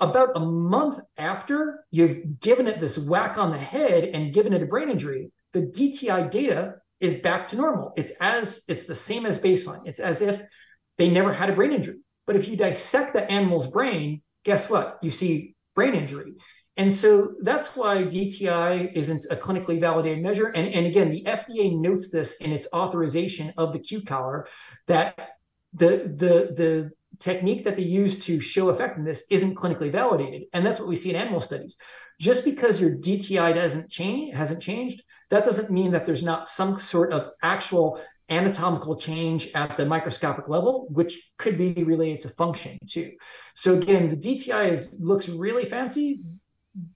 about 0.00 0.30
a 0.34 0.40
month 0.40 0.98
after 1.18 1.84
you've 1.90 2.40
given 2.40 2.66
it 2.66 2.80
this 2.80 2.98
whack 2.98 3.36
on 3.36 3.50
the 3.50 3.58
head 3.58 4.04
and 4.04 4.32
given 4.32 4.52
it 4.52 4.62
a 4.62 4.66
brain 4.66 4.88
injury, 4.88 5.30
the 5.52 5.62
DTI 5.62 6.30
data 6.30 6.76
is 7.00 7.14
back 7.16 7.48
to 7.48 7.56
normal. 7.56 7.92
It's 7.96 8.12
as 8.20 8.62
it's 8.66 8.86
the 8.86 8.94
same 8.94 9.26
as 9.26 9.38
baseline. 9.38 9.82
It's 9.84 10.00
as 10.00 10.22
if 10.22 10.42
they 11.00 11.08
never 11.08 11.32
had 11.32 11.48
a 11.48 11.54
brain 11.54 11.72
injury. 11.72 11.98
But 12.26 12.36
if 12.36 12.46
you 12.46 12.56
dissect 12.56 13.14
the 13.14 13.28
animal's 13.28 13.66
brain, 13.66 14.20
guess 14.44 14.68
what? 14.68 14.98
You 15.00 15.10
see 15.10 15.56
brain 15.74 15.94
injury. 15.94 16.34
And 16.76 16.92
so 16.92 17.36
that's 17.40 17.74
why 17.74 18.02
DTI 18.04 18.92
isn't 18.94 19.24
a 19.30 19.36
clinically 19.36 19.80
validated 19.80 20.22
measure. 20.22 20.48
And, 20.48 20.68
and 20.68 20.86
again, 20.86 21.10
the 21.10 21.24
FDA 21.24 21.74
notes 21.80 22.10
this 22.10 22.36
in 22.36 22.52
its 22.52 22.68
authorization 22.74 23.54
of 23.56 23.72
the 23.72 23.78
Q 23.78 24.02
collar 24.02 24.46
that 24.88 25.16
the 25.72 26.12
the 26.22 26.34
the 26.60 26.90
technique 27.18 27.64
that 27.64 27.76
they 27.76 27.82
use 27.82 28.18
to 28.26 28.38
show 28.38 28.68
effectiveness 28.68 29.22
isn't 29.30 29.54
clinically 29.54 29.90
validated. 29.90 30.42
And 30.52 30.64
that's 30.64 30.78
what 30.78 30.88
we 30.88 30.96
see 30.96 31.10
in 31.10 31.16
animal 31.16 31.40
studies. 31.40 31.78
Just 32.18 32.44
because 32.44 32.78
your 32.78 32.90
DTI 32.90 33.54
doesn't 33.54 33.90
change, 33.90 34.34
hasn't 34.34 34.62
changed, 34.62 35.02
that 35.30 35.46
doesn't 35.46 35.70
mean 35.70 35.92
that 35.92 36.04
there's 36.04 36.22
not 36.22 36.48
some 36.48 36.78
sort 36.78 37.12
of 37.12 37.30
actual 37.42 38.00
anatomical 38.30 38.96
change 38.96 39.50
at 39.54 39.76
the 39.76 39.84
microscopic 39.84 40.48
level, 40.48 40.86
which 40.90 41.30
could 41.36 41.58
be 41.58 41.82
related 41.84 42.20
to 42.22 42.28
function 42.30 42.78
too. 42.88 43.12
So 43.54 43.74
again, 43.74 44.08
the 44.08 44.16
DTI 44.16 44.70
is 44.70 44.96
looks 45.00 45.28
really 45.28 45.64
fancy, 45.64 46.20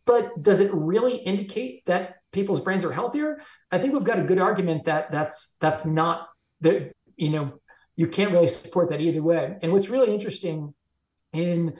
but 0.06 0.42
does 0.42 0.60
it 0.60 0.72
really 0.72 1.16
indicate 1.16 1.82
that 1.86 2.16
people's 2.32 2.60
brains 2.60 2.84
are 2.84 2.92
healthier? 2.92 3.40
I 3.70 3.78
think 3.78 3.92
we've 3.92 4.04
got 4.04 4.20
a 4.20 4.24
good 4.24 4.38
argument 4.38 4.84
that 4.84 5.10
that's 5.10 5.56
that's 5.60 5.84
not 5.84 6.28
that 6.60 6.92
you 7.16 7.30
know 7.30 7.60
you 7.96 8.06
can't 8.06 8.32
really 8.32 8.48
support 8.48 8.90
that 8.90 9.00
either 9.00 9.22
way. 9.22 9.56
And 9.62 9.72
what's 9.72 9.88
really 9.88 10.12
interesting 10.12 10.74
in 11.32 11.74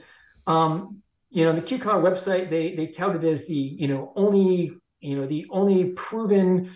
um, 0.47 1.01
you 1.29 1.45
know 1.45 1.53
the 1.53 1.61
Q 1.61 1.79
collar 1.79 2.03
website, 2.03 2.49
they 2.49 2.75
they 2.75 2.87
tout 2.87 3.15
it 3.15 3.23
as 3.23 3.45
the 3.47 3.53
you 3.53 3.87
know 3.87 4.11
only 4.15 4.71
you 4.99 5.15
know 5.17 5.27
the 5.27 5.45
only 5.49 5.91
proven 5.91 6.71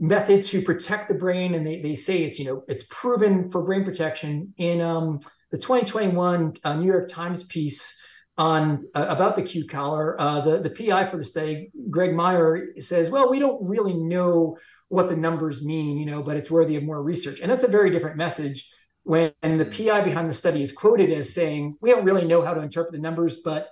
method 0.00 0.42
to 0.42 0.60
protect 0.62 1.08
the 1.08 1.14
brain 1.14 1.54
and 1.54 1.66
they, 1.66 1.80
they 1.80 1.94
say 1.94 2.24
it's 2.24 2.38
you 2.38 2.44
know 2.44 2.64
it's 2.66 2.84
proven 2.90 3.48
for 3.48 3.62
brain 3.62 3.84
protection 3.84 4.52
in 4.58 4.80
um, 4.80 5.20
the 5.50 5.58
2021 5.58 6.54
uh, 6.64 6.74
new 6.74 6.86
york 6.86 7.08
times 7.08 7.44
piece 7.44 7.96
on 8.36 8.84
uh, 8.96 9.06
about 9.08 9.36
the 9.36 9.42
q 9.42 9.66
collar. 9.68 10.20
Uh, 10.20 10.40
the, 10.40 10.58
the 10.58 10.70
pi 10.70 11.04
for 11.04 11.16
the 11.16 11.24
study 11.24 11.70
greg 11.90 12.12
myer 12.12 12.72
says 12.80 13.08
well 13.08 13.30
we 13.30 13.38
don't 13.38 13.62
really 13.62 13.94
know 13.94 14.56
what 14.88 15.08
the 15.08 15.16
numbers 15.16 15.62
mean 15.62 15.96
you 15.96 16.06
know 16.06 16.22
but 16.22 16.36
it's 16.36 16.50
worthy 16.50 16.76
of 16.76 16.82
more 16.82 17.02
research. 17.02 17.40
And 17.40 17.50
that's 17.50 17.64
a 17.64 17.68
very 17.68 17.90
different 17.90 18.16
message 18.16 18.68
when 19.04 19.32
the 19.42 19.64
pi 19.64 20.00
behind 20.00 20.28
the 20.28 20.34
study 20.34 20.60
is 20.60 20.72
quoted 20.72 21.12
as 21.12 21.32
saying 21.32 21.76
we 21.80 21.90
don't 21.90 22.04
really 22.04 22.24
know 22.24 22.44
how 22.44 22.54
to 22.54 22.62
interpret 22.62 22.92
the 22.92 22.98
numbers 22.98 23.36
but 23.44 23.68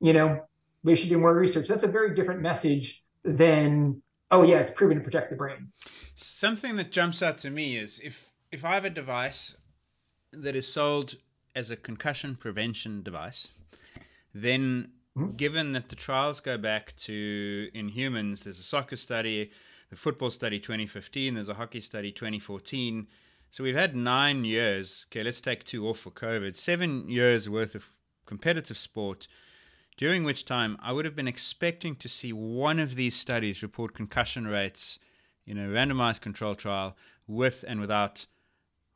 you 0.00 0.12
know 0.12 0.40
we 0.82 0.96
should 0.96 1.08
do 1.08 1.18
more 1.18 1.34
research. 1.34 1.68
That's 1.68 1.84
a 1.84 1.88
very 1.88 2.14
different 2.14 2.40
message 2.40 3.04
than 3.24 4.02
oh 4.30 4.42
yeah, 4.42 4.58
it's 4.58 4.70
proven 4.70 4.98
to 4.98 5.04
protect 5.04 5.30
the 5.30 5.36
brain. 5.36 5.68
Something 6.14 6.76
that 6.76 6.92
jumps 6.92 7.22
out 7.22 7.38
to 7.38 7.50
me 7.50 7.76
is 7.76 8.00
if 8.00 8.32
if 8.50 8.64
I 8.64 8.74
have 8.74 8.84
a 8.84 8.90
device 8.90 9.56
that 10.32 10.56
is 10.56 10.70
sold 10.70 11.14
as 11.54 11.70
a 11.70 11.76
concussion 11.76 12.36
prevention 12.36 13.02
device, 13.02 13.52
then 14.34 14.90
mm-hmm. 15.16 15.36
given 15.36 15.72
that 15.72 15.88
the 15.88 15.96
trials 15.96 16.40
go 16.40 16.56
back 16.58 16.94
to 16.96 17.68
in 17.74 17.88
humans, 17.88 18.42
there's 18.42 18.58
a 18.58 18.62
soccer 18.62 18.96
study, 18.96 19.50
the 19.90 19.96
football 19.96 20.30
study 20.30 20.60
2015, 20.60 21.34
there's 21.34 21.48
a 21.48 21.54
hockey 21.54 21.80
study 21.80 22.12
2014. 22.12 23.08
So 23.50 23.64
we've 23.64 23.74
had 23.74 23.96
nine 23.96 24.44
years. 24.44 25.06
Okay, 25.08 25.22
let's 25.22 25.40
take 25.40 25.64
two 25.64 25.88
off 25.88 25.98
for 25.98 26.10
COVID. 26.10 26.54
Seven 26.54 27.08
years 27.08 27.48
worth 27.48 27.74
of 27.74 27.86
competitive 28.26 28.76
sport 28.76 29.26
during 29.98 30.22
which 30.22 30.44
time 30.44 30.78
I 30.80 30.92
would 30.92 31.04
have 31.04 31.16
been 31.16 31.28
expecting 31.28 31.96
to 31.96 32.08
see 32.08 32.32
one 32.32 32.78
of 32.78 32.94
these 32.94 33.16
studies 33.16 33.62
report 33.62 33.94
concussion 33.94 34.46
rates 34.46 34.98
in 35.44 35.58
a 35.58 35.68
randomized 35.68 36.20
control 36.20 36.54
trial 36.54 36.96
with 37.26 37.64
and 37.66 37.80
without 37.80 38.26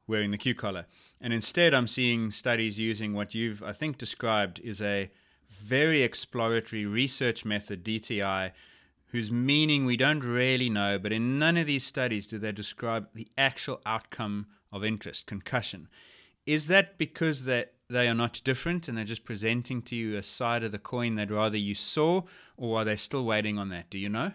wearing 0.07 0.31
the 0.31 0.39
Q 0.39 0.55
collar. 0.55 0.87
And 1.21 1.33
instead, 1.33 1.75
I'm 1.75 1.89
seeing 1.89 2.31
studies 2.31 2.79
using 2.79 3.15
what 3.15 3.35
you've, 3.35 3.65
I 3.65 3.73
think, 3.73 3.99
described 3.99 4.61
is 4.61 4.81
a 4.81 5.11
very 5.51 6.03
exploratory 6.03 6.87
research 6.87 7.45
method, 7.45 7.85
DTI, 7.85 8.53
whose 9.07 9.31
meaning 9.31 9.85
we 9.85 9.97
don't 9.97 10.23
really 10.23 10.71
know, 10.71 10.99
but 10.99 11.13
in 11.13 11.39
none 11.39 11.57
of 11.57 11.67
these 11.67 11.85
studies 11.85 12.29
do 12.29 12.39
they 12.39 12.53
describe 12.53 13.09
the 13.13 13.29
actual 13.37 13.81
outcome 13.85 14.47
of 14.71 14.85
interest, 14.85 15.27
concussion. 15.27 15.89
Is 16.47 16.69
that 16.69 16.97
because 16.97 17.45
that 17.45 17.75
they 17.93 18.09
are 18.09 18.15
not 18.15 18.41
different 18.45 18.89
and 18.89 18.97
they're 18.97 19.05
just 19.05 19.25
presenting 19.25 19.83
to 19.83 19.95
you 19.95 20.17
a 20.17 20.23
side 20.23 20.65
of 20.65 20.73
the 20.73 20.79
coin 20.79 21.15
they'd 21.15 21.31
rather 21.31 21.57
you 21.57 21.75
saw, 21.75 22.23
or 22.57 22.81
are 22.81 22.85
they 22.85 22.97
still 22.97 23.25
waiting 23.25 23.59
on 23.59 23.69
that? 23.69 23.91
Do 23.91 23.99
you 23.99 24.09
know? 24.09 24.33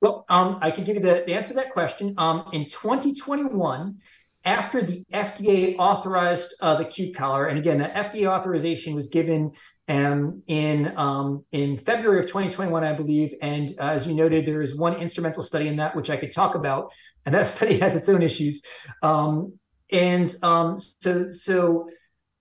Well, 0.00 0.24
um, 0.28 0.58
I 0.62 0.70
can 0.70 0.84
give 0.84 0.96
you 0.96 1.02
the, 1.02 1.24
the 1.26 1.34
answer 1.34 1.48
to 1.48 1.54
that 1.54 1.72
question. 1.72 2.14
Um, 2.18 2.48
in 2.52 2.68
2021, 2.68 3.98
after 4.44 4.82
the 4.82 5.04
FDA 5.12 5.76
authorized 5.78 6.54
uh, 6.60 6.76
the 6.76 6.84
Q 6.84 7.12
collar, 7.12 7.46
and 7.46 7.58
again, 7.58 7.78
the 7.78 7.86
FDA 7.86 8.26
authorization 8.26 8.94
was 8.94 9.08
given 9.08 9.52
um, 9.88 10.42
in 10.46 10.96
um, 10.96 11.44
in 11.52 11.76
February 11.76 12.20
of 12.20 12.26
2021, 12.26 12.84
I 12.84 12.92
believe. 12.92 13.34
And 13.42 13.74
uh, 13.80 13.90
as 13.90 14.06
you 14.06 14.14
noted, 14.14 14.46
there 14.46 14.62
is 14.62 14.76
one 14.76 14.94
instrumental 15.00 15.42
study 15.42 15.66
in 15.66 15.76
that 15.76 15.96
which 15.96 16.10
I 16.10 16.16
could 16.16 16.32
talk 16.32 16.54
about, 16.54 16.92
and 17.26 17.34
that 17.34 17.46
study 17.56 17.78
has 17.80 17.96
its 17.96 18.08
own 18.08 18.22
issues. 18.22 18.62
Um, 19.02 19.58
and 19.90 20.34
um, 20.42 20.78
so, 20.78 21.30
so 21.30 21.88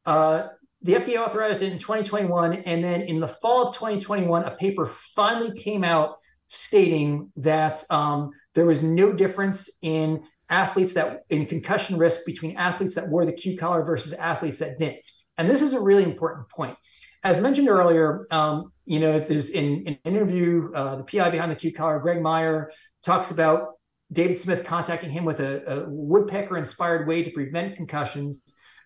uh, 0.05 0.47
the 0.81 0.93
FDA 0.93 1.17
authorized 1.17 1.61
it 1.61 1.71
in 1.71 1.79
2021, 1.79 2.53
and 2.53 2.83
then 2.83 3.01
in 3.01 3.19
the 3.19 3.27
fall 3.27 3.67
of 3.67 3.75
2021, 3.75 4.43
a 4.43 4.51
paper 4.51 4.85
finally 5.15 5.57
came 5.57 5.83
out 5.83 6.17
stating 6.47 7.31
that 7.37 7.83
um, 7.89 8.31
there 8.53 8.65
was 8.65 8.83
no 8.83 9.11
difference 9.11 9.69
in 9.81 10.23
athletes 10.49 10.93
that 10.93 11.25
in 11.29 11.45
concussion 11.45 11.97
risk 11.97 12.21
between 12.25 12.55
athletes 12.55 12.95
that 12.95 13.07
wore 13.07 13.25
the 13.25 13.33
Q 13.33 13.57
collar 13.57 13.83
versus 13.83 14.13
athletes 14.13 14.59
that 14.59 14.79
didn't. 14.79 14.99
And 15.37 15.49
this 15.49 15.61
is 15.61 15.73
a 15.73 15.79
really 15.79 16.03
important 16.03 16.47
point. 16.49 16.77
As 17.23 17.39
mentioned 17.41 17.67
earlier, 17.67 18.27
um, 18.31 18.71
you 18.85 18.99
know, 18.99 19.19
there's 19.19 19.49
in, 19.49 19.83
in 19.85 19.99
an 20.05 20.15
interview, 20.15 20.71
uh, 20.73 20.95
the 20.97 21.03
PI 21.03 21.29
behind 21.29 21.51
the 21.51 21.55
Q 21.55 21.73
collar, 21.73 21.99
Greg 21.99 22.21
Myer, 22.21 22.71
talks 23.03 23.31
about 23.31 23.76
David 24.11 24.39
Smith 24.39 24.63
contacting 24.63 25.09
him 25.09 25.25
with 25.25 25.39
a, 25.39 25.65
a 25.71 25.89
woodpecker 25.89 26.57
inspired 26.57 27.07
way 27.07 27.23
to 27.23 27.31
prevent 27.31 27.75
concussions. 27.75 28.41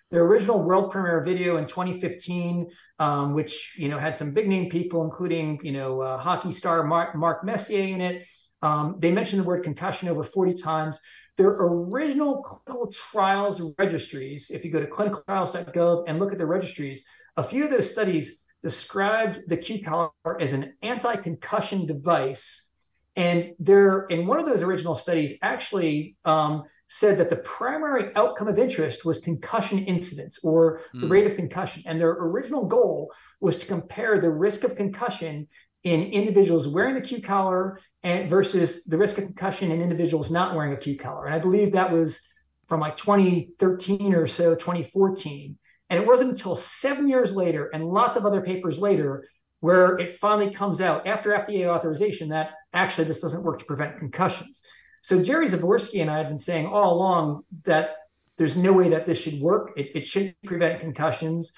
Their 0.10 0.24
original 0.24 0.62
world 0.62 0.92
premiere 0.92 1.24
video 1.24 1.58
in 1.58 1.68
2015, 1.68 2.70
um, 3.00 3.34
which 3.34 3.76
you 3.78 3.88
know 3.88 3.98
had 3.98 4.16
some 4.16 4.34
big 4.34 4.48
name 4.48 4.70
people, 4.70 5.04
including 5.04 5.60
you 5.64 5.72
know 5.72 6.02
uh, 6.02 6.18
hockey 6.18 6.52
star 6.52 6.84
Mark, 6.84 7.16
Mark 7.16 7.46
Messier 7.46 7.94
in 7.94 8.02
it. 8.02 8.26
Um, 8.62 8.98
they 9.00 9.12
mentioned 9.12 9.42
the 9.42 9.46
word 9.46 9.64
concussion 9.64 10.10
over 10.10 10.24
40 10.24 10.56
times. 10.56 11.00
Their 11.38 11.50
original 11.50 12.44
clinical 12.44 12.92
trials 12.92 13.62
registries, 13.78 14.52
if 14.52 14.66
you 14.66 14.72
go 14.72 14.82
to 14.82 14.86
clinicaltrials.gov 14.86 16.04
and 16.08 16.20
look 16.20 16.34
at 16.34 16.38
the 16.38 16.46
registries, 16.46 17.06
a 17.38 17.44
few 17.44 17.64
of 17.64 17.72
those 17.72 17.90
studies 17.90 18.44
described 18.62 19.40
the 19.48 19.58
Q 19.58 19.82
collar 19.82 20.12
as 20.40 20.54
an 20.54 20.74
anti-concussion 20.84 21.88
device 21.88 22.71
and 23.16 23.54
there, 23.60 24.06
in 24.08 24.26
one 24.26 24.40
of 24.40 24.46
those 24.46 24.64
original 24.64 24.96
studies, 24.96 25.34
actually 25.42 26.16
um, 26.24 26.64
said 26.88 27.18
that 27.18 27.30
the 27.30 27.38
primary 27.38 28.16
outcome 28.16 28.48
of 28.48 28.58
interest 28.58 29.06
was 29.06 29.20
concussion 29.20 29.80
incidence 29.80 30.40
or 30.44 30.82
mm. 30.96 31.02
the 31.02 31.08
hmm. 31.08 31.12
rate 31.12 31.28
of 31.28 31.36
concussion. 31.36 31.84
And 31.86 32.00
their 32.00 32.12
original 32.12 32.66
goal 32.66 33.12
was 33.40 33.58
to 33.58 33.66
compare 33.66 34.20
the 34.20 34.30
risk 34.30 34.64
of 34.64 34.76
concussion 34.76 35.48
in 35.84 36.04
individuals 36.04 36.68
wearing 36.68 36.96
the 36.96 37.02
Q 37.02 37.22
collar 37.22 37.80
and 38.04 38.30
versus 38.30 38.84
the 38.86 38.98
risk 38.98 39.18
of 39.18 39.26
concussion 39.26 39.72
in 39.72 39.82
individuals 39.82 40.30
not 40.30 40.56
wearing 40.56 40.74
a 40.74 40.78
Q 40.78 40.98
collar. 40.98 41.26
And 41.26 41.36
I 41.36 41.40
believe 41.40 41.72
that 41.74 41.92
was 41.92 42.22
from 42.68 42.80
like 42.80 42.96
2013 42.96 44.14
or 44.14 44.28
so, 44.28 44.56
2014. 44.56 45.58
And 45.90 46.02
it 46.02 46.08
wasn't 46.08 46.32
until 46.32 46.56
seven 46.56 47.08
years 47.08 47.34
later 47.34 47.70
and 47.74 47.84
lots 47.84 48.16
of 48.16 48.26
other 48.26 48.42
papers 48.42 48.78
later 48.78 49.28
where 49.60 49.98
it 49.98 50.18
finally 50.18 50.54
comes 50.54 50.82
out 50.82 51.06
after 51.08 51.32
FDA 51.32 51.68
authorization 51.68 52.30
that 52.30 52.52
actually 52.74 53.06
this 53.06 53.20
doesn't 53.20 53.44
work 53.44 53.60
to 53.60 53.66
prevent 53.66 53.98
concussions. 53.98 54.62
So 55.04 55.22
Jerry 55.22 55.48
Zavorsky 55.48 56.02
and 56.02 56.10
I 56.10 56.20
have 56.20 56.28
been 56.28 56.38
saying 56.38 56.68
all 56.68 56.94
along 56.94 57.44
that 57.64 57.96
there's 58.38 58.56
no 58.56 58.72
way 58.74 58.90
that 58.90 59.06
this 59.06 59.18
should 59.18 59.40
work. 59.40 59.74
It, 59.76 59.92
it 59.96 60.02
shouldn't 60.02 60.42
prevent 60.46 60.80
concussions. 60.80 61.52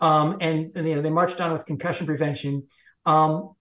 Um, 0.00 0.38
and, 0.40 0.70
and, 0.76 0.88
you 0.88 0.94
know 0.94 1.02
they 1.02 1.10
marched 1.10 1.40
on 1.40 1.52
with 1.52 1.66
concussion 1.66 2.06
prevention. 2.06 2.66
Um, 3.06 3.54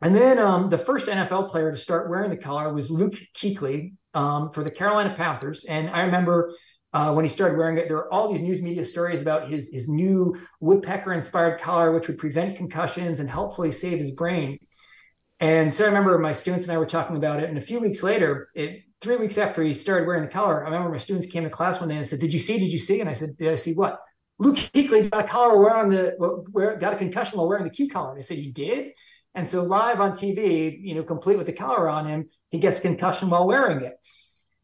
and 0.00 0.16
then 0.16 0.38
um, 0.38 0.70
the 0.70 0.78
first 0.78 1.06
NFL 1.06 1.50
player 1.50 1.70
to 1.70 1.76
start 1.76 2.08
wearing 2.08 2.30
the 2.30 2.36
collar 2.36 2.72
was 2.72 2.90
Luke 2.90 3.14
Kuechly, 3.36 3.92
um, 4.14 4.50
for 4.50 4.64
the 4.64 4.70
Carolina 4.70 5.14
Panthers. 5.16 5.64
And 5.64 5.90
I 5.90 6.02
remember 6.02 6.54
uh, 6.92 7.12
when 7.12 7.24
he 7.24 7.28
started 7.28 7.56
wearing 7.56 7.78
it, 7.78 7.88
there 7.88 7.96
were 7.96 8.12
all 8.12 8.30
these 8.30 8.42
news 8.42 8.60
media 8.60 8.84
stories 8.84 9.22
about 9.22 9.50
his 9.50 9.70
his 9.72 9.88
new 9.88 10.36
woodpecker 10.60 11.12
inspired 11.12 11.60
collar, 11.60 11.92
which 11.92 12.08
would 12.08 12.18
prevent 12.18 12.56
concussions 12.56 13.20
and 13.20 13.30
helpfully 13.30 13.72
save 13.72 13.98
his 13.98 14.10
brain. 14.10 14.58
And 15.42 15.74
so 15.74 15.82
I 15.82 15.88
remember 15.88 16.16
my 16.18 16.32
students 16.32 16.66
and 16.66 16.72
I 16.72 16.78
were 16.78 16.86
talking 16.86 17.16
about 17.16 17.42
it. 17.42 17.48
And 17.48 17.58
a 17.58 17.60
few 17.60 17.80
weeks 17.80 18.04
later, 18.04 18.50
it, 18.54 18.84
three 19.00 19.16
weeks 19.16 19.38
after 19.38 19.60
he 19.60 19.74
started 19.74 20.06
wearing 20.06 20.22
the 20.22 20.30
collar, 20.30 20.62
I 20.62 20.66
remember 20.66 20.88
my 20.88 20.98
students 20.98 21.26
came 21.26 21.42
to 21.42 21.50
class 21.50 21.80
one 21.80 21.88
day 21.88 21.96
and 21.96 22.06
said, 22.06 22.20
"Did 22.20 22.32
you 22.32 22.38
see? 22.38 22.60
Did 22.60 22.70
you 22.70 22.78
see?" 22.78 23.00
And 23.00 23.10
I 23.10 23.12
said, 23.12 23.36
"Did 23.36 23.52
I 23.52 23.56
see 23.56 23.74
what?" 23.74 23.98
Luke 24.38 24.54
Kuechly 24.54 25.10
got 25.10 25.24
a 25.24 25.28
collar 25.28 25.60
wearing 25.60 25.90
the 25.90 26.14
where, 26.52 26.76
got 26.76 26.92
a 26.92 26.96
concussion 26.96 27.38
while 27.38 27.48
wearing 27.48 27.64
the 27.64 27.70
Q 27.70 27.88
collar. 27.88 28.10
And 28.10 28.20
I 28.20 28.22
said, 28.22 28.38
"He 28.38 28.52
did." 28.52 28.92
And 29.34 29.48
so 29.48 29.64
live 29.64 30.00
on 30.00 30.12
TV, 30.12 30.78
you 30.80 30.94
know, 30.94 31.02
complete 31.02 31.38
with 31.38 31.46
the 31.46 31.52
collar 31.52 31.88
on 31.88 32.06
him, 32.06 32.28
he 32.50 32.58
gets 32.58 32.78
concussion 32.78 33.28
while 33.28 33.46
wearing 33.46 33.84
it. 33.84 33.94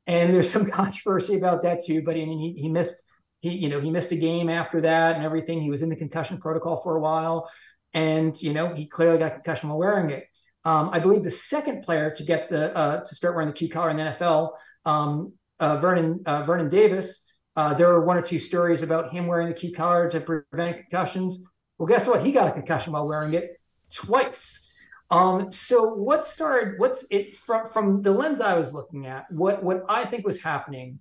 And 0.07 0.33
there's 0.33 0.49
some 0.49 0.71
controversy 0.71 1.37
about 1.37 1.65
that 1.65 1.85
too. 1.85 2.03
But 2.05 2.15
I 2.15 2.25
mean, 2.25 2.39
he, 2.39 2.53
he 2.63 2.69
missed 2.69 3.03
he 3.41 3.51
you 3.51 3.69
know 3.69 3.81
he 3.81 3.91
missed 3.91 4.13
a 4.13 4.17
game 4.17 4.49
after 4.49 4.81
that 4.83 5.17
and 5.17 5.25
everything. 5.25 5.61
He 5.61 5.71
was 5.71 5.83
in 5.83 5.89
the 5.89 5.97
concussion 5.97 6.39
protocol 6.39 6.81
for 6.83 6.95
a 6.95 7.01
while, 7.01 7.51
and 7.95 8.41
you 8.41 8.53
know 8.53 8.77
he 8.77 8.87
clearly 8.87 9.19
got 9.19 9.35
concussion 9.35 9.71
while 9.71 9.79
wearing 9.79 10.11
it. 10.11 10.28
Um, 10.69 10.91
I 10.93 10.99
believe 10.99 11.25
the 11.25 11.31
second 11.31 11.81
player 11.81 12.11
to 12.11 12.23
get 12.23 12.51
the 12.51 12.77
uh, 12.77 13.03
to 13.03 13.15
start 13.15 13.35
wearing 13.35 13.49
the 13.49 13.55
Q 13.55 13.71
collar 13.71 13.89
in 13.89 13.97
the 13.97 14.03
NFL, 14.03 14.51
um, 14.85 15.33
uh, 15.61 15.79
Vernon 15.79 16.23
uh, 16.27 16.43
Vernon 16.43 16.69
Davis. 16.69 17.25
Uh, 17.57 17.73
there 17.73 17.89
were 17.89 18.05
one 18.05 18.19
or 18.19 18.23
two 18.23 18.39
stories 18.39 18.83
about 18.83 19.11
him 19.11 19.27
wearing 19.27 19.49
the 19.49 19.55
Q 19.55 19.73
collar 19.73 20.11
to 20.11 20.21
prevent 20.21 20.77
concussions. 20.77 21.39
Well, 21.79 21.87
guess 21.87 22.07
what? 22.07 22.23
He 22.23 22.33
got 22.33 22.49
a 22.49 22.53
concussion 22.53 22.93
while 22.93 23.09
wearing 23.09 23.33
it 23.33 23.59
twice. 23.91 24.71
Um, 25.11 25.51
so 25.51 25.95
what 25.95 26.27
started? 26.27 26.75
What's 26.79 27.07
it 27.11 27.35
from? 27.35 27.71
From 27.71 28.03
the 28.03 28.13
lens 28.13 28.43
I 28.43 28.53
was 28.53 28.75
looking 28.75 29.07
at, 29.07 29.25
what 29.31 29.63
what 29.63 29.87
I 29.89 30.05
think 30.05 30.27
was 30.27 30.39
happening 30.39 31.01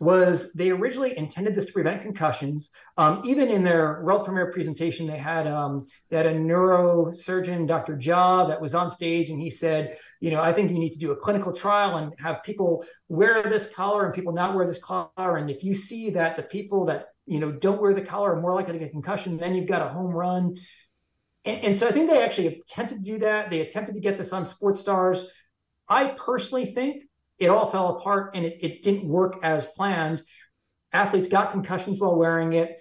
was 0.00 0.52
they 0.52 0.70
originally 0.70 1.16
intended 1.16 1.54
this 1.54 1.66
to 1.66 1.72
prevent 1.72 2.02
concussions. 2.02 2.70
Um, 2.98 3.22
even 3.24 3.48
in 3.48 3.62
their 3.62 4.02
world 4.02 4.24
premiere 4.24 4.50
presentation, 4.50 5.06
they 5.06 5.16
had 5.16 5.46
um, 5.46 5.86
a 6.10 6.16
neurosurgeon, 6.16 7.66
Dr. 7.66 7.96
Jha, 7.96 8.48
that 8.48 8.60
was 8.60 8.74
on 8.74 8.90
stage, 8.90 9.30
and 9.30 9.40
he 9.40 9.50
said, 9.50 9.96
you 10.20 10.30
know, 10.30 10.40
I 10.40 10.52
think 10.52 10.70
you 10.70 10.78
need 10.78 10.92
to 10.92 10.98
do 10.98 11.12
a 11.12 11.16
clinical 11.16 11.52
trial 11.52 11.98
and 11.98 12.12
have 12.18 12.42
people 12.42 12.84
wear 13.08 13.48
this 13.48 13.72
collar 13.72 14.04
and 14.04 14.14
people 14.14 14.32
not 14.32 14.54
wear 14.54 14.66
this 14.66 14.82
collar. 14.82 15.36
And 15.36 15.48
if 15.48 15.62
you 15.62 15.74
see 15.74 16.10
that 16.10 16.36
the 16.36 16.42
people 16.42 16.86
that 16.86 17.08
you 17.26 17.38
know 17.38 17.52
don't 17.52 17.80
wear 17.80 17.94
the 17.94 18.02
collar 18.02 18.34
are 18.36 18.40
more 18.40 18.54
likely 18.54 18.72
to 18.72 18.78
get 18.78 18.90
concussion, 18.90 19.36
then 19.36 19.54
you've 19.54 19.68
got 19.68 19.82
a 19.82 19.88
home 19.88 20.10
run. 20.10 20.56
And, 21.44 21.64
and 21.66 21.76
so 21.76 21.86
I 21.86 21.92
think 21.92 22.10
they 22.10 22.22
actually 22.22 22.48
attempted 22.48 23.04
to 23.04 23.12
do 23.12 23.18
that. 23.20 23.50
They 23.50 23.60
attempted 23.60 23.94
to 23.94 24.00
get 24.00 24.18
this 24.18 24.32
on 24.32 24.44
Sports 24.44 24.80
Stars. 24.80 25.26
I 25.88 26.08
personally 26.18 26.74
think 26.74 27.04
it 27.38 27.48
all 27.48 27.66
fell 27.66 27.96
apart 27.96 28.32
and 28.34 28.44
it, 28.44 28.58
it 28.60 28.82
didn't 28.82 29.08
work 29.08 29.38
as 29.42 29.66
planned. 29.66 30.22
Athletes 30.92 31.28
got 31.28 31.50
concussions 31.50 31.98
while 31.98 32.16
wearing 32.16 32.52
it 32.52 32.80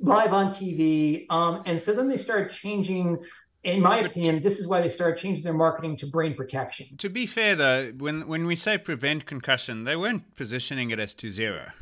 live 0.00 0.32
on 0.32 0.48
TV. 0.48 1.26
Um, 1.30 1.62
and 1.66 1.80
so 1.80 1.92
then 1.92 2.08
they 2.08 2.16
started 2.16 2.52
changing. 2.52 3.18
In 3.64 3.82
my 3.82 3.98
opinion, 3.98 4.40
this 4.40 4.60
is 4.60 4.68
why 4.68 4.80
they 4.80 4.88
started 4.88 5.18
changing 5.18 5.42
their 5.42 5.52
marketing 5.52 5.96
to 5.96 6.06
brain 6.06 6.34
protection. 6.34 6.96
To 6.98 7.10
be 7.10 7.26
fair, 7.26 7.56
though, 7.56 7.88
when 7.98 8.28
when 8.28 8.46
we 8.46 8.54
say 8.54 8.78
prevent 8.78 9.26
concussion, 9.26 9.84
they 9.84 9.96
weren't 9.96 10.36
positioning 10.36 10.90
it 10.90 11.00
as 11.00 11.12
to 11.14 11.30
zero. 11.30 11.72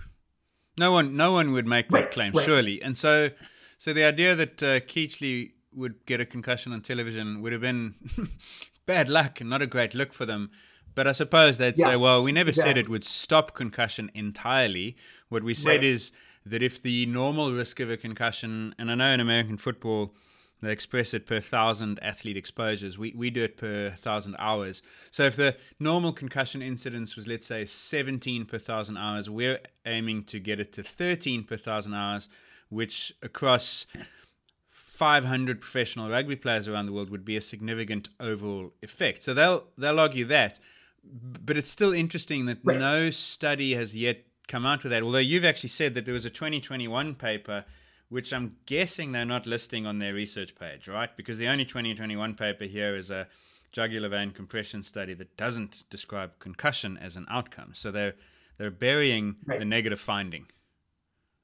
No 0.78 0.92
one, 0.92 1.16
no 1.16 1.32
one 1.32 1.52
would 1.52 1.66
make 1.66 1.88
that 1.88 1.94
right, 1.94 2.10
claim, 2.10 2.32
right. 2.32 2.44
surely. 2.44 2.82
And 2.82 2.96
so, 2.98 3.30
so 3.78 3.92
the 3.92 4.04
idea 4.04 4.34
that 4.34 4.62
uh, 4.62 4.80
Kuechly 4.80 5.52
would 5.74 6.04
get 6.04 6.20
a 6.20 6.26
concussion 6.26 6.72
on 6.72 6.82
television 6.82 7.40
would 7.40 7.52
have 7.52 7.62
been 7.62 7.94
bad 8.86 9.08
luck 9.08 9.40
and 9.40 9.48
not 9.48 9.62
a 9.62 9.66
great 9.66 9.94
look 9.94 10.12
for 10.12 10.26
them. 10.26 10.50
But 10.97 11.06
I 11.06 11.12
suppose 11.12 11.59
they'd 11.59 11.78
yeah, 11.78 11.90
say, 11.90 11.97
well, 11.97 12.23
we 12.23 12.32
never 12.32 12.48
exactly. 12.48 12.70
said 12.70 12.78
it 12.78 12.89
would 12.89 13.05
stop 13.05 13.55
concussion 13.55 14.10
entirely. 14.14 14.97
What 15.28 15.44
we 15.44 15.52
said 15.52 15.68
right. 15.68 15.85
is 15.85 16.10
that 16.47 16.62
if 16.62 16.82
the 16.82 17.05
normal 17.06 17.52
risk 17.52 17.81
of 17.81 17.90
a 17.90 17.98
concussion, 17.98 18.74
and 18.78 18.90
I 18.90 18.94
know 18.94 19.12
in 19.12 19.20
American 19.20 19.59
football, 19.59 20.14
they 20.62 20.73
express 20.73 21.12
it 21.12 21.27
per 21.27 21.39
thousand 21.39 21.98
athlete 22.02 22.39
exposures. 22.39 22.97
We, 22.97 23.12
we 23.14 23.28
do 23.28 23.43
it 23.43 23.59
per 23.59 23.90
thousand 23.90 24.36
hours. 24.39 24.81
So 25.10 25.24
if 25.24 25.36
the 25.36 25.56
normal 25.78 26.14
concussion 26.14 26.62
incidence 26.62 27.14
was, 27.14 27.27
let's 27.27 27.44
say, 27.44 27.66
17 27.66 28.47
per 28.47 28.59
thousand 28.59 28.97
hours, 28.97 29.28
we're 29.28 29.60
aiming 29.85 30.24
to 30.24 30.40
get 30.40 30.60
it 30.60 30.73
to 30.73 30.82
13 30.82 31.44
per 31.44 31.59
thousand 31.59 31.93
hours, 31.93 32.31
which 32.70 33.12
across 33.23 33.86
500 34.70 35.60
professional 35.60 36.09
rugby 36.09 36.36
players 36.36 36.66
around 36.66 36.86
the 36.86 36.93
world 36.93 37.10
would 37.10 37.24
be 37.27 37.36
a 37.36 37.43
significant 37.43 38.09
overall 38.18 38.73
effect. 38.82 39.23
So 39.23 39.35
they'll 39.35 39.64
they'll 39.77 40.01
argue 40.01 40.24
that 40.24 40.59
but 41.12 41.56
it's 41.56 41.68
still 41.68 41.92
interesting 41.92 42.46
that 42.46 42.58
right. 42.64 42.78
no 42.78 43.10
study 43.10 43.74
has 43.74 43.94
yet 43.94 44.24
come 44.48 44.66
out 44.66 44.82
with 44.82 44.90
that. 44.90 45.02
Although 45.02 45.18
you've 45.18 45.44
actually 45.44 45.70
said 45.70 45.94
that 45.94 46.04
there 46.04 46.14
was 46.14 46.24
a 46.24 46.30
2021 46.30 47.14
paper, 47.14 47.64
which 48.08 48.32
I'm 48.32 48.56
guessing 48.66 49.12
they're 49.12 49.24
not 49.24 49.46
listing 49.46 49.86
on 49.86 49.98
their 49.98 50.14
research 50.14 50.54
page, 50.54 50.88
right? 50.88 51.14
Because 51.16 51.38
the 51.38 51.48
only 51.48 51.64
2021 51.64 52.34
paper 52.34 52.64
here 52.64 52.96
is 52.96 53.10
a 53.10 53.26
jugular 53.72 54.08
vein 54.08 54.30
compression 54.30 54.82
study 54.82 55.14
that 55.14 55.36
doesn't 55.36 55.84
describe 55.90 56.38
concussion 56.38 56.96
as 56.98 57.16
an 57.16 57.26
outcome. 57.30 57.70
So 57.74 57.90
they're 57.90 58.14
they're 58.58 58.70
burying 58.70 59.36
right. 59.44 59.58
the 59.58 59.64
negative 59.64 60.00
finding. 60.00 60.46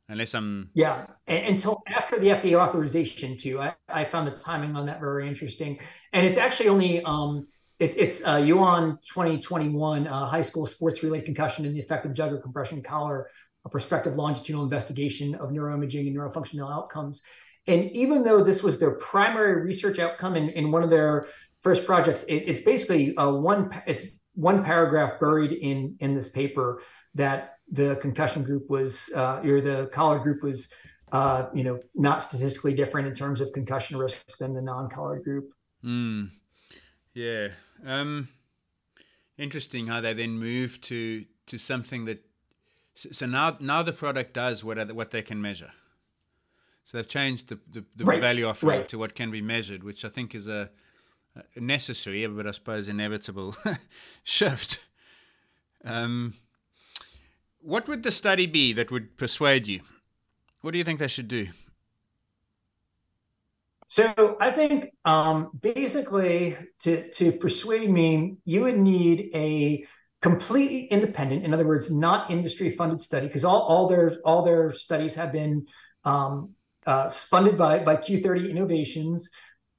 Unless 0.09 0.35
I'm 0.35 0.71
yeah, 0.75 1.07
and, 1.27 1.47
until 1.47 1.83
after 1.87 2.19
the 2.19 2.29
FDA 2.29 2.55
authorization 2.55 3.37
too. 3.37 3.61
I, 3.61 3.75
I 3.89 4.05
found 4.05 4.27
the 4.27 4.33
timing 4.33 4.77
on 4.77 4.87
that 4.87 5.01
very 5.01 5.29
interesting, 5.29 5.79
and 6.13 6.27
it's 6.27 6.39
actually 6.39 6.69
only 6.69 7.03
um, 7.05 7.47
it, 7.83 7.97
it's 7.99 8.25
uh, 8.25 8.37
Yuan 8.37 8.97
2021 9.09 10.07
uh, 10.07 10.27
high 10.27 10.43
school 10.43 10.67
sports 10.67 11.03
related 11.03 11.25
concussion 11.25 11.67
and 11.67 11.75
the 11.75 11.81
effect 11.81 12.07
of 12.07 12.15
jugular 12.15 12.41
compression 12.41 12.81
collar, 12.81 13.29
a 13.65 13.69
prospective 13.69 14.17
longitudinal 14.17 14.63
investigation 14.63 15.35
of 15.35 15.51
neuroimaging 15.51 16.07
and 16.07 16.17
neurofunctional 16.17 16.73
outcomes. 16.73 17.23
And 17.67 17.91
even 17.91 18.23
though 18.23 18.43
this 18.45 18.63
was 18.63 18.79
their 18.79 18.93
primary 18.93 19.63
research 19.63 19.99
outcome 19.99 20.37
in, 20.37 20.51
in 20.51 20.71
one 20.71 20.85
of 20.85 20.91
their 20.91 21.27
first 21.61 21.85
projects, 21.85 22.23
it, 22.25 22.45
it's 22.47 22.61
basically 22.61 23.17
uh, 23.17 23.31
one 23.31 23.71
it's 23.87 24.05
one 24.35 24.65
paragraph 24.65 25.19
buried 25.19 25.53
in 25.53 25.97
in 25.99 26.15
this 26.15 26.29
paper 26.29 26.83
that 27.17 27.59
the 27.71 27.97
concussion 27.97 28.45
group 28.45 28.71
was 28.71 29.11
uh, 29.17 29.41
or 29.45 29.61
the 29.61 29.91
collar 29.93 30.21
group 30.21 30.43
was 30.43 30.73
uh, 31.11 31.47
you 31.53 31.65
know 31.65 31.81
not 31.97 32.23
statistically 32.23 32.75
different 32.75 33.09
in 33.09 33.15
terms 33.15 33.41
of 33.41 33.53
concussion 33.53 33.97
risk 33.97 34.39
than 34.39 34.55
the 34.55 34.63
non-collar 34.63 35.19
group. 35.19 35.51
Mm. 35.85 36.31
Yeah, 37.15 37.49
um, 37.87 38.29
interesting 39.39 39.87
how 39.87 40.01
they 40.01 40.15
then 40.15 40.39
move 40.39 40.81
to 40.83 41.25
to 41.47 41.59
something 41.59 42.05
that 42.05 42.25
so, 42.95 43.27
now 43.27 43.57
now 43.61 43.83
the 43.83 43.93
product 43.93 44.35
does 44.35 44.63
what 44.63 44.95
what 44.95 45.11
they 45.11 45.23
can 45.23 45.41
measure. 45.41 45.73
So 46.85 46.99
they've 46.99 47.09
changed 47.09 47.49
the 47.49 47.59
the, 47.71 47.85
the 47.97 48.05
right. 48.05 48.21
value 48.21 48.47
offering 48.47 48.81
right. 48.81 48.89
to 48.89 48.99
what 48.99 49.15
can 49.15 49.31
be 49.31 49.41
measured, 49.41 49.83
which 49.83 50.05
I 50.05 50.09
think 50.09 50.35
is 50.35 50.47
a, 50.47 50.71
a 51.57 51.61
necessary, 51.61 52.27
but 52.27 52.47
I 52.47 52.51
suppose 52.51 52.89
inevitable 52.89 53.57
shift. 54.25 54.79
Um, 55.85 56.35
what 57.61 57.89
would 57.89 58.03
the 58.03 58.11
study 58.11 58.47
be 58.47 58.73
that 58.73 58.91
would 58.91 59.17
persuade 59.17 59.67
you? 59.67 59.81
What 60.61 60.73
do 60.73 60.79
you 60.79 60.85
think 60.85 60.99
they 60.99 61.09
should 61.09 61.29
do? 61.29 61.49
So 63.93 64.39
I 64.41 64.51
think 64.51 64.91
um, 65.05 65.51
basically 65.61 66.57
to 66.81 67.11
to 67.11 67.31
persuade 67.31 67.91
me, 67.91 68.39
you 68.47 68.63
would 68.63 68.79
need 68.79 69.29
a 69.35 69.85
completely 70.23 70.87
independent, 70.87 71.45
in 71.45 71.53
other 71.53 71.67
words, 71.67 71.91
not 71.91 72.31
industry 72.31 72.71
funded 72.71 73.03
study, 73.03 73.27
because 73.27 73.45
all, 73.45 73.61
all 73.61 73.89
their 73.89 74.17
all 74.25 74.47
their 74.47 74.73
studies 74.73 75.15
have 75.17 75.31
been 75.31 75.67
um, 76.07 76.55
uh, 76.87 77.11
funded 77.11 77.59
by 77.59 77.81
by 77.81 77.97
Q30 77.97 78.49
Innovations 78.49 79.29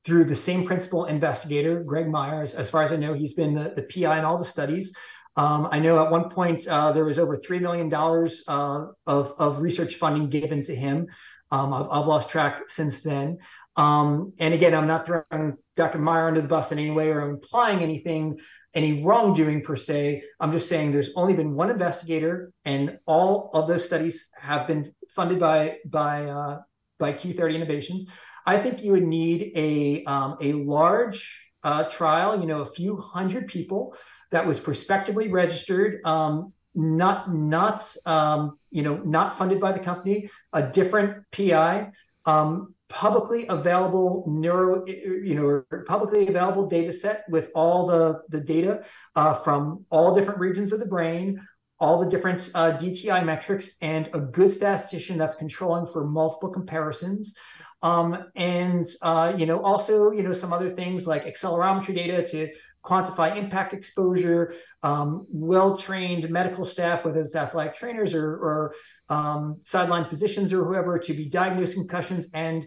through 0.05 0.25
the 0.25 0.35
same 0.35 0.63
principal 0.63 1.05
investigator, 1.05 1.83
Greg 1.83 2.07
Myers. 2.07 2.53
As 2.53 2.69
far 2.69 2.83
as 2.83 2.91
I 2.91 2.97
know, 2.97 3.15
he's 3.15 3.33
been 3.33 3.55
the, 3.55 3.73
the 3.75 3.81
PI 3.81 4.19
in 4.19 4.25
all 4.25 4.37
the 4.37 4.45
studies. 4.45 4.95
Um, 5.37 5.69
I 5.71 5.79
know 5.79 6.05
at 6.05 6.11
one 6.11 6.29
point 6.29 6.67
uh, 6.67 6.91
there 6.91 7.05
was 7.05 7.17
over 7.17 7.35
$3 7.35 7.59
million 7.61 7.91
uh, 7.91 8.91
of, 9.07 9.33
of 9.39 9.59
research 9.59 9.95
funding 9.95 10.29
given 10.29 10.61
to 10.65 10.75
him. 10.75 11.07
Um, 11.53 11.71
I've, 11.71 11.87
I've, 11.89 12.07
lost 12.07 12.29
track 12.29 12.63
since 12.67 13.01
then. 13.03 13.37
Um, 13.75 14.33
and 14.39 14.53
again, 14.53 14.75
I'm 14.75 14.87
not 14.87 15.05
throwing 15.05 15.57
Dr. 15.75 15.97
Myer 15.97 16.27
under 16.27 16.41
the 16.41 16.47
bus 16.47 16.71
in 16.71 16.79
any 16.79 16.91
way 16.91 17.09
or 17.09 17.21
implying 17.29 17.79
anything, 17.79 18.39
any 18.73 19.03
wrongdoing 19.03 19.61
per 19.61 19.75
se. 19.75 20.23
I'm 20.39 20.51
just 20.51 20.69
saying 20.69 20.91
there's 20.91 21.13
only 21.15 21.33
been 21.33 21.55
one 21.55 21.69
investigator, 21.69 22.51
and 22.65 22.99
all 23.05 23.49
of 23.53 23.67
those 23.67 23.83
studies 23.83 24.29
have 24.35 24.67
been 24.67 24.93
funded 25.09 25.39
by 25.39 25.77
by 25.85 26.25
uh, 26.25 26.61
by 26.99 27.13
Q30 27.13 27.55
Innovations. 27.55 28.05
I 28.45 28.57
think 28.57 28.83
you 28.83 28.91
would 28.91 29.07
need 29.07 29.51
a 29.55 30.03
um, 30.05 30.37
a 30.41 30.53
large 30.53 31.51
uh, 31.63 31.83
trial, 31.85 32.39
you 32.39 32.45
know, 32.45 32.61
a 32.61 32.65
few 32.65 32.97
hundred 32.97 33.47
people 33.47 33.95
that 34.31 34.45
was 34.45 34.59
prospectively 34.59 35.29
registered, 35.29 36.03
um, 36.05 36.53
not 36.75 37.33
not 37.33 37.95
um, 38.05 38.59
you 38.69 38.83
know 38.83 38.97
not 38.97 39.37
funded 39.37 39.59
by 39.59 39.71
the 39.71 39.79
company, 39.79 40.29
a 40.51 40.61
different 40.61 41.23
PI 41.31 41.91
um, 42.25 42.72
publicly 42.93 43.47
available 43.49 44.23
neuro, 44.27 44.85
you 44.85 45.33
know, 45.33 45.81
publicly 45.87 46.27
available 46.27 46.67
data 46.67 46.93
set 46.93 47.25
with 47.27 47.49
all 47.55 47.87
the, 47.87 48.21
the 48.29 48.39
data 48.39 48.83
uh, 49.15 49.33
from 49.33 49.83
all 49.89 50.13
different 50.13 50.39
regions 50.39 50.71
of 50.71 50.79
the 50.79 50.85
brain, 50.85 51.41
all 51.79 51.99
the 51.99 52.07
different 52.07 52.51
uh, 52.53 52.77
DTI 52.77 53.25
metrics, 53.25 53.77
and 53.81 54.11
a 54.13 54.19
good 54.19 54.51
statistician 54.51 55.17
that's 55.17 55.35
controlling 55.35 55.87
for 55.87 56.05
multiple 56.05 56.49
comparisons. 56.49 57.35
Um, 57.81 58.25
and 58.35 58.85
uh, 59.01 59.33
you 59.35 59.47
know, 59.47 59.61
also 59.63 60.11
you 60.11 60.21
know 60.21 60.31
some 60.31 60.53
other 60.53 60.73
things 60.73 61.07
like 61.07 61.25
accelerometry 61.25 61.95
data 61.95 62.23
to 62.27 62.49
quantify 62.83 63.37
impact 63.37 63.73
exposure, 63.73 64.53
um, 64.83 65.25
well-trained 65.29 66.29
medical 66.29 66.65
staff, 66.65 67.05
whether 67.05 67.21
it's 67.21 67.35
athletic 67.35 67.73
trainers 67.73 68.13
or, 68.13 68.27
or 68.27 68.75
um, 69.09 69.57
sideline 69.61 70.05
physicians 70.09 70.51
or 70.51 70.65
whoever, 70.65 70.99
to 70.99 71.13
be 71.13 71.29
diagnosing 71.29 71.81
concussions 71.81 72.27
and 72.33 72.65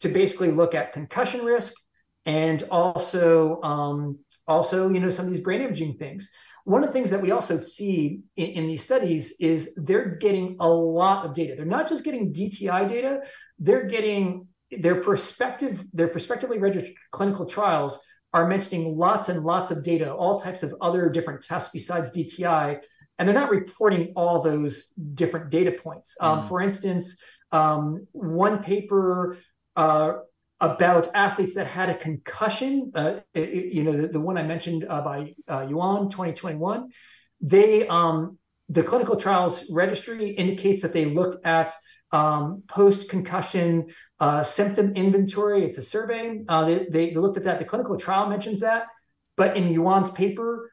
to 0.00 0.08
basically 0.08 0.50
look 0.50 0.74
at 0.74 0.92
concussion 0.92 1.44
risk 1.44 1.72
and 2.26 2.62
also 2.70 3.60
um, 3.62 4.18
also 4.46 4.90
you 4.90 5.00
know 5.00 5.10
some 5.10 5.26
of 5.26 5.32
these 5.32 5.42
brain 5.42 5.62
imaging 5.62 5.96
things. 5.96 6.30
One 6.64 6.82
of 6.82 6.88
the 6.88 6.94
things 6.94 7.10
that 7.10 7.20
we 7.20 7.30
also 7.30 7.60
see 7.60 8.20
in, 8.36 8.46
in, 8.46 8.66
these 8.66 8.82
studies 8.82 9.34
is 9.38 9.74
they're 9.76 10.16
getting 10.16 10.56
a 10.60 10.68
lot 10.68 11.26
of 11.26 11.34
data. 11.34 11.54
They're 11.56 11.66
not 11.66 11.88
just 11.88 12.04
getting 12.04 12.32
DTI 12.32 12.88
data; 12.88 13.20
they're 13.58 13.86
getting 13.86 14.48
their 14.70 15.00
perspective, 15.02 15.84
their 15.92 16.08
prospectively 16.08 16.58
registered 16.58 16.94
clinical 17.12 17.46
trials 17.46 17.98
are 18.34 18.48
mentioning 18.48 18.98
lots 18.98 19.28
and 19.28 19.44
lots 19.44 19.70
of 19.70 19.84
data, 19.84 20.12
all 20.12 20.38
types 20.40 20.64
of 20.64 20.74
other 20.80 21.08
different 21.08 21.42
tests 21.42 21.70
besides 21.72 22.10
DTI, 22.10 22.80
and 23.18 23.28
they're 23.28 23.34
not 23.34 23.50
reporting 23.50 24.12
all 24.16 24.42
those 24.42 24.88
different 25.14 25.50
data 25.50 25.70
points. 25.70 26.16
Um, 26.20 26.42
mm. 26.42 26.48
For 26.48 26.60
instance, 26.60 27.16
um, 27.52 28.08
one 28.10 28.60
paper 28.60 29.38
uh, 29.76 30.14
about 30.60 31.14
athletes 31.14 31.54
that 31.54 31.68
had 31.68 31.90
a 31.90 31.94
concussion, 31.94 32.90
uh, 32.96 33.20
it, 33.34 33.72
you 33.72 33.84
know, 33.84 33.96
the, 33.96 34.08
the, 34.08 34.20
one 34.20 34.36
I 34.36 34.42
mentioned 34.42 34.84
uh, 34.88 35.00
by 35.00 35.34
uh, 35.48 35.66
Yuan 35.68 36.10
2021, 36.10 36.90
they 37.40 37.86
um, 37.86 38.36
the 38.68 38.82
clinical 38.82 39.14
trials 39.14 39.64
registry 39.70 40.30
indicates 40.30 40.82
that 40.82 40.92
they 40.92 41.04
looked 41.04 41.44
at 41.46 41.72
um, 42.14 42.62
post 42.68 43.08
concussion 43.08 43.88
uh, 44.20 44.44
symptom 44.44 44.94
inventory. 44.94 45.64
It's 45.64 45.78
a 45.78 45.82
survey. 45.82 46.44
Uh, 46.48 46.64
they, 46.64 46.86
they, 46.88 47.14
looked 47.14 47.36
at 47.36 47.42
that. 47.42 47.58
The 47.58 47.64
clinical 47.64 47.96
trial 47.98 48.28
mentions 48.28 48.60
that, 48.60 48.84
but 49.36 49.56
in 49.56 49.66
Yuan's 49.68 50.12
paper, 50.12 50.70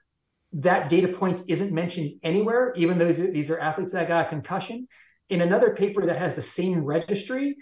that 0.53 0.88
data 0.88 1.07
point 1.07 1.41
isn't 1.47 1.72
mentioned 1.72 2.19
anywhere, 2.22 2.73
even 2.76 2.99
though 2.99 3.11
these 3.11 3.49
are 3.49 3.59
athletes 3.59 3.93
that 3.93 4.07
got 4.07 4.27
a 4.27 4.30
concussion. 4.30 4.88
In 5.30 5.41
another 5.41 5.73
paper 5.73 6.05
that 6.05 6.18
has 6.18 6.35
the 6.35 6.43
same 6.43 6.84
registry, 6.84 7.55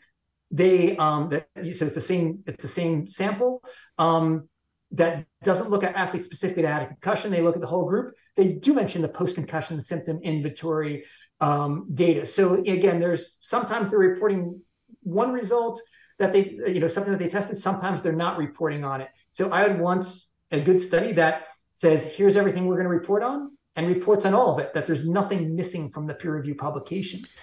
they 0.51 0.97
um, 0.97 1.29
that, 1.29 1.47
so 1.73 1.85
it's 1.85 1.95
the 1.95 2.01
same 2.01 2.39
it's 2.47 2.61
the 2.61 2.67
same 2.67 3.07
sample. 3.07 3.63
Um, 3.97 4.48
that 4.91 5.25
doesn't 5.43 5.69
look 5.69 5.83
at 5.83 5.95
athletes 5.95 6.25
specifically 6.25 6.63
that 6.63 6.73
had 6.73 6.83
a 6.83 6.87
concussion. 6.87 7.31
They 7.31 7.41
look 7.41 7.55
at 7.55 7.61
the 7.61 7.67
whole 7.67 7.85
group. 7.85 8.15
They 8.35 8.47
do 8.47 8.73
mention 8.73 9.01
the 9.01 9.07
post-concussion 9.07 9.81
symptom 9.81 10.19
inventory 10.23 11.05
um, 11.41 11.87
data. 11.93 12.25
So 12.25 12.55
again, 12.55 12.99
there's 12.99 13.37
sometimes 13.41 13.89
they're 13.89 13.99
reporting 13.99 14.61
one 15.03 15.31
result 15.31 15.81
that 16.17 16.31
they, 16.33 16.57
you 16.67 16.79
know, 16.79 16.87
something 16.87 17.11
that 17.11 17.19
they 17.19 17.27
tested. 17.27 17.57
Sometimes 17.57 18.01
they're 18.01 18.13
not 18.13 18.37
reporting 18.37 18.83
on 18.83 19.01
it. 19.01 19.09
So 19.31 19.51
I 19.51 19.67
would 19.67 19.79
want 19.79 20.05
a 20.51 20.59
good 20.59 20.81
study 20.81 21.13
that 21.13 21.45
says, 21.73 22.03
here's 22.03 22.35
everything 22.35 22.65
we're 22.65 22.75
going 22.75 22.85
to 22.85 22.89
report 22.89 23.23
on, 23.23 23.51
and 23.75 23.87
reports 23.87 24.25
on 24.25 24.33
all 24.33 24.53
of 24.53 24.59
it. 24.59 24.73
That 24.73 24.85
there's 24.85 25.07
nothing 25.07 25.55
missing 25.55 25.89
from 25.91 26.07
the 26.07 26.13
peer 26.13 26.35
review 26.35 26.55
publications. 26.55 27.33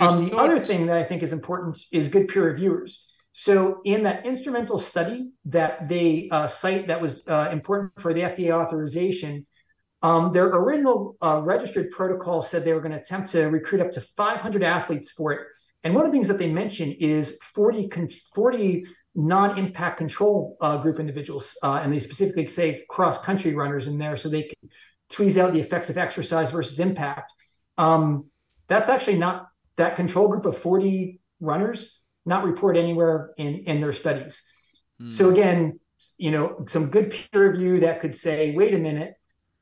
Um, 0.00 0.24
the 0.24 0.30
thought... 0.30 0.50
other 0.50 0.58
thing 0.58 0.86
that 0.86 0.96
I 0.96 1.04
think 1.04 1.22
is 1.22 1.32
important 1.32 1.78
is 1.92 2.08
good 2.08 2.26
peer 2.28 2.44
reviewers. 2.44 3.06
So 3.36 3.80
in 3.84 4.04
that 4.04 4.24
instrumental 4.24 4.78
study 4.78 5.32
that 5.46 5.88
they 5.88 6.28
uh, 6.30 6.46
cite 6.46 6.86
that 6.86 7.02
was 7.02 7.20
uh, 7.26 7.48
important 7.50 7.90
for 8.00 8.14
the 8.14 8.20
FDA 8.20 8.52
authorization, 8.52 9.44
um, 10.02 10.32
their 10.32 10.46
original 10.46 11.16
uh, 11.20 11.40
registered 11.42 11.90
protocol 11.90 12.42
said 12.42 12.64
they 12.64 12.72
were 12.72 12.80
going 12.80 12.92
to 12.92 13.00
attempt 13.00 13.32
to 13.32 13.46
recruit 13.46 13.80
up 13.80 13.90
to 13.90 14.00
500 14.00 14.62
athletes 14.62 15.10
for 15.10 15.32
it. 15.32 15.40
And 15.82 15.96
one 15.96 16.06
of 16.06 16.12
the 16.12 16.16
things 16.16 16.28
that 16.28 16.38
they 16.38 16.48
mention 16.48 16.92
is 16.92 17.36
40, 17.42 17.90
40 18.32 18.86
non-impact 19.16 19.98
control 19.98 20.56
uh, 20.60 20.76
group 20.76 21.00
individuals, 21.00 21.58
uh, 21.64 21.80
and 21.82 21.92
they 21.92 21.98
specifically 21.98 22.46
say 22.46 22.84
cross-country 22.88 23.52
runners 23.54 23.88
in 23.88 23.98
there, 23.98 24.16
so 24.16 24.28
they 24.28 24.44
can 24.44 24.70
tweeze 25.10 25.38
out 25.38 25.52
the 25.52 25.60
effects 25.60 25.90
of 25.90 25.98
exercise 25.98 26.52
versus 26.52 26.78
impact. 26.78 27.32
Um, 27.78 28.26
that's 28.68 28.88
actually 28.88 29.18
not 29.18 29.48
that 29.74 29.96
control 29.96 30.28
group 30.28 30.44
of 30.44 30.56
40 30.56 31.18
runners 31.40 32.00
not 32.24 32.44
report 32.44 32.76
anywhere 32.76 33.32
in, 33.36 33.64
in 33.66 33.80
their 33.80 33.92
studies. 33.92 34.42
Mm. 35.00 35.12
So 35.12 35.30
again, 35.30 35.80
you 36.16 36.30
know, 36.30 36.64
some 36.68 36.90
good 36.90 37.10
peer 37.10 37.50
review 37.50 37.80
that 37.80 38.00
could 38.00 38.14
say, 38.14 38.54
wait 38.54 38.74
a 38.74 38.78
minute, 38.78 39.14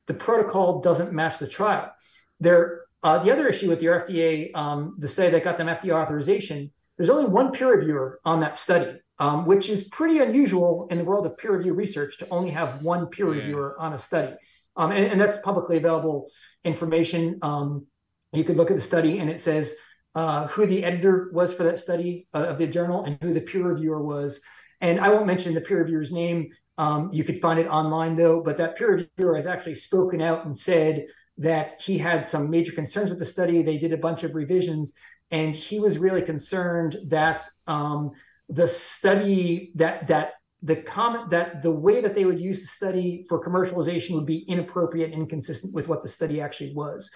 the 0.07 0.13
protocol 0.13 0.81
doesn't 0.81 1.13
match 1.13 1.39
the 1.39 1.47
trial. 1.47 1.91
There, 2.39 2.81
uh, 3.03 3.19
the 3.19 3.31
other 3.31 3.47
issue 3.47 3.69
with 3.69 3.81
your 3.81 3.99
FDA, 4.01 4.55
um, 4.55 4.95
the 4.99 5.07
study 5.07 5.31
that 5.31 5.43
got 5.43 5.57
them 5.57 5.67
FDA 5.67 5.91
authorization, 5.91 6.71
there's 6.97 7.09
only 7.09 7.25
one 7.25 7.51
peer 7.51 7.75
reviewer 7.75 8.19
on 8.25 8.39
that 8.41 8.57
study, 8.57 8.99
um, 9.19 9.45
which 9.45 9.69
is 9.69 9.85
pretty 9.85 10.19
unusual 10.19 10.87
in 10.91 10.97
the 10.97 11.03
world 11.03 11.25
of 11.25 11.37
peer 11.37 11.55
review 11.55 11.73
research 11.73 12.17
to 12.19 12.27
only 12.29 12.51
have 12.51 12.81
one 12.81 13.07
peer 13.07 13.33
yeah. 13.33 13.41
reviewer 13.41 13.75
on 13.79 13.93
a 13.93 13.97
study. 13.97 14.35
Um, 14.75 14.91
and, 14.91 15.05
and, 15.05 15.21
that's 15.21 15.37
publicly 15.37 15.77
available 15.77 16.31
information. 16.63 17.37
Um, 17.43 17.85
you 18.31 18.43
could 18.43 18.57
look 18.57 18.71
at 18.71 18.75
the 18.75 18.81
study 18.81 19.19
and 19.19 19.29
it 19.29 19.39
says 19.39 19.75
uh, 20.15 20.47
who 20.47 20.65
the 20.65 20.83
editor 20.83 21.29
was 21.33 21.53
for 21.53 21.63
that 21.63 21.79
study 21.79 22.27
uh, 22.33 22.45
of 22.45 22.57
the 22.57 22.67
journal 22.67 23.03
and 23.05 23.17
who 23.21 23.33
the 23.33 23.41
peer 23.41 23.63
reviewer 23.63 24.01
was. 24.01 24.39
And 24.81 24.99
I 24.99 25.09
won't 25.09 25.25
mention 25.27 25.53
the 25.53 25.61
peer 25.61 25.79
reviewer's 25.79 26.11
name. 26.11 26.49
Um, 26.77 27.09
you 27.13 27.23
could 27.23 27.41
find 27.41 27.59
it 27.59 27.67
online 27.67 28.15
though, 28.15 28.41
but 28.41 28.57
that 28.57 28.75
peer 28.75 29.07
reviewer 29.17 29.35
has 29.35 29.47
actually 29.47 29.75
spoken 29.75 30.21
out 30.21 30.45
and 30.45 30.57
said 30.57 31.05
that 31.37 31.81
he 31.81 31.97
had 31.97 32.27
some 32.27 32.49
major 32.49 32.71
concerns 32.71 33.09
with 33.09 33.19
the 33.19 33.25
study. 33.25 33.63
They 33.63 33.77
did 33.77 33.93
a 33.93 33.97
bunch 33.97 34.23
of 34.23 34.35
revisions, 34.35 34.93
and 35.31 35.55
he 35.55 35.79
was 35.79 35.97
really 35.97 36.21
concerned 36.21 36.97
that 37.07 37.43
um, 37.65 38.11
the 38.49 38.67
study 38.67 39.71
that 39.75 40.07
that 40.07 40.33
the 40.61 40.75
comment 40.75 41.29
that 41.29 41.61
the 41.61 41.71
way 41.71 42.01
that 42.01 42.15
they 42.15 42.25
would 42.25 42.39
use 42.39 42.61
the 42.61 42.67
study 42.67 43.25
for 43.27 43.43
commercialization 43.43 44.11
would 44.15 44.25
be 44.25 44.39
inappropriate 44.47 45.11
and 45.11 45.21
inconsistent 45.21 45.73
with 45.73 45.87
what 45.87 46.03
the 46.03 46.09
study 46.09 46.39
actually 46.39 46.73
was. 46.73 47.09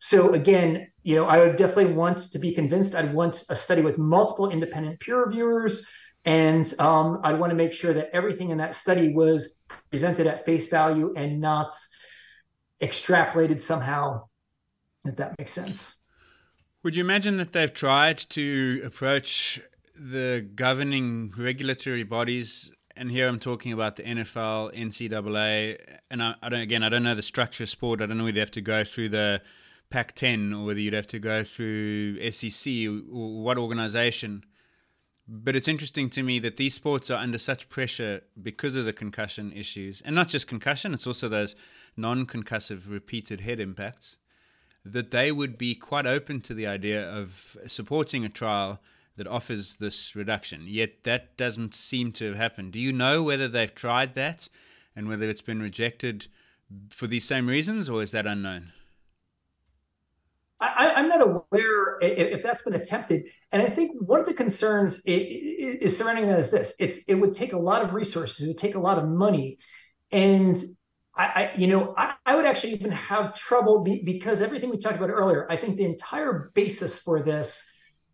So 0.00 0.34
again, 0.34 0.88
you 1.02 1.16
know, 1.16 1.26
I 1.26 1.38
would 1.38 1.56
definitely 1.56 1.92
want 1.92 2.18
to 2.32 2.38
be 2.38 2.52
convinced. 2.52 2.94
I'd 2.94 3.12
want 3.12 3.44
a 3.48 3.56
study 3.56 3.82
with 3.82 3.98
multiple 3.98 4.50
independent 4.50 5.00
peer 5.00 5.24
reviewers, 5.24 5.86
and 6.24 6.72
um, 6.78 7.20
I'd 7.22 7.38
want 7.38 7.50
to 7.50 7.56
make 7.56 7.72
sure 7.72 7.92
that 7.94 8.10
everything 8.12 8.50
in 8.50 8.58
that 8.58 8.74
study 8.74 9.12
was 9.12 9.60
presented 9.90 10.26
at 10.26 10.46
face 10.46 10.68
value 10.68 11.12
and 11.16 11.40
not 11.40 11.74
extrapolated 12.80 13.60
somehow. 13.60 14.24
If 15.04 15.16
that 15.16 15.34
makes 15.38 15.52
sense. 15.52 15.96
Would 16.82 16.96
you 16.96 17.04
imagine 17.04 17.36
that 17.36 17.52
they've 17.52 17.72
tried 17.72 18.18
to 18.30 18.82
approach 18.84 19.60
the 19.94 20.48
governing 20.54 21.32
regulatory 21.36 22.02
bodies 22.02 22.72
and 22.96 23.10
here 23.10 23.28
I'm 23.28 23.38
talking 23.38 23.72
about 23.72 23.96
the 23.96 24.04
NFL, 24.04 24.74
NCAA, 24.74 25.78
and 26.10 26.22
I, 26.22 26.34
I, 26.42 26.48
don't. 26.48 26.60
Again, 26.60 26.82
I 26.82 26.88
don't 26.88 27.02
know 27.02 27.14
the 27.14 27.22
structure 27.22 27.64
of 27.64 27.68
sport. 27.70 28.00
I 28.00 28.06
don't 28.06 28.18
know 28.18 28.26
you 28.26 28.38
have 28.40 28.50
to 28.52 28.60
go 28.60 28.84
through 28.84 29.10
the 29.10 29.42
Pac 29.94 30.12
10 30.16 30.52
or 30.52 30.64
whether 30.64 30.80
you'd 30.80 30.92
have 30.92 31.06
to 31.06 31.20
go 31.20 31.44
through 31.44 32.18
SEC 32.32 32.72
or 32.84 33.44
what 33.44 33.56
organization. 33.56 34.42
But 35.28 35.54
it's 35.54 35.68
interesting 35.68 36.10
to 36.10 36.24
me 36.24 36.40
that 36.40 36.56
these 36.56 36.74
sports 36.74 37.10
are 37.10 37.20
under 37.20 37.38
such 37.38 37.68
pressure 37.68 38.22
because 38.42 38.74
of 38.74 38.86
the 38.86 38.92
concussion 38.92 39.52
issues. 39.52 40.02
And 40.04 40.16
not 40.16 40.26
just 40.26 40.48
concussion, 40.48 40.94
it's 40.94 41.06
also 41.06 41.28
those 41.28 41.54
non 41.96 42.26
concussive 42.26 42.90
repeated 42.90 43.42
head 43.42 43.60
impacts. 43.60 44.16
That 44.84 45.12
they 45.12 45.30
would 45.30 45.56
be 45.56 45.76
quite 45.76 46.06
open 46.06 46.40
to 46.40 46.54
the 46.54 46.66
idea 46.66 47.08
of 47.08 47.56
supporting 47.68 48.24
a 48.24 48.28
trial 48.28 48.80
that 49.16 49.28
offers 49.28 49.76
this 49.76 50.16
reduction. 50.16 50.64
Yet 50.66 51.04
that 51.04 51.36
doesn't 51.36 51.72
seem 51.72 52.10
to 52.14 52.26
have 52.26 52.36
happened. 52.36 52.72
Do 52.72 52.80
you 52.80 52.92
know 52.92 53.22
whether 53.22 53.46
they've 53.46 53.72
tried 53.72 54.16
that 54.16 54.48
and 54.96 55.06
whether 55.06 55.30
it's 55.30 55.40
been 55.40 55.62
rejected 55.62 56.26
for 56.90 57.06
these 57.06 57.24
same 57.24 57.46
reasons, 57.46 57.88
or 57.88 58.02
is 58.02 58.10
that 58.10 58.26
unknown? 58.26 58.72
I, 60.66 61.00
am 61.00 61.08
not 61.08 61.22
aware 61.22 61.98
if, 62.00 62.38
if, 62.38 62.42
that's 62.42 62.62
been 62.62 62.74
attempted. 62.74 63.24
And 63.52 63.62
I 63.62 63.68
think 63.68 63.92
one 64.00 64.20
of 64.20 64.26
the 64.26 64.34
concerns 64.34 65.02
is, 65.04 65.78
is 65.80 65.96
surrounding 65.96 66.28
that 66.28 66.38
is 66.38 66.50
this: 66.50 66.74
it's 66.78 67.00
it 67.08 67.14
would 67.14 67.34
take 67.34 67.52
a 67.52 67.58
lot 67.58 67.82
of 67.82 67.94
resources, 67.94 68.40
it 68.40 68.48
would 68.48 68.58
take 68.58 68.74
a 68.74 68.80
lot 68.80 68.98
of 68.98 69.08
money, 69.08 69.58
and 70.10 70.62
I, 71.16 71.24
I 71.24 71.52
you 71.56 71.66
know, 71.66 71.94
I, 71.96 72.14
I, 72.26 72.34
would 72.34 72.46
actually 72.46 72.74
even 72.74 72.90
have 72.92 73.34
trouble 73.34 73.82
be, 73.82 74.02
because 74.04 74.42
everything 74.42 74.70
we 74.70 74.78
talked 74.78 74.96
about 74.96 75.10
earlier. 75.10 75.46
I 75.50 75.56
think 75.56 75.76
the 75.76 75.84
entire 75.84 76.50
basis 76.54 76.98
for 76.98 77.22
this 77.22 77.64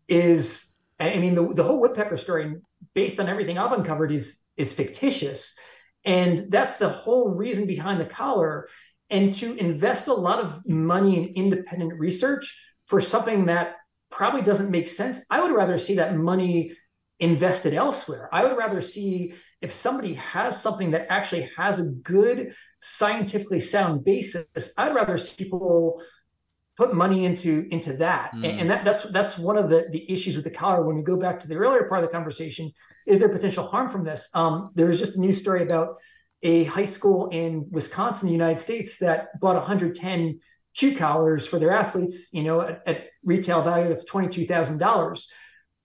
is, 0.07 0.65
I 0.99 1.17
mean, 1.17 1.35
the 1.35 1.53
the 1.53 1.63
whole 1.63 1.79
woodpecker 1.79 2.17
story, 2.17 2.55
based 2.93 3.19
on 3.19 3.27
everything 3.27 3.57
I've 3.57 3.71
uncovered, 3.71 4.11
is 4.11 4.39
is 4.57 4.73
fictitious, 4.73 5.57
and 6.05 6.51
that's 6.51 6.77
the 6.77 6.89
whole 6.89 7.29
reason 7.29 7.65
behind 7.65 7.99
the 7.99 8.05
collar 8.05 8.67
and 9.11 9.31
to 9.33 9.55
invest 9.57 10.07
a 10.07 10.13
lot 10.13 10.39
of 10.39 10.65
money 10.65 11.17
in 11.17 11.45
independent 11.45 11.99
research 11.99 12.57
for 12.87 13.01
something 13.01 13.45
that 13.45 13.75
probably 14.09 14.41
doesn't 14.41 14.71
make 14.71 14.89
sense. 14.89 15.19
I 15.29 15.41
would 15.41 15.51
rather 15.51 15.77
see 15.77 15.95
that 15.95 16.15
money 16.15 16.73
invested 17.19 17.73
elsewhere. 17.73 18.29
I 18.31 18.43
would 18.43 18.57
rather 18.57 18.81
see 18.81 19.35
if 19.61 19.71
somebody 19.71 20.15
has 20.15 20.59
something 20.59 20.91
that 20.91 21.07
actually 21.09 21.49
has 21.55 21.79
a 21.79 21.91
good 22.03 22.55
scientifically 22.81 23.59
sound 23.59 24.03
basis. 24.03 24.73
I'd 24.77 24.95
rather 24.95 25.17
see 25.17 25.43
people 25.43 26.01
put 26.77 26.95
money 26.95 27.25
into 27.25 27.67
into 27.69 27.93
that, 27.97 28.31
mm. 28.33 28.47
and, 28.49 28.61
and, 28.61 28.69
that 28.71 28.83
that's 28.83 29.03
that's 29.11 29.37
one 29.37 29.57
of 29.57 29.69
the 29.69 29.87
the 29.91 30.11
issues 30.11 30.35
with 30.35 30.45
the 30.45 30.51
collar. 30.51 30.83
When 30.83 30.95
we 30.95 31.03
go 31.03 31.15
back 31.15 31.39
to 31.41 31.47
the 31.47 31.55
earlier 31.55 31.83
part 31.83 32.03
of 32.03 32.09
the 32.09 32.13
conversation, 32.13 32.71
is 33.05 33.19
there 33.19 33.29
potential 33.29 33.67
harm 33.67 33.89
from 33.89 34.03
this? 34.03 34.29
Um, 34.33 34.71
there 34.73 34.87
was 34.87 34.97
just 34.97 35.15
a 35.15 35.21
news 35.21 35.37
story 35.37 35.61
about 35.61 35.99
a 36.43 36.63
high 36.65 36.85
school 36.85 37.29
in 37.29 37.67
Wisconsin, 37.69 38.27
the 38.27 38.33
United 38.33 38.59
States, 38.59 38.97
that 38.97 39.39
bought 39.39 39.55
110 39.55 40.39
Q 40.75 40.95
collars 40.95 41.45
for 41.45 41.59
their 41.59 41.71
athletes, 41.71 42.29
you 42.33 42.43
know, 42.43 42.61
at, 42.61 42.81
at 42.87 42.97
retail 43.23 43.61
value 43.61 43.89
that's 43.89 44.09
$22,000. 44.09 45.25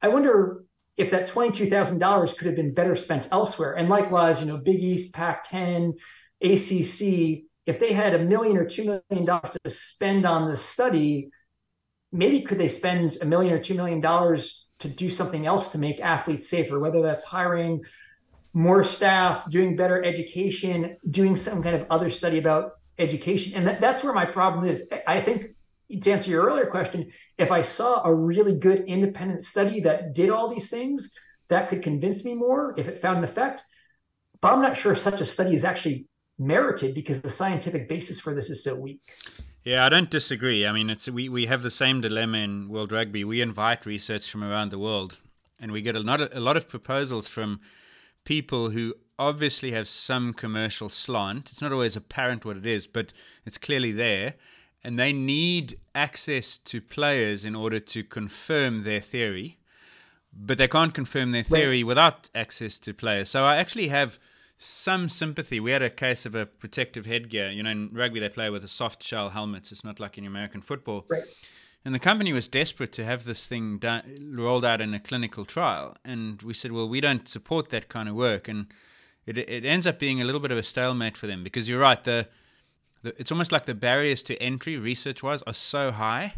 I 0.02 0.08
wonder 0.08 0.64
if 0.96 1.10
that 1.10 1.28
$22,000 1.28 2.36
could 2.36 2.46
have 2.46 2.56
been 2.56 2.72
better 2.72 2.96
spent 2.96 3.28
elsewhere. 3.30 3.74
And 3.74 3.88
likewise, 3.88 4.40
you 4.40 4.46
know, 4.46 4.56
Big 4.56 4.82
East, 4.82 5.12
Pac 5.12 5.48
10, 5.48 5.94
ACC, 6.42 7.44
if 7.66 7.80
they 7.80 7.92
had 7.92 8.14
a 8.14 8.24
million 8.24 8.56
or 8.56 8.64
two 8.64 8.84
million 8.84 9.26
dollars 9.26 9.56
to 9.64 9.70
spend 9.70 10.24
on 10.24 10.48
this 10.48 10.64
study, 10.64 11.30
maybe 12.12 12.42
could 12.42 12.58
they 12.58 12.68
spend 12.68 13.18
a 13.20 13.26
million 13.26 13.52
or 13.52 13.58
two 13.58 13.74
million 13.74 14.00
dollars 14.00 14.66
to 14.78 14.88
do 14.88 15.10
something 15.10 15.46
else 15.46 15.68
to 15.68 15.78
make 15.78 16.00
athletes 16.00 16.48
safer, 16.48 16.78
whether 16.78 17.02
that's 17.02 17.24
hiring 17.24 17.82
more 18.56 18.82
staff, 18.82 19.50
doing 19.50 19.76
better 19.76 20.02
education, 20.02 20.96
doing 21.10 21.36
some 21.36 21.62
kind 21.62 21.76
of 21.76 21.86
other 21.90 22.08
study 22.08 22.38
about 22.38 22.78
education. 22.98 23.52
And 23.54 23.66
that, 23.66 23.82
that's 23.82 24.02
where 24.02 24.14
my 24.14 24.24
problem 24.24 24.64
is. 24.64 24.90
I 25.06 25.20
think 25.20 25.54
to 26.00 26.10
answer 26.10 26.30
your 26.30 26.46
earlier 26.46 26.64
question, 26.64 27.12
if 27.36 27.52
I 27.52 27.60
saw 27.60 28.02
a 28.02 28.14
really 28.14 28.54
good 28.54 28.86
independent 28.86 29.44
study 29.44 29.80
that 29.80 30.14
did 30.14 30.30
all 30.30 30.48
these 30.48 30.70
things, 30.70 31.12
that 31.48 31.68
could 31.68 31.82
convince 31.82 32.24
me 32.24 32.34
more 32.34 32.74
if 32.78 32.88
it 32.88 33.02
found 33.02 33.18
an 33.18 33.24
effect. 33.24 33.62
But 34.40 34.54
I'm 34.54 34.62
not 34.62 34.74
sure 34.74 34.96
such 34.96 35.20
a 35.20 35.26
study 35.26 35.54
is 35.54 35.62
actually 35.62 36.06
merited 36.38 36.94
because 36.94 37.20
the 37.20 37.28
scientific 37.28 37.90
basis 37.90 38.20
for 38.20 38.34
this 38.34 38.48
is 38.48 38.64
so 38.64 38.80
weak. 38.80 39.02
Yeah, 39.64 39.84
I 39.84 39.90
don't 39.90 40.08
disagree. 40.08 40.66
I 40.66 40.72
mean, 40.72 40.88
it's 40.88 41.10
we, 41.10 41.28
we 41.28 41.44
have 41.44 41.62
the 41.62 41.70
same 41.70 42.00
dilemma 42.00 42.38
in 42.38 42.70
World 42.70 42.90
Rugby. 42.90 43.22
We 43.22 43.42
invite 43.42 43.84
research 43.84 44.30
from 44.30 44.42
around 44.42 44.70
the 44.70 44.78
world, 44.78 45.18
and 45.60 45.72
we 45.72 45.82
get 45.82 45.94
a 45.94 46.00
lot 46.00 46.22
of, 46.22 46.34
a 46.34 46.40
lot 46.40 46.56
of 46.56 46.66
proposals 46.68 47.28
from 47.28 47.60
people 48.26 48.70
who 48.70 48.94
obviously 49.18 49.72
have 49.72 49.88
some 49.88 50.34
commercial 50.34 50.90
slant. 50.90 51.48
It's 51.50 51.62
not 51.62 51.72
always 51.72 51.96
apparent 51.96 52.44
what 52.44 52.58
it 52.58 52.66
is, 52.66 52.86
but 52.86 53.14
it's 53.46 53.56
clearly 53.56 53.92
there. 53.92 54.34
And 54.84 54.98
they 54.98 55.12
need 55.12 55.78
access 55.94 56.58
to 56.58 56.82
players 56.82 57.44
in 57.44 57.54
order 57.56 57.80
to 57.80 58.04
confirm 58.04 58.82
their 58.82 59.00
theory. 59.00 59.58
But 60.38 60.58
they 60.58 60.68
can't 60.68 60.92
confirm 60.92 61.30
their 61.30 61.42
theory 61.42 61.82
right. 61.82 61.86
without 61.86 62.28
access 62.34 62.78
to 62.80 62.92
players. 62.92 63.30
So 63.30 63.44
I 63.44 63.56
actually 63.56 63.88
have 63.88 64.18
some 64.58 65.08
sympathy. 65.08 65.60
We 65.60 65.70
had 65.70 65.82
a 65.82 65.90
case 65.90 66.26
of 66.26 66.34
a 66.34 66.44
protective 66.44 67.06
headgear. 67.06 67.50
You 67.50 67.62
know, 67.62 67.70
in 67.70 67.88
rugby 67.92 68.20
they 68.20 68.28
play 68.28 68.50
with 68.50 68.62
a 68.62 68.68
soft 68.68 69.02
shell 69.02 69.30
helmets. 69.30 69.72
It's 69.72 69.84
not 69.84 69.98
like 69.98 70.18
in 70.18 70.26
American 70.26 70.60
football. 70.60 71.06
Right. 71.08 71.24
And 71.86 71.94
the 71.94 72.00
company 72.00 72.32
was 72.32 72.48
desperate 72.48 72.90
to 72.94 73.04
have 73.04 73.22
this 73.22 73.46
thing 73.46 73.78
done, 73.78 74.34
rolled 74.36 74.64
out 74.64 74.80
in 74.80 74.92
a 74.92 74.98
clinical 74.98 75.44
trial. 75.44 75.96
And 76.04 76.42
we 76.42 76.52
said, 76.52 76.72
well, 76.72 76.88
we 76.88 77.00
don't 77.00 77.28
support 77.28 77.68
that 77.68 77.88
kind 77.88 78.08
of 78.08 78.16
work. 78.16 78.48
And 78.48 78.66
it, 79.24 79.38
it 79.38 79.64
ends 79.64 79.86
up 79.86 80.00
being 80.00 80.20
a 80.20 80.24
little 80.24 80.40
bit 80.40 80.50
of 80.50 80.58
a 80.58 80.64
stalemate 80.64 81.16
for 81.16 81.28
them 81.28 81.44
because 81.44 81.68
you're 81.68 81.78
right. 81.78 82.02
The, 82.02 82.26
the 83.04 83.14
it's 83.20 83.30
almost 83.30 83.52
like 83.52 83.66
the 83.66 83.74
barriers 83.74 84.24
to 84.24 84.36
entry 84.42 84.76
research 84.76 85.22
wise 85.22 85.42
are 85.42 85.52
so 85.52 85.92
high 85.92 86.34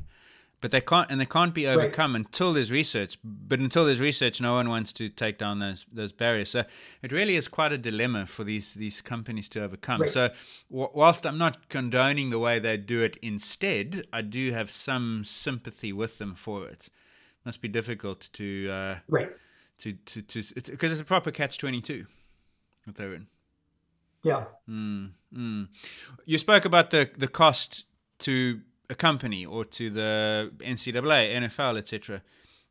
but 0.60 0.70
they 0.70 0.80
can't 0.80 1.10
and 1.10 1.20
they 1.20 1.26
can't 1.26 1.54
be 1.54 1.66
overcome 1.66 2.12
right. 2.12 2.24
until 2.24 2.52
there's 2.52 2.70
research 2.70 3.18
but 3.24 3.58
until 3.58 3.84
there's 3.84 4.00
research 4.00 4.40
no 4.40 4.54
one 4.54 4.68
wants 4.68 4.92
to 4.92 5.08
take 5.08 5.38
down 5.38 5.58
those 5.58 5.86
those 5.92 6.12
barriers 6.12 6.50
so 6.50 6.64
it 7.02 7.12
really 7.12 7.36
is 7.36 7.48
quite 7.48 7.72
a 7.72 7.78
dilemma 7.78 8.26
for 8.26 8.44
these 8.44 8.74
these 8.74 9.00
companies 9.00 9.48
to 9.48 9.62
overcome 9.62 10.00
right. 10.00 10.10
so 10.10 10.30
w- 10.70 10.90
whilst 10.94 11.26
i'm 11.26 11.38
not 11.38 11.68
condoning 11.68 12.30
the 12.30 12.38
way 12.38 12.58
they 12.58 12.76
do 12.76 13.02
it 13.02 13.16
instead 13.22 14.06
i 14.12 14.20
do 14.20 14.52
have 14.52 14.70
some 14.70 15.22
sympathy 15.24 15.92
with 15.92 16.18
them 16.18 16.34
for 16.34 16.66
it, 16.66 16.86
it 16.86 17.46
must 17.46 17.60
be 17.60 17.68
difficult 17.68 18.28
to 18.32 18.68
uh, 18.70 18.96
right 19.08 19.30
to 19.78 19.92
to 19.92 20.22
to 20.22 20.38
because 20.40 20.56
it's, 20.56 20.68
it's, 20.82 21.00
a 21.00 21.04
proper 21.04 21.30
catch 21.30 21.58
22 21.58 22.06
what 22.84 22.96
they're 22.96 23.14
in 23.14 23.26
yeah 24.24 24.44
mm, 24.68 25.10
mm. 25.32 25.68
you 26.24 26.38
spoke 26.38 26.64
about 26.64 26.90
the 26.90 27.08
the 27.16 27.28
cost 27.28 27.84
to 28.18 28.60
a 28.90 28.94
company 28.94 29.44
or 29.44 29.64
to 29.64 29.90
the 29.90 30.52
NCAA, 30.58 31.34
NFL, 31.36 31.78
etc. 31.78 32.22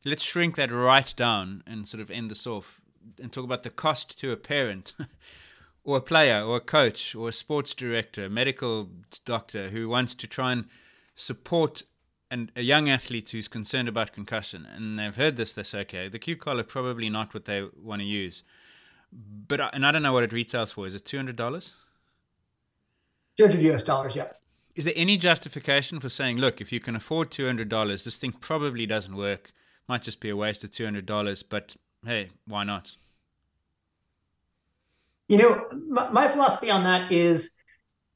Let's 0.05 0.23
shrink 0.23 0.55
that 0.55 0.71
right 0.71 1.13
down 1.15 1.63
and 1.67 1.87
sort 1.87 2.01
of 2.01 2.09
end 2.09 2.31
this 2.31 2.47
off 2.47 2.81
and 3.21 3.31
talk 3.31 3.43
about 3.43 3.63
the 3.63 3.69
cost 3.69 4.19
to 4.19 4.31
a 4.31 4.37
parent 4.37 4.93
or 5.83 5.97
a 5.97 6.01
player 6.01 6.43
or 6.43 6.57
a 6.57 6.61
coach 6.61 7.15
or 7.15 7.29
a 7.29 7.31
sports 7.31 7.73
director, 7.73 8.29
medical 8.29 8.89
doctor 9.25 9.69
who 9.69 9.87
wants 9.87 10.15
to 10.15 10.27
try 10.27 10.51
and 10.51 10.65
support 11.15 11.83
an, 12.29 12.51
a 12.55 12.61
young 12.61 12.89
athlete 12.89 13.29
who's 13.29 13.47
concerned 13.47 13.87
about 13.87 14.11
concussion. 14.13 14.65
And 14.65 14.99
they've 14.99 15.15
heard 15.15 15.37
this, 15.37 15.53
they 15.53 15.63
say, 15.63 15.79
okay, 15.81 16.09
the 16.09 16.19
Q 16.19 16.35
collar 16.35 16.63
probably 16.63 17.09
not 17.09 17.33
what 17.33 17.45
they 17.45 17.65
want 17.81 18.01
to 18.01 18.05
use. 18.05 18.43
But 19.11 19.61
uh, 19.61 19.69
and 19.71 19.85
I 19.85 19.91
don't 19.91 20.03
know 20.03 20.11
what 20.11 20.23
it 20.23 20.33
retails 20.33 20.73
for. 20.73 20.85
Is 20.85 20.93
it 20.93 21.05
two 21.05 21.17
hundred 21.17 21.37
dollars? 21.37 21.73
Two 23.37 23.45
hundred 23.45 23.61
US 23.73 23.83
dollars, 23.83 24.15
yeah. 24.15 24.27
Is 24.77 24.85
there 24.85 24.93
any 24.95 25.17
justification 25.17 25.99
for 25.99 26.07
saying, 26.07 26.37
look, 26.37 26.61
if 26.61 26.71
you 26.71 26.79
can 26.79 26.95
afford 26.95 27.31
two 27.31 27.47
hundred 27.47 27.67
dollars, 27.67 28.03
this 28.03 28.15
thing 28.15 28.31
probably 28.31 28.85
doesn't 28.85 29.15
work. 29.15 29.51
Might 29.89 30.03
just 30.03 30.19
be 30.19 30.29
a 30.29 30.35
waste 30.35 30.63
of 30.63 30.69
two 30.69 30.85
hundred 30.85 31.07
dollars, 31.07 31.41
but 31.41 31.75
hey, 32.05 32.29
why 32.45 32.63
not? 32.63 32.95
You 35.27 35.39
know, 35.39 35.65
my, 35.89 36.11
my 36.11 36.27
philosophy 36.27 36.69
on 36.69 36.83
that 36.83 37.11
is, 37.11 37.55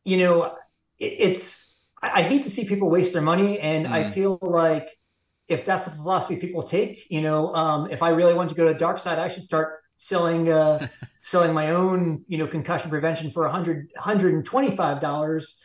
you 0.05 0.17
know, 0.17 0.55
it, 0.99 1.15
it's 1.17 1.73
I, 1.99 2.19
I, 2.19 2.21
hate 2.21 2.43
to 2.43 2.49
see 2.51 2.65
people 2.65 2.91
waste 2.91 3.13
their 3.13 3.23
money, 3.23 3.59
and 3.59 3.87
mm. 3.87 3.91
I 3.91 4.11
feel 4.11 4.37
like 4.39 4.99
if 5.47 5.65
that's 5.65 5.87
the 5.87 5.95
philosophy 5.95 6.35
people 6.35 6.61
take, 6.61 7.07
you 7.09 7.21
know, 7.21 7.55
um, 7.55 7.89
if 7.89 8.03
I 8.03 8.09
really 8.09 8.35
want 8.35 8.49
to 8.49 8.55
go 8.55 8.67
to 8.67 8.73
the 8.73 8.79
dark 8.79 8.99
side, 8.99 9.17
I 9.17 9.29
should 9.29 9.45
start 9.45 9.81
selling 9.95 10.51
uh, 10.51 10.87
selling 11.23 11.53
my 11.53 11.71
own, 11.71 12.23
you 12.27 12.37
know, 12.37 12.45
concussion 12.45 12.91
prevention 12.91 13.31
for 13.31 13.47
a 13.47 13.51
hundred 13.51 13.91
hundred 13.97 14.35
and 14.35 14.45
twenty 14.45 14.75
five 14.75 15.01
dollars 15.01 15.59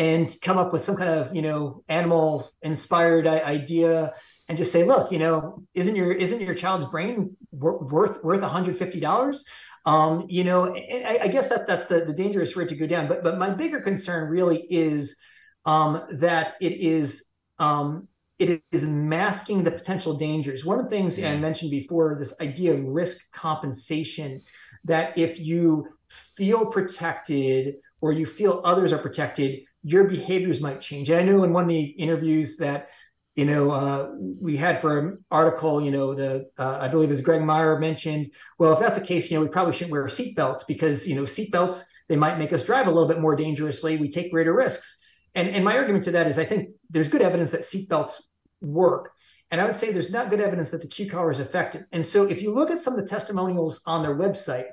and 0.00 0.40
come 0.40 0.56
up 0.56 0.72
with 0.72 0.82
some 0.82 0.96
kind 0.96 1.10
of 1.10 1.36
you 1.36 1.42
know 1.42 1.84
animal 1.88 2.50
inspired 2.62 3.26
idea 3.26 4.14
and 4.48 4.56
just 4.56 4.72
say 4.72 4.82
look 4.82 5.12
you 5.12 5.18
know 5.18 5.62
isn't 5.74 5.94
your 5.94 6.10
isn't 6.10 6.40
your 6.40 6.54
child's 6.54 6.86
brain 6.86 7.36
worth 7.52 8.22
worth 8.24 8.40
150 8.40 8.98
dollars? 8.98 9.44
Um, 9.86 10.26
you 10.28 10.44
know 10.44 10.74
I, 10.74 11.20
I, 11.22 11.28
guess 11.28 11.48
that 11.48 11.66
that's 11.66 11.86
the, 11.86 12.04
the 12.04 12.12
dangerous 12.12 12.54
road 12.54 12.68
to 12.68 12.76
go 12.76 12.86
down. 12.86 13.08
But 13.08 13.22
but 13.22 13.38
my 13.38 13.50
bigger 13.50 13.80
concern 13.80 14.28
really 14.28 14.58
is 14.58 15.16
um, 15.64 16.02
that 16.12 16.54
it 16.60 16.72
is 16.72 17.24
um, 17.58 18.08
it 18.38 18.62
is 18.72 18.82
masking 18.84 19.64
the 19.64 19.70
potential 19.70 20.14
dangers. 20.14 20.66
One 20.66 20.78
of 20.78 20.84
the 20.84 20.90
things 20.90 21.18
yeah. 21.18 21.32
i 21.32 21.36
mentioned 21.36 21.70
before 21.70 22.16
this 22.18 22.34
idea 22.40 22.74
of 22.74 22.84
risk 22.84 23.18
compensation 23.32 24.42
that 24.84 25.16
if 25.16 25.40
you 25.40 25.88
feel 26.36 26.66
protected 26.66 27.76
or 28.02 28.12
you 28.12 28.26
feel 28.26 28.60
others 28.64 28.92
are 28.92 28.98
protected 28.98 29.60
your 29.82 30.04
behaviors 30.04 30.60
might 30.60 30.80
change. 30.80 31.10
I 31.10 31.22
know 31.22 31.44
in 31.44 31.52
one 31.52 31.64
of 31.64 31.68
the 31.68 31.80
interviews 31.80 32.56
that 32.58 32.88
you 33.34 33.44
know 33.44 33.70
uh, 33.70 34.10
we 34.40 34.56
had 34.56 34.80
for 34.80 34.98
an 34.98 35.24
article, 35.30 35.82
you 35.82 35.90
know, 35.90 36.14
the 36.14 36.50
uh, 36.58 36.78
I 36.80 36.88
believe 36.88 37.10
as 37.10 37.20
Greg 37.20 37.42
Myer 37.42 37.78
mentioned, 37.78 38.32
well, 38.58 38.72
if 38.72 38.80
that's 38.80 38.98
the 38.98 39.06
case, 39.06 39.30
you 39.30 39.38
know, 39.38 39.42
we 39.44 39.48
probably 39.48 39.72
shouldn't 39.72 39.92
wear 39.92 40.04
seatbelts 40.04 40.62
because 40.66 41.06
you 41.06 41.14
know 41.14 41.22
seatbelts 41.22 41.82
they 42.08 42.16
might 42.16 42.38
make 42.38 42.52
us 42.52 42.64
drive 42.64 42.86
a 42.86 42.90
little 42.90 43.08
bit 43.08 43.20
more 43.20 43.36
dangerously. 43.36 43.96
We 43.96 44.10
take 44.10 44.32
greater 44.32 44.52
risks. 44.52 44.98
And 45.34 45.48
and 45.48 45.64
my 45.64 45.76
argument 45.76 46.04
to 46.04 46.10
that 46.12 46.26
is 46.26 46.38
I 46.38 46.44
think 46.44 46.70
there's 46.90 47.08
good 47.08 47.22
evidence 47.22 47.52
that 47.52 47.62
seatbelts 47.62 48.20
work. 48.60 49.12
And 49.50 49.60
I 49.60 49.64
would 49.64 49.76
say 49.76 49.92
there's 49.92 50.10
not 50.10 50.30
good 50.30 50.40
evidence 50.40 50.70
that 50.70 50.80
the 50.80 50.88
Q 50.88 51.10
collar 51.10 51.30
is 51.30 51.40
effective. 51.40 51.84
And 51.92 52.04
so 52.06 52.24
if 52.24 52.40
you 52.42 52.54
look 52.54 52.70
at 52.70 52.80
some 52.80 52.94
of 52.94 53.00
the 53.00 53.06
testimonials 53.06 53.80
on 53.84 54.02
their 54.02 54.14
website, 54.14 54.66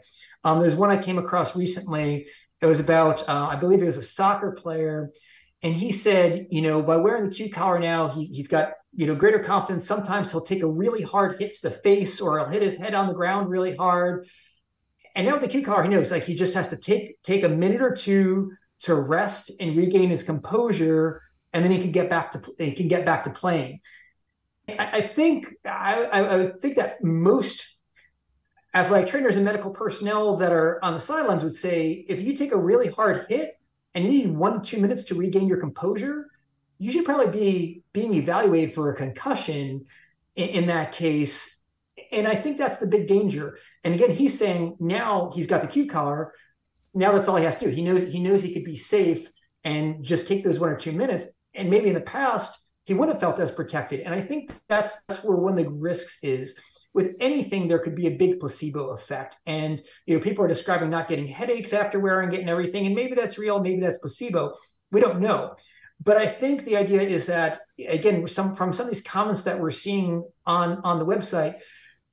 um, 0.44 0.60
there's 0.60 0.76
one 0.76 0.92
I 0.92 1.02
came 1.02 1.18
across 1.18 1.56
recently 1.56 2.28
it 2.62 2.66
was 2.66 2.80
about, 2.80 3.28
uh, 3.30 3.48
I 3.52 3.56
believe 3.56 3.82
it 3.82 3.86
was 3.86 3.98
a 3.98 4.04
soccer 4.04 4.52
player. 4.52 5.12
And 5.64 5.74
he 5.74 5.92
said, 5.92 6.48
you 6.50 6.62
know, 6.62 6.82
by 6.82 6.98
wearing 6.98 7.30
the 7.30 7.36
Q 7.36 7.50
collar 7.52 7.80
now, 7.80 8.10
he, 8.10 8.26
he's 8.26 8.48
got, 8.48 8.74
you 8.96 9.08
know, 9.08 9.16
greater 9.16 9.40
confidence. 9.40 9.86
Sometimes 9.86 10.32
he'll 10.32 10.42
take 10.42 10.64
a 10.64 10.68
really 10.68 11.04
hard 11.04 11.40
hit 11.40 11.54
to 11.56 11.70
the 11.70 11.72
face 11.72 12.22
or 12.22 12.40
he'll 12.40 12.50
hit 12.50 12.62
his 12.62 12.76
head 12.76 12.94
on 12.94 13.08
the 13.08 13.14
ground 13.14 13.50
really 13.50 13.76
hard. 13.76 14.28
And 15.16 15.26
now 15.26 15.34
with 15.34 15.42
the 15.42 15.48
Q 15.48 15.64
collar, 15.64 15.84
he 15.84 15.90
knows 15.90 16.12
like 16.12 16.26
he 16.26 16.36
just 16.36 16.54
has 16.54 16.68
to 16.70 16.78
take 16.78 17.22
take 17.24 17.44
a 17.44 17.50
minute 17.50 17.82
or 17.82 17.96
two 17.96 18.52
to 18.82 18.94
rest 18.94 19.52
and 19.60 19.76
regain 19.76 20.12
his 20.12 20.22
composure, 20.22 21.24
and 21.54 21.66
then 21.66 21.72
he 21.72 21.80
can 21.80 21.92
get 21.92 22.08
back 22.08 22.32
to 22.34 22.42
he 22.60 22.74
can 22.74 22.88
get 22.88 23.04
back 23.04 23.24
to 23.24 23.32
playing. 23.32 23.80
I, 24.70 24.98
I 24.98 25.08
think 25.08 25.48
I, 25.66 26.08
I 26.12 26.52
think 26.62 26.76
that 26.76 27.04
most 27.04 27.66
athletic 28.74 29.08
trainers 29.08 29.36
and 29.36 29.46
medical 29.46 29.72
personnel 29.72 30.38
that 30.38 30.52
are 30.52 30.84
on 30.84 30.94
the 30.94 31.00
sidelines 31.00 31.44
would 31.44 31.56
say 31.56 32.06
if 32.08 32.20
you 32.20 32.36
take 32.36 32.52
a 32.52 32.58
really 32.58 32.90
hard 32.90 33.26
hit 33.30 33.60
and 33.96 34.04
you 34.04 34.12
need 34.12 34.36
one 34.36 34.62
two 34.62 34.80
minutes 34.80 35.06
to 35.06 35.16
regain 35.16 35.48
your 35.48 35.60
composure, 35.60 36.28
you 36.78 36.92
should 36.92 37.06
probably 37.06 37.32
be 37.32 37.84
being 37.94 38.14
evaluated 38.14 38.76
for 38.76 38.92
a 38.92 38.96
concussion 38.96 39.86
in, 40.36 40.50
in 40.50 40.68
that 40.68 40.92
case. 40.92 41.62
And 42.12 42.28
I 42.28 42.36
think 42.36 42.58
that's 42.58 42.78
the 42.78 42.88
big 42.88 43.08
danger. 43.08 43.58
And 43.84 43.94
again, 43.94 44.12
he's 44.12 44.38
saying 44.38 44.78
now 44.80 45.32
he's 45.34 45.48
got 45.48 45.62
the 45.62 45.68
Q 45.68 45.88
collar. 45.88 46.34
Now 46.94 47.14
that's 47.14 47.28
all 47.28 47.36
he 47.36 47.46
has 47.46 47.58
to 47.58 47.66
do. 47.66 47.72
He 47.72 47.82
knows 47.82 48.04
he 48.04 48.20
knows 48.20 48.42
he 48.42 48.54
could 48.54 48.64
be 48.64 48.78
safe 48.78 49.30
and 49.64 50.04
just 50.04 50.28
take 50.28 50.44
those 50.44 50.60
one 50.60 50.70
or 50.70 50.78
two 50.78 50.92
minutes. 50.92 51.28
And 51.54 51.70
maybe 51.70 51.88
in 51.88 51.96
the 51.96 52.02
past 52.02 52.58
he 52.86 52.94
wouldn't 52.94 53.16
have 53.16 53.22
felt 53.22 53.40
as 53.40 53.52
protected. 53.52 54.02
And 54.02 54.14
I 54.16 54.22
think 54.22 54.52
that's 54.70 54.94
that's 55.08 55.24
where 55.24 55.36
one 55.36 55.58
of 55.58 55.66
the 55.66 55.70
risks 55.70 56.20
is. 56.24 56.54
With 56.94 57.16
anything, 57.20 57.68
there 57.68 57.80
could 57.80 57.96
be 57.96 58.08
a 58.08 58.18
big 58.18 58.40
placebo 58.40 58.90
effect. 58.92 59.38
And 59.46 59.82
you 60.06 60.16
know, 60.16 60.24
people 60.24 60.44
are 60.46 60.48
describing 60.48 60.90
not 60.90 61.08
getting 61.08 61.28
headaches 61.28 61.74
after 61.74 62.00
wearing 62.00 62.34
it 62.34 62.40
and 62.40 62.50
everything. 62.50 62.86
And 62.86 62.96
maybe 62.96 63.16
that's 63.16 63.38
real, 63.38 63.60
maybe 63.60 63.82
that's 63.82 64.00
placebo. 64.00 64.56
We 64.92 65.02
don't 65.02 65.20
know. 65.20 65.56
But 66.04 66.18
I 66.18 66.28
think 66.28 66.64
the 66.64 66.78
idea 66.78 67.02
is 67.02 67.26
that 67.28 67.62
again, 67.88 68.28
some 68.28 68.56
from 68.56 68.74
some 68.74 68.88
of 68.88 68.94
these 68.94 69.04
comments 69.04 69.42
that 69.44 69.60
we're 69.60 69.72
seeing 69.72 70.24
on 70.46 70.80
on 70.84 71.00
the 71.00 71.06
website, 71.06 71.56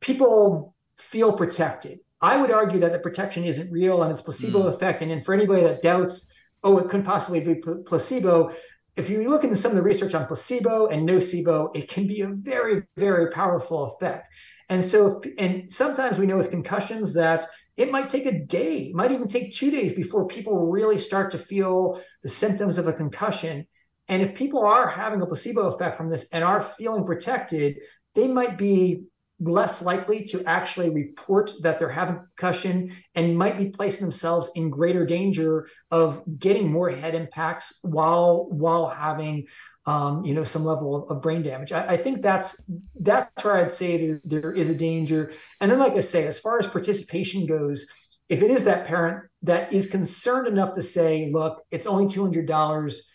people 0.01 0.75
feel 0.99 1.33
protected. 1.33 2.01
I 2.21 2.37
would 2.37 2.51
argue 2.51 2.81
that 2.81 2.93
the 2.93 2.99
protection 2.99 3.45
isn't 3.45 3.71
real 3.71 4.03
and 4.03 4.11
it's 4.11 4.23
placebo 4.23 4.63
mm. 4.63 4.75
effect. 4.75 5.03
And 5.03 5.11
then 5.11 5.23
for 5.23 5.35
anybody 5.35 5.63
that 5.63 5.83
doubts, 5.83 6.31
oh, 6.63 6.79
it 6.79 6.89
couldn't 6.89 7.05
possibly 7.05 7.41
be 7.41 7.57
placebo, 7.57 8.53
if 8.97 9.11
you 9.11 9.29
look 9.29 9.45
into 9.45 9.57
some 9.57 9.73
of 9.73 9.77
the 9.77 9.83
research 9.83 10.15
on 10.15 10.27
placebo 10.27 10.87
and 10.87 11.09
nocebo, 11.09 11.75
it 11.75 11.89
can 11.89 12.07
be 12.07 12.21
a 12.21 12.29
very, 12.29 12.83
very 12.97 13.31
powerful 13.31 13.97
effect. 13.97 14.29
And 14.69 14.85
so, 14.85 15.21
and 15.37 15.71
sometimes 15.71 16.19
we 16.19 16.27
know 16.27 16.37
with 16.37 16.51
concussions 16.51 17.15
that 17.15 17.49
it 17.77 17.91
might 17.91 18.09
take 18.09 18.27
a 18.27 18.39
day, 18.39 18.93
might 18.95 19.11
even 19.11 19.27
take 19.27 19.53
two 19.53 19.71
days 19.71 19.93
before 19.93 20.27
people 20.27 20.71
really 20.71 20.99
start 20.99 21.33
to 21.33 21.39
feel 21.39 22.01
the 22.23 22.29
symptoms 22.29 22.79
of 22.79 22.87
a 22.87 22.93
concussion. 22.93 23.67
And 24.09 24.23
if 24.23 24.35
people 24.35 24.65
are 24.65 24.89
having 24.89 25.23
a 25.23 25.27
placebo 25.27 25.67
effect 25.69 25.97
from 25.97 26.09
this 26.09 26.29
and 26.33 26.45
are 26.45 26.63
feeling 26.63 27.05
protected, 27.05 27.79
they 28.15 28.29
might 28.29 28.57
be 28.57 29.05
less 29.41 29.83
likely 29.83 30.25
to 30.25 30.45
actually 30.45 30.91
report 30.91 31.53
that 31.63 31.79
they're 31.79 31.89
having 31.89 32.17
concussion 32.37 32.95
and 33.15 33.37
might 33.37 33.59
be 33.59 33.67
placing 33.67 34.03
themselves 34.03 34.51
in 34.55 34.71
greater 34.71 35.05
danger 35.05 35.69
of 35.91 36.23
getting 36.39 36.71
more 36.71 36.89
head 36.91 37.15
impacts 37.15 37.79
while 37.83 38.47
while 38.51 38.89
having 38.89 39.47
um, 39.87 40.25
you 40.25 40.35
know 40.35 40.45
some 40.45 40.65
level 40.65 40.95
of, 40.97 41.17
of 41.17 41.23
brain 41.23 41.43
damage. 41.43 41.73
I, 41.73 41.95
I, 41.95 41.97
think 41.97 42.23
that's 42.23 42.63
that's 43.01 43.45
where 43.45 43.57
I'd 43.57 43.73
say 43.73 44.07
there, 44.07 44.21
there 44.25 44.53
is 44.53 44.71
a 44.71 44.75
danger. 44.75 45.33
And 45.61 45.71
then, 45.71 45.79
like 45.79 45.95
I 45.95 46.01
say, 46.01 46.27
as 46.27 46.39
far 46.39 46.59
as 46.59 46.67
participation 46.67 47.47
goes, 47.47 47.87
if 48.29 48.43
it 48.43 48.51
is 48.51 48.65
that 48.65 48.87
parent 48.87 49.29
that 49.43 49.73
is 49.73 49.87
concerned 49.87 50.47
enough 50.47 50.75
to 50.75 50.83
say, 50.83 51.31
"Look, 51.31 51.63
it's 51.71 51.87
only 51.87 52.09
two 52.09 52.23
hundred 52.23 52.47
dollars," 52.47 53.11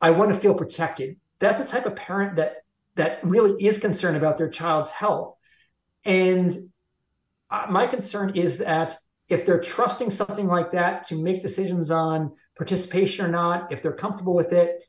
I 0.00 0.10
want 0.10 0.32
to 0.32 0.38
feel 0.38 0.54
protected. 0.54 1.16
That's 1.40 1.58
the 1.58 1.66
type 1.66 1.86
of 1.86 1.96
parent 1.96 2.36
that 2.36 2.58
that 2.94 3.20
really 3.24 3.64
is 3.64 3.78
concerned 3.78 4.16
about 4.16 4.38
their 4.38 4.50
child's 4.50 4.92
health. 4.92 5.34
And 6.04 6.56
uh, 7.50 7.66
my 7.70 7.86
concern 7.86 8.36
is 8.36 8.58
that 8.58 8.96
if 9.28 9.44
they're 9.44 9.60
trusting 9.60 10.10
something 10.10 10.46
like 10.46 10.72
that 10.72 11.06
to 11.08 11.22
make 11.22 11.42
decisions 11.42 11.90
on 11.90 12.32
participation 12.56 13.24
or 13.24 13.28
not, 13.28 13.72
if 13.72 13.82
they're 13.82 13.92
comfortable 13.92 14.34
with 14.34 14.52
it, 14.52 14.82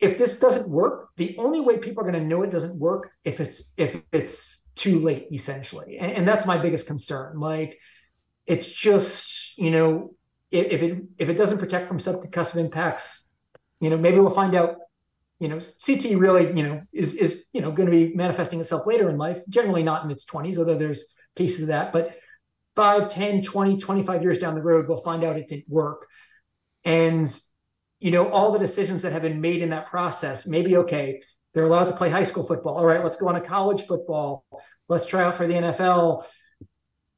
if 0.00 0.16
this 0.16 0.38
doesn't 0.38 0.68
work, 0.68 1.08
the 1.16 1.36
only 1.38 1.60
way 1.60 1.78
people 1.78 2.02
are 2.02 2.10
going 2.10 2.22
to 2.22 2.28
know 2.28 2.42
it 2.42 2.50
doesn't 2.50 2.78
work 2.78 3.10
if 3.24 3.40
it's 3.40 3.72
if 3.76 4.00
it's 4.12 4.62
too 4.76 5.00
late, 5.00 5.26
essentially, 5.32 5.98
and, 5.98 6.12
and 6.12 6.28
that's 6.28 6.46
my 6.46 6.56
biggest 6.56 6.86
concern. 6.86 7.40
Like, 7.40 7.78
it's 8.46 8.66
just 8.66 9.58
you 9.58 9.72
know, 9.72 10.14
if, 10.52 10.66
if 10.66 10.82
it 10.82 11.02
if 11.18 11.28
it 11.28 11.34
doesn't 11.34 11.58
protect 11.58 11.88
from 11.88 11.98
subconcussive 11.98 12.56
impacts, 12.56 13.26
you 13.80 13.90
know, 13.90 13.96
maybe 13.98 14.20
we'll 14.20 14.30
find 14.30 14.54
out 14.54 14.76
you 15.38 15.48
know, 15.48 15.56
CTE 15.56 16.18
really, 16.18 16.46
you 16.48 16.62
know, 16.62 16.82
is 16.92 17.14
is 17.14 17.44
you 17.52 17.60
know 17.60 17.70
going 17.70 17.90
to 17.90 17.92
be 17.92 18.14
manifesting 18.14 18.60
itself 18.60 18.86
later 18.86 19.08
in 19.08 19.18
life, 19.18 19.40
generally 19.48 19.82
not 19.82 20.04
in 20.04 20.10
its 20.10 20.24
20s, 20.24 20.58
although 20.58 20.78
there's 20.78 21.04
cases 21.36 21.62
of 21.62 21.68
that. 21.68 21.92
But 21.92 22.18
5, 22.78 23.08
10, 23.08 23.42
20, 23.42 23.78
25 23.78 24.22
years 24.22 24.38
down 24.38 24.54
the 24.54 24.62
road, 24.62 24.88
we'll 24.88 25.02
find 25.02 25.24
out 25.24 25.36
it 25.36 25.48
didn't 25.48 25.68
work. 25.68 26.06
And, 26.84 27.28
you 27.98 28.12
know, 28.12 28.30
all 28.30 28.52
the 28.52 28.58
decisions 28.60 29.02
that 29.02 29.12
have 29.12 29.22
been 29.22 29.40
made 29.40 29.62
in 29.62 29.70
that 29.70 29.86
process, 29.86 30.46
maybe, 30.46 30.76
okay, 30.76 31.20
they're 31.52 31.66
allowed 31.66 31.86
to 31.86 31.96
play 31.96 32.08
high 32.08 32.22
school 32.22 32.46
football. 32.46 32.76
All 32.76 32.86
right, 32.86 33.02
let's 33.02 33.16
go 33.16 33.28
on 33.28 33.34
to 33.34 33.40
college 33.40 33.84
football. 33.86 34.44
Let's 34.88 35.06
try 35.06 35.24
out 35.24 35.36
for 35.36 35.48
the 35.48 35.54
NFL. 35.54 36.22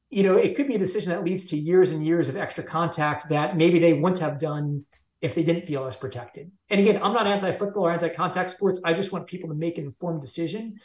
You 0.09 0.23
know, 0.23 0.37
it 0.37 0.55
could 0.55 0.67
be 0.67 0.75
a 0.75 0.79
decision 0.79 1.11
that 1.11 1.23
leads 1.23 1.45
to 1.45 1.57
years 1.57 1.91
and 1.91 2.03
years 2.03 2.27
of 2.27 2.37
extra 2.37 2.63
contact 2.63 3.29
that 3.29 3.55
maybe 3.55 3.77
they 3.77 3.93
wouldn't 3.93 4.19
have 4.19 4.39
done 4.39 4.83
if 5.21 5.35
they 5.35 5.43
didn't 5.43 5.67
feel 5.67 5.85
as 5.85 5.95
protected. 5.95 6.51
And 6.69 6.81
again, 6.81 6.99
I'm 7.01 7.13
not 7.13 7.27
anti-football 7.27 7.83
or 7.83 7.91
anti-contact 7.91 8.49
sports. 8.49 8.81
I 8.83 8.93
just 8.93 9.11
want 9.11 9.27
people 9.27 9.49
to 9.49 9.55
make 9.55 9.77
an 9.77 9.85
informed 9.85 10.21
decision. 10.21 10.79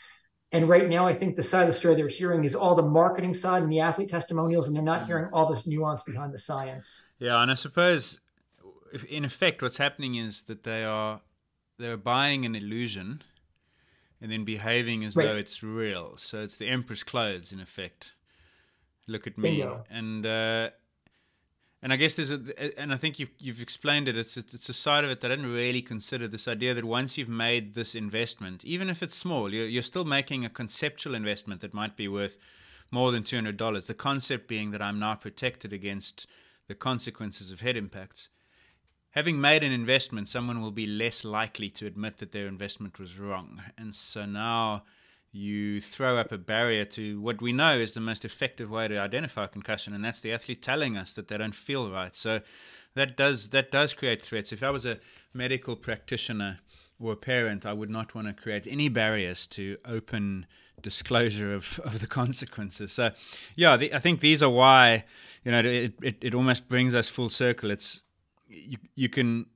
And 0.52 0.68
right 0.68 0.88
now, 0.88 1.06
I 1.06 1.14
think 1.14 1.36
the 1.36 1.42
side 1.42 1.62
of 1.62 1.68
the 1.68 1.74
story 1.74 1.96
they're 1.96 2.08
hearing 2.08 2.44
is 2.44 2.54
all 2.54 2.74
the 2.74 2.82
marketing 2.82 3.34
side 3.34 3.62
and 3.62 3.72
the 3.72 3.80
athlete 3.80 4.08
testimonials, 4.08 4.66
and 4.66 4.76
they're 4.76 4.82
not 4.82 5.00
mm-hmm. 5.00 5.06
hearing 5.06 5.30
all 5.32 5.52
this 5.52 5.66
nuance 5.66 6.02
behind 6.02 6.32
the 6.32 6.38
science. 6.38 7.02
Yeah, 7.18 7.42
and 7.42 7.50
I 7.50 7.54
suppose, 7.54 8.20
if, 8.92 9.04
in 9.04 9.24
effect, 9.24 9.60
what's 9.60 9.78
happening 9.78 10.14
is 10.14 10.44
that 10.44 10.62
they 10.62 10.84
are 10.84 11.20
they're 11.78 11.96
buying 11.96 12.46
an 12.46 12.54
illusion, 12.54 13.22
and 14.20 14.30
then 14.30 14.44
behaving 14.44 15.04
as 15.04 15.16
right. 15.16 15.26
though 15.26 15.36
it's 15.36 15.62
real. 15.62 16.16
So 16.16 16.42
it's 16.42 16.56
the 16.56 16.68
emperor's 16.68 17.02
clothes, 17.02 17.52
in 17.52 17.60
effect. 17.60 18.12
Look 19.08 19.26
at 19.26 19.36
me, 19.36 19.58
Bingo. 19.58 19.84
and 19.90 20.24
uh, 20.24 20.70
and 21.86 21.92
I 21.92 21.96
guess 21.98 22.14
there's 22.14 22.32
a, 22.32 22.80
and 22.80 22.92
I 22.92 22.96
think 22.96 23.20
you've 23.20 23.30
you've 23.38 23.62
explained 23.62 24.08
it. 24.08 24.16
It's 24.18 24.36
it's 24.36 24.68
a 24.68 24.72
side 24.72 25.04
of 25.04 25.10
it 25.10 25.20
that 25.20 25.30
I 25.30 25.36
didn't 25.36 25.52
really 25.52 25.82
consider. 25.82 26.26
This 26.26 26.48
idea 26.48 26.74
that 26.74 26.84
once 26.84 27.16
you've 27.16 27.28
made 27.28 27.76
this 27.76 27.94
investment, 27.94 28.64
even 28.64 28.90
if 28.90 29.04
it's 29.04 29.14
small, 29.14 29.54
you're 29.54 29.68
you're 29.68 29.82
still 29.82 30.04
making 30.04 30.44
a 30.44 30.48
conceptual 30.50 31.14
investment 31.14 31.60
that 31.60 31.72
might 31.72 31.96
be 31.96 32.08
worth 32.08 32.38
more 32.90 33.12
than 33.12 33.22
two 33.22 33.36
hundred 33.36 33.56
dollars. 33.56 33.86
The 33.86 33.94
concept 33.94 34.48
being 34.48 34.72
that 34.72 34.82
I'm 34.82 34.98
now 34.98 35.14
protected 35.14 35.72
against 35.72 36.26
the 36.66 36.74
consequences 36.74 37.52
of 37.52 37.60
head 37.60 37.76
impacts. 37.76 38.30
Having 39.10 39.40
made 39.40 39.62
an 39.62 39.70
investment, 39.70 40.28
someone 40.28 40.60
will 40.60 40.72
be 40.72 40.88
less 40.88 41.24
likely 41.24 41.70
to 41.70 41.86
admit 41.86 42.18
that 42.18 42.32
their 42.32 42.48
investment 42.48 42.98
was 42.98 43.16
wrong, 43.16 43.62
and 43.78 43.94
so 43.94 44.26
now 44.26 44.82
you 45.36 45.80
throw 45.80 46.16
up 46.16 46.32
a 46.32 46.38
barrier 46.38 46.84
to 46.84 47.20
what 47.20 47.42
we 47.42 47.52
know 47.52 47.78
is 47.78 47.92
the 47.92 48.00
most 48.00 48.24
effective 48.24 48.70
way 48.70 48.88
to 48.88 48.98
identify 48.98 49.46
concussion, 49.46 49.92
and 49.92 50.04
that's 50.04 50.20
the 50.20 50.32
athlete 50.32 50.62
telling 50.62 50.96
us 50.96 51.12
that 51.12 51.28
they 51.28 51.36
don't 51.36 51.54
feel 51.54 51.90
right. 51.90 52.16
So 52.16 52.40
that 52.94 53.16
does 53.16 53.50
that 53.50 53.70
does 53.70 53.92
create 53.92 54.22
threats. 54.22 54.52
If 54.52 54.62
I 54.62 54.70
was 54.70 54.86
a 54.86 54.98
medical 55.34 55.76
practitioner 55.76 56.60
or 56.98 57.12
a 57.12 57.16
parent, 57.16 57.66
I 57.66 57.74
would 57.74 57.90
not 57.90 58.14
want 58.14 58.26
to 58.26 58.32
create 58.32 58.66
any 58.66 58.88
barriers 58.88 59.46
to 59.48 59.76
open 59.84 60.46
disclosure 60.80 61.54
of, 61.54 61.78
of 61.84 62.00
the 62.00 62.06
consequences. 62.06 62.92
So, 62.92 63.10
yeah, 63.54 63.76
the, 63.76 63.92
I 63.94 63.98
think 63.98 64.20
these 64.20 64.42
are 64.42 64.50
why 64.50 65.04
you 65.44 65.52
know 65.52 65.60
it, 65.60 65.94
it 66.02 66.16
it 66.20 66.34
almost 66.34 66.68
brings 66.68 66.94
us 66.94 67.08
full 67.08 67.28
circle. 67.28 67.70
It's 67.70 68.00
you 68.48 68.78
you 68.94 69.10
can 69.10 69.46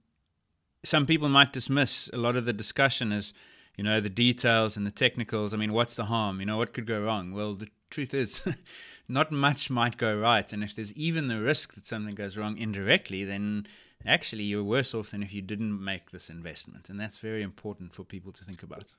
some 0.85 1.07
people 1.07 1.29
might 1.29 1.53
dismiss 1.53 2.09
a 2.13 2.17
lot 2.17 2.37
of 2.37 2.45
the 2.45 2.53
discussion 2.53 3.13
as 3.13 3.33
you 3.81 3.85
know, 3.85 3.99
the 3.99 4.11
details 4.11 4.77
and 4.77 4.87
the 4.87 4.91
technicals. 4.91 5.55
I 5.55 5.57
mean, 5.57 5.73
what's 5.73 5.95
the 5.95 6.05
harm? 6.05 6.39
You 6.39 6.45
know, 6.45 6.59
what 6.59 6.75
could 6.75 6.85
go 6.85 7.01
wrong? 7.01 7.33
Well, 7.33 7.55
the 7.55 7.69
truth 7.89 8.13
is, 8.13 8.47
not 9.09 9.33
much 9.33 9.71
might 9.71 9.97
go 9.97 10.15
right. 10.19 10.53
And 10.53 10.63
if 10.63 10.75
there's 10.75 10.93
even 10.93 11.29
the 11.29 11.41
risk 11.41 11.73
that 11.73 11.87
something 11.87 12.15
goes 12.15 12.37
wrong 12.37 12.59
indirectly, 12.59 13.25
then 13.25 13.67
actually 14.05 14.45
you're 14.45 14.63
worse 14.63 14.93
off 14.93 15.13
than 15.13 15.23
if 15.23 15.33
you 15.33 15.41
didn't 15.41 15.83
make 15.83 16.11
this 16.11 16.29
investment. 16.29 16.91
And 16.91 17.01
that's 17.01 17.21
very 17.21 17.43
important 17.43 17.95
for 17.95 18.05
people 18.05 18.33
to 18.33 18.45
think 18.45 18.63
about. 18.63 18.97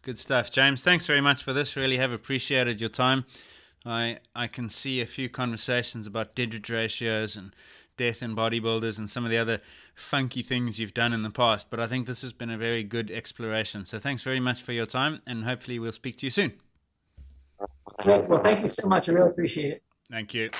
Good 0.00 0.18
stuff, 0.18 0.50
James. 0.50 0.80
Thanks 0.80 1.04
very 1.04 1.20
much 1.20 1.44
for 1.44 1.52
this. 1.52 1.76
Really 1.76 1.98
have 1.98 2.10
appreciated 2.10 2.80
your 2.80 2.88
time. 2.88 3.26
I 3.84 4.20
I 4.34 4.46
can 4.46 4.70
see 4.70 5.02
a 5.02 5.06
few 5.06 5.28
conversations 5.28 6.06
about 6.06 6.34
digit 6.34 6.70
ratios 6.70 7.36
and 7.36 7.54
death 7.96 8.22
and 8.22 8.36
bodybuilders 8.36 8.98
and 8.98 9.08
some 9.08 9.24
of 9.24 9.30
the 9.30 9.38
other 9.38 9.60
funky 9.94 10.42
things 10.42 10.78
you've 10.78 10.94
done 10.94 11.12
in 11.12 11.22
the 11.22 11.30
past. 11.30 11.68
But 11.70 11.80
I 11.80 11.86
think 11.86 12.06
this 12.06 12.22
has 12.22 12.32
been 12.32 12.50
a 12.50 12.58
very 12.58 12.82
good 12.82 13.10
exploration. 13.10 13.84
So 13.84 13.98
thanks 13.98 14.22
very 14.22 14.40
much 14.40 14.62
for 14.62 14.72
your 14.72 14.86
time, 14.86 15.22
and 15.26 15.44
hopefully 15.44 15.78
we'll 15.78 15.92
speak 15.92 16.16
to 16.18 16.26
you 16.26 16.30
soon. 16.30 16.54
Well, 18.04 18.42
thank 18.42 18.62
you 18.62 18.68
so 18.68 18.86
much. 18.86 19.08
I 19.08 19.12
really 19.12 19.30
appreciate 19.30 19.72
it. 19.72 19.82
Thank 20.10 20.34
you. 20.34 20.50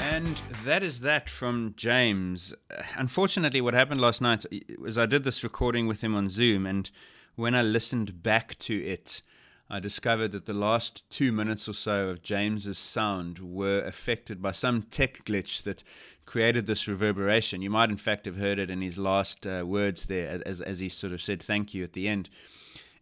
And 0.00 0.42
that 0.64 0.82
is 0.82 1.00
that 1.00 1.28
from 1.28 1.74
James. 1.76 2.52
Unfortunately, 2.96 3.60
what 3.60 3.74
happened 3.74 4.00
last 4.00 4.20
night 4.20 4.44
was 4.78 4.98
I 4.98 5.06
did 5.06 5.22
this 5.24 5.44
recording 5.44 5.86
with 5.86 6.02
him 6.02 6.14
on 6.14 6.28
Zoom, 6.28 6.66
and 6.66 6.90
when 7.36 7.54
I 7.54 7.62
listened 7.62 8.22
back 8.22 8.58
to 8.58 8.74
it, 8.84 9.22
I 9.70 9.80
discovered 9.80 10.32
that 10.32 10.46
the 10.46 10.54
last 10.54 11.08
two 11.10 11.30
minutes 11.30 11.68
or 11.68 11.74
so 11.74 12.08
of 12.08 12.22
James's 12.22 12.78
sound 12.78 13.38
were 13.38 13.80
affected 13.82 14.40
by 14.40 14.52
some 14.52 14.82
tech 14.82 15.26
glitch 15.26 15.62
that 15.64 15.82
created 16.24 16.66
this 16.66 16.88
reverberation. 16.88 17.60
You 17.60 17.68
might, 17.68 17.90
in 17.90 17.98
fact, 17.98 18.24
have 18.24 18.38
heard 18.38 18.58
it 18.58 18.70
in 18.70 18.80
his 18.80 18.96
last 18.96 19.46
uh, 19.46 19.64
words 19.66 20.06
there, 20.06 20.40
as, 20.46 20.62
as 20.62 20.80
he 20.80 20.88
sort 20.88 21.12
of 21.12 21.20
said 21.20 21.42
thank 21.42 21.74
you 21.74 21.84
at 21.84 21.92
the 21.92 22.08
end. 22.08 22.30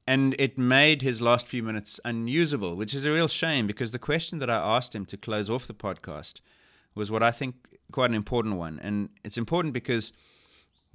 And 0.08 0.34
it 0.40 0.58
made 0.58 1.02
his 1.02 1.20
last 1.20 1.46
few 1.46 1.62
minutes 1.62 2.00
unusable, 2.04 2.74
which 2.74 2.94
is 2.94 3.04
a 3.04 3.12
real 3.12 3.28
shame 3.28 3.68
because 3.68 3.92
the 3.92 3.98
question 3.98 4.40
that 4.40 4.50
I 4.50 4.56
asked 4.56 4.94
him 4.94 5.04
to 5.06 5.16
close 5.16 5.48
off 5.48 5.66
the 5.68 5.74
podcast 5.74 6.40
was 6.96 7.12
what 7.12 7.22
I 7.22 7.30
think 7.30 7.54
quite 7.92 8.10
an 8.10 8.16
important 8.16 8.56
one. 8.56 8.80
And 8.82 9.10
it's 9.24 9.38
important 9.38 9.72
because 9.72 10.12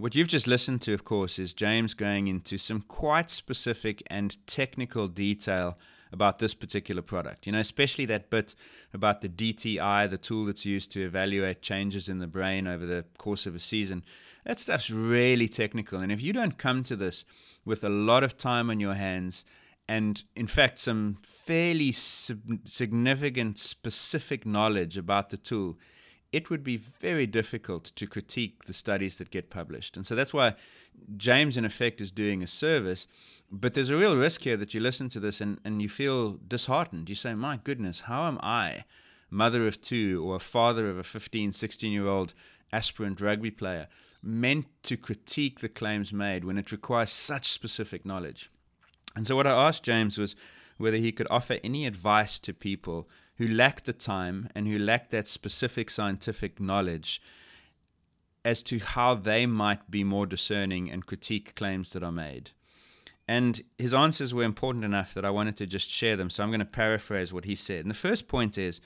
What 0.02 0.16
you've 0.16 0.28
just 0.28 0.48
listened 0.48 0.82
to, 0.82 0.96
of 0.96 1.04
course, 1.04 1.38
is 1.38 1.54
James 1.54 1.94
going 1.94 2.28
into 2.28 2.58
some 2.58 2.82
quite 2.82 3.30
specific 3.30 4.02
and 4.08 4.36
technical 4.48 5.08
detail 5.08 5.78
about 6.12 6.40
this 6.40 6.56
particular 6.56 7.04
product. 7.04 7.46
You 7.46 7.52
know, 7.52 7.60
especially 7.60 8.06
that 8.06 8.32
bit 8.32 8.56
about 8.96 9.22
the 9.22 9.30
DTI, 9.30 10.10
the 10.10 10.18
tool 10.18 10.46
that's 10.46 10.66
used 10.66 10.92
to 10.94 11.06
evaluate 11.06 11.62
changes 11.62 12.10
in 12.10 12.18
the 12.18 12.26
brain 12.26 12.66
over 12.66 12.84
the 12.84 13.06
course 13.20 13.46
of 13.46 13.54
a 13.54 13.60
season. 13.60 14.04
That 14.44 14.58
stuff's 14.58 14.90
really 14.90 15.48
technical. 15.48 16.00
And 16.00 16.12
if 16.12 16.20
you 16.20 16.34
don't 16.34 16.58
come 16.58 16.82
to 16.86 16.96
this 16.96 17.24
with 17.64 17.84
a 17.84 17.90
lot 17.90 18.24
of 18.24 18.40
time 18.40 18.72
on 18.72 18.80
your 18.80 18.96
hands, 18.96 19.46
and 19.88 20.24
in 20.36 20.48
fact, 20.48 20.80
some 20.80 21.20
fairly 21.22 21.92
significant 21.92 23.60
specific 23.60 24.48
knowledge 24.48 24.98
about 24.98 25.30
the 25.30 25.38
tool, 25.38 25.78
it 26.32 26.50
would 26.50 26.64
be 26.64 26.78
very 26.78 27.28
difficult 27.28 27.86
to 27.96 28.08
critique 28.08 28.66
the 28.66 28.74
studies 28.74 29.18
that 29.18 29.32
get 29.32 29.50
published. 29.50 29.98
And 29.98 30.06
so 30.06 30.16
that's 30.16 30.34
why 30.34 30.56
James, 31.18 31.58
in 31.58 31.66
effect, 31.66 32.00
is 32.00 32.10
doing 32.10 32.42
a 32.42 32.48
service. 32.48 33.06
But 33.52 33.74
there's 33.74 33.90
a 33.90 33.98
real 33.98 34.16
risk 34.16 34.42
here 34.42 34.56
that 34.58 34.74
you 34.74 34.80
listen 34.80 35.10
to 35.10 35.20
this 35.20 35.42
and, 35.42 35.60
and 35.66 35.82
you 35.82 35.90
feel 35.90 36.40
disheartened. 36.48 37.10
You 37.10 37.16
say, 37.16 37.34
My 37.34 37.60
goodness, 37.62 38.02
how 38.02 38.28
am 38.28 38.40
I, 38.42 38.86
mother 39.30 39.68
of 39.68 39.82
two 39.82 40.24
or 40.26 40.40
father 40.40 40.90
of 40.90 40.98
a 40.98 41.04
15, 41.04 41.52
16 41.52 41.92
year 41.92 42.08
old 42.08 42.34
aspirant 42.72 43.20
rugby 43.20 43.52
player, 43.52 43.88
meant 44.24 44.68
to 44.84 44.96
critique 44.96 45.60
the 45.60 45.70
claims 45.70 46.14
made 46.14 46.46
when 46.46 46.58
it 46.58 46.72
requires 46.72 47.12
such 47.12 47.52
specific 47.52 48.06
knowledge? 48.06 48.50
And 49.18 49.28
so 49.28 49.36
what 49.36 49.48
I 49.48 49.68
asked 49.68 49.84
James 49.84 50.18
was 50.18 50.38
whether 50.78 50.98
he 50.98 51.12
could 51.12 51.28
offer 51.30 51.58
any 51.62 51.86
advice 51.86 52.40
to 52.40 52.54
people 52.54 53.10
who 53.42 53.48
lack 53.48 53.86
the 53.86 53.94
time 53.94 54.48
and 54.54 54.68
who 54.68 54.78
lack 54.78 55.10
that 55.10 55.28
specific 55.28 55.90
scientific 55.90 56.60
knowledge 56.60 57.20
as 58.46 58.62
to 58.62 58.78
how 58.78 59.16
they 59.16 59.48
might 59.48 59.90
be 59.90 60.04
more 60.04 60.28
discerning 60.28 60.92
and 60.92 61.08
critique 61.08 61.56
claims 61.56 61.90
that 61.90 62.04
are 62.04 62.12
made. 62.12 62.52
And 63.28 63.64
his 63.80 63.96
answers 63.96 64.32
were 64.32 64.44
important 64.44 64.86
enough 64.86 65.16
that 65.16 65.26
I 65.26 65.32
wanted 65.32 65.58
to 65.58 65.66
just 65.66 65.90
share 65.90 66.16
them. 66.16 66.30
So 66.30 66.44
I'm 66.44 66.52
going 66.52 66.60
to 66.60 66.66
paraphrase 66.66 67.34
what 67.34 67.46
he 67.46 67.56
said. 67.56 67.80
And 67.80 67.90
the 67.90 67.96
first 67.96 68.28
point 68.28 68.60
is 68.60 68.80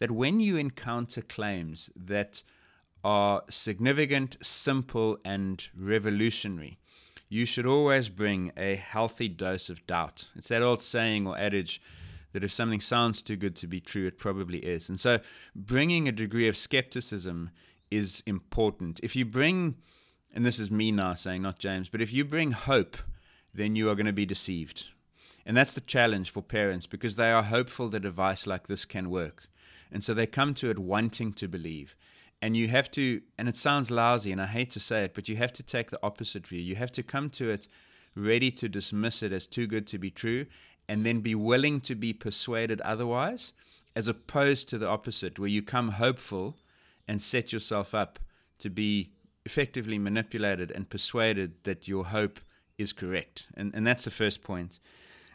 that 0.00 0.10
when 0.10 0.40
you 0.40 0.56
encounter 0.56 1.22
claims 1.22 1.88
that 1.94 2.42
are 3.04 3.44
significant, 3.48 4.38
simple, 4.42 5.18
and 5.24 5.68
revolutionary, 5.78 6.78
you 7.28 7.44
should 7.44 7.66
always 7.66 8.08
bring 8.08 8.50
a 8.56 8.74
healthy 8.74 9.28
dose 9.28 9.70
of 9.70 9.86
doubt. 9.86 10.30
It's 10.34 10.48
that 10.48 10.62
old 10.62 10.82
saying 10.82 11.28
or 11.28 11.38
adage 11.38 11.80
that 12.32 12.44
if 12.44 12.52
something 12.52 12.80
sounds 12.80 13.22
too 13.22 13.36
good 13.36 13.56
to 13.56 13.66
be 13.66 13.80
true, 13.80 14.06
it 14.06 14.18
probably 14.18 14.58
is. 14.58 14.88
And 14.88 14.98
so 14.98 15.20
bringing 15.54 16.08
a 16.08 16.12
degree 16.12 16.48
of 16.48 16.56
skepticism 16.56 17.50
is 17.90 18.22
important. 18.26 19.00
If 19.02 19.16
you 19.16 19.24
bring, 19.24 19.76
and 20.32 20.44
this 20.44 20.58
is 20.58 20.70
me 20.70 20.92
now 20.92 21.14
saying, 21.14 21.42
not 21.42 21.58
James, 21.58 21.88
but 21.88 22.00
if 22.00 22.12
you 22.12 22.24
bring 22.24 22.52
hope, 22.52 22.96
then 23.52 23.74
you 23.74 23.90
are 23.90 23.94
going 23.94 24.06
to 24.06 24.12
be 24.12 24.26
deceived. 24.26 24.88
And 25.44 25.56
that's 25.56 25.72
the 25.72 25.80
challenge 25.80 26.30
for 26.30 26.42
parents 26.42 26.86
because 26.86 27.16
they 27.16 27.32
are 27.32 27.42
hopeful 27.42 27.88
that 27.88 27.98
a 27.98 28.00
device 28.00 28.46
like 28.46 28.66
this 28.66 28.84
can 28.84 29.10
work. 29.10 29.48
And 29.90 30.04
so 30.04 30.14
they 30.14 30.26
come 30.26 30.54
to 30.54 30.70
it 30.70 30.78
wanting 30.78 31.32
to 31.32 31.48
believe. 31.48 31.96
And 32.42 32.56
you 32.56 32.68
have 32.68 32.90
to, 32.92 33.20
and 33.36 33.48
it 33.48 33.56
sounds 33.56 33.90
lousy, 33.90 34.32
and 34.32 34.40
I 34.40 34.46
hate 34.46 34.70
to 34.70 34.80
say 34.80 35.04
it, 35.04 35.14
but 35.14 35.28
you 35.28 35.36
have 35.36 35.52
to 35.54 35.62
take 35.62 35.90
the 35.90 36.00
opposite 36.02 36.46
view. 36.46 36.60
You 36.60 36.76
have 36.76 36.92
to 36.92 37.02
come 37.02 37.28
to 37.30 37.50
it 37.50 37.68
ready 38.16 38.50
to 38.50 38.68
dismiss 38.68 39.22
it 39.22 39.32
as 39.32 39.46
too 39.46 39.66
good 39.66 39.86
to 39.88 39.98
be 39.98 40.10
true 40.10 40.46
and 40.90 41.06
then 41.06 41.20
be 41.20 41.36
willing 41.36 41.80
to 41.80 41.94
be 41.94 42.12
persuaded 42.12 42.80
otherwise, 42.80 43.52
as 43.94 44.08
opposed 44.08 44.68
to 44.68 44.76
the 44.76 44.88
opposite, 44.88 45.38
where 45.38 45.48
you 45.48 45.62
come 45.62 45.90
hopeful 45.92 46.56
and 47.06 47.22
set 47.22 47.52
yourself 47.52 47.94
up 47.94 48.18
to 48.58 48.68
be 48.68 49.12
effectively 49.44 49.98
manipulated 50.00 50.72
and 50.72 50.90
persuaded 50.90 51.52
that 51.62 51.86
your 51.86 52.06
hope 52.06 52.40
is 52.76 52.92
correct. 52.92 53.46
And, 53.56 53.72
and 53.72 53.86
that's 53.86 54.02
the 54.02 54.10
first 54.10 54.42
point. 54.42 54.80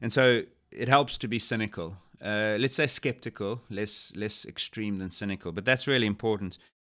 And 0.02 0.12
so 0.12 0.42
it 0.72 0.90
helps 0.90 1.18
to 1.20 1.28
be 1.30 1.40
cynical. 1.40 1.96
Uh, 2.22 2.58
let's 2.60 2.76
say 2.76 2.88
skeptical, 2.88 3.62
less 3.70 4.12
less 4.14 4.46
extreme 4.46 5.00
than 5.00 5.10
cynical, 5.10 5.54
but 5.54 5.64
that's 5.64 5.88
really 5.88 6.08
important. 6.08 6.58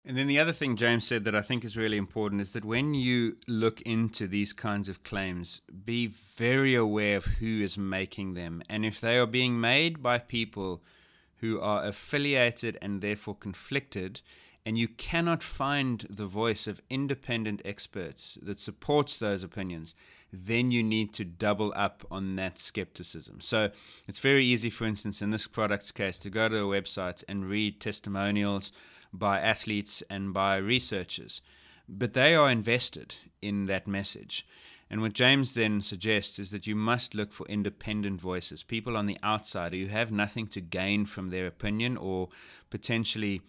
And 0.09 0.17
then 0.17 0.29
the 0.29 0.39
other 0.39 0.53
thing 0.53 0.77
James 0.77 1.05
said 1.05 1.25
that 1.25 1.35
I 1.35 1.43
think 1.43 1.65
is 1.65 1.77
really 1.77 1.97
important 1.97 2.41
is 2.41 2.53
that 2.53 2.65
when 2.65 2.95
you 2.95 3.39
look 3.49 3.81
into 3.81 4.29
these 4.29 4.53
kinds 4.53 4.89
of 4.89 5.03
claims, 5.03 5.63
be 5.85 6.07
very 6.07 6.77
aware 6.77 7.17
of 7.17 7.25
who 7.25 7.61
is 7.61 7.77
making 7.77 8.35
them. 8.35 8.63
And 8.69 8.87
if 8.87 9.01
they 9.01 9.19
are 9.19 9.27
being 9.27 9.61
made 9.61 10.05
by 10.05 10.19
people 10.19 10.81
who 11.39 11.61
are 11.61 11.85
affiliated 11.85 12.79
and 12.81 13.03
therefore 13.03 13.35
conflicted, 13.35 14.21
and 14.65 14.79
you 14.79 14.87
cannot 14.87 15.43
find 15.43 16.07
the 16.09 16.27
voice 16.27 16.69
of 16.69 16.81
independent 16.89 17.61
experts 17.65 18.39
that 18.43 18.61
supports 18.61 19.17
those 19.17 19.43
opinions, 19.43 19.97
then 20.33 20.71
you 20.71 20.85
need 20.85 21.13
to 21.15 21.25
double 21.25 21.73
up 21.75 22.05
on 22.13 22.37
that 22.37 22.61
skepticism. 22.61 23.41
So 23.41 23.71
it's 24.07 24.21
very 24.21 24.45
easy, 24.45 24.71
for 24.71 24.85
instance, 24.85 25.21
in 25.21 25.31
this 25.31 25.49
product's 25.49 25.91
case, 25.91 26.19
to 26.19 26.31
go 26.31 26.49
to 26.49 26.59
a 26.59 26.81
website 26.81 27.25
and 27.29 27.45
read 27.51 27.81
testimonials 27.81 28.71
by 29.19 29.41
athletes 29.41 30.03
and 30.09 30.33
by 30.33 30.57
researchers, 30.57 31.41
but 31.89 32.15
they 32.15 32.35
are 32.35 32.51
invested 32.51 33.17
in 33.43 33.67
that 33.67 33.87
message. 33.87 34.47
And 34.89 35.03
what 35.03 35.15
James 35.15 35.55
then 35.55 35.81
suggests 35.81 36.39
is 36.39 36.51
that 36.53 36.67
you 36.67 36.77
must 36.77 37.15
look 37.15 37.33
for 37.33 37.47
independent 37.49 38.21
voices, 38.21 38.63
people 38.63 38.97
on 38.97 39.07
the 39.07 39.19
outside 39.23 39.73
who 39.73 39.87
have 39.87 40.13
nothing 40.13 40.47
to 40.49 40.61
gain 40.61 41.07
from 41.07 41.31
their 41.31 41.47
opinion 41.47 41.97
or 41.97 42.29
potentially 42.71 43.43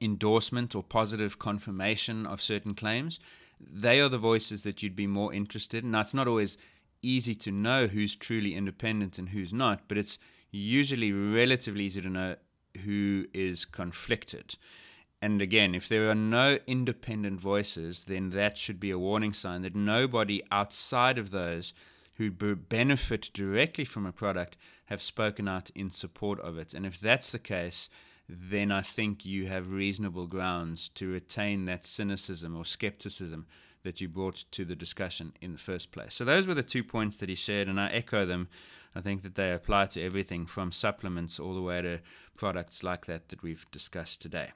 endorsement 0.00 0.74
or 0.74 0.82
positive 0.82 1.38
confirmation 1.38 2.26
of 2.26 2.42
certain 2.42 2.74
claims. 2.74 3.18
They 3.60 3.98
are 4.00 4.10
the 4.10 4.18
voices 4.18 4.62
that 4.62 4.82
you'd 4.82 4.94
be 4.94 5.06
more 5.06 5.32
interested 5.32 5.84
in. 5.84 5.92
Now, 5.92 6.00
it's 6.02 6.14
not 6.14 6.28
always 6.28 6.58
easy 7.02 7.34
to 7.34 7.50
know 7.50 7.86
who's 7.86 8.14
truly 8.14 8.54
independent 8.54 9.18
and 9.18 9.30
who's 9.30 9.52
not, 9.52 9.88
but 9.88 9.98
it's 9.98 10.18
usually 10.50 11.12
relatively 11.12 11.84
easy 11.84 12.02
to 12.02 12.10
know 12.10 12.36
who 12.84 13.26
is 13.32 13.64
conflicted. 13.64 14.56
And 15.20 15.42
again, 15.42 15.74
if 15.74 15.88
there 15.88 16.08
are 16.08 16.14
no 16.14 16.58
independent 16.66 17.40
voices, 17.40 18.04
then 18.06 18.30
that 18.30 18.56
should 18.56 18.78
be 18.78 18.92
a 18.92 18.98
warning 18.98 19.32
sign 19.32 19.62
that 19.62 19.74
nobody 19.74 20.42
outside 20.52 21.18
of 21.18 21.30
those 21.30 21.74
who 22.14 22.30
benefit 22.30 23.30
directly 23.32 23.84
from 23.84 24.06
a 24.06 24.12
product 24.12 24.56
have 24.86 25.02
spoken 25.02 25.48
out 25.48 25.70
in 25.70 25.90
support 25.90 26.40
of 26.40 26.56
it. 26.56 26.74
And 26.74 26.86
if 26.86 26.98
that's 27.00 27.30
the 27.30 27.38
case, 27.38 27.88
then 28.28 28.70
I 28.70 28.82
think 28.82 29.24
you 29.24 29.46
have 29.46 29.72
reasonable 29.72 30.26
grounds 30.26 30.88
to 30.90 31.10
retain 31.10 31.64
that 31.64 31.86
cynicism 31.86 32.56
or 32.56 32.64
skepticism 32.64 33.46
that 33.84 34.00
you 34.00 34.08
brought 34.08 34.44
to 34.50 34.64
the 34.64 34.76
discussion 34.76 35.32
in 35.40 35.52
the 35.52 35.58
first 35.58 35.92
place. 35.92 36.14
So 36.14 36.24
those 36.24 36.46
were 36.46 36.54
the 36.54 36.62
two 36.62 36.84
points 36.84 37.16
that 37.18 37.28
he 37.28 37.34
shared, 37.34 37.68
and 37.68 37.80
I 37.80 37.88
echo 37.90 38.26
them. 38.26 38.48
I 38.94 39.00
think 39.00 39.22
that 39.22 39.34
they 39.34 39.52
apply 39.52 39.86
to 39.86 40.02
everything 40.02 40.46
from 40.46 40.72
supplements 40.72 41.38
all 41.38 41.54
the 41.54 41.62
way 41.62 41.82
to 41.82 42.00
products 42.36 42.82
like 42.82 43.06
that 43.06 43.28
that 43.28 43.42
we've 43.42 43.66
discussed 43.70 44.20
today. 44.20 44.50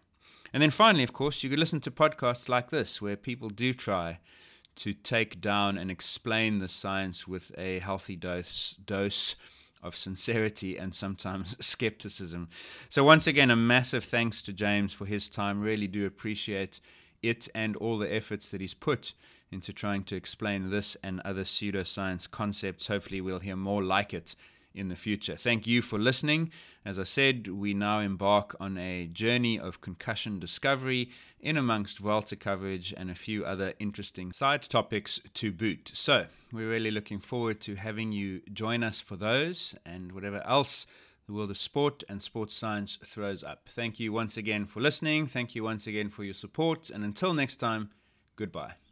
And 0.53 0.63
then 0.63 0.71
finally, 0.71 1.05
of 1.05 1.13
course, 1.13 1.43
you 1.43 1.51
could 1.51 1.59
listen 1.59 1.81
to 1.81 1.91
podcasts 1.91 2.49
like 2.49 2.71
this 2.71 3.01
where 3.01 3.17
people 3.17 3.49
do 3.49 3.73
try 3.73 4.19
to 4.77 4.93
take 4.93 5.41
down 5.41 5.79
and 5.79 5.91
explain 5.91 6.59
the 6.59 6.69
science 6.69 7.27
with 7.29 7.53
a 7.59 7.79
healthy 7.81 8.17
dose 8.17 8.77
dose 8.85 9.37
of 9.83 9.97
sincerity 9.97 10.77
and 10.77 10.95
sometimes 10.95 11.57
skepticism. 11.65 12.49
So 12.89 13.03
once 13.03 13.27
again, 13.27 13.51
a 13.51 13.57
massive 13.57 14.05
thanks 14.05 14.41
to 14.43 14.53
James 14.53 14.93
for 14.93 15.07
his 15.07 15.29
time. 15.29 15.61
Really 15.61 15.89
do 15.89 16.07
appreciate 16.07 16.81
it 17.23 17.49
and 17.55 17.77
all 17.77 17.99
the 17.99 18.13
efforts 18.13 18.49
that 18.49 18.61
he's 18.61 18.75
put 18.75 19.15
into 19.51 19.73
trying 19.73 20.03
to 20.05 20.17
explain 20.17 20.71
this 20.71 20.97
and 21.03 21.21
other 21.25 21.43
pseudoscience 21.43 22.31
concepts. 22.31 22.87
Hopefully, 22.87 23.21
we'll 23.21 23.41
hear 23.41 23.57
more 23.57 23.83
like 23.83 24.15
it 24.15 24.35
in 24.75 24.89
the 24.89 24.97
future. 24.97 25.37
Thank 25.37 25.67
you 25.67 25.83
for 25.83 25.99
listening. 25.99 26.51
As 26.85 26.99
I 26.99 27.05
said, 27.05 27.49
we 27.49 27.75
now 27.75 28.01
embark 28.01 28.57
on 28.59 28.77
a 28.79 29.07
journey 29.07 29.59
of 29.59 29.81
concussion 29.81 30.39
discovery 30.39 31.11
in 31.39 31.57
amongst 31.57 31.99
Vuelta 31.99 32.37
coverage 32.37 32.93
and 32.97 33.11
a 33.11 33.15
few 33.15 33.45
other 33.45 33.75
interesting 33.79 34.33
side 34.33 34.63
topics 34.63 35.21
to 35.35 35.53
boot. 35.53 35.91
So, 35.95 36.27
we're 36.53 36.71
really 36.71 36.91
looking 36.91 37.19
forward 37.19 37.61
to 37.63 37.77
having 37.77 38.13
you 38.13 38.43
join 38.53 38.83
us 38.83 39.01
for 39.01 39.17
those 39.17 39.75
and 39.85 40.13
whatever 40.13 40.43
else 40.47 40.87
the 41.27 41.33
world 41.33 41.51
of 41.51 41.59
sport 41.59 42.03
and 42.09 42.23
sports 42.23 42.55
science 42.55 42.99
throws 43.05 43.45
up. 43.45 43.69
Thank 43.69 44.01
you 44.01 44.13
once 44.13 44.37
again 44.37 44.67
for 44.67 44.81
listening. 44.81 45.27
Thank 45.27 45.55
you 45.55 45.65
once 45.65 45.87
again 45.87 46.09
for 46.09 46.25
your 46.25 46.35
support. 46.35 46.91
And 46.91 47.05
until 47.05 47.33
next 47.33 47.57
time, 47.57 47.91
goodbye. 48.37 48.92